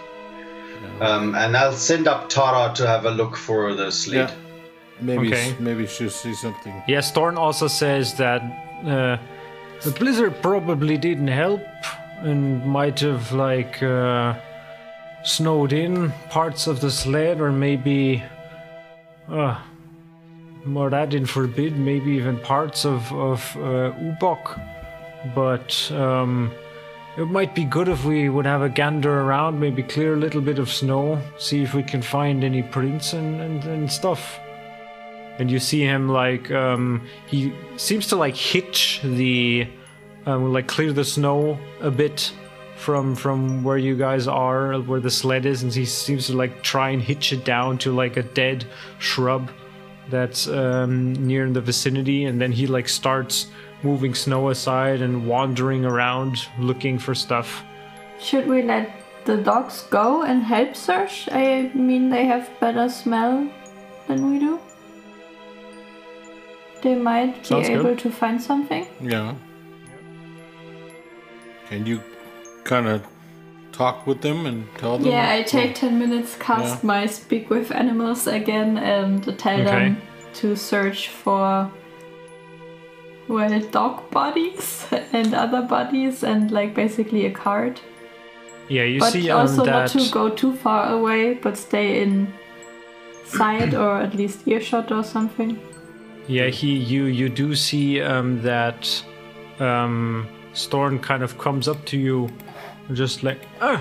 Um, 1.01 1.37
and 1.37 1.57
I'll 1.57 1.72
send 1.72 2.09
up 2.09 2.28
Tara 2.28 2.72
to 2.74 2.87
have 2.87 3.05
a 3.07 3.11
look 3.11 3.37
for 3.37 3.74
the 3.74 3.93
sled. 3.93 4.30
Yeah. 4.30 4.35
Maybe 5.01 5.28
Okay. 5.28 5.55
maybe 5.61 5.87
she'll 5.87 6.11
see 6.11 6.35
something. 6.35 6.74
Yes, 6.89 7.07
Storn 7.09 7.37
also 7.39 7.68
says 7.68 8.14
that 8.14 8.43
uh, 8.85 9.18
the 9.83 9.91
blizzard 9.93 10.43
probably 10.43 10.97
didn't 10.99 11.28
help 11.28 11.61
and 12.25 12.64
might 12.64 13.01
have 13.01 13.33
like 13.33 13.83
uh, 13.83 14.35
snowed 15.25 15.73
in 15.73 16.12
parts 16.31 16.66
of 16.66 16.81
the 16.81 16.91
sled, 16.91 17.41
or 17.41 17.53
maybe, 17.53 18.23
uh, 19.29 19.59
more 20.64 20.91
that 20.91 21.11
didn't 21.11 21.29
forbid, 21.29 21.77
maybe 21.77 22.12
even 22.12 22.39
parts 22.41 22.85
of 22.85 23.12
of 23.12 23.57
uh, 23.57 23.93
Ubok. 24.01 24.61
But 25.35 25.91
um, 25.93 26.53
it 27.16 27.27
might 27.27 27.55
be 27.55 27.64
good 27.64 27.89
if 27.89 28.05
we 28.05 28.29
would 28.29 28.47
have 28.47 28.62
a 28.62 28.68
gander 28.68 29.20
around, 29.20 29.61
maybe 29.61 29.83
clear 29.83 30.14
a 30.14 30.16
little 30.16 30.41
bit 30.41 30.59
of 30.59 30.70
snow, 30.70 31.20
see 31.39 31.62
if 31.62 31.75
we 31.75 31.83
can 31.83 32.03
find 32.03 32.43
any 32.43 32.62
prints 32.62 33.12
and, 33.12 33.41
and, 33.41 33.64
and 33.64 33.93
stuff 33.93 34.41
and 35.39 35.51
you 35.51 35.59
see 35.59 35.81
him 35.81 36.09
like 36.09 36.51
um, 36.51 37.07
he 37.27 37.53
seems 37.77 38.07
to 38.09 38.16
like 38.16 38.37
hitch 38.37 39.01
the 39.03 39.66
um, 40.27 40.53
like 40.53 40.66
clear 40.66 40.93
the 40.93 41.05
snow 41.05 41.59
a 41.81 41.91
bit 41.91 42.33
from 42.77 43.14
from 43.14 43.62
where 43.62 43.79
you 43.79 43.97
guys 43.97 44.27
are 44.27 44.81
where 44.81 44.99
the 45.01 45.11
sled 45.11 45.47
is 45.47 45.62
and 45.62 45.73
he 45.73 45.85
seems 45.85 46.27
to 46.27 46.37
like 46.37 46.62
try 46.62 46.91
and 46.91 47.01
hitch 47.03 47.33
it 47.33 47.45
down 47.45 47.79
to 47.79 47.93
like 47.93 48.16
a 48.16 48.23
dead 48.23 48.64
shrub 48.99 49.51
that's 50.11 50.49
um, 50.49 51.12
near 51.12 51.47
in 51.47 51.53
the 51.53 51.61
vicinity 51.61 52.25
and 52.25 52.41
then 52.41 52.51
he 52.51 52.66
like 52.66 52.89
starts 52.89 53.47
moving 53.85 54.14
snow 54.14 54.49
aside 54.51 55.01
and 55.01 55.27
wandering 55.27 55.85
around 55.85 56.37
looking 56.59 56.99
for 56.99 57.14
stuff 57.14 57.62
Should 58.20 58.47
we 58.49 58.62
let 58.62 58.91
the 59.25 59.37
dogs 59.37 59.85
go 59.91 60.23
and 60.23 60.43
help 60.43 60.75
search? 60.75 61.29
I 61.31 61.70
mean, 61.75 62.11
they 62.11 62.25
have 62.27 62.51
better 62.61 62.89
smell 62.89 63.49
than 64.09 64.31
we 64.31 64.39
do. 64.41 64.59
They 66.83 66.95
might 66.97 67.47
Sounds 67.47 67.68
be 67.68 67.75
good. 67.75 67.87
able 67.87 67.97
to 67.97 68.11
find 68.11 68.43
something. 68.43 68.87
Yeah. 69.01 69.35
Can 71.73 71.87
you 71.87 72.03
kind 72.64 72.87
of 72.87 73.03
talk 73.73 74.07
with 74.07 74.20
them 74.20 74.45
and 74.45 74.68
tell 74.77 74.99
them? 74.99 75.07
Yeah, 75.11 75.33
I 75.33 75.43
take 75.43 75.75
10 75.75 75.99
minutes, 75.99 76.37
cast 76.37 76.85
Yeah. 76.85 76.87
my 76.87 77.07
speak 77.07 77.49
with 77.49 77.73
animals 77.73 78.27
again, 78.27 78.77
and 78.77 79.23
tell 79.39 79.64
them 79.64 79.97
to 80.35 80.55
search 80.55 81.09
for, 81.09 81.70
well, 83.27 83.61
dog 83.70 84.11
bodies 84.11 84.87
and 85.14 85.33
other 85.33 85.62
bodies, 85.62 86.23
and 86.23 86.51
like 86.51 86.75
basically 86.75 87.25
a 87.25 87.31
card. 87.31 87.81
yeah 88.68 88.85
you 88.85 89.01
but 89.01 89.12
see 89.12 89.31
um, 89.31 89.41
also 89.41 89.64
that 89.64 89.73
not 89.73 89.89
to 89.97 90.11
go 90.11 90.29
too 90.29 90.53
far 90.64 90.93
away, 90.93 91.33
but 91.45 91.57
stay 91.57 92.03
in 92.03 92.12
sight 93.25 93.73
or 93.83 93.97
at 94.07 94.14
least 94.14 94.47
earshot 94.47 94.93
or 94.93 95.03
something. 95.03 95.59
Yeah, 96.29 96.49
he 96.51 96.77
you 96.77 97.05
you 97.05 97.31
do 97.31 97.55
see 97.55 98.03
um, 98.03 98.43
that 98.43 98.81
um, 99.59 100.29
Storn 100.53 100.99
kind 100.99 101.23
of 101.23 101.39
comes 101.39 101.69
up 101.69 101.85
to 101.87 101.99
you 101.99 102.29
just 102.93 103.23
like, 103.23 103.41
uh, 103.61 103.81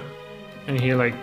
and 0.68 0.80
he 0.80 0.94
like 0.94 1.16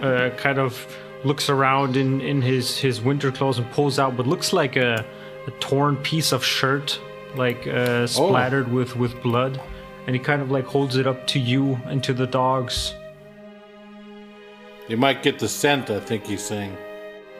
uh, 0.00 0.30
kind 0.36 0.58
of 0.58 0.86
looks 1.24 1.48
around 1.48 1.96
in, 1.96 2.20
in 2.20 2.42
his, 2.42 2.78
his 2.78 3.00
winter 3.00 3.30
clothes 3.32 3.58
and 3.58 3.70
pulls 3.70 3.98
out 3.98 4.14
what 4.14 4.26
looks 4.26 4.52
like 4.52 4.76
a, 4.76 5.04
a 5.46 5.50
torn 5.60 5.96
piece 5.96 6.32
of 6.32 6.44
shirt, 6.44 7.00
like 7.36 7.66
uh, 7.66 8.06
splattered 8.06 8.70
with, 8.72 8.96
with 8.96 9.20
blood. 9.22 9.60
And 10.06 10.14
he 10.14 10.20
kind 10.20 10.40
of 10.40 10.50
like 10.50 10.64
holds 10.64 10.96
it 10.96 11.06
up 11.06 11.26
to 11.28 11.40
you 11.40 11.80
and 11.86 12.02
to 12.04 12.12
the 12.12 12.26
dogs. 12.26 12.94
You 14.88 14.96
might 14.96 15.22
get 15.24 15.40
the 15.40 15.48
scent, 15.48 15.90
I 15.90 15.98
think 15.98 16.26
he's 16.26 16.44
saying. 16.44 16.76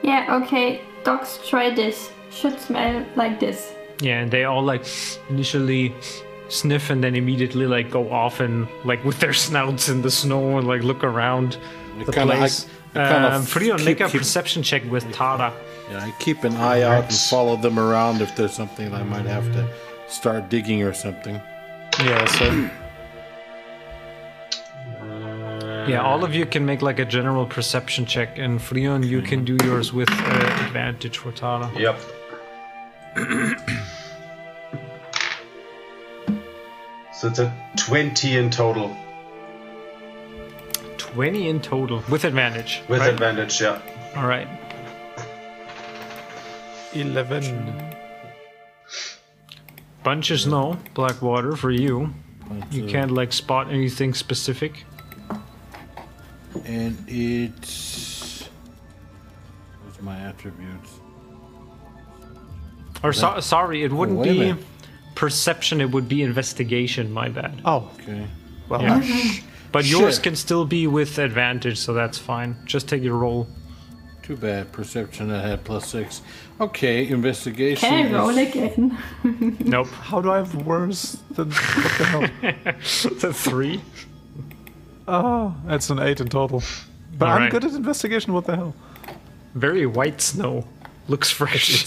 Yeah, 0.03 0.41
okay. 0.43 0.81
Dogs, 1.05 1.39
try 1.49 1.73
this. 1.73 2.11
Should 2.31 2.59
smell 2.59 3.07
like 3.15 3.39
this. 3.39 3.73
Yeah, 4.01 4.21
and 4.21 4.31
they 4.31 4.45
all 4.45 4.63
like 4.63 4.85
initially 5.31 5.95
sniff 6.49 6.91
and 6.91 7.03
then 7.03 7.15
immediately 7.17 7.67
like 7.67 7.91
go 7.91 8.11
off 8.11 8.41
and 8.41 8.67
like 8.85 9.05
with 9.05 9.19
their 9.21 9.33
snouts 9.47 9.89
in 9.89 10.03
the 10.03 10.11
snow 10.11 10.59
and 10.59 10.67
like 10.67 10.83
look 10.83 11.03
around 11.05 11.57
the 12.05 12.13
kinda- 12.13 12.35
I- 12.35 12.39
place. 12.39 12.67
I 12.95 13.13
kinda 13.13 13.35
um, 13.37 13.43
Freon, 13.43 13.85
make 13.85 14.01
a 14.01 14.09
keep- 14.09 14.21
perception 14.21 14.63
check 14.63 14.83
with 14.91 15.05
Tara. 15.13 15.53
Yeah, 15.91 16.05
I 16.05 16.13
keep 16.19 16.45
an 16.45 16.57
eye 16.57 16.83
out 16.83 17.05
and 17.05 17.15
follow 17.15 17.57
them 17.57 17.79
around 17.79 18.21
if 18.23 18.35
there's 18.37 18.53
something 18.55 18.93
I 18.95 19.03
might 19.03 19.27
have 19.27 19.53
to 19.53 19.69
start 20.09 20.49
digging 20.49 20.83
or 20.83 20.93
something. 20.95 21.41
Yeah, 22.01 22.25
so 22.27 22.69
Yeah, 25.89 26.03
all 26.03 26.25
of 26.25 26.35
you 26.35 26.45
can 26.47 26.67
make 26.67 26.83
like 26.83 26.99
a 26.99 27.05
general 27.05 27.47
perception 27.47 28.07
check, 28.07 28.39
and 28.39 28.59
Freon, 28.59 29.07
you 29.07 29.23
can 29.23 29.45
do 29.45 29.57
yours 29.65 29.93
with 29.93 30.11
uh, 30.11 30.65
advantage 30.67 31.19
for 31.19 31.31
Tara. 31.33 31.71
Yep. 31.79 32.01
so 37.17 37.29
it's 37.29 37.39
a 37.39 37.53
20 37.77 38.37
in 38.37 38.51
total. 38.51 38.95
20 40.99 41.49
in 41.49 41.61
total 41.61 42.03
with 42.11 42.25
advantage. 42.25 42.83
With 42.89 43.01
right? 43.01 43.13
advantage, 43.13 43.61
yeah. 43.61 43.81
All 44.17 44.27
right. 44.27 44.47
11. 46.93 47.95
Bunch 50.03 50.31
of 50.31 50.41
snow, 50.41 50.79
black 50.95 51.23
water 51.23 51.57
for 51.57 51.71
you. 51.71 52.13
You 52.71 52.87
can't 52.87 53.11
like 53.11 53.33
spot 53.33 53.73
anything 53.73 54.13
specific. 54.13 54.85
And 56.65 56.97
it's. 57.09 58.49
What's 59.85 60.01
my 60.03 60.19
attributes? 60.19 61.01
Or 63.03 63.13
so, 63.13 63.41
sorry, 63.41 63.85
it 63.85 63.93
oh, 63.93 63.97
wouldn't 63.97 64.19
wait 64.19 64.29
a 64.29 64.33
be 64.33 64.39
minute. 64.39 64.65
Perception. 65.17 65.81
It 65.81 65.91
would 65.91 66.09
be 66.09 66.23
investigation. 66.23 67.11
My 67.13 67.29
bad. 67.29 67.61
Oh, 67.65 67.91
Okay. 68.01 68.27
well, 68.69 68.81
Yeah. 68.83 69.03
But 69.73 69.85
yours 69.85 70.15
Shit. 70.15 70.23
can 70.23 70.37
still 70.37 70.65
be 70.65 70.87
with 70.87 71.19
advantage, 71.19 71.77
so 71.79 71.93
that's 71.93 72.17
fine. 72.17 72.57
Just 72.65 72.89
take 72.89 73.03
your 73.03 73.17
roll. 73.17 73.47
Too 74.23 74.37
bad. 74.37 74.73
Perception 74.73 75.31
I 75.31 75.43
had 75.47 75.65
plus 75.65 75.89
six. 75.89 76.23
Okay, 76.61 77.07
investigation. 77.09 77.89
Can 77.89 78.07
I 78.07 78.19
roll 78.19 78.31
is- 78.31 78.49
again? 78.49 78.97
Nope. 79.61 79.89
how 79.89 80.21
do 80.23 80.31
I 80.31 80.37
have 80.39 80.55
worse 80.67 81.19
than 81.33 81.51
what 81.51 81.99
the 81.99 82.05
hell? 82.05 82.21
the 83.21 83.33
three. 83.35 83.81
Oh, 85.09 85.55
that's 85.67 85.91
an 85.91 85.99
8 85.99 86.21
in 86.21 86.29
total. 86.29 86.63
But 87.19 87.27
I'm 87.27 87.33
Alright. 87.35 87.51
good 87.51 87.65
at 87.65 87.73
investigation, 87.73 88.33
what 88.33 88.47
the 88.47 88.57
hell? 88.57 88.75
Very 89.55 89.85
white 89.87 90.21
snow. 90.23 90.65
Looks 91.09 91.31
fresh. 91.31 91.85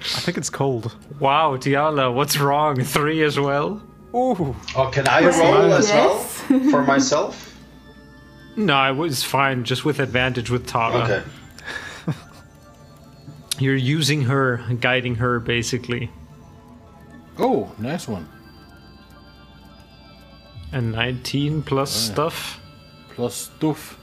It's. 0.00 0.16
I 0.16 0.20
think 0.20 0.38
it's 0.38 0.50
cold. 0.50 0.94
wow, 1.18 1.56
Tiala, 1.56 2.12
what's 2.14 2.38
wrong? 2.38 2.82
Three 2.84 3.22
as 3.22 3.38
well? 3.38 3.82
Ooh. 4.14 4.56
Oh, 4.76 4.90
can 4.92 5.06
I 5.06 5.20
Well, 5.22 5.62
roll 5.62 5.72
as 5.74 5.88
yes. 5.88 6.42
well? 6.50 6.60
For 6.70 6.82
myself? 6.82 7.46
No, 8.56 8.90
it 8.92 8.96
was 8.96 9.22
fine. 9.22 9.62
Just 9.62 9.84
with 9.84 10.00
advantage 10.00 10.50
with 10.50 10.66
Tara. 10.66 11.04
Okay. 11.04 11.22
You're 13.60 13.76
using 13.76 14.22
her, 14.22 14.56
guiding 14.80 15.14
her, 15.14 15.38
basically. 15.38 16.10
Oh, 17.38 17.72
nice 17.78 18.08
one. 18.08 18.28
And 20.72 20.92
19 20.92 21.62
plus 21.62 21.90
stuff. 21.92 22.60
Plus 23.14 23.34
stuff. 23.34 23.98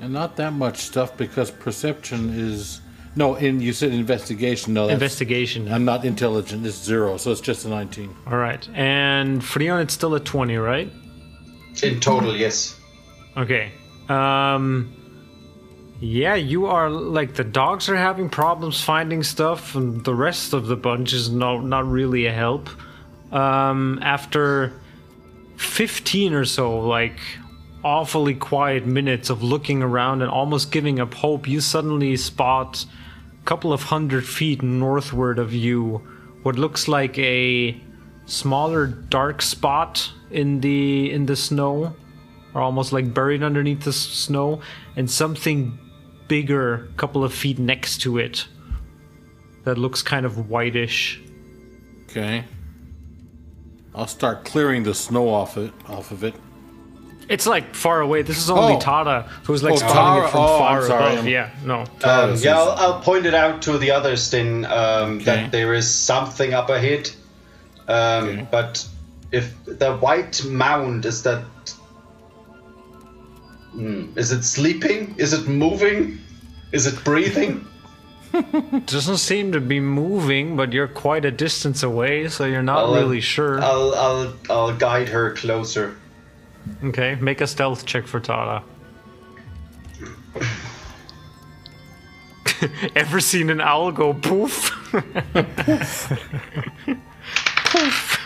And 0.00 0.12
not 0.12 0.36
that 0.36 0.52
much 0.52 0.78
stuff 0.78 1.16
because 1.16 1.50
perception 1.50 2.30
is. 2.30 2.80
No, 3.16 3.34
in 3.34 3.60
you 3.60 3.72
said 3.72 3.92
investigation. 3.92 4.72
No, 4.74 4.86
that's, 4.86 4.94
Investigation. 4.94 5.70
I'm 5.70 5.84
not 5.84 6.04
intelligent. 6.04 6.64
It's 6.64 6.76
zero, 6.76 7.16
so 7.16 7.32
it's 7.32 7.40
just 7.40 7.64
a 7.64 7.68
19. 7.68 8.14
All 8.26 8.36
right. 8.36 8.68
And 8.74 9.40
Freon, 9.40 9.82
it's 9.82 9.94
still 9.94 10.14
a 10.14 10.20
20, 10.20 10.56
right? 10.56 10.90
In 11.82 12.00
total, 12.00 12.36
yes. 12.36 12.78
Okay. 13.36 13.72
Um 14.08 14.96
yeah, 16.02 16.34
you 16.34 16.66
are 16.66 16.88
like 16.88 17.34
the 17.34 17.44
dogs 17.44 17.88
are 17.88 17.96
having 17.96 18.30
problems 18.30 18.82
finding 18.82 19.22
stuff 19.22 19.74
and 19.74 20.02
the 20.04 20.14
rest 20.14 20.54
of 20.54 20.66
the 20.66 20.76
bunch 20.76 21.12
is 21.12 21.30
no 21.30 21.60
not 21.60 21.86
really 21.86 22.26
a 22.26 22.32
help. 22.32 22.68
Um 23.32 23.98
after 24.02 24.72
15 25.56 26.32
or 26.32 26.44
so 26.44 26.80
like 26.80 27.18
awfully 27.84 28.34
quiet 28.34 28.86
minutes 28.86 29.30
of 29.30 29.42
looking 29.42 29.82
around 29.82 30.22
and 30.22 30.30
almost 30.30 30.70
giving 30.72 31.00
up 31.00 31.14
hope, 31.14 31.46
you 31.48 31.60
suddenly 31.60 32.16
spot 32.16 32.84
a 32.84 32.99
couple 33.44 33.72
of 33.72 33.84
hundred 33.84 34.26
feet 34.26 34.62
northward 34.62 35.38
of 35.38 35.52
you 35.52 36.06
what 36.42 36.56
looks 36.56 36.88
like 36.88 37.18
a 37.18 37.78
smaller 38.26 38.86
dark 38.86 39.42
spot 39.42 40.12
in 40.30 40.60
the 40.60 41.10
in 41.10 41.26
the 41.26 41.36
snow 41.36 41.94
or 42.54 42.60
almost 42.60 42.92
like 42.92 43.12
buried 43.14 43.42
underneath 43.42 43.82
the 43.82 43.92
snow, 43.92 44.60
and 44.96 45.10
something 45.10 45.78
bigger, 46.28 46.88
couple 46.96 47.24
of 47.24 47.32
feet 47.32 47.58
next 47.58 47.98
to 48.02 48.18
it, 48.18 48.46
that 49.64 49.78
looks 49.78 50.02
kind 50.02 50.26
of 50.26 50.48
whitish. 50.48 51.20
Okay. 52.04 52.44
I'll 53.94 54.06
start 54.06 54.44
clearing 54.44 54.82
the 54.82 54.94
snow 54.94 55.28
off 55.28 55.56
it, 55.56 55.72
off 55.88 56.10
of 56.10 56.24
it. 56.24 56.34
It's 57.30 57.46
like 57.46 57.74
far 57.76 58.00
away. 58.00 58.22
This 58.22 58.38
is 58.38 58.50
only 58.50 58.74
Oh. 58.74 58.80
Tara 58.80 59.22
who's 59.44 59.62
like 59.62 59.74
Oh, 59.74 59.76
spotting 59.76 59.94
Tara. 59.94 60.26
it 60.26 60.30
from 60.32 60.40
Oh, 60.40 60.58
far 60.58 60.80
I'm 60.80 60.86
sorry. 60.86 61.04
above. 61.04 61.18
I'm- 61.18 61.28
Yeah, 61.28 61.50
no. 61.64 61.78
Um, 62.02 62.34
yeah, 62.36 62.58
I'll, 62.58 62.70
I'll 62.72 63.00
point 63.00 63.24
it 63.24 63.34
out 63.34 63.62
to 63.62 63.78
the 63.78 63.90
others 63.92 64.30
then 64.30 64.64
um, 64.66 65.16
Okay. 65.18 65.24
that 65.24 65.52
there 65.52 65.72
is 65.72 65.88
something 65.88 66.52
up 66.54 66.68
ahead. 66.70 67.08
Um, 67.88 68.28
Okay. 68.28 68.46
But 68.50 68.84
if 69.30 69.54
the 69.64 69.96
white 69.98 70.44
mound 70.44 71.06
is 71.06 71.22
that. 71.22 71.44
Hmm, 73.72 74.06
is 74.16 74.32
it 74.32 74.42
sleeping? 74.42 75.14
Is 75.16 75.32
it 75.32 75.46
moving? 75.46 76.18
Is 76.72 76.86
it 76.86 77.02
breathing? 77.04 77.64
Doesn't 78.86 79.18
seem 79.18 79.52
to 79.52 79.60
be 79.60 79.78
moving, 79.78 80.56
but 80.56 80.72
you're 80.72 80.88
quite 80.88 81.24
a 81.24 81.30
distance 81.30 81.84
away, 81.84 82.26
so 82.28 82.44
you're 82.44 82.62
not 82.62 82.78
I'll, 82.86 82.94
really 82.94 83.20
sure. 83.20 83.60
I'll, 83.62 83.94
I'll, 83.94 84.34
I'll 84.50 84.76
guide 84.76 85.08
her 85.08 85.32
closer. 85.34 85.96
Okay, 86.84 87.16
make 87.16 87.40
a 87.40 87.46
stealth 87.46 87.84
check 87.86 88.06
for 88.06 88.20
Tara. 88.20 88.62
Ever 92.94 93.20
seen 93.20 93.48
an 93.50 93.60
owl 93.60 93.90
go 93.92 94.12
poof? 94.14 94.70
Poof! 97.64 98.18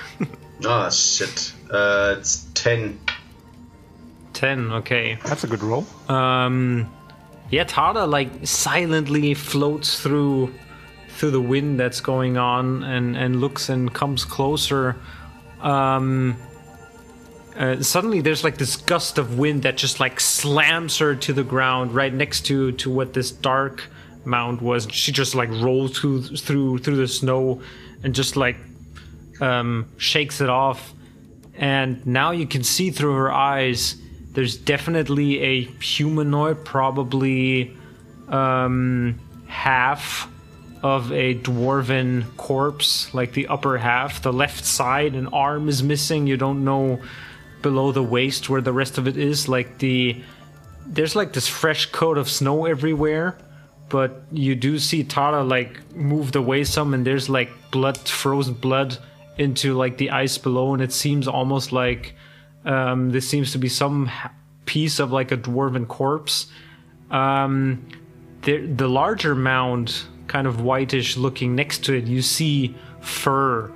Oh, 0.64 0.90
shit. 0.92 1.52
Uh, 1.70 2.16
it's 2.18 2.46
10. 2.54 2.98
10, 4.32 4.72
okay. 4.72 5.18
That's 5.24 5.44
a 5.44 5.46
good 5.46 5.62
roll. 5.62 5.86
um 6.08 6.90
yeah 7.50 7.62
Tara 7.64 8.06
like 8.06 8.30
silently 8.46 9.34
floats 9.34 10.00
through 10.00 10.52
through 11.10 11.30
the 11.30 11.40
wind 11.40 11.78
that's 11.78 12.00
going 12.00 12.36
on 12.38 12.82
and 12.82 13.16
and 13.16 13.40
looks 13.40 13.68
and 13.68 13.92
comes 13.92 14.24
closer 14.24 14.96
um 15.60 16.36
uh, 17.56 17.80
suddenly 17.80 18.20
there's 18.20 18.42
like 18.42 18.58
this 18.58 18.76
gust 18.76 19.18
of 19.18 19.38
wind 19.38 19.62
that 19.62 19.76
just 19.76 20.00
like 20.00 20.18
slams 20.18 20.98
her 20.98 21.14
to 21.14 21.32
the 21.32 21.44
ground 21.44 21.94
right 21.94 22.12
next 22.12 22.42
to 22.46 22.72
to 22.72 22.90
what 22.90 23.12
this 23.12 23.30
dark 23.30 23.84
mound 24.24 24.60
was. 24.60 24.88
She 24.90 25.12
just 25.12 25.34
like 25.34 25.50
rolls 25.50 25.98
through 25.98 26.22
through 26.22 26.78
through 26.78 26.96
the 26.96 27.08
snow 27.08 27.62
and 28.02 28.14
just 28.14 28.36
like 28.36 28.56
um 29.40 29.88
shakes 29.98 30.40
it 30.40 30.48
off. 30.48 30.94
And 31.56 32.04
now 32.04 32.32
you 32.32 32.46
can 32.46 32.64
see 32.64 32.90
through 32.90 33.14
her 33.14 33.32
eyes 33.32 33.96
there's 34.32 34.56
definitely 34.56 35.40
a 35.40 35.62
humanoid 35.62 36.64
probably 36.64 37.76
um 38.28 39.20
half 39.46 40.28
of 40.82 41.12
a 41.12 41.36
dwarven 41.36 42.36
corpse 42.36 43.14
like 43.14 43.32
the 43.32 43.46
upper 43.46 43.78
half. 43.78 44.22
The 44.22 44.32
left 44.32 44.64
side 44.64 45.14
an 45.14 45.28
arm 45.28 45.68
is 45.68 45.84
missing. 45.84 46.26
You 46.26 46.36
don't 46.36 46.64
know 46.64 47.00
below 47.64 47.90
the 47.90 48.06
waist 48.16 48.48
where 48.48 48.60
the 48.60 48.72
rest 48.72 48.98
of 48.98 49.08
it 49.08 49.16
is 49.16 49.48
like 49.48 49.78
the 49.78 50.22
there's 50.86 51.16
like 51.16 51.32
this 51.32 51.48
fresh 51.48 51.86
coat 51.86 52.16
of 52.16 52.28
snow 52.28 52.66
everywhere 52.66 53.36
but 53.88 54.22
you 54.30 54.54
do 54.54 54.78
see 54.78 55.02
Tara 55.04 55.42
like 55.42 55.72
moved 55.94 56.36
away 56.36 56.64
some 56.64 56.94
and 56.94 57.06
there's 57.06 57.28
like 57.28 57.50
blood 57.70 57.98
frozen 57.98 58.54
blood 58.54 58.98
into 59.38 59.74
like 59.74 59.96
the 59.98 60.10
ice 60.10 60.38
below, 60.38 60.74
and 60.74 60.82
it 60.82 60.92
seems 60.92 61.28
almost 61.28 61.72
like 61.72 62.14
um, 62.64 63.10
this 63.10 63.28
seems 63.28 63.52
to 63.52 63.58
be 63.58 63.68
some 63.68 64.10
piece 64.64 64.98
of 64.98 65.12
like 65.12 65.32
a 65.32 65.36
dwarven 65.36 65.86
corpse. 65.86 66.46
Um, 67.10 67.86
the 68.42 68.66
the 68.66 68.88
larger 68.88 69.34
mound, 69.34 70.02
kind 70.26 70.46
of 70.46 70.60
whitish 70.60 71.16
looking 71.16 71.54
next 71.54 71.84
to 71.84 71.94
it, 71.94 72.04
you 72.04 72.22
see 72.22 72.74
fur, 73.00 73.70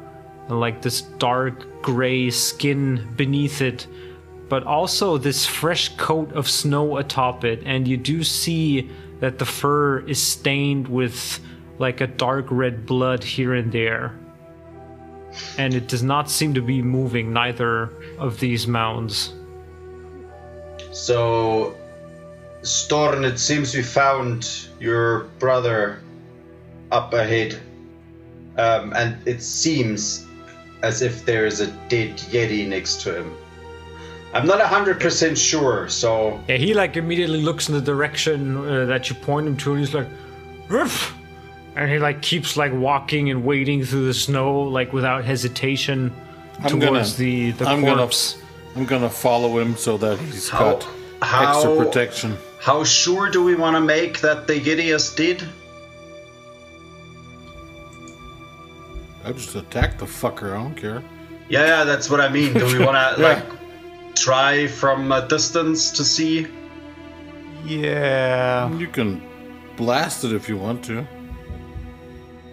like 0.49 0.83
this 0.83 1.03
dark 1.03 1.67
gray 1.83 2.31
skin 2.31 3.09
beneath 3.17 3.61
it, 3.61 3.87
but 4.49 4.65
also 4.65 5.19
this 5.19 5.47
fresh 5.47 5.97
coat 5.97 6.33
of 6.33 6.49
snow 6.49 6.97
atop 6.97 7.45
it, 7.45 7.63
and 7.65 7.87
you 7.87 7.97
do 7.97 8.25
see 8.25 8.91
that 9.21 9.39
the 9.39 9.45
fur 9.45 10.01
is 10.01 10.23
stained 10.23 10.89
with 10.89 11.41
like 11.79 12.01
a 12.01 12.07
dark 12.07 12.47
red 12.51 12.87
blood 12.87 13.23
here 13.23 13.55
and 13.55 13.73
there. 13.73 14.19
And 15.57 15.75
it 15.75 15.89
does 15.89 16.03
not 16.03 16.31
seem 16.31 16.55
to 16.55 16.63
be 16.63 16.83
moving, 16.83 17.33
neither 17.33 17.91
of 18.19 18.41
these 18.41 18.67
mounds. 18.67 19.35
So, 20.91 21.77
Storn, 22.63 23.25
it 23.25 23.39
seems 23.39 23.75
we 23.75 23.83
found 23.83 24.69
your 24.81 25.25
brother 25.39 26.01
up 26.91 27.13
ahead. 27.13 27.61
Um, 28.57 28.93
and 28.97 29.17
it 29.29 29.43
seems 29.43 30.27
as 30.83 31.03
if 31.03 31.25
there 31.25 31.47
is 31.47 31.61
a 31.61 31.67
dead 31.89 32.17
Yeti 32.19 32.67
next 32.69 33.01
to 33.03 33.17
him. 33.19 33.33
I'm 34.35 34.47
not 34.47 34.61
100% 34.61 35.37
sure, 35.37 35.89
so. 35.89 36.39
Yeah, 36.49 36.57
he 36.57 36.75
like 36.75 36.97
immediately 36.97 37.41
looks 37.41 37.69
in 37.69 37.75
the 37.75 37.81
direction 37.81 38.57
uh, 38.59 38.85
that 38.85 39.09
you 39.09 39.17
point 39.17 39.47
him 39.47 39.57
to, 39.59 39.71
and 39.73 39.81
he's 39.81 39.95
like, 39.95 40.07
"Ruff!" 40.69 41.15
and 41.77 41.91
he 41.91 41.99
like 41.99 42.21
keeps 42.21 42.57
like 42.57 42.73
walking 42.73 43.31
and 43.31 43.43
wading 43.45 43.85
through 43.85 44.07
the 44.07 44.15
snow 44.15 44.63
like 44.63 44.93
without 44.93 45.25
hesitation 45.25 46.13
I'm 46.61 46.69
towards 46.81 46.85
gonna- 46.85 47.25
the 47.25 47.51
the 47.53 47.67
I'm 47.69 47.83
gonna- 47.85 48.11
I'm 48.77 48.85
gonna 48.85 49.09
follow 49.11 49.59
him 49.59 49.77
so 49.77 49.97
that 49.99 50.19
he's 50.19 50.49
How- 50.49 50.59
got 50.75 50.87
how- 51.23 51.55
extra 51.57 51.77
protection. 51.85 52.37
How 52.61 52.85
sure 52.85 53.31
do 53.31 53.43
we 53.43 53.55
want 53.55 53.77
to 53.77 53.81
make 53.81 54.21
that 54.21 54.47
the 54.47 54.55
Yeti 54.61 54.95
is 54.95 55.11
dead? 55.15 55.43
I 59.29 59.33
just 59.33 59.55
attack 59.55 59.99
the 59.99 60.07
fucker. 60.07 60.53
I 60.53 60.63
don't 60.63 60.75
care. 60.75 61.03
Yeah, 61.49 61.67
yeah, 61.67 61.85
that's 61.85 62.09
what 62.11 62.21
I 62.21 62.29
mean. 62.29 62.53
Do 62.55 62.65
we 62.67 62.79
want 62.85 62.97
to, 62.97 63.09
Yeah. 63.23 63.29
like, 63.29 63.45
try 64.15 64.67
from 64.67 65.13
a 65.13 65.27
distance 65.29 65.91
to 65.93 66.05
see? 66.05 66.47
Yeah, 67.65 68.73
You 68.77 68.87
can 68.89 69.23
blast 69.77 70.25
it 70.25 70.33
if 70.33 70.49
you 70.49 70.57
want 70.57 70.85
to. 70.87 71.07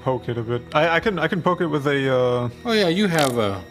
poke 0.04 0.30
it 0.30 0.38
a 0.38 0.44
bit. 0.44 0.62
I, 0.74 0.96
I 0.98 1.00
can 1.00 1.18
I 1.18 1.28
can 1.28 1.42
poke 1.42 1.62
it 1.62 1.68
with 1.68 1.86
a 1.88 2.00
uh, 2.16 2.50
Oh 2.66 2.74
yeah, 2.74 2.90
you 2.90 3.08
have 3.08 3.38
a 3.38 3.62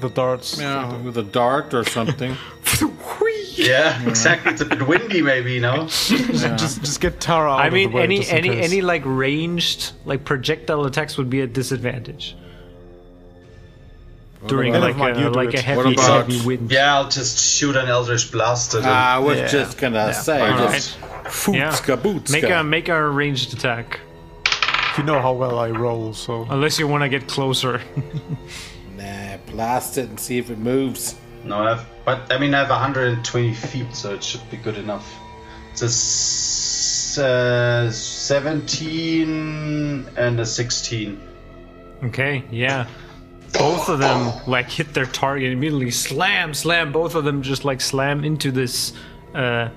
the 0.00 0.08
darts. 0.10 0.58
yeah 0.60 0.96
with 1.02 1.16
a 1.18 1.22
dart 1.22 1.72
or 1.74 1.84
something. 1.84 2.36
Yeah, 3.56 4.02
exactly. 4.08 4.52
It's 4.52 4.60
a 4.60 4.64
bit 4.64 4.86
windy, 4.86 5.22
maybe, 5.22 5.52
you 5.52 5.60
know? 5.60 5.84
Just 5.88 6.80
just 6.82 7.00
get 7.00 7.20
Tara 7.20 7.50
out 7.52 7.60
I 7.60 7.66
of 7.68 7.72
mean, 7.72 7.90
the 7.90 7.96
way, 7.96 8.02
any 8.02 8.26
any 8.28 8.48
case. 8.50 8.64
any 8.72 8.80
like 8.82 9.02
ranged 9.04 9.92
like 10.04 10.24
projectile 10.24 10.84
attacks 10.86 11.16
would 11.16 11.30
be 11.30 11.40
a 11.40 11.46
disadvantage 11.46 12.36
during 14.46 14.74
about- 14.74 14.82
like 14.82 14.96
Never 14.96 15.20
you 15.20 15.26
a 15.28 15.30
do 15.32 15.36
like 15.36 15.54
a 15.54 15.60
heavy 15.60 15.92
about- 15.94 16.26
heavy 16.30 16.44
wind. 16.46 16.70
Yeah, 16.70 16.94
I'll 16.96 17.08
just 17.08 17.38
shoot 17.56 17.76
an 17.76 17.88
Eldritch 17.88 18.30
Blast 18.30 18.74
at. 18.74 18.82
Ah, 18.84 19.16
I 19.16 19.18
was 19.18 19.38
Yeah. 19.38 19.46
just 19.48 19.78
gonna 19.78 20.12
say, 20.12 20.40
Alright. 20.42 20.72
just 20.72 20.98
footska 21.24 21.96
bootska. 21.96 22.32
Make 22.32 22.50
a 22.50 22.62
make 22.64 22.88
a 22.88 23.08
ranged 23.08 23.52
attack, 23.54 24.00
If 24.90 24.98
you 24.98 25.04
know 25.04 25.20
how 25.20 25.32
well 25.32 25.58
I 25.58 25.70
roll, 25.70 26.12
so 26.12 26.46
unless 26.50 26.78
you 26.78 26.86
want 26.88 27.02
to 27.02 27.08
get 27.08 27.26
closer. 27.28 27.80
Nah, 28.96 29.36
blast 29.50 29.98
it 29.98 30.08
and 30.08 30.18
see 30.20 30.38
if 30.38 30.50
it 30.50 30.58
moves. 30.58 31.16
No, 31.44 31.62
I've, 31.62 31.86
but 32.04 32.32
I 32.32 32.38
mean, 32.38 32.54
I 32.54 32.60
have 32.60 32.70
120 32.70 33.54
feet, 33.54 33.94
so 33.94 34.14
it 34.14 34.24
should 34.24 34.48
be 34.50 34.56
good 34.56 34.76
enough. 34.78 35.06
It's 35.72 35.82
a 35.82 35.86
s- 35.86 37.18
uh, 37.18 37.90
17 37.90 40.06
and 40.16 40.40
a 40.40 40.46
16. 40.46 41.20
Okay, 42.04 42.44
yeah. 42.50 42.86
Both 43.52 43.88
of 43.88 43.98
them 44.00 44.32
like 44.46 44.68
hit 44.68 44.94
their 44.94 45.06
target 45.06 45.52
immediately. 45.52 45.90
Slam, 45.90 46.54
slam. 46.54 46.92
Both 46.92 47.14
of 47.14 47.24
them 47.24 47.42
just 47.42 47.64
like 47.64 47.80
slam 47.80 48.24
into 48.24 48.50
this 48.50 48.92
uh, 49.34 49.68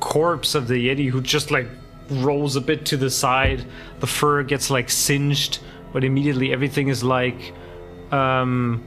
corpse 0.00 0.54
of 0.54 0.68
the 0.68 0.88
yeti, 0.88 1.10
who 1.10 1.20
just 1.20 1.50
like 1.50 1.68
rolls 2.08 2.56
a 2.56 2.60
bit 2.60 2.86
to 2.86 2.96
the 2.96 3.10
side. 3.10 3.64
The 4.00 4.06
fur 4.06 4.42
gets 4.42 4.70
like 4.70 4.88
singed, 4.90 5.58
but 5.92 6.02
immediately 6.02 6.52
everything 6.52 6.88
is 6.88 7.04
like, 7.04 7.52
um, 8.10 8.82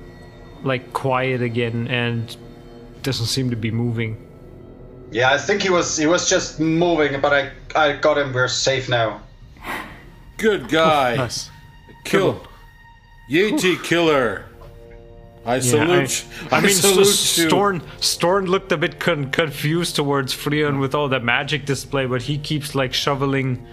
like 0.64 0.94
quiet 0.94 1.42
again 1.42 1.88
and 1.88 2.36
doesn't 3.04 3.28
seem 3.28 3.50
to 3.50 3.56
be 3.56 3.72
moving. 3.72 4.26
Yeah, 5.12 5.32
I 5.32 5.38
think 5.38 5.62
he 5.62 5.70
was 5.70 5.98
he 5.98 6.06
was 6.06 6.30
just 6.30 6.60
moving, 6.60 7.20
but 7.22 7.34
I 7.34 7.52
I 7.76 7.94
got 7.94 8.18
him. 8.18 8.34
We're 8.34 8.48
safe 8.48 8.90
now. 8.90 9.22
Good 10.38 10.70
guy. 10.70 11.16
nice. 11.18 11.50
Kill. 12.04 12.46
Yeti 13.30 13.82
killer. 13.84 14.46
I 15.46 15.56
Yeah, 15.56 15.62
salute. 15.62 16.26
I, 16.52 16.58
I 16.58 16.62
mean, 16.62 16.74
salute 16.74 17.08
S- 17.08 17.38
you. 17.38 17.48
Storn 17.48 17.82
Storn 18.00 18.46
looked 18.46 18.72
a 18.72 18.78
bit 18.78 19.00
con- 19.00 19.32
confused 19.32 19.96
towards 19.96 20.34
Freon 20.34 20.80
with 20.80 20.94
all 20.94 21.08
that 21.10 21.24
magic 21.24 21.66
display, 21.66 22.06
but 22.06 22.22
he 22.22 22.38
keeps 22.38 22.76
like 22.76 22.94
shoveling 22.94 23.66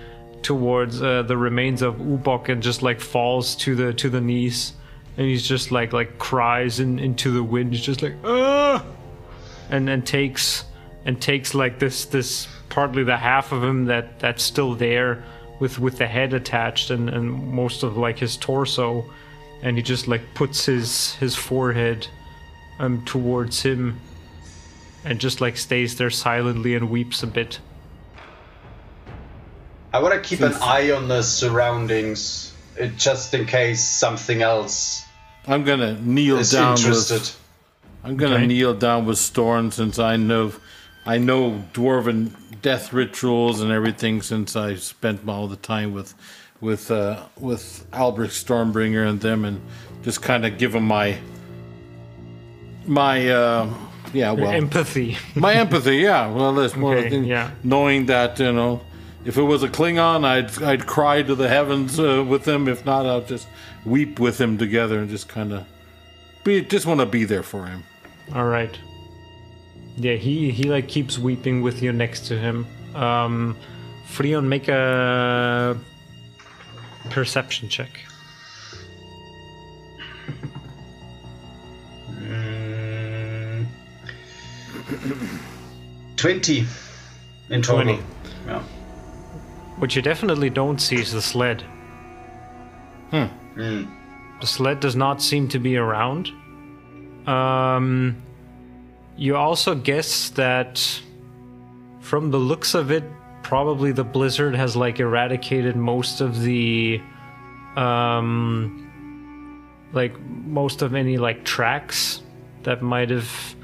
towards 0.43 1.03
uh, 1.03 1.23
the 1.23 1.37
remains 1.37 1.83
of 1.83 1.97
Ubok 1.97 2.49
and 2.49 2.63
just 2.63 2.83
like 2.83 3.01
falls 3.01 3.57
to 3.57 3.75
the 3.75 3.93
to 3.95 4.09
the 4.09 4.21
knees, 4.21 4.75
and 5.17 5.27
he's 5.27 5.47
just 5.47 5.71
like 5.71 5.93
like 5.93 6.19
cries 6.19 6.81
in, 6.81 6.99
into 6.99 7.31
the 7.33 7.43
wind. 7.43 7.73
He's 7.73 7.85
just 7.85 8.03
like 8.03 8.15
ah, 8.25 8.85
and 9.71 9.89
and 9.89 10.07
takes 10.07 10.65
and 11.05 11.21
takes 11.21 11.55
like 11.55 11.79
this 11.79 12.05
this 12.05 12.49
partly 12.69 13.05
the 13.05 13.17
half 13.17 13.53
of 13.53 13.63
him 13.63 13.87
that 13.87 14.19
that's 14.19 14.43
still 14.43 14.75
there 14.75 15.25
with 15.59 15.79
with 15.79 15.99
the 15.99 16.07
head 16.07 16.35
attached 16.35 16.91
and 16.91 17.09
and 17.09 17.31
most 17.31 17.83
of 17.83 17.97
like 17.97 18.19
his 18.19 18.37
torso. 18.37 19.05
And 19.63 19.77
he 19.77 19.83
just 19.83 20.07
like 20.07 20.23
puts 20.35 20.67
his 20.67 21.15
his 21.15 21.35
forehead 21.35 22.07
um 22.79 23.03
towards 23.07 23.63
him 23.63 23.99
and 25.03 25.19
just 25.19 25.41
like 25.41 25.57
stays 25.57 25.97
there 25.97 26.11
silently 26.11 26.75
and 26.75 26.91
weeps 26.91 27.23
a 27.23 27.27
bit. 27.27 27.59
I 29.95 30.03
want 30.03 30.13
to 30.13 30.21
keep 30.21 30.41
an 30.41 30.53
eye 30.61 30.91
on 30.91 31.09
the 31.09 31.23
surroundings, 31.23 32.53
uh, 32.79 32.89
just 32.99 33.33
in 33.33 33.47
case 33.47 33.83
something 33.83 34.43
else 34.43 35.06
I'm 35.47 35.65
gonna 35.65 35.99
kneel 36.01 36.39
is 36.39 36.51
down 36.53 36.77
interested. 36.77 37.21
with. 37.21 37.41
I'm 38.05 38.17
gonna 38.17 38.37
Okay. 38.37 38.47
kneel 38.47 38.75
down 38.75 39.07
with 39.07 39.19
Storn 39.19 39.71
since 39.71 39.99
I 39.99 40.17
know, 40.17 40.53
I 41.05 41.19
know 41.19 41.63
dwarven 41.73 42.31
death 42.63 42.93
rituals 42.93 43.61
and 43.61 43.71
everything 43.71 44.23
since 44.23 44.57
I 44.57 44.75
spent 44.77 45.29
all 45.29 45.47
the 45.49 45.57
time 45.57 45.93
with, 45.93 46.15
with 46.61 46.91
uh, 46.91 47.23
with 47.39 47.87
Albrecht 47.93 48.33
Stormbringer 48.33 49.09
and 49.09 49.21
them, 49.21 49.45
and 49.45 49.61
just 50.03 50.23
kind 50.23 50.45
of 50.47 50.59
give 50.59 50.73
them 50.73 50.85
my, 50.87 51.19
my 52.87 53.29
uh, 53.29 53.73
yeah 54.13 54.31
well 54.33 54.51
empathy 54.51 55.17
my 55.35 55.55
empathy. 55.55 55.97
Yeah, 55.99 56.29
well 56.31 56.55
that's 56.55 56.77
more 56.77 56.97
Okay, 56.97 57.09
than 57.09 57.25
yeah. 57.25 57.51
knowing 57.63 58.07
that 58.07 58.39
you 58.39 58.53
know. 58.53 58.81
If 59.25 59.37
it 59.37 59.43
was 59.43 59.65
a 59.65 59.69
Klingon, 59.69 60.25
I'd 60.25 60.63
I'd 60.63 60.87
cry 60.87 61.23
to 61.23 61.35
the 61.35 61.49
heavens 61.49 61.99
uh, 61.99 62.25
with 62.27 62.45
them. 62.45 62.69
If 62.69 62.85
not, 62.87 63.07
I'll 63.07 63.23
just 63.23 63.49
weep 63.87 64.19
with 64.19 64.41
him 64.41 64.59
together 64.59 64.99
and 64.99 65.09
just 65.09 65.29
kind 65.29 65.53
of 65.53 65.65
be 66.45 66.61
just 66.63 66.87
want 66.87 67.01
to 67.01 67.07
be 67.07 67.25
there 67.25 67.43
for 67.43 67.67
him. 67.67 67.83
all 68.35 68.47
right 68.47 68.79
yeah 69.97 70.15
he 70.15 70.51
he 70.51 70.65
like 70.65 70.89
keeps 70.89 71.19
weeping 71.19 71.63
with 71.63 71.83
you 71.83 71.93
next 71.93 72.27
to 72.27 72.37
him 72.39 72.67
um 72.95 73.57
freon 74.09 74.45
make 74.47 74.69
a 74.69 75.79
perception 77.11 77.69
check 77.69 78.01
Mm. 82.11 83.67
20 86.17 86.67
in 87.51 87.63
total. 87.63 87.83
20. 87.85 88.03
Yeah. 88.47 88.63
What 89.79 89.95
you 89.95 90.03
definitely 90.03 90.51
don't 90.51 90.79
see 90.81 90.97
is 90.97 91.13
the 91.13 91.23
sled. 91.23 91.63
Hmm. 93.11 93.27
The 94.41 94.47
sled 94.47 94.81
does 94.81 94.97
not 94.97 95.23
seem 95.23 95.49
to 95.49 95.59
be 95.59 95.77
around. 95.77 96.31
Um, 97.27 98.23
you 99.17 99.37
also 99.37 99.75
guess 99.75 100.31
that, 100.31 101.01
from 102.01 102.31
the 102.31 102.39
looks 102.39 102.75
of 102.75 102.91
it, 102.91 103.05
probably 103.43 103.93
the 103.93 104.05
blizzard 104.05 104.55
has 104.55 104.77
like 104.77 105.01
eradicated 105.01 105.77
most 105.77 106.21
of 106.21 106.43
the, 106.43 107.01
um, 107.77 108.83
like 109.93 110.19
most 110.21 110.83
of 110.83 110.95
any 110.95 111.17
like 111.17 111.45
tracks 111.45 112.23
that 112.65 112.83
might 112.83 113.11
have 113.11 113.57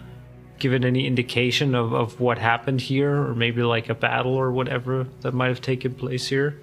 given 0.58 0.84
any 0.84 1.06
indication 1.06 1.74
of, 1.74 1.92
of 1.92 2.20
what 2.20 2.38
happened 2.38 2.80
here, 2.80 3.14
or 3.14 3.34
maybe 3.34 3.62
like 3.62 3.88
a 3.88 3.94
battle 3.94 4.34
or 4.34 4.52
whatever 4.52 5.06
that 5.20 5.34
might 5.34 5.48
have 5.48 5.60
taken 5.60 5.92
place 5.94 6.28
here. 6.28 6.60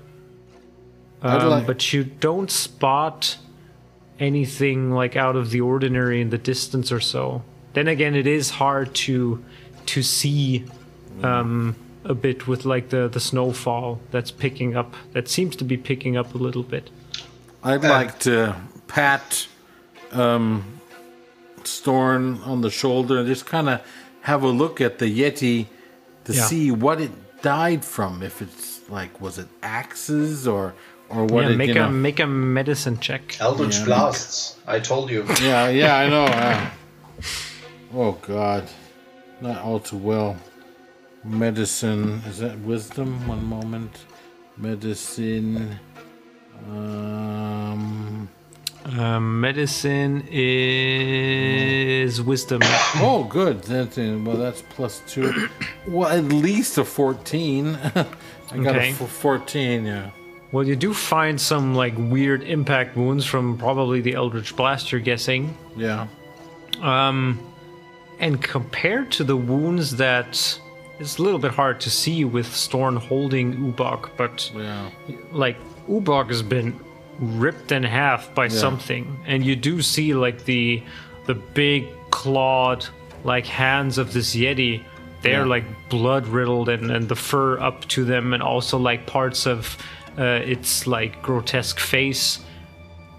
Um, 1.22 1.50
like- 1.50 1.68
But 1.68 1.94
you 1.94 2.04
don't 2.04 2.50
spot 2.52 3.38
anything 4.20 4.92
like 4.92 5.16
out 5.16 5.36
of 5.36 5.50
the 5.52 5.62
ordinary 5.62 6.22
in 6.22 6.30
the 6.30 6.38
distance 6.38 6.92
or 6.92 7.00
so. 7.00 7.42
Then 7.74 7.88
again, 7.88 8.16
it 8.16 8.28
is 8.28 8.50
hard 8.52 8.94
to 9.06 9.44
to 9.88 10.04
see 10.04 10.66
um, 11.24 11.76
a 12.06 12.14
bit 12.14 12.48
with 12.48 12.66
like 12.66 12.90
the 12.90 13.08
the 13.08 13.20
snowfall 13.20 14.00
that's 14.12 14.32
picking 14.32 14.76
up. 14.76 14.94
That 15.14 15.28
seems 15.28 15.56
to 15.58 15.64
be 15.64 15.78
picking 15.78 16.18
up 16.18 16.34
a 16.36 16.38
little 16.38 16.64
bit. 16.64 16.90
I'd 17.64 17.84
like 17.84 18.20
to 18.20 18.56
pat 18.88 19.48
um, 20.12 20.64
Storn 21.64 22.40
on 22.44 22.62
the 22.62 22.70
shoulder 22.72 23.20
and 23.20 23.28
just 23.28 23.46
kind 23.46 23.68
of 23.70 23.82
have 24.22 24.44
a 24.44 24.48
look 24.48 24.80
at 24.82 25.00
the 25.00 25.06
Yeti 25.06 25.66
to 26.26 26.34
Yeah. 26.34 26.44
see 26.44 26.72
what 26.72 27.02
it 27.02 27.12
died 27.42 27.84
from. 27.84 28.24
If 28.24 28.42
it's 28.42 28.80
like, 28.90 29.20
was 29.22 29.38
it 29.38 29.48
axes 29.62 30.48
or 30.48 30.74
or 31.10 31.26
what? 31.26 31.44
yeah, 31.46 31.50
it, 31.52 31.58
make 31.58 31.68
you 31.70 31.76
a 31.76 31.86
know- 31.86 31.90
make 31.92 32.20
a 32.20 32.28
medicine 32.28 33.00
check. 33.00 33.40
Eldritch 33.40 33.84
blasts. 33.86 34.58
I 34.68 34.80
told 34.80 35.10
you. 35.10 35.26
Yeah, 35.42 35.70
yeah, 35.70 35.96
I 35.98 36.10
know. 36.10 36.26
yeah. 36.26 36.72
Oh 37.94 38.12
God, 38.22 38.70
not 39.42 39.62
all 39.64 39.80
too 39.80 39.98
well. 39.98 40.38
Medicine 41.24 42.22
is 42.28 42.38
that 42.40 42.58
wisdom? 42.60 43.28
One 43.28 43.44
moment. 43.44 44.06
Medicine. 44.58 45.80
Um. 46.70 48.30
Um, 48.86 49.42
medicine 49.42 50.24
is 50.30 52.22
wisdom. 52.22 52.62
Oh, 53.02 53.24
good. 53.30 53.62
That's 53.64 53.98
uh, 53.98 54.20
well. 54.24 54.38
That's 54.38 54.62
plus 54.70 55.02
two. 55.08 55.48
well, 55.88 56.10
at 56.10 56.24
least 56.26 56.78
a 56.78 56.86
fourteen. 56.86 57.76
I 57.96 58.58
got 58.58 58.76
Okay. 58.76 58.90
a 58.90 58.92
f- 58.92 59.10
fourteen. 59.10 59.86
Yeah. 59.86 60.10
Well, 60.52 60.66
you 60.66 60.76
do 60.76 60.94
find 60.94 61.40
some 61.40 61.76
like 61.76 61.94
weird 61.98 62.42
impact 62.44 62.98
wounds 62.98 63.26
from 63.26 63.58
probably 63.58 64.02
the 64.02 64.16
Eldritch 64.16 64.56
Blast. 64.56 64.92
You're 64.92 65.02
guessing. 65.02 65.56
Yeah. 65.78 66.08
Um, 66.82 67.40
and 68.20 68.42
compared 68.42 69.12
to 69.14 69.24
the 69.24 69.38
wounds 69.38 69.98
that 69.98 70.60
it's 71.00 71.18
a 71.18 71.22
little 71.22 71.40
bit 71.40 71.52
hard 71.52 71.80
to 71.82 71.90
see 71.90 72.26
with 72.26 72.54
Storn 72.54 72.96
holding 72.96 73.56
Ubok, 73.74 74.10
but 74.18 74.52
Yeah. 74.56 74.90
like 75.32 75.58
Ubok 75.88 76.28
has 76.30 76.42
been 76.42 76.78
ripped 77.20 77.72
in 77.72 77.84
half 77.84 78.34
by 78.34 78.48
something, 78.48 79.20
and 79.26 79.46
you 79.46 79.56
do 79.56 79.82
see 79.82 80.14
like 80.14 80.46
the 80.46 80.82
the 81.26 81.36
big 81.36 81.88
clawed 82.12 82.88
like 83.24 83.46
hands 83.46 83.98
of 83.98 84.14
this 84.14 84.36
Yeti. 84.36 84.82
They're 85.22 85.42
Yeah. 85.42 85.46
like 85.46 85.90
blood 85.90 86.28
riddled, 86.28 86.70
and, 86.70 86.90
and 86.92 87.08
the 87.08 87.16
fur 87.16 87.60
up 87.60 87.86
to 87.90 88.04
them, 88.06 88.34
and 88.34 88.42
also 88.42 88.78
like 88.78 89.06
parts 89.06 89.46
of 89.46 89.78
uh, 90.20 90.42
its 90.44 90.86
like 90.86 91.22
grotesque 91.22 91.80
face. 91.80 92.40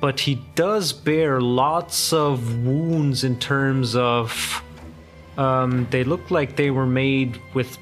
But 0.01 0.21
he 0.21 0.37
does 0.55 0.93
bear 0.93 1.41
lots 1.41 2.13
of 2.13 2.65
wounds 2.65 3.25
in 3.25 3.39
terms 3.39 3.97
of 3.97 4.63
um, 5.37 5.87
they 5.91 6.05
look 6.05 6.31
like 6.31 6.57
they 6.57 6.71
were 6.71 6.87
made 6.87 7.41
with 7.55 7.79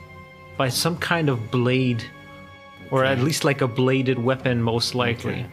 by 0.57 0.69
some 0.69 0.97
kind 0.97 1.29
of 1.29 1.51
blade, 1.51 2.05
or 2.91 3.05
at 3.05 3.21
least 3.21 3.45
like 3.45 3.61
a 3.61 3.69
bladed 3.69 4.19
weapon, 4.19 4.63
most 4.63 4.95
likely. 4.95 5.33
Okay. 5.33 5.47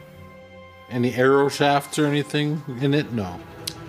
Any 0.89 1.13
arrow 1.13 1.49
shafts 1.49 1.97
or 1.99 2.05
anything 2.05 2.61
in 2.81 2.93
it? 2.93 3.11
No. 3.11 3.39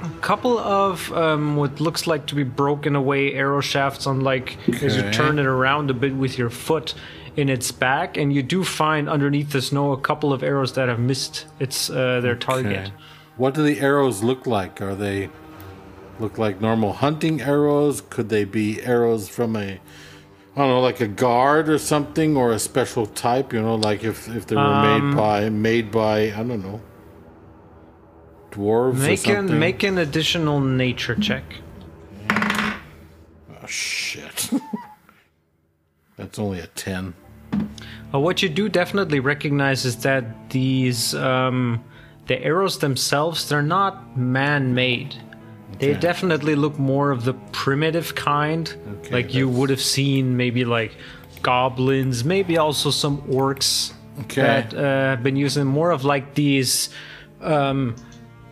A 0.02 0.08
couple 0.20 0.58
of 0.58 1.10
um, 1.12 1.56
what 1.56 1.80
looks 1.80 2.06
like 2.06 2.26
to 2.26 2.34
be 2.34 2.42
broken 2.42 2.96
away 2.96 3.32
arrow 3.32 3.60
shafts 3.60 4.06
on 4.06 4.20
like 4.20 4.56
as 4.82 4.96
you 4.96 5.10
turn 5.10 5.38
it 5.38 5.46
around 5.46 5.90
a 5.90 5.94
bit 5.94 6.14
with 6.14 6.36
your 6.38 6.50
foot 6.50 6.94
in 7.36 7.48
its 7.48 7.70
back 7.70 8.16
and 8.16 8.32
you 8.32 8.42
do 8.42 8.64
find 8.64 9.08
underneath 9.08 9.50
the 9.50 9.60
snow 9.60 9.92
a 9.92 10.00
couple 10.00 10.32
of 10.32 10.42
arrows 10.42 10.72
that 10.72 10.88
have 10.88 10.98
missed 10.98 11.46
its 11.60 11.90
uh, 11.90 12.20
their 12.20 12.34
target 12.36 12.78
Okay. 12.88 12.92
What 13.36 13.52
do 13.54 13.62
the 13.62 13.80
arrows 13.80 14.22
look 14.22 14.46
like? 14.46 14.80
Are 14.80 14.94
they 14.94 15.28
look 16.18 16.38
like 16.38 16.60
normal 16.62 16.94
hunting 16.94 17.42
arrows? 17.42 18.00
Could 18.00 18.30
they 18.30 18.44
be 18.44 18.80
arrows 18.82 19.28
from 19.28 19.54
a 19.56 19.78
I 20.56 20.60
don't 20.60 20.68
know, 20.70 20.80
like 20.80 21.02
a 21.02 21.06
guard 21.08 21.68
or 21.68 21.76
something, 21.76 22.34
or 22.34 22.50
a 22.52 22.58
special 22.58 23.04
type? 23.04 23.52
You 23.52 23.60
know, 23.60 23.74
like 23.74 24.02
if 24.04 24.26
if 24.34 24.46
they 24.46 24.56
were 24.56 24.62
Um, 24.62 25.10
made 25.10 25.16
by 25.16 25.50
made 25.50 25.90
by 25.90 26.16
I 26.32 26.42
don't 26.42 26.62
know 26.62 26.80
dwarves 28.52 28.94
or 28.94 29.06
make 29.06 29.18
something. 29.18 29.50
an 29.50 29.58
make 29.58 29.82
an 29.82 29.98
additional 29.98 30.60
nature 30.60 31.14
check 31.14 31.44
oh, 32.30 33.66
shit. 33.66 34.50
That's 36.16 36.38
only 36.38 36.60
a 36.60 36.66
ten. 36.68 37.12
Uh, 38.16 38.20
what 38.20 38.42
you 38.42 38.48
do 38.48 38.68
definitely 38.68 39.20
recognize 39.20 39.84
is 39.84 39.96
that 39.96 40.24
these 40.50 41.14
um, 41.14 41.84
the 42.26 42.42
arrows 42.42 42.78
themselves 42.78 43.48
they're 43.48 43.62
not 43.62 44.16
man-made. 44.16 45.14
They 45.78 45.92
definitely 45.94 46.54
look 46.54 46.78
more 46.78 47.10
of 47.10 47.24
the 47.24 47.34
primitive 47.52 48.14
kind, 48.14 48.74
Okay, 49.00 49.12
like 49.12 49.34
you 49.34 49.46
would 49.48 49.68
have 49.68 49.80
seen 49.80 50.36
maybe 50.36 50.64
like 50.64 50.92
goblins, 51.42 52.24
maybe 52.24 52.56
also 52.56 52.90
some 52.90 53.18
orcs 53.22 53.92
Okay. 54.20 54.40
that 54.40 54.72
uh, 54.72 54.80
have 54.80 55.22
been 55.22 55.36
using 55.36 55.66
more 55.66 55.90
of 55.90 56.02
like 56.04 56.34
these 56.34 56.88
um, 57.42 57.94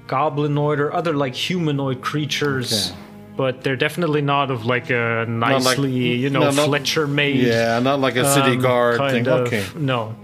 goblinoid 0.06 0.78
or 0.78 0.92
other 0.92 1.14
like 1.14 1.34
humanoid 1.34 2.02
creatures. 2.02 2.92
Okay. 3.34 3.36
But 3.36 3.62
they're 3.64 3.76
definitely 3.76 4.22
not 4.22 4.50
of 4.50 4.64
like 4.66 4.90
a 4.90 5.24
like- 5.28 5.28
nicely, 5.28 5.92
you 6.14 6.30
know, 6.30 6.40
no, 6.40 6.50
not- 6.50 6.66
Fletcher 6.66 7.06
made. 7.06 7.36
Yeah, 7.36 7.80
not 7.80 8.00
like 8.00 8.16
a 8.16 8.24
city 8.32 8.52
um, 8.56 8.60
guard 8.60 8.98
kind 8.98 9.12
thing. 9.12 9.28
of- 9.28 9.46
Okay, 9.46 9.64
No. 9.76 10.14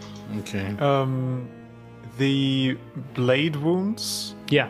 okay. 0.41 0.77
Um, 0.79 1.49
the 2.19 2.77
blade 3.15 3.57
wounds 3.57 4.35
Yeah. 4.49 4.69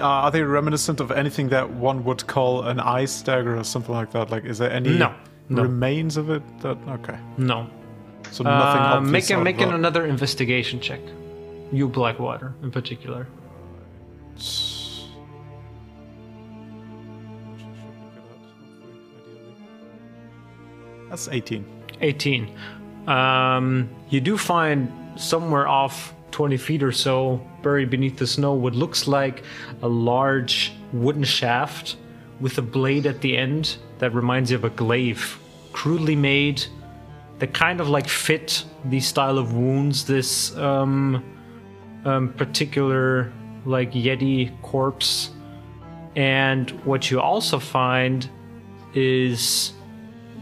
uh, 0.00 0.04
are 0.24 0.30
they 0.30 0.42
reminiscent 0.42 1.00
of 1.00 1.10
anything 1.10 1.50
that 1.50 1.70
one 1.70 2.02
would 2.04 2.26
call 2.26 2.62
an 2.62 2.80
ice 2.80 3.22
dagger 3.22 3.56
or 3.56 3.64
something 3.64 3.94
like 3.94 4.10
that? 4.12 4.30
Like, 4.30 4.44
is 4.44 4.58
there 4.58 4.70
any 4.72 4.90
No, 4.98 5.12
no. 5.48 5.62
remains 5.62 6.16
of 6.16 6.30
it? 6.30 6.42
That 6.62 6.78
okay, 6.88 7.18
No. 7.36 7.66
so 8.30 8.42
nothing. 8.44 8.82
Uh, 8.82 8.96
obvious 8.96 9.12
make 9.12 9.30
a, 9.30 9.44
make 9.44 9.58
that. 9.58 9.68
another 9.74 10.06
investigation 10.06 10.80
check. 10.80 11.00
You 11.70 11.88
Blackwater 11.88 12.54
in 12.62 12.70
particular. 12.70 13.26
That's 21.12 21.28
18. 21.28 21.66
18. 22.00 22.56
Um, 23.06 23.90
you 24.08 24.18
do 24.18 24.38
find 24.38 24.90
somewhere 25.20 25.68
off 25.68 26.14
20 26.30 26.56
feet 26.56 26.82
or 26.82 26.90
so, 26.90 27.46
buried 27.62 27.90
beneath 27.90 28.16
the 28.16 28.26
snow, 28.26 28.54
what 28.54 28.74
looks 28.74 29.06
like 29.06 29.44
a 29.82 29.88
large 29.88 30.72
wooden 30.94 31.22
shaft 31.22 31.96
with 32.40 32.56
a 32.56 32.62
blade 32.62 33.04
at 33.04 33.20
the 33.20 33.36
end 33.36 33.76
that 33.98 34.14
reminds 34.14 34.50
you 34.50 34.56
of 34.56 34.64
a 34.64 34.70
glaive. 34.70 35.38
Crudely 35.74 36.16
made, 36.16 36.64
that 37.40 37.52
kind 37.52 37.82
of 37.82 37.90
like 37.90 38.08
fit 38.08 38.64
the 38.86 39.00
style 39.00 39.36
of 39.36 39.52
wounds 39.52 40.06
this 40.06 40.56
um, 40.56 41.22
um, 42.06 42.32
particular 42.32 43.30
like 43.66 43.92
Yeti 43.92 44.50
corpse. 44.62 45.28
And 46.16 46.70
what 46.86 47.10
you 47.10 47.20
also 47.20 47.58
find 47.58 48.26
is 48.94 49.74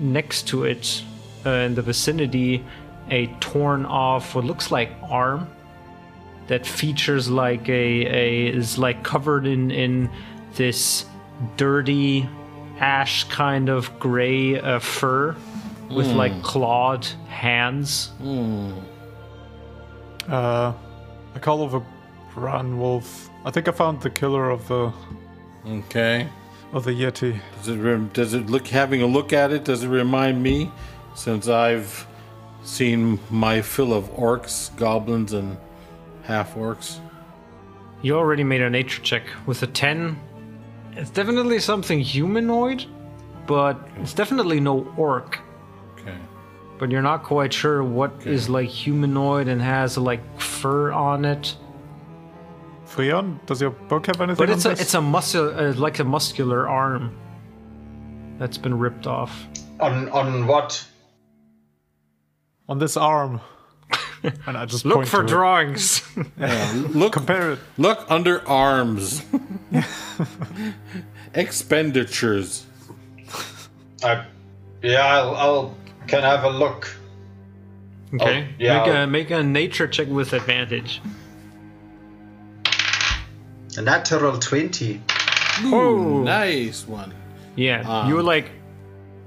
next 0.01 0.49
to 0.49 0.65
it 0.65 1.03
uh, 1.47 1.51
in 1.51 1.75
the 1.75 1.83
vicinity 1.83 2.65
a 3.11 3.27
torn 3.41 3.85
off 3.87 4.35
what 4.35 4.45
looks 4.45 4.71
like 4.71 4.91
arm 5.03 5.49
that 6.47 6.67
features 6.67 7.29
like 7.31 7.69
a, 7.69 8.07
a 8.07 8.47
is 8.49 8.79
like 8.79 9.03
covered 9.05 9.47
in 9.47 9.71
in 9.71 10.11
this 10.55 11.05
dirty 11.57 12.29
ash 12.79 13.25
kind 13.25 13.69
of 13.69 13.97
gray 13.99 14.59
uh, 14.61 14.79
fur 14.79 15.37
with 15.91 16.07
like 16.13 16.33
clawed 16.43 17.05
hands 17.29 18.11
Uh, 20.29 20.73
I 21.35 21.39
call 21.41 21.63
over 21.63 21.83
Branwolf. 22.35 23.29
I 23.45 23.51
think 23.51 23.67
I 23.69 23.73
found 23.73 24.01
the 24.01 24.11
killer 24.11 24.51
of 24.51 24.67
the 24.69 24.93
Okay. 25.67 26.29
Of 26.73 26.85
the 26.85 26.93
Yeti. 26.93 27.41
Does 27.59 27.69
it 27.69 27.77
rem- 27.79 28.11
does 28.13 28.35
it 28.35 28.47
look 28.47 28.67
having 28.69 29.03
a 29.03 29.07
look 29.07 29.33
at 29.33 29.53
it? 29.53 29.65
Does 29.65 29.83
it 29.85 29.89
remind 29.89 30.43
me, 30.43 30.71
since 31.15 31.49
I've 31.49 32.07
seen 32.63 33.19
my 33.31 33.61
fill 33.63 33.93
of 33.93 34.11
orcs, 34.15 34.75
goblins, 34.77 35.33
and 35.33 35.57
half 36.23 36.55
orcs? 36.55 37.01
you 38.03 38.17
already 38.17 38.43
made 38.45 38.63
a 38.63 38.71
nature 38.71 39.03
check 39.03 39.25
with 39.45 39.63
a 39.63 39.67
10 39.67 40.19
it's 40.93 41.11
definitely 41.11 41.59
something 41.59 42.01
humanoid 42.01 42.87
but 43.47 43.79
it's 43.99 44.15
definitely 44.15 44.59
no 44.59 44.91
orc 44.97 45.39
Okay. 45.99 46.17
but 46.79 46.91
you're 46.91 47.03
not 47.03 47.23
quite 47.25 47.53
sure 47.53 47.85
what 47.85 48.11
is 48.25 48.49
like 48.49 48.71
humanoid 48.71 49.49
and 49.49 49.61
has 49.61 49.99
like 49.99 50.23
fur 50.41 50.93
on 50.93 51.27
it. 51.27 51.55
Freon, 52.91 53.45
does 53.47 53.61
your 53.61 53.71
book 53.71 54.07
have 54.07 54.21
anything? 54.21 54.37
But 54.37 54.51
it's 54.51 54.67
on 54.67 54.73
a 54.73 54.75
this? 54.75 54.83
it's 54.85 54.95
a 54.95 55.01
muscle 55.01 55.49
uh, 55.59 55.73
like 55.75 55.99
a 56.01 56.05
muscular 56.05 56.69
arm 56.69 57.17
that's 58.39 58.59
been 58.59 58.77
ripped 58.79 59.07
off. 59.07 59.47
On 59.79 60.09
on 60.11 60.47
what? 60.47 60.85
on 62.69 62.79
this 62.79 62.97
arm. 62.97 63.41
And 64.47 64.55
I 64.57 64.67
just 64.67 64.85
Look 64.85 65.07
for 65.07 65.23
drawings. 65.23 66.03
Yeah, 66.39 66.73
look, 66.91 67.15
Compare 67.15 67.53
it. 67.53 67.59
look 67.79 68.05
under 68.11 68.47
arms. 68.47 69.25
Expenditures. 71.35 72.67
I, 74.03 74.27
yeah, 74.83 75.07
I'll, 75.07 75.35
I'll 75.37 75.77
can 76.07 76.23
have 76.23 76.45
a 76.45 76.51
look. 76.51 76.95
okay. 78.15 78.49
Oh, 78.51 78.55
yeah, 78.59 78.79
Make 78.83 78.89
a 78.89 78.99
I'll- 78.99 79.07
make 79.07 79.31
a 79.31 79.43
nature 79.43 79.89
check 79.89 80.09
with 80.09 80.33
advantage. 80.35 81.01
A 83.81 83.83
natural 83.83 84.39
twenty. 84.39 85.01
Oh. 85.65 86.21
Nice 86.23 86.87
one. 86.87 87.15
Yeah, 87.57 87.81
Um, 87.89 88.11
you 88.11 88.21
like 88.21 88.51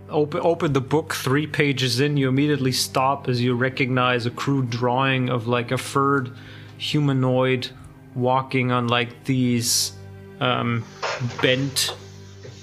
open 0.09 0.41
open 0.43 0.73
the 0.73 0.79
book 0.79 1.15
three 1.15 1.47
pages 1.47 1.99
in. 1.99 2.17
You 2.17 2.29
immediately 2.29 2.71
stop 2.71 3.27
as 3.27 3.41
you 3.41 3.55
recognize 3.55 4.27
a 4.27 4.29
crude 4.29 4.69
drawing 4.69 5.31
of 5.31 5.47
like 5.47 5.71
a 5.71 5.77
furred 5.79 6.33
humanoid 6.77 7.67
walking 8.13 8.71
on 8.71 8.89
like 8.89 9.23
these 9.23 9.93
um, 10.39 10.85
bent, 11.41 11.95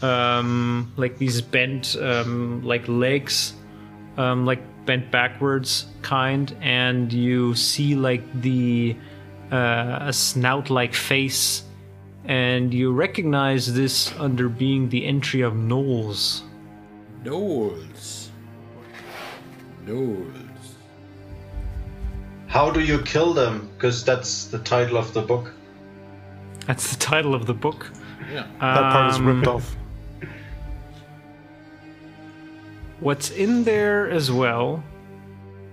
um, 0.01 0.93
like 0.97 1.19
these 1.19 1.43
bent 1.43 1.97
um, 1.97 2.63
like 2.63 2.87
legs, 2.87 3.55
um, 4.17 4.47
like 4.47 4.63
bent 4.87 5.11
backwards 5.11 5.87
kind, 6.03 6.57
and 6.61 7.13
you 7.13 7.53
see 7.57 7.97
like 7.97 8.23
the 8.43 8.95
uh, 9.51 9.99
a 10.03 10.13
snout-like 10.13 10.95
face 10.95 11.65
and 12.25 12.73
you 12.73 12.93
recognize 12.93 13.73
this 13.73 14.13
under 14.19 14.49
being 14.49 14.89
the 14.89 15.07
entry 15.07 15.41
of 15.41 15.55
gnolls. 15.55 16.43
gnolls. 17.25 18.29
gnolls. 19.85 20.35
How 22.47 22.71
do 22.71 22.81
you 22.81 23.01
kill 23.03 23.33
them? 23.33 23.71
Because 23.75 24.05
that's 24.05 24.47
the 24.47 24.59
title 24.59 24.97
of 24.97 25.13
the 25.15 25.23
book. 25.23 25.53
That's 26.67 26.95
the 26.95 26.99
title 26.99 27.35
of 27.35 27.47
the 27.47 27.55
book. 27.55 27.91
Yeah. 28.33 28.47
That 28.61 28.93
part 28.93 29.11
is 29.13 29.19
Um, 29.19 29.27
ripped 29.27 29.47
off. 29.49 29.77
What's 33.01 33.31
in 33.31 33.65
there 33.65 34.11
as 34.11 34.31
well 34.31 34.83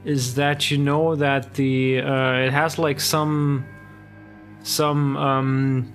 is 0.06 0.36
that 0.36 0.72
you 0.72 0.78
know 0.78 1.16
that 1.16 1.54
the 1.56 2.00
uh, 2.00 2.46
it 2.46 2.52
has 2.54 2.80
like 2.80 3.00
some 3.02 3.66
some 4.64 5.18
um, 5.18 5.94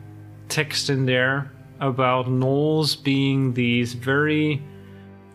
text 0.52 0.90
in 0.90 1.06
there 1.06 1.50
about 1.80 2.26
gnolls 2.26 3.02
being 3.02 3.54
these 3.54 3.94
very 3.94 4.62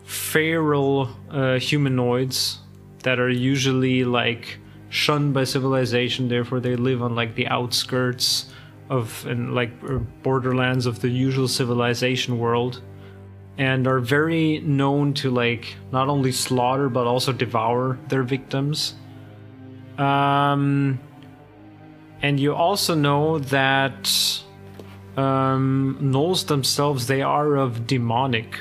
feral 0.04 1.10
uh, 1.30 1.58
humanoids 1.58 2.60
that 3.02 3.18
are 3.18 3.28
usually 3.28 4.04
like 4.04 4.58
shunned 4.90 5.34
by 5.34 5.44
civilization. 5.44 6.28
Therefore 6.28 6.60
they 6.60 6.76
live 6.76 7.02
on 7.02 7.14
like 7.14 7.34
the 7.34 7.48
outskirts 7.48 8.52
of 8.88 9.26
and 9.26 9.54
like 9.54 9.72
uh, 9.82 9.98
borderlands 10.22 10.86
of 10.86 11.00
the 11.00 11.08
usual 11.08 11.48
civilization 11.48 12.38
world 12.38 12.80
and 13.58 13.86
are 13.88 13.98
very 13.98 14.60
known 14.60 15.12
to 15.12 15.30
like 15.30 15.76
not 15.90 16.08
only 16.08 16.32
slaughter 16.32 16.88
but 16.88 17.06
also 17.06 17.32
devour 17.32 17.98
their 18.08 18.22
victims. 18.22 18.94
Um 19.98 21.00
and 22.22 22.40
you 22.40 22.54
also 22.54 22.94
know 22.94 23.38
that 23.38 24.10
um 25.18 25.98
gnolls 26.00 26.46
themselves 26.46 27.06
they 27.06 27.22
are 27.22 27.56
of 27.56 27.86
demonic 27.86 28.60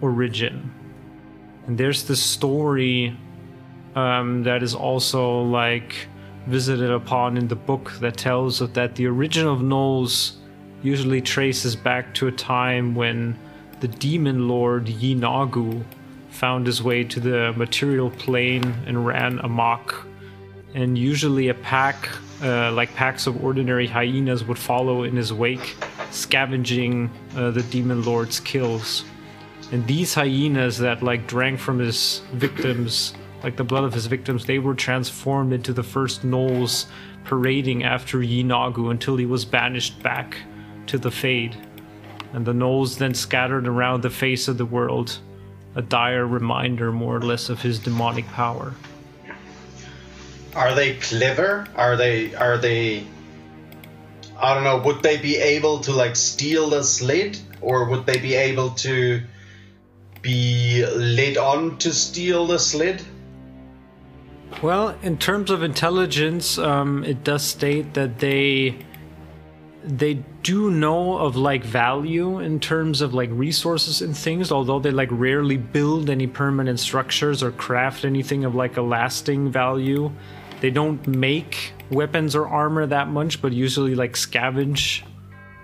origin 0.00 0.56
and 1.66 1.78
there's 1.78 2.04
this 2.04 2.22
story 2.22 3.16
um, 3.94 4.42
that 4.42 4.62
is 4.62 4.74
also 4.74 5.42
like 5.42 6.08
visited 6.46 6.90
upon 6.90 7.36
in 7.36 7.46
the 7.46 7.60
book 7.70 7.92
that 8.00 8.16
tells 8.16 8.60
of 8.60 8.74
that 8.74 8.94
the 8.96 9.06
origin 9.06 9.46
of 9.46 9.60
gnolls 9.60 10.36
usually 10.82 11.20
traces 11.20 11.76
back 11.76 12.12
to 12.14 12.26
a 12.26 12.32
time 12.32 12.94
when 12.94 13.38
the 13.80 13.88
demon 13.88 14.48
lord 14.48 14.86
Yeenoghu 14.86 15.84
found 16.32 16.66
his 16.66 16.82
way 16.82 17.04
to 17.04 17.20
the 17.20 17.52
material 17.56 18.10
plane 18.10 18.64
and 18.86 19.06
ran 19.06 19.38
amok. 19.40 20.06
And 20.74 20.96
usually 20.96 21.48
a 21.48 21.54
pack, 21.54 22.08
uh, 22.42 22.72
like 22.72 22.94
packs 22.94 23.26
of 23.26 23.44
ordinary 23.44 23.86
hyenas, 23.86 24.42
would 24.44 24.58
follow 24.58 25.04
in 25.04 25.14
his 25.14 25.32
wake, 25.32 25.76
scavenging 26.12 27.10
uh, 27.36 27.50
the 27.50 27.62
demon 27.64 28.04
lord's 28.04 28.40
kills. 28.40 29.04
And 29.72 29.86
these 29.86 30.14
hyenas 30.14 30.78
that 30.78 31.02
like 31.02 31.26
drank 31.26 31.58
from 31.58 31.78
his 31.78 32.22
victims, 32.32 33.14
like 33.42 33.56
the 33.56 33.64
blood 33.64 33.84
of 33.84 33.94
his 33.94 34.06
victims, 34.06 34.44
they 34.44 34.58
were 34.58 34.74
transformed 34.74 35.52
into 35.52 35.72
the 35.72 35.82
first 35.82 36.22
gnolls 36.22 36.86
parading 37.24 37.84
after 37.84 38.18
Yeenoghu 38.18 38.90
until 38.90 39.16
he 39.16 39.26
was 39.26 39.44
banished 39.44 40.02
back 40.02 40.36
to 40.86 40.98
the 40.98 41.10
Fade. 41.10 41.56
And 42.32 42.44
the 42.44 42.52
gnolls 42.52 42.98
then 42.98 43.14
scattered 43.14 43.66
around 43.66 44.02
the 44.02 44.10
face 44.10 44.48
of 44.48 44.58
the 44.58 44.66
world, 44.66 45.18
a 45.74 45.82
dire 45.82 46.26
reminder 46.26 46.92
more 46.92 47.16
or 47.16 47.22
less 47.22 47.48
of 47.48 47.62
his 47.62 47.78
demonic 47.78 48.26
power. 48.28 48.74
Are 50.54 50.74
they 50.74 50.96
clever? 50.96 51.66
Are 51.76 51.96
they 51.96 52.34
are 52.34 52.58
they 52.58 53.06
I 54.42 54.54
don't 54.54 54.64
know, 54.64 54.78
would 54.78 55.04
they 55.04 55.18
be 55.18 55.36
able 55.36 55.78
to 55.80 55.92
like 55.92 56.16
steal 56.16 56.70
the 56.70 56.82
sled? 56.82 57.38
Or 57.60 57.88
would 57.88 58.06
they 58.06 58.18
be 58.18 58.34
able 58.34 58.70
to 58.70 59.22
be 60.20 60.84
led 60.84 61.36
on 61.36 61.78
to 61.78 61.92
steal 61.92 62.48
the 62.48 62.58
sled? 62.58 63.02
Well, 64.60 64.96
in 65.02 65.16
terms 65.16 65.50
of 65.50 65.62
intelligence, 65.62 66.58
um, 66.58 67.04
it 67.04 67.22
does 67.22 67.42
state 67.44 67.94
that 67.94 68.18
they 68.18 68.76
they 69.84 70.14
do 70.42 70.70
know 70.70 71.18
of 71.18 71.34
like 71.34 71.64
value 71.64 72.38
in 72.38 72.60
terms 72.60 73.00
of 73.00 73.14
like 73.14 73.30
resources 73.32 74.02
and 74.02 74.16
things, 74.16 74.52
although 74.52 74.78
they 74.78 74.90
like 74.90 75.08
rarely 75.10 75.56
build 75.56 76.10
any 76.10 76.26
permanent 76.26 76.78
structures 76.80 77.42
or 77.42 77.52
craft 77.52 78.04
anything 78.04 78.44
of 78.44 78.54
like 78.54 78.76
a 78.76 78.82
lasting 78.82 79.50
value. 79.50 80.10
They 80.60 80.70
don't 80.70 81.04
make 81.06 81.72
weapons 81.92 82.34
or 82.34 82.46
armor 82.46 82.86
that 82.86 83.08
much, 83.08 83.40
but 83.40 83.52
usually 83.52 83.94
like 83.94 84.14
scavenge 84.14 85.02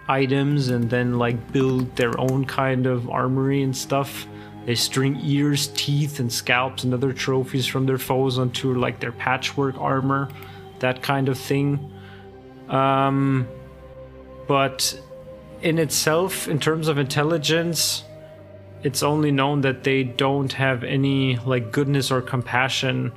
items 0.09 0.69
and 0.69 0.89
then 0.89 1.19
like 1.19 1.53
build 1.53 1.95
their 1.97 2.19
own 2.19 2.45
kind 2.45 2.87
of 2.87 3.09
armory 3.11 3.63
and 3.63 3.77
stuff. 3.77 4.27
They 4.67 4.75
string 4.75 5.19
ears, 5.23 5.69
teeth, 5.75 6.21
and 6.21 6.33
scalps 6.33 6.85
and 6.85 6.93
other 6.93 7.13
trophies 7.13 7.67
from 7.67 7.87
their 7.87 7.99
foes 7.99 8.39
onto 8.39 8.75
like 8.75 9.01
their 9.01 9.13
patchwork 9.13 9.79
armor, 9.79 10.29
that 10.81 11.03
kind 11.03 11.29
of 11.29 11.39
thing. 11.39 11.93
Um, 12.69 13.49
but 14.47 15.01
in 15.63 15.79
itself, 15.79 16.49
in 16.49 16.59
terms 16.59 16.89
of 16.89 16.99
intelligence, 16.99 18.05
it's 18.83 19.03
only 19.03 19.31
known 19.31 19.63
that 19.63 19.85
they 19.85 20.05
don't 20.05 20.53
have 20.53 20.85
any 20.85 21.37
like 21.39 21.73
goodness 21.73 22.11
or 22.11 22.21
compassion 22.21 23.13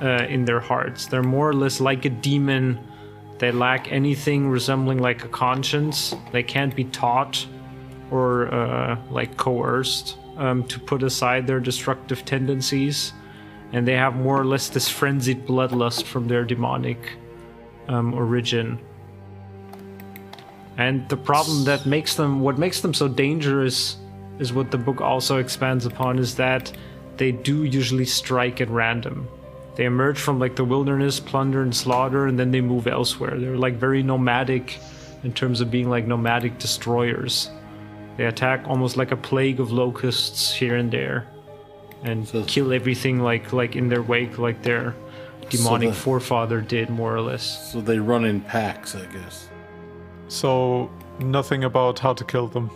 uh, 0.00 0.26
in 0.28 0.44
their 0.44 0.60
hearts. 0.60 1.06
They're 1.06 1.22
more 1.22 1.48
or 1.48 1.54
less 1.54 1.80
like 1.80 2.04
a 2.04 2.10
demon. 2.10 2.78
They 3.38 3.52
lack 3.52 3.90
anything 3.92 4.48
resembling 4.48 4.98
like 4.98 5.24
a 5.24 5.28
conscience. 5.28 6.14
They 6.32 6.42
can't 6.42 6.74
be 6.74 6.84
taught 6.84 7.46
or 8.10 8.52
uh, 8.54 8.98
like 9.10 9.36
coerced 9.36 10.16
um, 10.36 10.64
to 10.64 10.78
put 10.78 11.02
aside 11.02 11.46
their 11.46 11.60
destructive 11.60 12.24
tendencies, 12.24 13.12
and 13.72 13.86
they 13.86 13.94
have 13.94 14.14
more 14.14 14.40
or 14.40 14.44
less 14.44 14.68
this 14.68 14.88
frenzied 14.88 15.46
bloodlust 15.46 16.04
from 16.04 16.28
their 16.28 16.44
demonic 16.44 17.16
um, 17.88 18.14
origin. 18.14 18.78
And 20.78 21.08
the 21.08 21.16
problem 21.16 21.64
that 21.64 21.86
makes 21.86 22.16
them, 22.16 22.40
what 22.40 22.58
makes 22.58 22.80
them 22.80 22.92
so 22.92 23.08
dangerous, 23.08 23.96
is 24.38 24.52
what 24.52 24.70
the 24.70 24.78
book 24.78 25.00
also 25.00 25.38
expands 25.38 25.86
upon, 25.86 26.18
is 26.18 26.34
that 26.34 26.70
they 27.16 27.32
do 27.32 27.64
usually 27.64 28.04
strike 28.04 28.60
at 28.60 28.68
random. 28.68 29.26
They 29.76 29.84
emerge 29.84 30.18
from 30.18 30.38
like 30.38 30.56
the 30.56 30.64
wilderness, 30.64 31.20
plunder 31.20 31.62
and 31.62 31.74
slaughter, 31.74 32.26
and 32.26 32.38
then 32.38 32.50
they 32.50 32.60
move 32.62 32.86
elsewhere. 32.86 33.38
They're 33.38 33.58
like 33.58 33.74
very 33.74 34.02
nomadic 34.02 34.78
in 35.22 35.32
terms 35.32 35.60
of 35.60 35.70
being 35.70 35.88
like 35.90 36.06
nomadic 36.06 36.58
destroyers. 36.58 37.50
They 38.16 38.24
attack 38.24 38.64
almost 38.66 38.96
like 38.96 39.12
a 39.12 39.16
plague 39.16 39.60
of 39.60 39.70
locusts 39.72 40.54
here 40.54 40.76
and 40.76 40.90
there, 40.90 41.26
and 42.02 42.26
So- 42.26 42.42
kill 42.44 42.72
everything 42.72 43.20
like 43.20 43.52
like 43.52 43.76
in 43.76 43.88
their 43.90 44.02
wake, 44.02 44.38
like 44.38 44.62
their 44.62 44.94
demonic 45.50 45.90
the- 45.90 45.94
forefather 45.94 46.60
did, 46.62 46.88
more 46.88 47.14
or 47.14 47.20
less. 47.20 47.70
So 47.72 47.80
they 47.82 47.98
run 47.98 48.24
in 48.24 48.40
packs, 48.40 48.94
I 48.96 49.04
guess. 49.12 49.48
So 50.28 50.90
nothing 51.20 51.64
about 51.64 51.98
how 51.98 52.14
to 52.14 52.24
kill 52.24 52.48
them. 52.48 52.70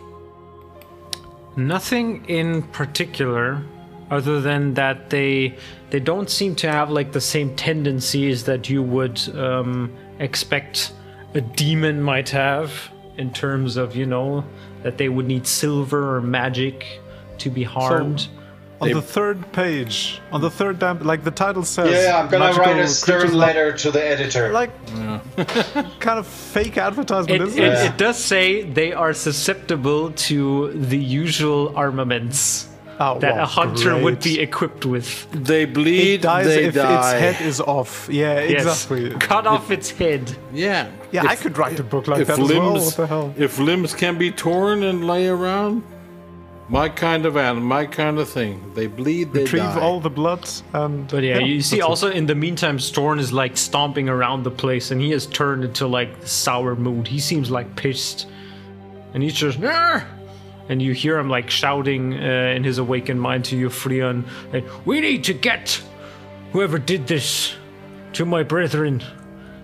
Nothing 1.56 2.24
in 2.26 2.62
particular, 2.62 3.62
other 4.10 4.40
than 4.40 4.74
that 4.74 5.10
they 5.10 5.56
they 5.90 6.00
don't 6.00 6.30
seem 6.30 6.54
to 6.56 6.70
have 6.70 6.90
like 6.90 7.12
the 7.12 7.20
same 7.20 7.54
tendencies 7.56 8.44
that 8.44 8.68
you 8.70 8.82
would 8.82 9.20
um, 9.36 9.92
expect 10.18 10.92
a 11.34 11.40
demon 11.40 12.00
might 12.02 12.28
have 12.30 12.72
in 13.16 13.32
terms 13.32 13.76
of 13.76 13.94
you 13.96 14.06
know 14.06 14.44
that 14.82 14.98
they 14.98 15.08
would 15.08 15.26
need 15.26 15.46
silver 15.46 16.16
or 16.16 16.20
magic 16.20 16.86
to 17.38 17.50
be 17.50 17.62
harmed. 17.62 18.28
On 18.80 18.88
They- 18.88 18.94
the 18.94 19.02
third 19.02 19.52
page, 19.52 20.22
on 20.32 20.40
the 20.40 20.48
third 20.48 20.78
damn, 20.78 21.00
like 21.00 21.22
the 21.22 21.30
title 21.30 21.64
says. 21.64 21.90
Yeah, 21.92 22.18
I'm 22.18 22.30
gonna 22.30 22.54
write 22.54 22.78
a 22.78 22.88
stern 22.88 23.34
letter 23.34 23.72
to 23.72 23.90
the 23.90 24.02
editor. 24.02 24.50
Like, 24.52 24.70
kind 26.00 26.18
of 26.18 26.26
fake 26.26 26.78
advertisement, 26.78 27.42
It, 27.42 27.48
isn't 27.48 27.62
it, 27.62 27.72
it? 27.74 27.84
it 27.90 27.98
does 27.98 28.16
say 28.16 28.62
they 28.62 28.94
are 28.94 29.12
susceptible 29.12 30.12
to 30.12 30.72
the 30.72 30.96
usual 30.96 31.74
armaments 31.76 32.68
Oh, 33.02 33.18
that 33.20 33.34
wow, 33.36 33.42
a 33.44 33.46
hunter 33.46 33.96
would 33.96 34.20
be 34.20 34.38
equipped 34.40 34.84
with. 34.84 35.26
They 35.32 35.64
bleed. 35.64 36.16
It 36.16 36.22
dies 36.22 36.46
they 36.46 36.64
if 36.66 36.74
die. 36.74 37.16
its 37.16 37.38
head 37.38 37.46
is 37.48 37.58
off. 37.58 38.08
Yeah, 38.10 38.40
Yes. 38.42 38.62
exactly. 38.84 39.10
Cut 39.18 39.46
off 39.46 39.70
its 39.70 39.90
head. 39.90 40.36
Yeah. 40.52 40.90
Yeah, 41.10 41.24
If- 41.24 41.30
I 41.30 41.36
could 41.36 41.56
write 41.56 41.80
a 41.80 41.82
book 41.82 42.06
like 42.08 42.20
if 42.20 42.26
that 42.28 42.38
as 42.38 42.48
well. 42.50 42.74
What 42.74 42.94
the 42.96 43.06
hell? 43.06 43.34
if 43.38 43.58
limbs 43.58 43.94
can 43.94 44.18
be 44.18 44.30
torn 44.30 44.82
and 44.82 45.06
lay 45.06 45.28
around, 45.28 45.82
my 46.68 46.88
kind 46.90 47.24
of 47.26 47.36
animal, 47.38 47.64
my 47.64 47.86
kind 47.86 48.18
of 48.18 48.28
thing. 48.28 48.70
They 48.74 48.86
bleed. 48.86 49.32
They 49.32 49.40
Retrieve 49.44 49.62
die. 49.62 49.80
all 49.80 49.98
the 49.98 50.10
blood 50.10 50.46
and. 50.74 51.08
But 51.08 51.22
yeah, 51.24 51.38
you 51.38 51.62
see 51.62 51.76
that's 51.76 51.86
it. 51.86 51.90
also 51.90 52.10
in 52.10 52.26
the 52.26 52.34
meantime, 52.34 52.78
Storn 52.78 53.18
is 53.18 53.32
like 53.32 53.56
stomping 53.56 54.08
around 54.10 54.42
the 54.44 54.50
place 54.52 54.90
and 54.90 55.00
he 55.00 55.10
has 55.12 55.24
turned 55.26 55.64
into 55.64 55.86
like 55.86 56.10
sour 56.26 56.76
mood. 56.76 57.08
He 57.08 57.18
seems 57.18 57.50
like 57.50 57.74
pissed. 57.76 58.26
And 59.14 59.22
he's 59.22 59.34
just, 59.34 59.58
"Arr!" 59.60 60.06
And 60.70 60.80
you 60.80 60.92
hear 60.92 61.18
him 61.18 61.28
like 61.28 61.50
shouting 61.50 62.14
uh, 62.14 62.54
in 62.54 62.62
his 62.62 62.78
awakened 62.78 63.20
mind 63.20 63.44
to 63.46 63.56
you, 63.56 63.70
Freon, 63.70 64.24
like, 64.52 64.64
We 64.86 65.00
need 65.00 65.24
to 65.24 65.34
get 65.34 65.82
whoever 66.52 66.78
did 66.78 67.08
this 67.08 67.56
to 68.12 68.24
my 68.24 68.44
brethren. 68.44 69.02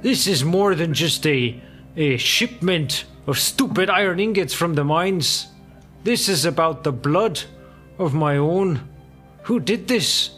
This 0.03 0.27
is 0.27 0.45
more 0.45 0.75
than 0.75 0.95
just 0.95 1.25
a, 1.25 1.63
a 1.97 2.17
shipment 2.17 3.05
of 3.29 3.39
stupid 3.39 3.89
iron 3.89 4.19
ingots 4.19 4.53
from 4.53 4.75
the 4.75 4.83
mines. 4.83 5.47
This 6.03 6.29
is 6.29 6.45
about 6.45 6.83
the 6.83 6.91
blood 6.91 7.41
of 7.99 8.13
my 8.13 8.37
own. 8.39 8.81
Who 9.45 9.61
did 9.61 9.87
this? 9.87 10.31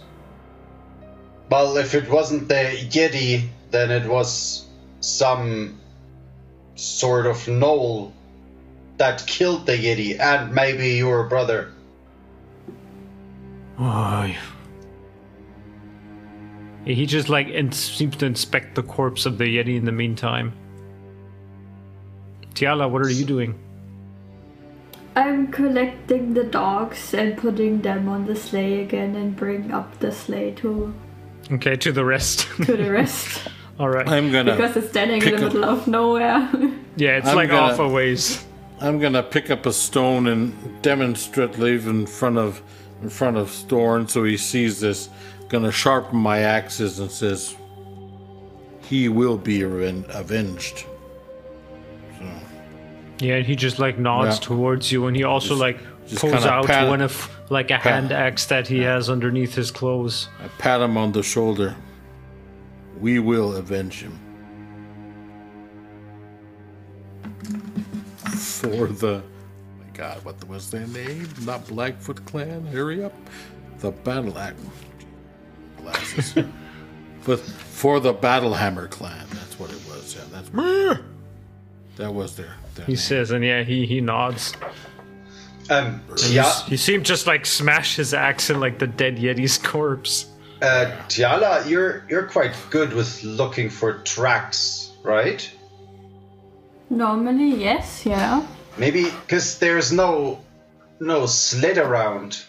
Well, 1.51 1.79
if 1.79 1.95
it 1.95 2.11
wasn't 2.11 2.47
the 2.49 2.77
Yeti, 2.91 3.49
then 3.71 3.91
it 3.91 4.07
was 4.07 4.67
some 5.01 5.81
sort 6.75 7.25
of 7.25 7.37
gnoll 7.47 8.13
that 8.99 9.27
killed 9.27 9.67
the 9.67 9.73
Yeti, 9.77 10.19
and 10.21 10.53
maybe 10.53 10.89
your 10.91 11.25
brother. 11.29 11.73
Why? 13.77 14.37
He 16.85 17.07
just 17.07 17.29
like 17.29 17.49
in- 17.49 17.73
seems 17.73 18.17
to 18.17 18.27
inspect 18.27 18.75
the 18.75 18.83
corpse 18.83 19.27
of 19.27 19.39
the 19.39 19.45
Yeti 19.45 19.77
in 19.77 19.85
the 19.85 19.93
meantime. 19.93 20.53
Tiala, 22.55 22.91
what 22.91 23.03
are 23.03 23.11
you 23.11 23.25
doing? 23.25 23.55
I'm 25.15 25.49
collecting 25.49 26.35
the 26.35 26.45
dogs 26.45 27.13
and 27.15 27.37
putting 27.37 27.83
them 27.83 28.09
on 28.09 28.27
the 28.27 28.35
sleigh 28.37 28.81
again 28.83 29.17
and 29.17 29.35
bring 29.37 29.73
up 29.73 29.99
the 30.01 30.13
sleigh 30.13 30.53
to 30.63 30.95
Okay, 31.53 31.77
to 31.77 31.93
the 31.93 32.05
rest. 32.05 32.47
to 32.65 32.77
the 32.77 32.91
rest 32.99 33.49
All 33.79 33.89
right. 33.89 34.09
I'm 34.09 34.31
gonna. 34.33 34.53
because 34.57 34.77
it's 34.77 34.91
standing 34.91 35.19
in 35.19 35.23
pick 35.23 35.37
the 35.39 35.47
up- 35.47 35.53
middle 35.55 35.69
of 35.69 35.87
nowhere. 35.89 36.49
yeah, 36.97 37.17
it's 37.19 37.29
I'm 37.29 37.37
like 37.37 37.51
gonna- 37.51 37.73
off 37.73 37.79
a 37.79 37.89
ways. 37.89 38.45
I'm 38.81 38.99
gonna 39.01 39.23
pick 39.23 39.51
up 39.51 39.67
a 39.67 39.73
stone 39.73 40.27
and 40.29 40.83
demonstrate 40.83 41.59
leave 41.59 41.87
in 41.87 42.07
front 42.07 42.39
of 42.39 42.63
in 43.03 43.09
front 43.09 43.37
of 43.37 43.51
Storn 43.51 44.09
so 44.09 44.25
he 44.25 44.37
sees 44.37 44.81
this. 44.81 45.09
Gonna 45.49 45.73
sharpen 45.73 46.19
my 46.19 46.41
axes 46.41 46.99
and 46.99 47.11
says, 47.11 47.57
"He 48.83 49.09
will 49.09 49.37
be 49.39 49.63
aven- 49.63 50.05
avenged." 50.11 50.85
Yeah, 53.21 53.35
and 53.37 53.47
he 53.47 53.57
just 53.57 53.81
like 53.81 53.99
nods 53.99 54.37
Yeah. 54.37 54.43
towards 54.47 54.93
you, 54.93 55.07
and 55.07 55.17
he 55.17 55.25
also 55.25 55.49
Just- 55.51 55.61
like 55.61 55.79
just 56.07 56.21
pulls 56.21 56.47
out 56.47 56.67
pat- 56.67 56.89
one 56.89 57.01
of 57.01 57.29
like 57.51 57.71
a 57.73 57.79
hand 57.79 58.13
axe 58.13 58.45
that 58.47 58.69
he 58.69 58.81
has 58.83 59.11
underneath 59.11 59.55
his 59.55 59.71
clothes. 59.73 60.29
I 60.45 60.47
pat 60.59 60.81
him 60.81 60.97
on 60.97 61.11
the 61.13 61.23
shoulder. 61.25 61.75
We 63.01 63.19
will 63.19 63.57
avenge 63.57 64.03
him. 64.03 64.19
For 68.61 68.87
the, 68.87 69.23
my 69.79 69.87
God, 69.95 70.25
what 70.25 70.47
was 70.49 70.71
their 70.71 70.87
name? 70.87 71.29
Not 71.43 71.67
Blackfoot 71.69 72.25
Clan. 72.27 72.67
Hurry 72.67 73.03
up! 73.05 73.13
The 73.79 73.91
Battle 73.93 74.37
Act. 74.39 74.59
Glasses. 75.81 76.35
but 77.25 77.39
for 77.41 78.01
the 78.01 78.13
Battlehammer 78.15 78.91
Clan. 78.91 79.27
That's 79.31 79.59
what 79.59 79.71
it 79.71 79.81
was. 79.89 80.17
Yeah, 80.17 80.23
that's. 80.33 81.01
That 81.97 82.13
was 82.15 82.37
their. 82.37 82.55
their 82.75 82.87
He 82.87 82.93
name. 82.93 82.97
says, 82.97 83.31
and 83.31 83.45
yeah, 83.45 83.63
he 83.63 83.87
he 83.87 84.01
nods. 84.01 84.55
Um, 85.71 86.01
yeah, 86.29 86.51
He 86.65 86.77
seemed 86.79 87.05
just 87.05 87.27
like 87.27 87.45
smash 87.45 87.97
his 87.97 88.15
axe 88.15 88.49
in 88.51 88.59
like 88.59 88.79
the 88.79 88.87
dead 88.87 89.17
Yeti's 89.19 89.59
corpse. 89.59 90.27
uh, 90.63 90.91
Tiala, 91.09 91.69
you're 91.69 92.05
you're 92.09 92.27
quite 92.27 92.53
good 92.71 92.93
with 92.95 93.23
looking 93.23 93.69
for 93.69 93.99
tracks, 93.99 94.93
right? 95.03 95.49
Normally, 96.91 97.55
yes, 97.55 98.07
yeah. 98.07 98.47
Maybe 98.77 99.05
because 99.05 99.59
there's 99.59 99.93
no 99.93 100.39
no 101.01 101.27
sled 101.27 101.79
around. 101.79 102.43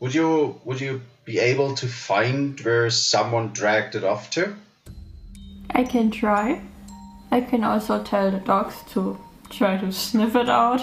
Would 0.00 0.14
you 0.14 0.60
would 0.64 0.80
you 0.80 1.00
be 1.24 1.38
able 1.38 1.74
to 1.76 1.86
find 1.86 2.60
where 2.60 2.90
someone 2.90 3.48
dragged 3.48 3.94
it 3.94 4.04
off 4.04 4.30
to? 4.30 4.54
I 5.70 5.84
can 5.84 6.10
try. 6.10 6.60
I 7.30 7.40
can 7.40 7.64
also 7.64 8.02
tell 8.02 8.30
the 8.30 8.38
dogs 8.40 8.74
to 8.92 9.18
try 9.48 9.78
to 9.78 9.90
sniff 9.92 10.36
it 10.36 10.48
out. 10.50 10.82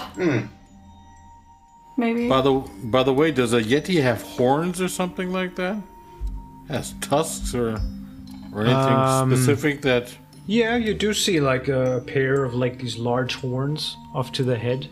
Maybe. 1.97 2.29
By 2.29 2.41
the 2.41 2.53
by 2.85 3.03
the 3.03 3.13
way, 3.13 3.31
does 3.31 3.53
a 3.53 3.61
yeti 3.61 4.01
have 4.01 4.21
horns 4.21 4.81
or 4.81 4.87
something 4.87 5.31
like 5.31 5.55
that? 5.57 5.77
Has 6.69 6.93
tusks 7.01 7.53
or 7.53 7.79
or 8.53 8.61
anything 8.63 8.97
Um, 8.97 9.35
specific 9.35 9.81
that? 9.81 10.15
Yeah, 10.49 10.77
you 10.77 10.95
do 10.95 11.13
see 11.13 11.39
like 11.39 11.67
a 11.67 12.03
pair 12.07 12.43
of 12.43 12.55
like 12.55 12.79
these 12.79 12.97
large 12.97 13.35
horns 13.35 13.95
off 14.15 14.31
to 14.31 14.43
the 14.43 14.57
head. 14.57 14.87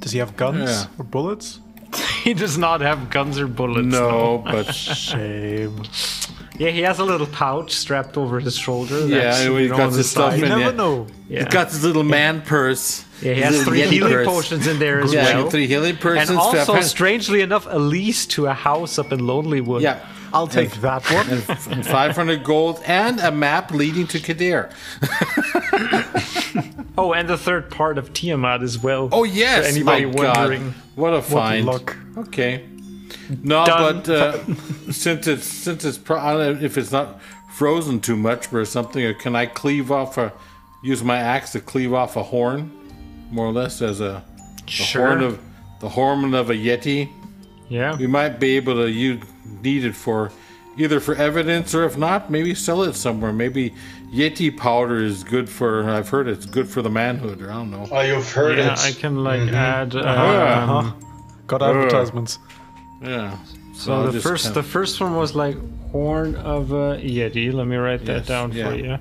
Does 0.00 0.10
he 0.10 0.18
have 0.18 0.36
guns 0.36 0.68
Yeah. 0.70 0.86
or 0.98 1.04
bullets? 1.04 1.60
He 2.24 2.34
does 2.34 2.58
not 2.58 2.80
have 2.80 3.10
guns 3.10 3.38
or 3.38 3.46
bullets. 3.46 3.86
No, 3.86 4.42
but 4.44 4.74
Shame. 4.74 5.82
Yeah, 6.58 6.70
he 6.70 6.80
has 6.82 6.98
a 6.98 7.04
little 7.04 7.28
pouch 7.28 7.70
strapped 7.72 8.16
over 8.18 8.40
his 8.40 8.56
shoulder. 8.56 9.06
Yeah, 9.06 9.18
that's, 9.20 9.38
he 9.38 9.44
you 9.46 9.68
know, 9.68 9.76
got 9.76 9.80
on 9.86 9.90
the 9.92 9.98
his 9.98 10.10
stuff 10.10 10.32
side. 10.32 10.40
You 10.40 10.46
never 10.48 10.60
yeah. 10.60 10.70
know. 10.72 11.06
Yeah. 11.28 11.38
he's 11.44 11.48
got 11.54 11.68
his 11.70 11.84
little 11.84 12.02
man 12.02 12.42
purse. 12.42 13.04
yeah, 13.22 13.34
he 13.34 13.40
has 13.40 13.62
three 13.62 13.82
healing 13.86 14.12
purse. 14.12 14.26
potions 14.26 14.66
in 14.66 14.78
there 14.80 15.00
as 15.00 15.12
Yeah, 15.14 15.34
well. 15.34 15.48
three 15.50 15.66
healing 15.68 15.96
potions. 15.96 16.28
and 16.28 16.38
also, 16.38 16.80
strangely 16.82 17.40
enough, 17.40 17.66
a 17.70 17.78
lease 17.78 18.26
to 18.34 18.46
a 18.46 18.52
house 18.52 18.98
up 18.98 19.12
in 19.12 19.20
Lonelywood. 19.20 19.80
yeah, 19.80 20.00
I'll 20.32 20.46
take 20.46 20.72
that 20.82 21.04
one. 21.10 21.28
and, 21.28 21.72
and 21.78 21.86
500 21.86 22.44
gold 22.44 22.80
and 22.86 23.18
a 23.20 23.30
map 23.32 23.70
leading 23.72 24.06
to 24.08 24.20
Kadir. 24.20 24.70
Oh, 26.98 27.14
and 27.14 27.28
the 27.28 27.38
third 27.38 27.70
part 27.70 27.96
of 27.96 28.12
Tiamat 28.12 28.62
as 28.62 28.78
well. 28.78 29.08
Oh 29.12 29.24
yes, 29.24 29.64
For 29.64 29.72
anybody 29.72 30.04
my 30.06 30.12
God. 30.12 30.36
wondering. 30.36 30.74
What 30.96 31.14
a 31.14 31.22
find. 31.22 31.64
luck. 31.64 31.96
Okay. 32.18 32.66
No, 33.42 33.64
Done. 33.64 34.02
but 34.02 34.08
uh, 34.08 34.92
since 34.92 35.26
it's 35.26 35.46
since 35.46 35.84
it's 35.84 35.96
pro- 35.96 36.18
I 36.18 36.32
don't 36.34 36.60
know 36.60 36.64
if 36.66 36.76
it's 36.76 36.92
not 36.92 37.20
frozen 37.54 38.00
too 38.00 38.16
much 38.16 38.52
or 38.52 38.64
something, 38.66 39.02
or 39.02 39.14
can 39.14 39.34
I 39.34 39.46
cleave 39.46 39.90
off 39.90 40.18
a 40.18 40.32
use 40.82 41.02
my 41.02 41.16
axe 41.16 41.52
to 41.52 41.60
cleave 41.60 41.94
off 41.94 42.16
a 42.16 42.22
horn, 42.24 42.70
more 43.30 43.46
or 43.46 43.52
less 43.52 43.80
as 43.80 44.00
a 44.00 44.22
the 44.66 44.70
Sure. 44.70 45.06
horn 45.06 45.22
of 45.22 45.40
the 45.80 45.88
horn 45.88 46.34
of 46.34 46.50
a 46.50 46.54
yeti? 46.54 47.08
Yeah. 47.70 47.96
We 47.96 48.06
might 48.06 48.38
be 48.38 48.56
able 48.56 48.74
to 48.74 48.90
use 48.90 49.22
need 49.62 49.84
it 49.84 49.94
for 49.96 50.30
either 50.76 51.00
for 51.00 51.14
evidence 51.14 51.74
or 51.74 51.84
if 51.84 51.96
not, 51.96 52.30
maybe 52.30 52.54
sell 52.54 52.82
it 52.82 52.94
somewhere. 52.94 53.32
Maybe 53.32 53.72
yeti 54.12 54.54
powder 54.54 54.98
is 55.02 55.24
good 55.24 55.48
for. 55.48 55.88
I've 55.88 56.08
heard 56.08 56.28
it's 56.28 56.46
good 56.46 56.68
for 56.68 56.82
the 56.82 56.90
manhood, 56.90 57.40
or 57.40 57.50
I 57.50 57.54
don't 57.54 57.70
know. 57.70 57.86
Oh, 57.90 58.00
you've 58.00 58.30
heard 58.32 58.58
Yeah, 58.58 58.72
it. 58.72 58.78
I 58.80 58.92
can 58.92 59.24
like 59.24 59.48
add. 59.52 59.94
Um, 59.96 60.04
Uh-huh. 60.04 60.92
Got 61.46 61.62
advertisements. 61.62 62.38
Yeah. 63.02 63.36
So 63.74 63.94
I'll 63.94 64.12
the 64.12 64.20
first, 64.20 64.44
kind 64.44 64.56
the 64.56 64.62
first 64.62 65.00
one 65.00 65.16
was 65.16 65.34
like 65.34 65.56
horn 65.92 66.34
of 66.36 66.72
a 66.72 66.98
yeti. 66.98 67.52
Let 67.52 67.66
me 67.66 67.76
write 67.76 68.04
that 68.06 68.18
Yes, 68.18 68.26
down 68.26 68.52
yeah. 68.52 68.68
for 68.68 68.74
you. 68.76 68.98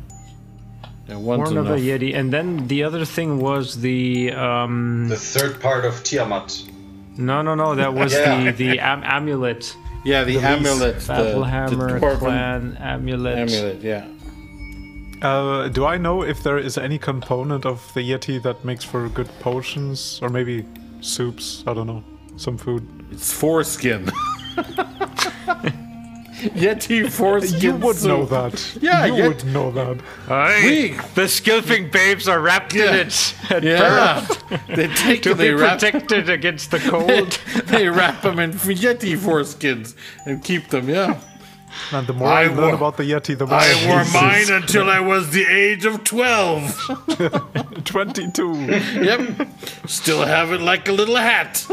yeah, 1.08 1.18
one's 1.18 1.50
Horn 1.50 1.58
of 1.58 1.70
a 1.72 1.78
yeti, 1.78 2.16
and 2.16 2.32
then 2.32 2.68
the 2.68 2.84
other 2.84 3.04
thing 3.04 3.40
was 3.40 3.82
the 3.82 4.32
um. 4.32 5.08
The 5.10 5.16
third 5.18 5.60
part 5.60 5.86
of 5.86 6.04
Tiamat. 6.04 6.64
No, 7.20 7.42
no, 7.42 7.54
no. 7.56 7.76
That 7.76 7.94
was 7.94 8.14
Yeah. 8.14 8.52
the 8.52 8.52
the 8.52 8.80
am- 8.80 9.04
amulet. 9.04 9.76
Yeah, 10.06 10.24
the, 10.24 10.40
amulet, 10.40 11.00
the, 11.02 11.14
the 11.14 11.14
Battlehammer 11.14 12.00
dwarven 12.00 12.20
clan 12.20 12.78
amulet. 12.80 13.38
amulet. 13.38 13.82
Yeah. 13.82 14.06
Uh, 15.22 15.68
do 15.68 15.86
I 15.86 15.98
know 15.98 16.24
if 16.24 16.42
there 16.44 16.58
is 16.58 16.78
any 16.78 16.98
component 16.98 17.66
of 17.66 17.94
the 17.94 18.00
Yeti 18.00 18.42
that 18.44 18.64
makes 18.64 18.86
for 18.86 19.10
good 19.10 19.28
potions 19.42 20.20
or 20.22 20.30
maybe 20.30 20.64
soups? 21.02 21.64
I 21.68 21.74
don't 21.74 21.88
know. 21.88 22.04
Some 22.38 22.58
food. 22.58 22.88
It's 23.12 23.34
foreskin. 23.34 24.10
Yeti 26.40 27.10
foreskin 27.12 27.62
You 27.62 27.76
would 27.76 28.04
know 28.04 28.26
that. 28.26 28.78
Yeah, 28.82 29.06
you 29.06 29.16
yet- 29.16 29.28
would 29.28 29.46
know 29.46 29.72
that. 29.72 29.98
Aye, 30.30 30.62
We- 30.64 30.92
the 31.16 31.28
Skilfing 31.28 31.92
babes 31.92 32.28
are 32.28 32.40
wrapped 32.40 32.74
Yeah. 32.74 32.92
in 32.94 33.08
it 33.08 33.34
at 33.50 33.64
Yeah, 33.64 34.26
they 34.76 34.88
take 34.88 35.22
to 35.24 35.34
they 35.34 35.50
be 35.50 35.54
wrap 35.54 35.80
protected 35.80 36.30
against 36.30 36.72
the 36.72 36.80
cold. 36.94 37.40
they 37.66 37.88
wrap 37.90 38.22
them 38.22 38.40
in 38.40 38.54
Yeti 38.54 39.18
foreskins 39.18 39.96
and 40.26 40.44
keep 40.44 40.70
them. 40.70 40.88
Yeah, 40.90 41.20
And 41.92 42.08
the 42.08 42.14
more 42.14 42.28
I 42.28 42.44
I, 42.44 42.48
learn 42.48 42.58
wore- 42.58 42.74
about 42.76 42.98
the 42.98 43.04
Yeti, 43.04 43.38
the 43.38 43.46
more 43.46 43.56
I 43.60 43.64
hate 43.66 43.88
wore 43.90 44.06
mine 44.22 44.50
until 44.52 44.90
I 44.90 45.00
was 45.00 45.30
the 45.32 45.46
age 45.46 45.86
of 45.86 46.04
twelve. 46.04 46.62
22. 47.86 48.54
Yep, 49.02 49.48
still 49.88 50.24
have 50.26 50.52
it 50.52 50.62
like 50.62 50.88
a 50.88 50.92
little 50.94 51.16
hat. 51.16 51.66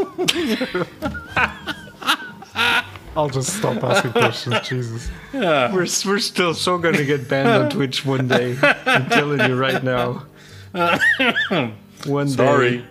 I'll 3.16 3.30
just 3.30 3.56
stop 3.56 3.82
asking 3.82 4.12
questions, 4.22 4.68
Jesus. 4.68 5.10
Yeah, 5.32 5.72
We're, 5.72 5.86
we're 6.06 6.18
still 6.18 6.54
so 6.54 6.78
gonna 6.78 7.04
get 7.04 7.28
banned 7.28 7.48
on 7.48 7.70
Twitch 7.70 8.04
one 8.04 8.28
day. 8.28 8.56
I'm 8.86 9.06
telling 9.08 9.40
you 9.48 9.56
right 9.56 9.82
now. 9.82 10.26
One 12.06 12.28
sorry, 12.28 12.78
day. 12.78 12.84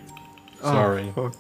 sorry. 0.61 1.11
fuck. 1.13 1.35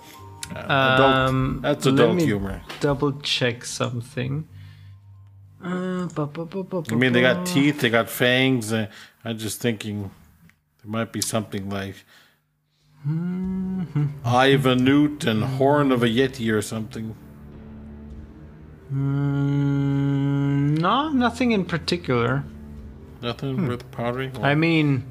Um, 0.69 1.59
That's 1.63 1.85
let 1.85 1.95
adult 1.95 2.15
me 2.17 2.25
humor. 2.25 2.61
Double 2.79 3.19
check 3.21 3.65
something. 3.65 4.47
Uh, 5.63 6.05
bu- 6.05 6.27
bu- 6.27 6.45
bu- 6.45 6.63
bu- 6.63 6.83
I 6.91 6.95
mean, 6.95 7.11
they 7.13 7.21
got 7.21 7.47
teeth, 7.47 7.79
they 7.81 7.89
got 7.89 8.07
fangs. 8.09 8.71
Uh, 8.71 8.85
I'm 9.23 9.39
just 9.39 9.59
thinking 9.59 10.11
there 10.83 10.91
might 10.91 11.11
be 11.11 11.21
something 11.21 11.67
like 11.69 11.95
eye 14.23 14.47
of 14.47 14.67
a 14.67 14.75
newt 14.75 15.25
and 15.25 15.43
horn 15.43 15.91
of 15.91 16.03
a 16.03 16.07
yeti 16.07 16.53
or 16.53 16.61
something. 16.61 17.15
Mm, 18.93 20.79
no, 20.79 21.09
nothing 21.09 21.51
in 21.51 21.65
particular. 21.65 22.43
Nothing 23.21 23.67
worth 23.67 23.89
pondering. 23.91 24.31
I 24.43 24.55
mean, 24.55 25.03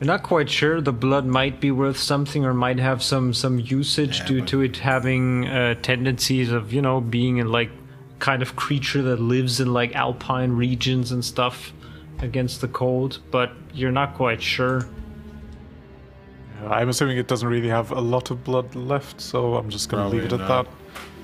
we're 0.00 0.06
not 0.06 0.22
quite 0.22 0.50
sure. 0.50 0.80
The 0.80 0.92
blood 0.92 1.24
might 1.26 1.60
be 1.60 1.70
worth 1.70 1.96
something 1.98 2.44
or 2.44 2.54
might 2.54 2.78
have 2.78 3.02
some 3.02 3.32
some 3.34 3.58
usage 3.60 4.18
Yeah, 4.20 4.26
due 4.26 4.40
but- 4.40 4.48
to 4.48 4.60
it 4.62 4.76
having 4.78 5.46
uh, 5.46 5.74
tendencies 5.82 6.50
of 6.50 6.72
you 6.72 6.82
know 6.82 7.00
being 7.00 7.36
in 7.38 7.48
like 7.52 7.70
kind 8.18 8.42
of 8.42 8.56
creature 8.56 9.02
that 9.02 9.20
lives 9.20 9.60
in 9.60 9.72
like 9.72 9.94
alpine 9.94 10.52
regions 10.52 11.12
and 11.12 11.24
stuff 11.24 11.72
against 12.20 12.60
the 12.60 12.68
cold. 12.68 13.18
But 13.30 13.52
you're 13.74 13.92
not 13.92 14.14
quite 14.14 14.42
sure. 14.42 14.88
I'm 16.68 16.88
assuming 16.88 17.18
it 17.18 17.26
doesn't 17.26 17.48
really 17.48 17.68
have 17.68 17.90
a 17.90 18.00
lot 18.00 18.30
of 18.30 18.44
blood 18.44 18.74
left, 18.76 19.20
so 19.20 19.54
I'm 19.56 19.68
just 19.70 19.88
gonna 19.88 20.08
leave 20.08 20.24
it 20.24 20.32
at 20.32 20.38
not. 20.40 20.48
that. 20.66 20.72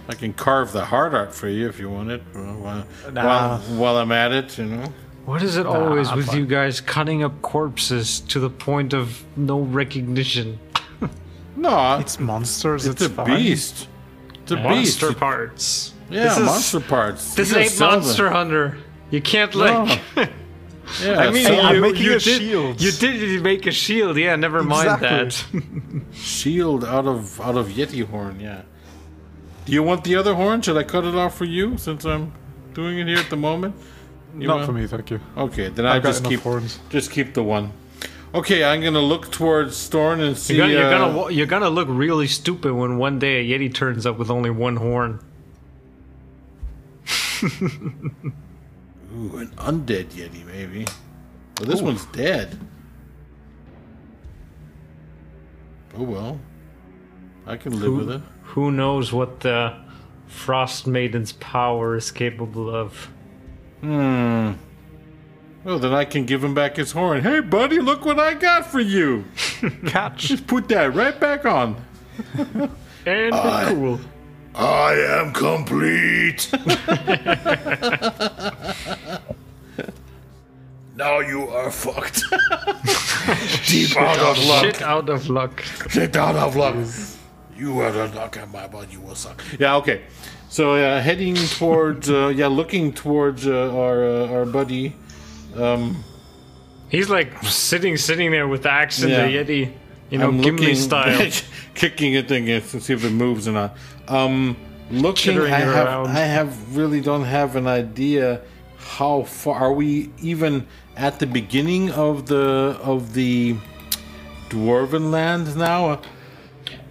I 0.08 0.14
can 0.14 0.32
carve 0.32 0.72
the 0.72 0.84
heart 0.86 1.12
art 1.14 1.34
for 1.34 1.48
you 1.48 1.68
if 1.68 1.78
you 1.78 1.90
want 1.90 2.10
it. 2.10 2.22
uh, 2.34 2.38
While, 2.38 2.86
Nah. 3.12 3.24
while, 3.26 3.58
while 3.76 3.96
I'm 3.98 4.12
at 4.12 4.32
it, 4.32 4.56
you 4.58 4.64
know. 4.64 4.92
What 5.26 5.42
is 5.42 5.56
it 5.58 5.66
always 5.66 6.10
with 6.12 6.26
fine. 6.28 6.38
you 6.38 6.46
guys 6.46 6.80
cutting 6.80 7.22
up 7.22 7.42
corpses 7.42 8.20
to 8.20 8.40
the 8.40 8.48
point 8.48 8.94
of 8.94 9.22
no 9.36 9.60
recognition? 9.60 10.58
No, 11.56 11.98
It's 11.98 12.20
monsters. 12.20 12.86
it's, 12.86 13.02
It's, 13.02 13.10
a 13.12 13.14
fine. 13.16 13.26
beast. 13.36 13.88
It's 14.42 14.52
a 14.52 14.56
beast. 14.56 15.02
Monster 15.02 15.12
parts. 15.12 15.92
Yeah, 16.08 16.22
This 16.24 16.38
is- 16.38 16.44
monster 16.46 16.80
parts. 16.80 17.34
This 17.34 17.52
ain't 17.52 17.70
sell 17.70 17.90
them. 17.90 18.00
Monster 18.00 18.30
Hunter. 18.30 18.78
You 19.10 19.20
can't 19.20 19.54
like. 19.54 20.00
Yeah, 21.02 21.18
I 21.18 21.30
mean, 21.30 21.44
sell 21.44 21.54
you, 21.54 21.60
I'm 21.60 21.72
them. 21.74 21.82
making 21.82 22.02
you 22.04 22.14
a 22.14 22.18
did, 22.18 22.40
shield. 22.40 22.80
You 22.80 22.92
did 22.92 23.42
make 23.42 23.66
a 23.66 23.70
shield. 23.72 24.16
Yeah, 24.16 24.36
never 24.36 24.62
mind 24.62 25.02
that. 25.02 25.22
Exactly. 25.22 26.00
shield 26.14 26.82
out 26.84 27.06
of 27.06 27.38
out 27.42 27.56
of 27.58 27.66
yeti 27.68 28.06
horn. 28.08 28.40
Yeah. 28.40 28.62
Do 29.68 29.74
you 29.74 29.82
want 29.82 30.02
the 30.02 30.16
other 30.16 30.34
horn? 30.34 30.62
Should 30.62 30.78
I 30.78 30.82
cut 30.82 31.04
it 31.04 31.14
off 31.14 31.36
for 31.36 31.44
you 31.44 31.76
since 31.76 32.06
I'm 32.06 32.32
doing 32.72 32.98
it 33.00 33.06
here 33.06 33.18
at 33.18 33.28
the 33.28 33.36
moment? 33.36 33.74
You 34.34 34.46
Not 34.46 34.54
want- 34.56 34.66
for 34.66 34.72
me, 34.72 34.86
thank 34.86 35.10
you. 35.10 35.20
Okay, 35.36 35.68
then 35.68 35.84
I 35.84 35.98
just 35.98 36.24
keep 36.24 36.40
horns. 36.40 36.78
just 36.88 37.10
keep 37.10 37.34
the 37.34 37.42
one. 37.42 37.72
Okay, 38.34 38.64
I'm 38.64 38.80
gonna 38.80 39.02
look 39.02 39.30
towards 39.30 39.76
Storn 39.76 40.20
and 40.20 40.38
see. 40.38 40.56
You're 40.56 40.68
gonna, 40.68 40.78
you're, 40.78 40.86
uh, 40.86 41.12
gonna 41.12 41.32
you're 41.32 41.46
gonna 41.46 41.68
look 41.68 41.86
really 41.90 42.26
stupid 42.26 42.72
when 42.72 42.96
one 42.96 43.18
day 43.18 43.40
a 43.40 43.44
yeti 43.58 43.72
turns 43.72 44.06
up 44.06 44.16
with 44.16 44.30
only 44.30 44.48
one 44.48 44.76
horn. 44.76 45.20
Ooh, 47.42 49.36
an 49.36 49.48
undead 49.58 50.06
yeti, 50.06 50.46
maybe. 50.46 50.86
Well, 51.58 51.68
this 51.68 51.82
one's 51.82 52.06
dead. 52.06 52.58
Oh 55.94 56.04
well. 56.04 56.40
I 57.46 57.56
can 57.58 57.78
live 57.78 57.92
with 57.94 58.10
it. 58.10 58.22
Who 58.54 58.70
knows 58.70 59.12
what 59.12 59.40
the 59.40 59.76
Frost 60.26 60.86
Maiden's 60.86 61.32
power 61.32 61.96
is 61.96 62.10
capable 62.10 62.74
of? 62.74 63.10
Hmm. 63.80 64.52
Well, 65.64 65.78
then 65.78 65.92
I 65.92 66.04
can 66.04 66.24
give 66.24 66.42
him 66.42 66.54
back 66.54 66.76
his 66.76 66.92
horn. 66.92 67.22
Hey, 67.22 67.40
buddy, 67.40 67.78
look 67.78 68.04
what 68.04 68.18
I 68.18 68.34
got 68.34 68.66
for 68.66 68.80
you. 68.80 69.24
Catch. 69.86 70.28
Just 70.28 70.46
put 70.46 70.68
that 70.68 70.94
right 70.94 71.18
back 71.18 71.44
on. 71.44 71.76
And 73.06 73.32
cool. 73.68 73.98
I 74.54 74.92
am 74.92 75.32
complete. 75.32 76.50
now 80.94 81.20
you 81.20 81.48
are 81.48 81.70
fucked. 81.70 82.22
Deep 83.66 83.96
out 83.96 84.18
of 84.18 84.44
luck. 84.44 84.62
Shit 84.62 84.82
out 84.82 85.08
of 85.08 85.30
luck. 85.30 85.62
Shit 85.88 86.16
out 86.16 86.36
of 86.36 86.54
luck. 86.56 86.76
You 87.58 87.80
are 87.80 87.90
the 87.92 88.06
luck 88.14 88.36
of 88.36 88.52
my 88.52 88.66
body. 88.68 88.92
You 88.92 89.00
will 89.00 89.14
suck. 89.16 89.42
Yeah. 89.58 89.76
Okay. 89.76 90.02
So 90.48 90.74
uh, 90.76 91.00
heading 91.00 91.34
towards, 91.34 92.08
uh, 92.08 92.28
yeah, 92.28 92.46
looking 92.46 92.92
towards 92.92 93.46
uh, 93.46 93.76
our 93.76 94.04
uh, 94.04 94.32
our 94.32 94.44
buddy. 94.46 94.94
Um, 95.56 96.04
He's 96.90 97.10
like 97.10 97.42
sitting, 97.42 97.98
sitting 97.98 98.30
there 98.30 98.48
with 98.48 98.62
the 98.62 98.70
axe 98.72 99.02
and 99.02 99.10
Yeah. 99.12 99.26
the 99.26 99.36
yeti, 99.36 99.72
you 100.08 100.16
know, 100.18 100.28
I'm 100.28 100.40
Gimli 100.40 100.68
looking, 100.68 100.74
style. 100.76 101.30
kicking 101.74 102.14
it 102.14 102.28
thing 102.28 102.46
to 102.46 102.80
see 102.80 102.94
if 102.94 103.04
it 103.04 103.10
moves 103.12 103.46
or 103.46 103.52
not. 103.52 103.76
Um, 104.08 104.56
looking, 104.90 105.34
Chittering 105.34 105.52
I 105.52 105.58
have, 105.58 105.86
around. 105.86 106.06
I 106.08 106.20
have 106.20 106.76
really 106.76 107.02
don't 107.02 107.24
have 107.26 107.56
an 107.56 107.66
idea 107.66 108.40
how 108.78 109.24
far 109.24 109.56
are 109.56 109.72
we 109.74 110.10
even 110.22 110.66
at 110.96 111.18
the 111.18 111.26
beginning 111.26 111.90
of 111.90 112.26
the 112.26 112.78
of 112.82 113.12
the 113.12 113.56
dwarven 114.48 115.10
land 115.10 115.56
now. 115.56 116.00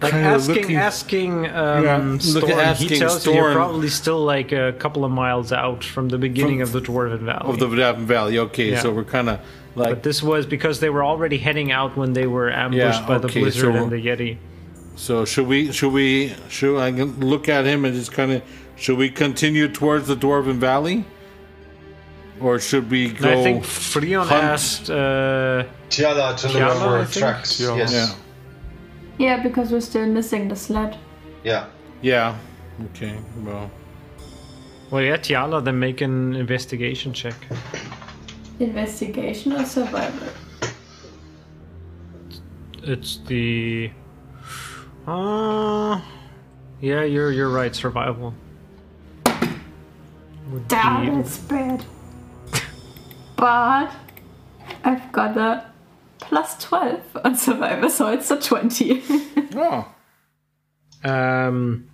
Like 0.00 0.12
Kinda 0.12 0.28
asking, 0.28 0.54
looking- 0.54 0.76
asking, 0.76 1.46
um, 1.46 1.84
Yeah, 1.84 1.96
look 1.96 2.14
at 2.14 2.22
Storn, 2.22 2.46
he 2.52 2.52
asking 2.60 2.98
tells 3.00 3.26
you 3.26 3.34
you're 3.34 3.52
probably 3.52 3.88
still 3.88 4.24
like 4.24 4.52
a 4.52 4.72
couple 4.78 5.04
of 5.04 5.10
miles 5.10 5.52
out 5.52 5.82
from 5.82 6.08
the 6.08 6.18
beginning 6.18 6.62
of 6.62 6.70
the 6.70 6.80
Dwarven 6.80 7.20
Valley. 7.20 7.48
of 7.50 7.58
the 7.58 7.66
Davin 7.66 8.04
Valley. 8.04 8.38
Okay, 8.38 8.70
Yeah. 8.70 8.80
so 8.80 8.92
we're 8.92 9.02
kind 9.04 9.28
of 9.28 9.40
like 9.74 9.88
but 9.90 10.02
this 10.04 10.22
was 10.22 10.46
because 10.46 10.78
they 10.80 10.88
were 10.90 11.04
already 11.04 11.36
heading 11.38 11.72
out 11.72 11.96
when 11.96 12.12
they 12.12 12.26
were 12.28 12.48
ambushed 12.50 13.00
Yeah, 13.00 13.06
by 13.08 13.18
the 13.18 13.26
blizzard 13.28 13.74
so- 13.74 13.82
and 13.82 13.90
the 13.90 13.96
yeti. 13.96 14.36
So 14.94 15.24
should 15.24 15.46
we? 15.48 15.72
Should 15.72 15.92
we? 15.92 16.32
Should 16.48 16.76
I 16.78 16.90
look 16.90 17.48
at 17.48 17.64
him 17.64 17.84
and 17.84 17.92
just 17.94 18.12
kind 18.12 18.32
of? 18.32 18.42
Should 18.76 18.98
we 18.98 19.10
continue 19.10 19.66
towards 19.68 20.06
the 20.06 20.16
Dwarven 20.16 20.58
Valley, 20.58 21.04
or 22.40 22.58
should 22.60 22.90
we 22.90 23.10
go? 23.10 23.28
I 23.40 23.42
think 23.42 23.64
Freon 23.64 24.26
hunt. 24.26 24.44
asked, 24.44 24.90
uh, 24.90 25.64
Tiala 25.90 26.36
to 26.36 26.48
look 26.48 27.08
for 27.08 27.18
tracks. 27.18 27.52
Tiala. 27.60 27.78
Yes. 27.78 27.92
yeah, 27.92 28.08
Yeah, 29.18 29.42
because 29.42 29.70
we're 29.72 29.80
still 29.80 30.06
missing 30.06 30.48
the 30.48 30.56
sled. 30.56 30.96
Yeah. 31.44 31.66
yeah. 32.02 32.36
Okay. 32.86 33.18
Well, 33.42 33.70
well, 34.90 35.02
yeah, 35.02 35.16
Tiala, 35.16 35.62
then 35.64 35.78
make 35.78 36.00
an 36.00 36.34
investigation 36.34 37.12
check. 37.12 37.34
Investigation 38.60 39.52
or 39.52 39.64
survival? 39.64 40.28
It's 42.84 43.18
the. 43.26 43.90
Uh, 45.06 46.00
yeah, 46.80 47.02
you're 47.02 47.32
you're 47.32 47.50
right. 47.50 47.74
Survival. 47.74 48.34
Would 50.50 50.68
Damn, 50.68 51.04
be- 51.06 51.16
that's 51.16 51.38
bad. 51.38 51.84
but 53.36 53.92
I've 54.84 55.12
got 55.12 55.36
a 55.36 55.67
plus 56.20 56.62
12 56.62 57.18
on 57.24 57.36
survival, 57.36 57.90
so 57.90 58.08
it's 58.08 58.30
a 58.30 58.40
20. 58.40 59.02
oh, 59.56 59.86
Um, 61.04 61.88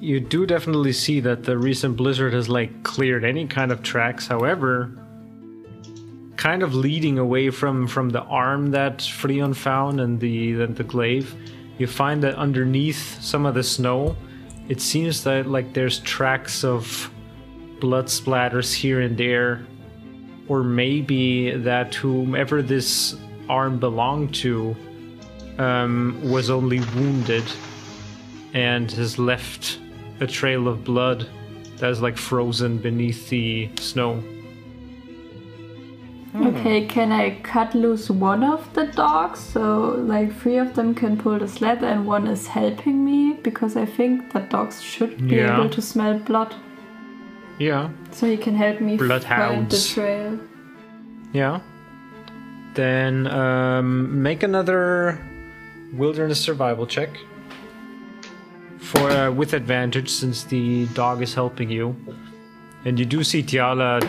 you 0.00 0.18
do 0.18 0.46
definitely 0.46 0.92
see 0.92 1.20
that 1.20 1.44
the 1.44 1.56
recent 1.56 1.96
blizzard 1.96 2.32
has 2.32 2.48
like 2.48 2.82
cleared 2.82 3.24
any 3.24 3.46
kind 3.46 3.70
of 3.70 3.82
tracks. 3.82 4.26
However, 4.26 4.90
kind 6.36 6.64
of 6.64 6.74
leading 6.74 7.18
away 7.18 7.50
from 7.50 7.86
from 7.86 8.10
the 8.10 8.22
arm 8.22 8.72
that 8.72 8.98
Freon 8.98 9.54
found 9.54 10.00
and 10.00 10.18
the 10.18 10.60
and 10.60 10.74
the 10.76 10.82
glaive, 10.82 11.36
you 11.78 11.86
find 11.86 12.22
that 12.24 12.34
underneath 12.34 13.22
some 13.22 13.46
of 13.46 13.54
the 13.54 13.62
snow, 13.62 14.16
it 14.68 14.80
seems 14.80 15.22
that 15.22 15.46
like 15.46 15.72
there's 15.72 16.00
tracks 16.00 16.64
of 16.64 17.08
blood 17.80 18.06
splatters 18.06 18.74
here 18.74 19.00
and 19.00 19.16
there, 19.16 19.64
or 20.52 20.62
maybe 20.62 21.50
that 21.56 21.94
whomever 21.94 22.60
this 22.60 23.16
arm 23.48 23.78
belonged 23.78 24.34
to 24.34 24.76
um, 25.56 26.20
was 26.22 26.50
only 26.50 26.80
wounded 26.94 27.44
and 28.52 28.92
has 28.92 29.18
left 29.18 29.78
a 30.20 30.26
trail 30.26 30.68
of 30.68 30.84
blood 30.84 31.26
that 31.78 31.88
is 31.90 32.02
like 32.02 32.18
frozen 32.18 32.76
beneath 32.76 33.30
the 33.30 33.70
snow. 33.78 34.22
Okay, 36.36 36.86
can 36.86 37.12
I 37.12 37.40
cut 37.40 37.74
loose 37.74 38.10
one 38.10 38.44
of 38.44 38.60
the 38.74 38.88
dogs 38.88 39.40
so 39.40 39.62
like 40.12 40.38
three 40.40 40.58
of 40.58 40.74
them 40.74 40.94
can 40.94 41.16
pull 41.16 41.38
the 41.38 41.48
sled 41.48 41.82
and 41.82 42.06
one 42.06 42.26
is 42.26 42.46
helping 42.46 43.02
me? 43.06 43.38
Because 43.42 43.74
I 43.74 43.86
think 43.86 44.34
that 44.34 44.50
dogs 44.50 44.82
should 44.82 45.16
be 45.28 45.36
Yeah. 45.36 45.54
able 45.54 45.70
to 45.70 45.80
smell 45.80 46.18
blood. 46.18 46.54
Yeah, 47.62 47.90
So 48.10 48.26
you 48.26 48.38
can 48.38 48.56
help 48.56 48.80
me 48.80 48.98
find 48.98 49.70
the 49.70 49.78
trail. 49.94 50.40
yeah. 51.32 51.60
Then 52.74 53.26
um, 53.28 54.20
make 54.20 54.42
another 54.42 55.20
wilderness 55.92 56.40
survival 56.40 56.86
check 56.86 57.10
for 58.80 59.08
uh, 59.10 59.30
with 59.30 59.52
advantage 59.52 60.08
since 60.08 60.42
the 60.42 60.86
dog 60.86 61.22
is 61.22 61.34
helping 61.34 61.70
you, 61.70 61.94
and 62.84 62.98
you 62.98 63.04
do 63.04 63.22
see 63.22 63.42
Tiala 63.44 64.00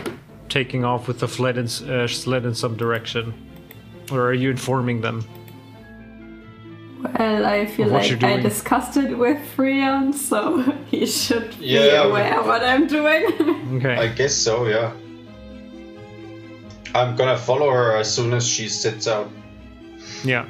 taking 0.48 0.84
off 0.84 1.06
with 1.06 1.20
the 1.20 1.28
sled 1.28 1.56
in, 1.58 1.66
uh, 1.88 2.08
sled 2.08 2.44
in 2.44 2.54
some 2.54 2.76
direction, 2.76 3.32
or 4.10 4.22
are 4.28 4.34
you 4.34 4.50
informing 4.50 5.00
them? 5.00 5.24
Well, 7.18 7.44
I 7.44 7.66
feel 7.66 7.90
what 7.90 8.10
like 8.10 8.24
I 8.24 8.40
discussed 8.40 8.96
it 8.96 9.16
with 9.18 9.36
Freon, 9.56 10.14
so 10.14 10.62
he 10.90 11.04
should 11.06 11.50
be 11.58 11.66
Yeah, 11.66 12.04
we- 12.06 12.10
aware 12.10 12.42
what 12.42 12.62
I'm 12.64 12.86
doing. 12.86 13.24
Okay. 13.76 13.96
I 13.96 14.08
guess 14.08 14.34
so, 14.34 14.66
yeah. 14.66 14.92
I'm 16.94 17.16
gonna 17.16 17.36
follow 17.36 17.70
her 17.70 17.96
as 17.96 18.12
soon 18.14 18.32
as 18.32 18.46
she 18.46 18.68
sits 18.68 19.06
out. 19.08 19.28
yeah. 20.24 20.46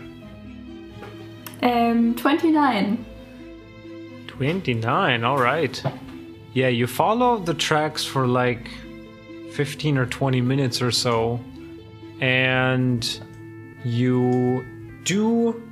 um, 1.63 2.15
29. 2.15 3.05
29, 4.29 5.25
alright. 5.25 5.83
Yeah, 6.53 6.69
you 6.69 6.87
follow 6.87 7.39
the 7.39 7.55
tracks 7.55 8.05
for 8.05 8.27
like 8.27 8.69
15 9.53 9.97
or 9.99 10.07
20 10.07 10.41
minutes 10.41 10.83
or 10.83 10.91
so, 10.91 11.41
and 12.21 13.21
you 13.85 14.65
do 15.05 15.63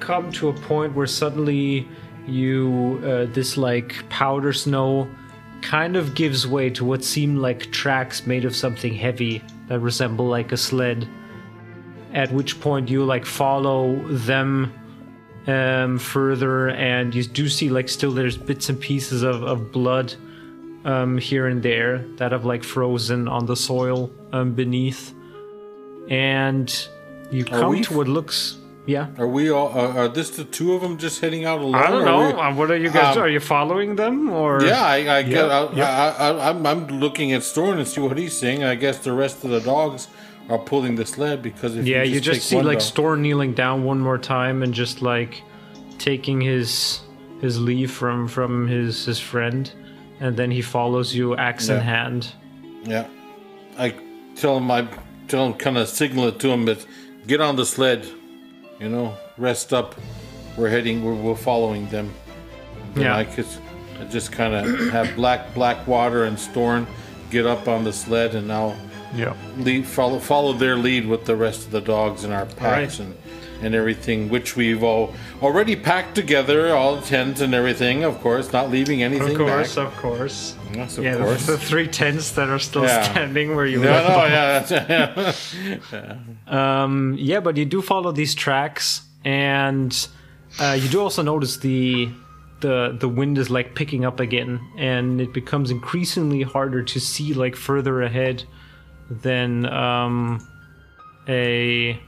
come 0.00 0.30
to 0.32 0.48
a 0.48 0.52
point 0.52 0.94
where 0.94 1.06
suddenly 1.06 1.88
you, 2.26 3.00
uh, 3.04 3.26
this 3.32 3.56
like 3.56 4.08
powder 4.08 4.52
snow 4.52 5.08
kind 5.62 5.96
of 5.96 6.14
gives 6.14 6.46
way 6.46 6.70
to 6.70 6.84
what 6.84 7.02
seem 7.02 7.36
like 7.36 7.70
tracks 7.72 8.26
made 8.26 8.44
of 8.44 8.54
something 8.54 8.94
heavy 8.94 9.42
that 9.68 9.80
resemble 9.80 10.26
like 10.26 10.52
a 10.52 10.56
sled. 10.56 11.08
At 12.12 12.32
which 12.32 12.60
point 12.60 12.88
you 12.88 13.04
like 13.04 13.26
follow 13.26 13.96
them 14.08 14.72
um, 15.46 15.98
further, 15.98 16.70
and 16.70 17.14
you 17.14 17.24
do 17.24 17.48
see 17.48 17.68
like 17.68 17.88
still 17.88 18.12
there's 18.12 18.36
bits 18.36 18.68
and 18.68 18.80
pieces 18.80 19.22
of, 19.22 19.42
of 19.42 19.70
blood 19.72 20.14
um, 20.84 21.18
here 21.18 21.46
and 21.46 21.62
there 21.62 21.98
that 22.16 22.32
have 22.32 22.44
like 22.44 22.64
frozen 22.64 23.28
on 23.28 23.46
the 23.46 23.56
soil 23.56 24.10
um, 24.32 24.54
beneath, 24.54 25.14
and 26.08 26.88
you 27.30 27.44
come 27.44 27.82
to 27.82 27.96
what 27.96 28.08
looks 28.08 28.58
yeah. 28.86 29.08
Are 29.18 29.26
we 29.28 29.50
all? 29.50 29.68
Are, 29.68 29.98
are 29.98 30.08
this 30.08 30.30
the 30.30 30.44
two 30.44 30.72
of 30.74 30.80
them 30.82 30.96
just 30.98 31.20
heading 31.20 31.44
out 31.44 31.58
alone? 31.60 31.74
I 31.74 31.90
don't 31.90 32.04
know. 32.04 32.20
are 32.22 32.26
we- 32.34 32.40
uh, 32.40 32.54
what 32.54 32.70
are 32.70 32.76
you 32.76 32.90
guys? 32.90 33.16
um, 33.16 33.22
are 33.22 33.28
you 33.28 33.40
following 33.40 33.96
them 33.96 34.30
or? 34.30 34.62
Yeah, 34.64 34.82
I, 34.82 35.18
I 35.18 35.22
get. 35.22 35.50
I, 35.50 35.72
yeah. 35.72 36.14
I, 36.18 36.30
I, 36.30 36.48
I'm, 36.50 36.64
I'm 36.66 36.86
looking 36.88 37.32
at 37.32 37.42
Storn 37.42 37.78
and 37.78 37.86
see 37.86 38.00
what 38.00 38.16
he's 38.16 38.36
saying. 38.38 38.64
I 38.64 38.74
guess 38.76 38.98
the 38.98 39.12
rest 39.12 39.44
of 39.44 39.50
the 39.50 39.60
dogs 39.60 40.08
are 40.48 40.58
pulling 40.58 40.94
the 40.94 41.04
sled 41.04 41.42
because 41.42 41.76
if 41.76 41.84
Yeah, 41.86 42.02
you 42.04 42.14
you 42.14 42.20
just 42.20 42.46
see 42.48 42.60
like 42.62 42.78
dog- 42.78 42.82
Storn 42.82 43.22
kneeling 43.22 43.52
down 43.54 43.82
one 43.84 43.98
more 44.00 44.18
time 44.18 44.62
and 44.62 44.72
just 44.72 45.02
like 45.02 45.42
taking 45.98 46.40
his 46.40 47.00
his 47.40 47.60
leave 47.60 47.90
from 47.90 48.28
from 48.28 48.66
his 48.68 49.04
his 49.04 49.18
friend, 49.20 49.70
and 50.20 50.36
then 50.36 50.50
he 50.50 50.62
follows 50.62 51.14
you, 51.14 51.34
axe 51.36 51.68
in 51.68 51.80
hand. 51.80 52.28
Yeah, 52.84 53.06
I 53.78 53.94
tell 54.36 54.56
him. 54.58 54.70
I 54.70 54.86
tell 55.28 55.46
him, 55.46 55.54
kind 55.54 55.76
of 55.76 55.88
signal 55.88 56.28
it 56.28 56.38
to 56.40 56.48
him 56.48 56.64
that 56.66 56.86
get 57.26 57.40
on 57.40 57.56
the 57.56 57.66
sled. 57.66 58.06
You 58.78 58.88
know, 58.88 59.16
rest 59.38 59.72
up. 59.72 59.94
We're 60.56 60.68
heading. 60.68 61.04
We're, 61.04 61.14
we're 61.14 61.34
following 61.36 61.88
them. 61.88 62.12
Then 62.94 63.04
Yeah. 63.04 63.16
I 63.16 63.24
could. 63.24 63.46
I 64.00 64.04
just 64.04 64.30
kind 64.32 64.54
of 64.54 64.90
have 64.90 65.14
black 65.16 65.54
Blackwater 65.54 66.24
and 66.24 66.38
Storn 66.38 66.86
get 67.30 67.46
up 67.46 67.66
on 67.68 67.84
the 67.84 67.92
sled, 67.92 68.34
and 68.34 68.52
I'll 68.52 68.76
Yeah. 69.14 69.34
lead, 69.58 69.86
follow 69.86 70.18
follow 70.18 70.52
their 70.52 70.76
lead 70.76 71.06
with 71.06 71.24
the 71.24 71.34
rest 71.36 71.64
of 71.66 71.70
the 71.70 71.80
dogs 71.80 72.24
in 72.24 72.32
our 72.32 72.44
packs 72.46 72.98
right. 73.00 73.08
and 73.08 73.16
and 73.62 73.74
everything, 73.74 74.28
which 74.28 74.56
we've 74.56 74.82
all 74.82 75.14
already 75.42 75.76
packed 75.76 76.14
together, 76.14 76.74
all 76.74 76.96
the 76.96 77.02
tents 77.06 77.40
and 77.40 77.54
everything. 77.54 78.04
Of 78.04 78.20
course, 78.20 78.52
not 78.52 78.70
leaving 78.70 79.02
anything. 79.02 79.30
Of 79.32 79.36
course, 79.38 79.74
back. 79.76 79.86
of 79.86 79.96
course. 79.96 80.54
Yes, 80.74 80.98
of 80.98 81.04
yeah, 81.04 81.16
the- 81.16 81.24
course. 81.24 81.46
The, 81.46 81.58
three 81.58 81.88
tents 81.88 82.32
that 82.32 82.48
are 82.48 82.58
still 82.58 82.84
Yeah. 82.84 83.02
standing 83.02 83.54
where 83.56 83.66
you 83.66 83.80
no, 83.80 83.90
left 83.90 84.08
no, 84.08 84.14
off. 84.16 84.30
yeah, 84.70 85.12
that's, 85.14 85.54
Um, 86.52 87.16
yeah, 87.18 87.40
but 87.40 87.56
you 87.56 87.64
do 87.64 87.82
follow 87.82 88.12
these 88.12 88.34
tracks, 88.34 89.02
and 89.24 90.08
uh, 90.60 90.76
you 90.80 90.88
do 90.88 91.00
also 91.00 91.22
notice 91.22 91.56
the 91.58 92.08
the 92.60 92.96
the 92.98 93.08
wind 93.08 93.36
is 93.38 93.50
like 93.50 93.74
picking 93.74 94.04
up 94.04 94.20
again, 94.20 94.60
and 94.78 95.20
it 95.20 95.32
becomes 95.34 95.70
increasingly 95.70 96.42
harder 96.42 96.82
to 96.82 96.98
see 97.00 97.34
like 97.34 97.54
further 97.56 98.02
ahead 98.02 98.44
than 99.10 99.66
um, 99.66 100.40
a 101.28 101.98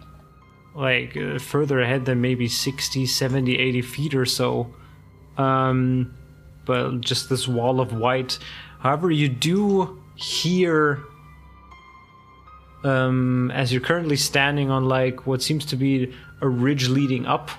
like 0.75 1.17
uh, 1.17 1.39
further 1.39 1.81
ahead 1.81 2.05
than 2.05 2.21
maybe 2.21 2.49
60 2.49 3.07
70 3.07 3.59
80 3.59 3.83
feet 3.83 4.15
or 4.15 4.27
so. 4.27 4.73
Um 5.37 6.15
but 6.65 7.01
just 7.01 7.31
this 7.31 7.49
wall 7.49 7.81
of 7.81 7.93
white. 7.93 8.39
However 8.81 9.11
you 9.11 9.29
do 9.29 10.01
hear 10.17 11.03
um, 12.85 13.51
as 13.51 13.73
you're 13.73 13.81
currently 13.81 14.17
standing 14.17 14.71
on 14.71 14.87
like 14.87 15.27
what 15.27 15.43
seems 15.43 15.65
to 15.67 15.77
be 15.77 16.15
a 16.41 16.49
ridge 16.49 16.89
leading 16.89 17.27
up, 17.27 17.51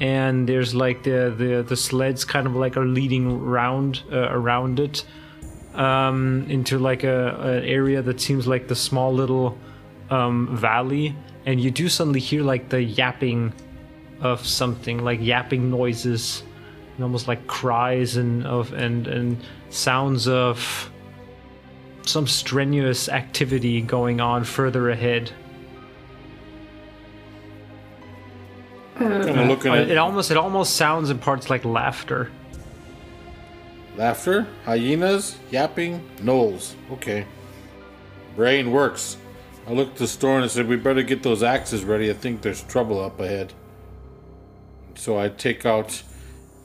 and 0.00 0.48
there's 0.48 0.74
like 0.74 1.02
the 1.02 1.34
the 1.36 1.64
the 1.66 1.76
sleds 1.76 2.24
kind 2.24 2.46
of 2.46 2.54
like 2.54 2.76
are 2.76 2.84
leading 2.84 3.30
around 3.30 4.02
uh, 4.12 4.28
around 4.30 4.80
it. 4.80 5.04
Um, 5.74 6.46
into 6.48 6.78
like 6.78 7.02
a 7.02 7.30
an 7.40 7.64
area 7.64 8.00
that 8.00 8.20
seems 8.20 8.46
like 8.46 8.68
the 8.68 8.76
small 8.76 9.12
little 9.12 9.58
um, 10.08 10.56
valley, 10.56 11.16
and 11.46 11.60
you 11.60 11.70
do 11.70 11.88
suddenly 11.88 12.20
hear 12.20 12.42
like 12.42 12.68
the 12.68 12.82
yapping 12.82 13.52
of 14.20 14.46
something, 14.46 15.04
like 15.04 15.20
yapping 15.20 15.70
noises, 15.70 16.42
and 16.96 17.04
almost 17.04 17.28
like 17.28 17.46
cries 17.46 18.16
and 18.16 18.46
of 18.46 18.72
and 18.72 19.06
and 19.06 19.36
sounds 19.70 20.26
of 20.28 20.90
some 22.06 22.26
strenuous 22.26 23.08
activity 23.08 23.80
going 23.80 24.20
on 24.20 24.44
further 24.44 24.90
ahead. 24.90 25.32
kind 28.98 29.12
of 29.28 29.48
looking 29.48 29.72
Uh, 29.72 29.76
at 29.76 29.90
It 29.90 29.98
almost 29.98 30.30
it 30.30 30.36
almost 30.36 30.76
sounds 30.76 31.10
in 31.10 31.18
parts 31.18 31.50
like 31.50 31.64
laughter. 31.64 32.30
laughter, 33.96 34.46
hyenas, 34.64 35.36
yapping, 35.50 36.00
gnolls. 36.18 36.74
Okay, 36.92 37.26
brain 38.36 38.70
works. 38.70 39.16
I 39.66 39.72
looked 39.72 39.92
at 39.92 39.98
the 39.98 40.06
store 40.08 40.36
and 40.36 40.44
I 40.44 40.48
said, 40.48 40.68
"We 40.68 40.76
better 40.76 41.02
get 41.02 41.22
those 41.22 41.42
axes 41.42 41.84
ready. 41.84 42.10
I 42.10 42.14
think 42.14 42.42
there's 42.42 42.62
trouble 42.62 43.00
up 43.02 43.18
ahead." 43.20 43.52
So 44.94 45.18
I 45.18 45.28
take 45.28 45.64
out 45.66 46.02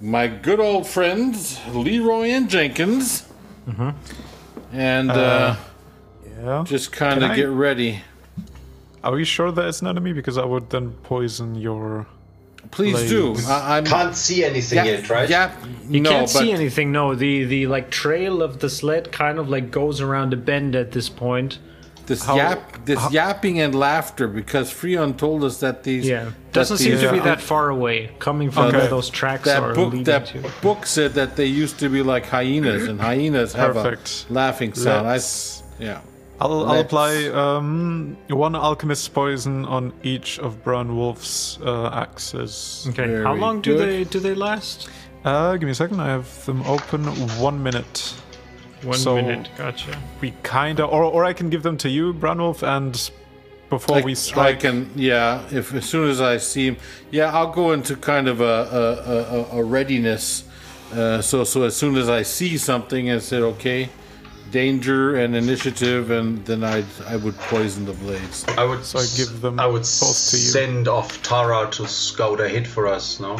my 0.01 0.27
good 0.27 0.59
old 0.59 0.87
friends 0.87 1.59
Leroy 1.73 2.27
and 2.29 2.49
Jenkins, 2.49 3.25
and 4.71 5.11
uh, 5.11 5.55
Yeah. 6.41 6.63
just 6.67 6.91
kind 6.91 7.15
Can 7.15 7.23
of 7.23 7.31
I- 7.31 7.35
get 7.35 7.49
ready. 7.49 8.01
Are 9.03 9.17
you 9.17 9.23
sure 9.25 9.49
that 9.51 9.65
it's 9.65 9.81
an 9.81 9.87
enemy? 9.87 10.11
Because 10.11 10.37
I 10.37 10.43
would 10.43 10.69
then 10.69 10.91
poison 11.03 11.55
your. 11.55 12.05
Please 12.71 12.95
Like- 12.95 13.07
do. 13.07 13.35
I, 13.47 13.77
I'm 13.77 13.85
Can't 13.85 14.13
see 14.15 14.43
anything 14.43 14.85
yet, 14.85 15.09
right? 15.09 15.29
Yeah, 15.29 15.51
You 15.89 16.01
no, 16.01 16.09
can't 16.09 16.21
but 16.33 16.39
see 16.41 16.51
anything. 16.51 16.91
No, 16.91 17.15
the 17.15 17.45
the 17.45 17.67
like 17.67 17.89
trail 17.89 18.43
of 18.43 18.59
the 18.59 18.69
sled 18.69 19.11
kind 19.13 19.39
of 19.39 19.47
like 19.49 19.71
goes 19.71 20.01
around 20.01 20.33
a 20.33 20.37
bend 20.37 20.75
at 20.75 20.91
this 20.91 21.07
point. 21.07 21.59
This 22.09 22.25
How- 22.25 22.37
yap, 22.37 22.59
this 22.85 23.11
yapping 23.11 23.59
and 23.61 23.73
laughter, 23.75 24.27
because 24.27 24.67
Freon 24.79 25.15
told 25.15 25.43
us 25.43 25.59
that 25.59 25.83
these 25.83 26.07
Yeah, 26.07 26.23
that 26.25 26.53
doesn't 26.59 26.77
seem 26.77 26.93
these- 26.93 27.01
to 27.01 27.11
be 27.11 27.19
uh, 27.19 27.23
that 27.31 27.39
far 27.39 27.69
away, 27.69 27.97
coming 28.17 28.49
from 28.49 28.65
Okay. 28.65 28.77
where 28.77 28.87
those 28.87 29.09
tracks 29.11 29.47
are 29.47 29.67
that 29.67 29.75
book 29.75 29.91
leading 29.93 30.03
that 30.05 30.25
to. 30.33 30.39
book 30.63 30.87
said 30.87 31.13
that 31.13 31.35
they 31.35 31.45
used 31.45 31.77
to 31.83 31.87
be 31.87 32.01
like 32.13 32.25
hyenas 32.25 32.87
and 32.89 32.99
hyenas 32.99 33.53
have 33.53 33.73
Perfect. 33.75 34.25
a 34.29 34.33
laughing 34.33 34.73
sound 34.73 35.05
I, 35.07 35.19
yeah 35.79 35.99
I'll, 36.41 36.65
I'll 36.69 36.79
apply 36.79 37.27
um, 37.43 38.17
one 38.29 38.55
alchemist's 38.55 39.07
poison 39.07 39.65
on 39.65 39.93
each 40.01 40.39
of 40.39 40.63
Branwolf's 40.63 41.59
uh, 41.63 41.89
axes. 41.93 42.87
Okay, 42.89 43.05
Very 43.07 43.23
how 43.23 43.35
long 43.35 43.61
do 43.61 43.75
good. 43.77 43.87
they 43.87 44.03
do 44.05 44.19
they 44.19 44.33
last? 44.33 44.89
Uh, 45.25 45.51
give 45.59 45.67
me 45.69 45.71
a 45.71 45.75
second. 45.83 45.99
I 45.99 46.07
have 46.17 46.29
them 46.45 46.61
open. 46.75 47.03
One 47.49 47.61
minute. 47.61 48.13
One 48.83 48.97
So- 48.97 49.15
minute. 49.15 49.49
Gotcha. 49.57 49.91
We 50.21 50.33
kinda, 50.43 50.83
or 50.85 51.03
or 51.03 51.25
I 51.25 51.33
can 51.33 51.49
give 51.49 51.63
them 51.63 51.77
to 51.77 51.89
you, 51.89 52.13
Branwolf, 52.13 52.63
and 52.63 52.93
before 53.69 53.97
I, 53.97 54.01
we 54.01 54.11
I 54.11 54.15
strike. 54.15 54.59
can 54.61 54.89
yeah 54.95 55.43
if 55.51 55.73
as 55.75 55.85
soon 55.85 56.09
as 56.09 56.19
I 56.19 56.37
see 56.37 56.65
him 56.69 56.77
yeah 57.11 57.31
I'll 57.37 57.51
go 57.53 57.71
into 57.71 57.95
kind 57.95 58.27
of 58.27 58.41
a 58.41 58.57
a, 59.53 59.57
a, 59.57 59.59
a 59.59 59.63
readiness 59.63 60.43
Uh, 60.91 61.21
so 61.21 61.43
so 61.43 61.61
as 61.63 61.75
soon 61.75 61.95
as 61.97 62.09
I 62.09 62.23
see 62.23 62.57
something, 62.57 63.11
I 63.11 63.19
said 63.19 63.43
okay, 63.43 63.89
danger 64.51 65.15
and 65.21 65.35
initiative, 65.35 66.09
and 66.09 66.43
then 66.45 66.63
I 66.63 66.83
I 67.07 67.15
would 67.17 67.37
poison 67.37 67.85
the 67.85 67.93
blades. 67.93 68.43
I 68.57 68.63
would. 68.65 68.83
So 68.83 68.97
I 68.97 69.05
give 69.15 69.41
them 69.41 69.59
I 69.59 69.67
would 69.67 69.85
both 70.01 70.29
to 70.31 70.37
you. 70.37 70.49
send 70.57 70.87
off 70.87 71.21
Tara 71.21 71.69
to 71.77 71.85
scout 71.87 72.39
ahead 72.39 72.65
for 72.67 72.87
us. 72.87 73.19
No. 73.19 73.37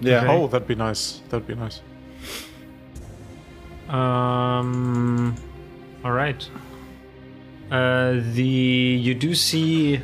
Yeah. 0.00 0.22
Okay. 0.24 0.32
Oh, 0.32 0.46
that'd 0.48 0.66
be 0.66 0.74
nice. 0.74 1.20
That'd 1.28 1.46
be 1.46 1.54
nice. 1.54 1.80
Um. 3.88 5.34
All 6.04 6.12
right. 6.12 6.48
Uh, 7.70 8.20
the 8.32 8.42
you 8.42 9.14
do 9.14 9.34
see 9.34 10.00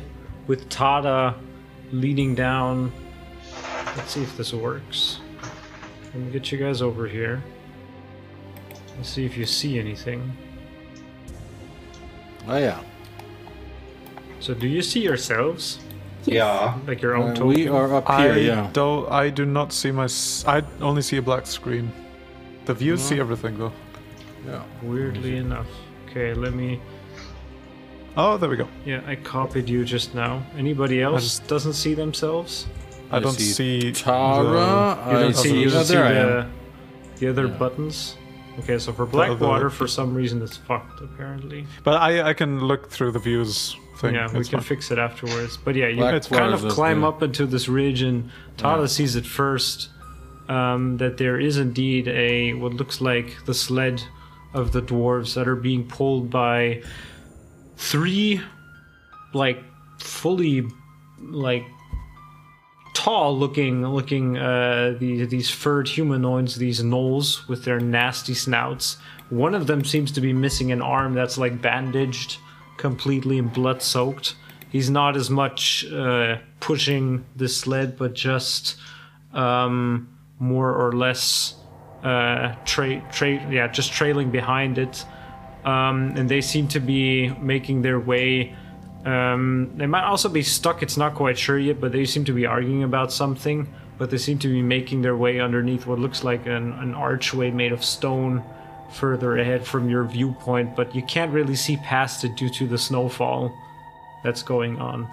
with 0.47 0.67
Tara 0.69 1.35
leading 1.91 2.35
down. 2.35 2.91
Let's 3.97 4.11
see 4.11 4.23
if 4.23 4.35
this 4.37 4.53
works. 4.53 5.19
Let 6.13 6.15
me 6.23 6.31
get 6.31 6.51
you 6.51 6.57
guys 6.57 6.81
over 6.81 7.07
here. 7.07 7.41
Let's 8.97 9.09
see 9.09 9.25
if 9.25 9.37
you 9.37 9.45
see 9.45 9.79
anything. 9.79 10.31
Oh 12.47 12.57
yeah. 12.57 12.79
So, 14.39 14.53
do 14.55 14.67
you 14.67 14.81
see 14.81 15.01
yourselves 15.01 15.79
Yeah. 16.25 16.75
like 16.87 17.01
your 17.01 17.15
own 17.15 17.31
Uh, 17.31 17.35
token? 17.35 17.47
we 17.47 17.67
are 17.67 17.93
up 17.93 18.07
here. 18.07 18.33
I 18.33 18.37
yeah. 18.37 18.69
don't. 18.73 19.09
I 19.11 19.29
do 19.29 19.45
not 19.45 19.71
see 19.71 19.91
my. 19.91 20.05
s- 20.05 20.43
I 20.47 20.63
only 20.81 21.03
see 21.03 21.17
a 21.17 21.21
black 21.21 21.45
screen. 21.45 21.91
The 22.65 22.73
views 22.73 23.01
see 23.01 23.19
everything 23.19 23.57
though. 23.57 23.73
Yeah. 24.45 24.63
Weirdly 24.83 25.37
enough. 25.37 25.67
Okay, 26.09 26.33
let 26.33 26.53
me. 26.53 26.79
Oh, 28.17 28.37
there 28.37 28.49
we 28.49 28.57
go. 28.57 28.67
Yeah, 28.85 29.01
I 29.07 29.15
copied 29.15 29.69
you 29.69 29.85
just 29.85 30.13
now. 30.13 30.43
Anybody 30.57 31.01
else 31.01 31.23
just- 31.23 31.47
doesn't 31.47 31.73
see 31.73 31.93
themselves? 31.93 32.67
I, 33.09 33.19
don't 33.19 33.33
see, 33.33 33.91
Tara. 33.91 34.97
You 35.07 35.19
don't 35.19 35.35
see, 35.35 35.59
you 35.61 35.69
don't 35.69 35.83
see 35.85 35.97
I 35.97 36.13
the, 36.13 36.19
am. 36.43 36.51
the 37.19 37.27
other 37.29 37.45
Yeah. 37.47 37.57
buttons. 37.57 38.15
Okay, 38.59 38.77
so 38.79 38.91
for 38.93 39.05
Blackwater, 39.05 39.69
for 39.69 39.87
some 39.87 40.13
reason, 40.13 40.41
it's 40.41 40.57
fucked. 40.57 41.01
Apparently, 41.01 41.65
But 41.83 42.01
I 42.01 42.29
I 42.29 42.33
can 42.33 42.59
look 42.59 42.89
through 42.89 43.11
the 43.11 43.19
views 43.19 43.75
thing. 43.97 44.15
yeah, 44.15 44.27
we 44.27 44.43
can 44.45 44.59
fine. 44.59 44.61
fix 44.61 44.91
it 44.91 44.99
afterwards. 44.99 45.57
But 45.57 45.75
yeah, 45.75 45.87
you 45.87 45.97
Blackwater's 45.97 46.27
kind 46.27 46.53
of 46.53 46.67
climb 46.69 47.01
good. 47.01 47.07
up 47.07 47.23
into 47.23 47.45
this 47.45 47.67
ridge, 47.69 48.01
and 48.01 48.29
Tara 48.57 48.87
sees 48.87 49.15
it 49.15 49.25
first. 49.25 49.89
Um, 50.51 50.97
that 50.97 51.15
there 51.17 51.39
is 51.39 51.57
indeed 51.57 52.09
a 52.09 52.53
what 52.53 52.73
looks 52.73 52.99
like 52.99 53.37
the 53.45 53.53
sled 53.53 54.03
of 54.53 54.73
the 54.73 54.81
dwarves 54.81 55.33
that 55.35 55.47
are 55.47 55.55
being 55.55 55.87
pulled 55.87 56.29
by 56.29 56.83
three, 57.77 58.41
like 59.33 59.63
fully, 59.99 60.67
like 61.21 61.63
tall 62.93 63.37
looking 63.39 63.87
looking 63.87 64.37
uh 64.37 64.93
the, 64.99 65.25
these 65.25 65.49
furred 65.49 65.87
humanoids 65.87 66.57
these 66.57 66.83
gnolls 66.83 67.47
with 67.47 67.63
their 67.63 67.79
nasty 67.79 68.33
snouts. 68.33 68.97
One 69.29 69.55
of 69.55 69.67
them 69.67 69.85
seems 69.85 70.11
to 70.11 70.21
be 70.21 70.33
missing 70.33 70.73
an 70.73 70.81
arm 70.81 71.13
that's 71.13 71.37
like 71.37 71.61
bandaged 71.61 72.37
completely 72.75 73.37
and 73.39 73.53
blood 73.53 73.81
soaked 73.81 74.35
he's 74.71 74.89
not 74.89 75.15
as 75.15 75.29
much 75.29 75.85
uh 75.91 76.37
pushing 76.59 77.23
the 77.35 77.47
sled 77.47 77.97
but 77.97 78.13
just 78.13 78.75
um 79.33 80.10
more 80.41 80.73
or 80.73 80.91
less 80.91 81.55
uh 82.03 82.55
tra- 82.65 83.01
tra- 83.11 83.51
yeah 83.51 83.67
just 83.67 83.93
trailing 83.93 84.31
behind 84.31 84.77
it 84.77 85.05
um 85.63 86.13
and 86.17 86.27
they 86.27 86.41
seem 86.41 86.67
to 86.67 86.79
be 86.79 87.29
making 87.39 87.81
their 87.83 87.99
way 87.99 88.53
um, 89.05 89.71
they 89.75 89.87
might 89.87 90.03
also 90.03 90.29
be 90.29 90.43
stuck. 90.43 90.83
It's 90.83 90.97
not 90.97 91.15
quite 91.15 91.37
sure 91.37 91.57
yet, 91.57 91.81
but 91.81 91.91
they 91.91 92.05
seem 92.05 92.23
to 92.25 92.33
be 92.33 92.45
arguing 92.45 92.83
about 92.83 93.11
something. 93.11 93.67
But 93.97 94.09
they 94.09 94.17
seem 94.17 94.39
to 94.39 94.47
be 94.47 94.61
making 94.61 95.01
their 95.01 95.15
way 95.15 95.39
underneath 95.39 95.85
what 95.85 95.99
looks 95.99 96.23
like 96.23 96.45
an, 96.45 96.73
an 96.73 96.93
archway 96.95 97.51
made 97.51 97.71
of 97.71 97.83
stone 97.83 98.43
further 98.91 99.37
ahead 99.37 99.65
from 99.65 99.89
your 99.89 100.03
viewpoint. 100.03 100.75
But 100.75 100.95
you 100.95 101.03
can't 101.03 101.31
really 101.31 101.55
see 101.55 101.77
past 101.77 102.23
it 102.23 102.35
due 102.35 102.49
to 102.49 102.67
the 102.67 102.77
snowfall 102.77 103.55
that's 104.23 104.43
going 104.43 104.79
on. 104.79 105.07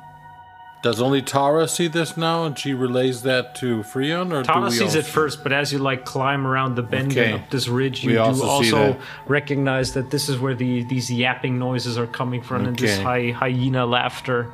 Does 0.81 1.01
only 1.01 1.23
Tara 1.23 1.67
see 1.67 1.89
this 1.89 2.17
now, 2.17 2.45
and 2.45 2.57
she 2.57 2.73
relays 2.73 3.23
that 3.23 3.57
to 3.57 3.79
Freon, 3.83 4.31
or 4.33 4.63
we 4.65 4.71
sees 4.71 4.95
it 4.95 5.05
first, 5.05 5.43
but 5.43 5.53
as 5.53 5.73
you 5.73 5.79
like 5.81 6.05
climb 6.05 6.47
around 6.47 6.77
the 6.77 6.83
bend 6.83 7.11
Okay. 7.13 7.33
and 7.33 7.43
up 7.43 7.51
this 7.51 7.67
ridge, 7.67 8.05
you 8.05 8.11
We 8.11 8.15
do 8.15 8.21
also 8.21 8.47
also, 8.47 8.77
that. 8.93 9.01
recognize 9.27 9.95
that 9.95 10.11
this 10.11 10.29
is 10.29 10.39
where 10.39 10.55
the 10.55 10.85
these 10.85 11.11
yapping 11.11 11.59
noises 11.59 11.99
are 11.99 12.07
coming 12.07 12.43
from 12.43 12.65
and 12.67 12.77
this 12.77 12.95
Okay. 13.01 13.03
high 13.03 13.31
hyena 13.37 13.87
laughter. 13.87 14.53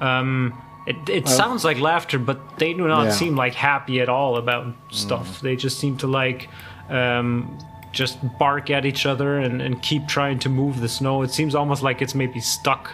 Um, 0.00 0.54
it 0.86 0.96
it 1.08 1.28
sounds 1.28 1.64
like 1.64 1.80
laughter, 1.80 2.20
but 2.20 2.58
they 2.58 2.72
do 2.72 2.86
not 2.86 3.06
Yeah. 3.06 3.10
seem 3.10 3.34
like 3.34 3.54
happy 3.54 4.00
at 4.00 4.08
all 4.08 4.36
about 4.36 4.66
stuff. 4.92 5.40
They 5.40 5.56
just 5.56 5.80
seem 5.80 5.96
to 5.98 6.06
like 6.06 6.48
um, 6.90 7.58
just 7.90 8.18
bark 8.38 8.70
at 8.70 8.84
each 8.86 9.04
other 9.04 9.38
and, 9.38 9.60
and 9.60 9.82
keep 9.82 10.06
trying 10.06 10.38
to 10.40 10.48
move 10.48 10.80
the 10.80 10.88
snow. 10.88 11.22
It 11.22 11.32
seems 11.32 11.56
almost 11.56 11.82
like 11.82 12.00
it's 12.02 12.14
maybe 12.14 12.38
stuck 12.38 12.92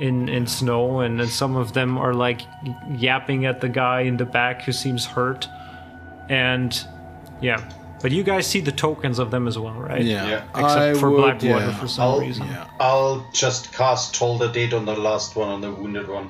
in 0.00 0.28
in 0.28 0.46
snow, 0.46 1.00
and 1.00 1.18
then 1.20 1.28
some 1.28 1.56
of 1.56 1.72
them 1.72 1.96
are 1.98 2.12
like 2.14 2.42
yapping 2.90 3.46
at 3.46 3.60
the 3.60 3.68
guy 3.68 4.00
in 4.02 4.16
the 4.16 4.24
back 4.26 4.62
who 4.62 4.72
seems 4.72 5.04
hurt, 5.06 5.48
and 6.28 6.78
yeah. 7.40 7.60
But 8.02 8.12
you 8.12 8.22
guys 8.22 8.46
see 8.46 8.60
the 8.60 8.72
tokens 8.72 9.18
of 9.18 9.30
them 9.30 9.48
as 9.48 9.58
well, 9.58 9.72
right? 9.72 10.02
Yeah, 10.02 10.28
Yeah. 10.28 10.42
Except 10.50 10.64
I 10.66 10.94
for 10.94 11.10
would, 11.10 11.16
Blackwater 11.40 11.66
yeah. 11.66 11.78
for 11.78 11.88
some 11.88 12.04
I'll- 12.04 12.20
reason. 12.20 12.46
Yeah. 12.46 12.66
I'll 12.78 13.26
just 13.32 13.72
cast 13.72 14.14
Toll 14.14 14.36
the 14.36 14.48
Dead 14.48 14.74
on 14.74 14.84
the 14.84 14.94
last 14.94 15.34
one, 15.34 15.48
on 15.48 15.60
the 15.62 15.72
wounded 15.72 16.06
one. 16.06 16.28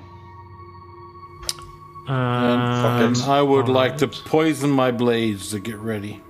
Um, 2.08 3.14
Fuck. 3.16 3.28
I 3.28 3.42
would 3.42 3.68
like 3.68 3.98
to 3.98 4.06
poison 4.06 4.70
my 4.70 4.92
blades 4.92 5.50
to 5.50 5.58
get 5.58 5.76
ready. 5.78 6.20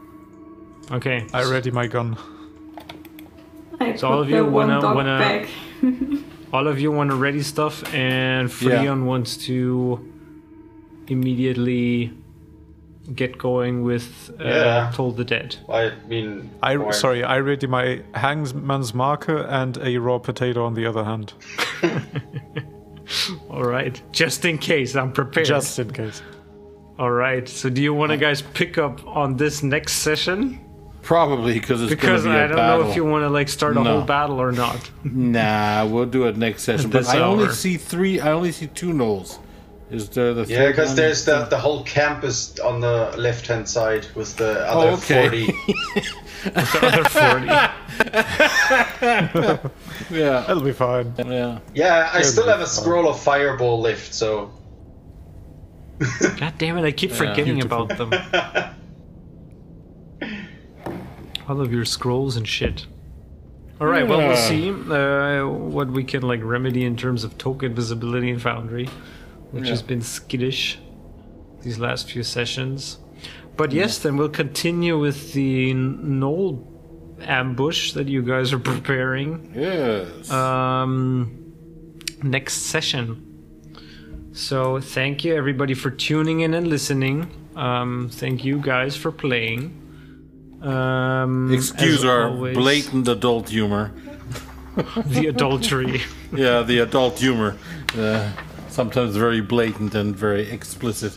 okay. 0.91 1.27
I 1.35 1.45
ready 1.45 1.71
my 1.71 1.87
gun. 1.87 2.17
I 3.79 3.95
So 3.97 4.09
all 4.09 4.21
of 4.23 4.31
you 4.31 4.43
wanna- 4.47 4.81
wanna- 4.81 5.19
back. 5.19 5.49
All 6.53 6.69
of 6.69 6.79
you 6.81 6.93
want 6.93 7.11
to 7.11 7.17
ready 7.17 7.43
stuff, 7.43 7.83
and 7.95 8.49
Freon 8.49 9.05
wants 9.05 9.37
to 9.47 10.01
immediately 11.09 12.13
get 13.15 13.37
going 13.39 13.83
with 13.83 14.31
uh, 14.41 14.45
Yeah. 14.45 14.93
Toll 14.95 15.13
the 15.13 15.25
Dead. 15.25 15.57
I 15.69 15.93
mean, 16.09 16.51
I 16.63 16.77
or- 16.77 16.93
sorry. 16.93 17.23
I 17.25 17.39
ready 17.39 17.67
my 17.67 18.03
hangman's 18.15 18.95
marker 18.95 19.39
and 19.43 19.77
a 19.79 19.99
raw 19.99 20.19
potato 20.19 20.65
on 20.65 20.75
the 20.75 20.87
other 20.87 21.05
hand, 21.05 21.33
All 23.51 23.63
right, 23.65 24.01
just 24.13 24.45
in 24.45 24.59
case, 24.59 24.97
I'm 24.97 25.13
prepared. 25.13 25.47
just 25.47 25.79
in 25.79 25.93
case. 25.93 26.23
All 26.99 27.11
right. 27.13 27.47
So 27.49 27.69
do 27.71 27.83
you 27.83 27.93
want 27.95 28.11
to 28.13 28.17
guys 28.17 28.41
pick 28.43 28.79
up 28.79 29.07
on 29.07 29.37
this 29.37 29.63
next 29.63 29.95
session? 29.97 30.59
Probably 31.07 31.55
because 31.55 31.81
it's 31.83 31.91
Because 31.91 32.25
gonna 32.25 32.35
be 32.35 32.41
a 32.41 32.45
I 32.45 32.47
don't 32.49 32.57
battle. 32.57 32.83
know 32.85 32.91
if 32.91 32.97
you 32.97 33.05
want 33.05 33.23
to 33.23 33.29
like 33.31 33.49
start 33.49 33.77
a 33.77 33.81
No. 33.81 33.85
whole 33.85 34.03
battle 34.03 34.41
or 34.43 34.51
not. 34.51 34.91
Nah, 35.05 35.87
we'll 35.87 36.05
do 36.05 36.27
it 36.27 36.37
next 36.37 36.65
session. 36.65 36.91
But 36.91 36.99
This 37.05 37.09
I 37.11 37.21
only 37.21 37.49
see 37.53 37.77
three. 37.77 38.19
I 38.21 38.33
only 38.33 38.51
see 38.51 38.67
two 38.67 38.93
gnolls. 38.93 39.39
Is 39.89 40.09
there 40.09 40.35
the 40.35 40.43
Yeah, 40.47 40.67
because 40.67 40.97
there's 40.97 41.25
the 41.25 41.45
the 41.45 41.59
whole 41.59 41.85
campus 41.85 42.59
on 42.59 42.81
the 42.81 43.15
left 43.17 43.47
hand 43.47 43.69
side 43.69 44.05
with 44.17 44.35
the 44.37 44.67
oh, 44.69 44.81
other 44.81 44.91
Oh, 44.91 44.95
okay. 44.95 45.47
forty. 45.47 45.55
The 46.45 46.79
other 46.83 47.05
40. 47.09 47.47
Yeah, 50.11 50.45
That'll 50.47 50.61
be 50.63 50.73
fine. 50.73 51.15
yeah. 51.19 51.59
Yeah, 51.75 52.11
I 52.13 52.23
still 52.23 52.47
have 52.49 52.61
a 52.61 52.67
scroll 52.67 53.09
of 53.09 53.21
fireball 53.21 53.81
left, 53.81 54.13
so 54.13 54.51
God 56.39 56.55
damn 56.59 56.77
it, 56.79 56.85
I 56.85 56.91
keep 56.93 57.13
forgetting 57.13 57.63
about 57.63 57.97
them. 57.97 58.13
All 61.49 61.61
of 61.61 61.73
your 61.73 61.85
scrolls 61.85 62.37
and 62.37 62.47
shit. 62.47 62.87
Alright, 63.81 64.09
well, 64.09 64.19
we'll 64.19 64.37
see 64.37 64.71
uh, 64.71 65.47
what 65.47 65.89
we 65.91 66.03
can 66.03 66.23
like 66.23 66.41
remedy 66.43 66.85
in 66.85 66.97
terms 66.97 67.25
of 67.25 67.37
token 67.37 67.75
visibility 67.75 68.31
in 68.31 68.39
Foundry, 68.39 68.89
which 69.51 69.69
has 69.69 69.83
been 69.83 70.01
skittish 70.01 70.79
these 71.63 71.79
last 71.79 72.11
few 72.11 72.23
sessions. 72.23 72.99
But 73.57 73.73
yes, 73.73 73.99
then 73.99 74.17
we'll 74.17 74.31
continue 74.31 74.99
with 74.99 75.33
the 75.35 75.73
Gnoll 75.75 76.67
ambush 77.23 77.93
that 77.93 78.09
you 78.09 78.23
guys 78.23 78.53
are 78.53 78.59
preparing 78.73 79.53
Yes. 79.55 80.31
um, 80.31 81.53
next 82.23 82.55
session. 82.63 83.23
So 84.33 84.81
thank 84.81 85.25
you 85.25 85.35
everybody 85.35 85.75
for 85.75 85.91
tuning 85.91 86.41
in 86.41 86.55
and 86.55 86.67
listening. 86.69 87.31
Um, 87.57 88.09
thank 88.11 88.45
you 88.45 88.59
guys 88.59 88.97
for 88.97 89.11
playing. 89.13 89.83
Um, 90.67 91.53
Excuse 91.53 92.05
our 92.05 92.29
always, 92.29 92.57
blatant 92.57 93.09
adult 93.09 93.49
humor. 93.49 93.93
the 95.07 95.27
adultery. 95.29 96.03
Yeah, 96.33 96.63
the 96.63 96.81
adult 96.81 97.19
humor. 97.19 97.57
Uh, 97.97 98.31
sometimes 98.69 99.17
very 99.17 99.41
blatant 99.41 99.95
and 99.95 100.15
very 100.15 100.51
explicit. 100.51 101.17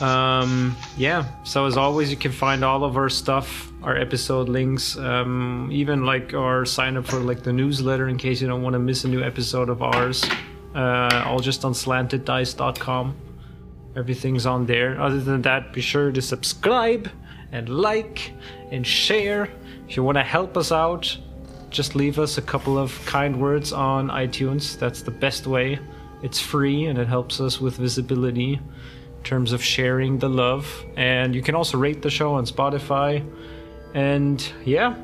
Um, 0.00 0.76
yeah. 0.96 1.24
So 1.44 1.66
as 1.66 1.76
always, 1.76 2.10
you 2.10 2.16
can 2.16 2.32
find 2.32 2.64
all 2.64 2.84
of 2.84 2.96
our 2.96 3.08
stuff, 3.08 3.72
our 3.82 3.96
episode 3.96 4.48
links, 4.48 4.96
um, 4.98 5.70
even 5.72 6.04
like 6.04 6.34
our 6.34 6.64
sign 6.66 6.96
up 6.96 7.06
for 7.06 7.18
like 7.20 7.42
the 7.42 7.52
newsletter 7.52 8.08
in 8.08 8.18
case 8.18 8.40
you 8.40 8.48
don't 8.48 8.62
want 8.62 8.74
to 8.74 8.78
miss 8.78 9.04
a 9.04 9.08
new 9.08 9.22
episode 9.22 9.68
of 9.68 9.82
ours. 9.82 10.24
Uh, 10.74 11.24
all 11.26 11.40
just 11.40 11.64
on 11.64 11.72
slanteddice.com. 11.72 13.16
Everything's 13.96 14.44
on 14.44 14.66
there. 14.66 15.00
Other 15.00 15.20
than 15.20 15.40
that, 15.42 15.72
be 15.72 15.80
sure 15.80 16.12
to 16.12 16.20
subscribe 16.20 17.10
and 17.52 17.68
like 17.68 18.32
and 18.70 18.86
share. 18.86 19.48
If 19.88 19.96
you 19.96 20.02
want 20.02 20.18
to 20.18 20.24
help 20.24 20.56
us 20.56 20.72
out, 20.72 21.16
just 21.70 21.94
leave 21.94 22.18
us 22.18 22.38
a 22.38 22.42
couple 22.42 22.78
of 22.78 22.98
kind 23.06 23.40
words 23.40 23.72
on 23.72 24.08
iTunes. 24.08 24.78
That's 24.78 25.02
the 25.02 25.10
best 25.10 25.46
way. 25.46 25.78
It's 26.22 26.40
free 26.40 26.86
and 26.86 26.98
it 26.98 27.06
helps 27.08 27.40
us 27.40 27.60
with 27.60 27.76
visibility 27.76 28.54
in 28.54 29.22
terms 29.24 29.52
of 29.52 29.62
sharing 29.62 30.18
the 30.18 30.28
love. 30.28 30.66
And 30.96 31.34
you 31.34 31.42
can 31.42 31.54
also 31.54 31.76
rate 31.78 32.02
the 32.02 32.10
show 32.10 32.34
on 32.34 32.46
Spotify. 32.46 33.24
And 33.94 34.44
yeah, 34.64 34.94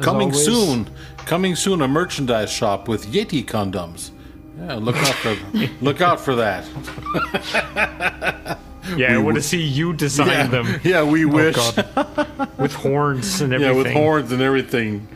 Coming 0.00 0.30
always- 0.30 0.44
soon, 0.44 0.88
coming 1.26 1.54
soon, 1.56 1.82
a 1.82 1.88
merchandise 1.88 2.50
shop 2.50 2.88
with 2.88 3.06
Yeti 3.12 3.44
condoms. 3.44 4.10
Yeah, 4.58 4.76
look 4.76 4.96
out 4.96 5.14
for 5.16 5.36
look 5.82 6.00
out 6.00 6.18
for 6.20 6.34
that. 6.36 6.64
Yeah, 8.96 9.14
I 9.14 9.18
want 9.18 9.36
to 9.36 9.42
see 9.42 9.62
you 9.62 9.92
design 9.94 10.50
them 10.50 10.80
Yeah, 10.84 11.02
we 11.04 11.24
oh, 11.24 11.28
wish. 11.28 11.56
with 12.58 12.74
horns 12.74 13.40
and 13.40 13.52
everything. 13.52 13.76
Yeah, 13.76 13.82
with 13.82 13.92
horns 13.92 14.32
and 14.32 14.42
everything. 14.42 15.08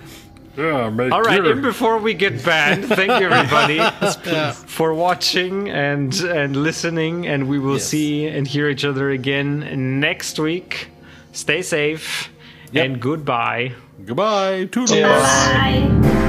Yeah, 0.56 0.90
make 0.90 1.12
All 1.12 1.22
right, 1.22 1.44
and 1.44 1.62
before 1.62 1.98
we 1.98 2.14
get 2.14 2.44
banned, 2.44 2.86
thank 2.86 3.20
you 3.20 3.28
everybody 3.30 3.78
for 4.66 4.92
watching 4.92 5.68
and 5.70 6.12
and 6.20 6.56
listening, 6.56 7.28
and 7.28 7.48
we 7.48 7.58
will 7.60 7.74
Yes. 7.74 7.84
see 7.84 8.26
and 8.26 8.44
hear 8.46 8.68
each 8.68 8.84
other 8.84 9.10
again 9.10 10.00
next 10.00 10.38
week. 10.40 10.88
Stay 11.32 11.62
safe 11.62 12.30
Yep. 12.72 12.84
and 12.84 13.00
goodbye. 13.00 13.72
Goodbye. 14.04 14.64
Toodles. 14.66 15.00
Bye. 15.00 16.24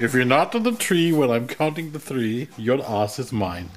If 0.00 0.14
you're 0.14 0.24
not 0.24 0.54
on 0.54 0.62
the 0.62 0.70
tree 0.76 1.10
when 1.10 1.28
I'm 1.28 1.48
counting 1.48 1.90
the 1.90 1.98
three, 1.98 2.46
your 2.56 2.80
ass 2.88 3.18
is 3.18 3.32
mine. 3.32 3.70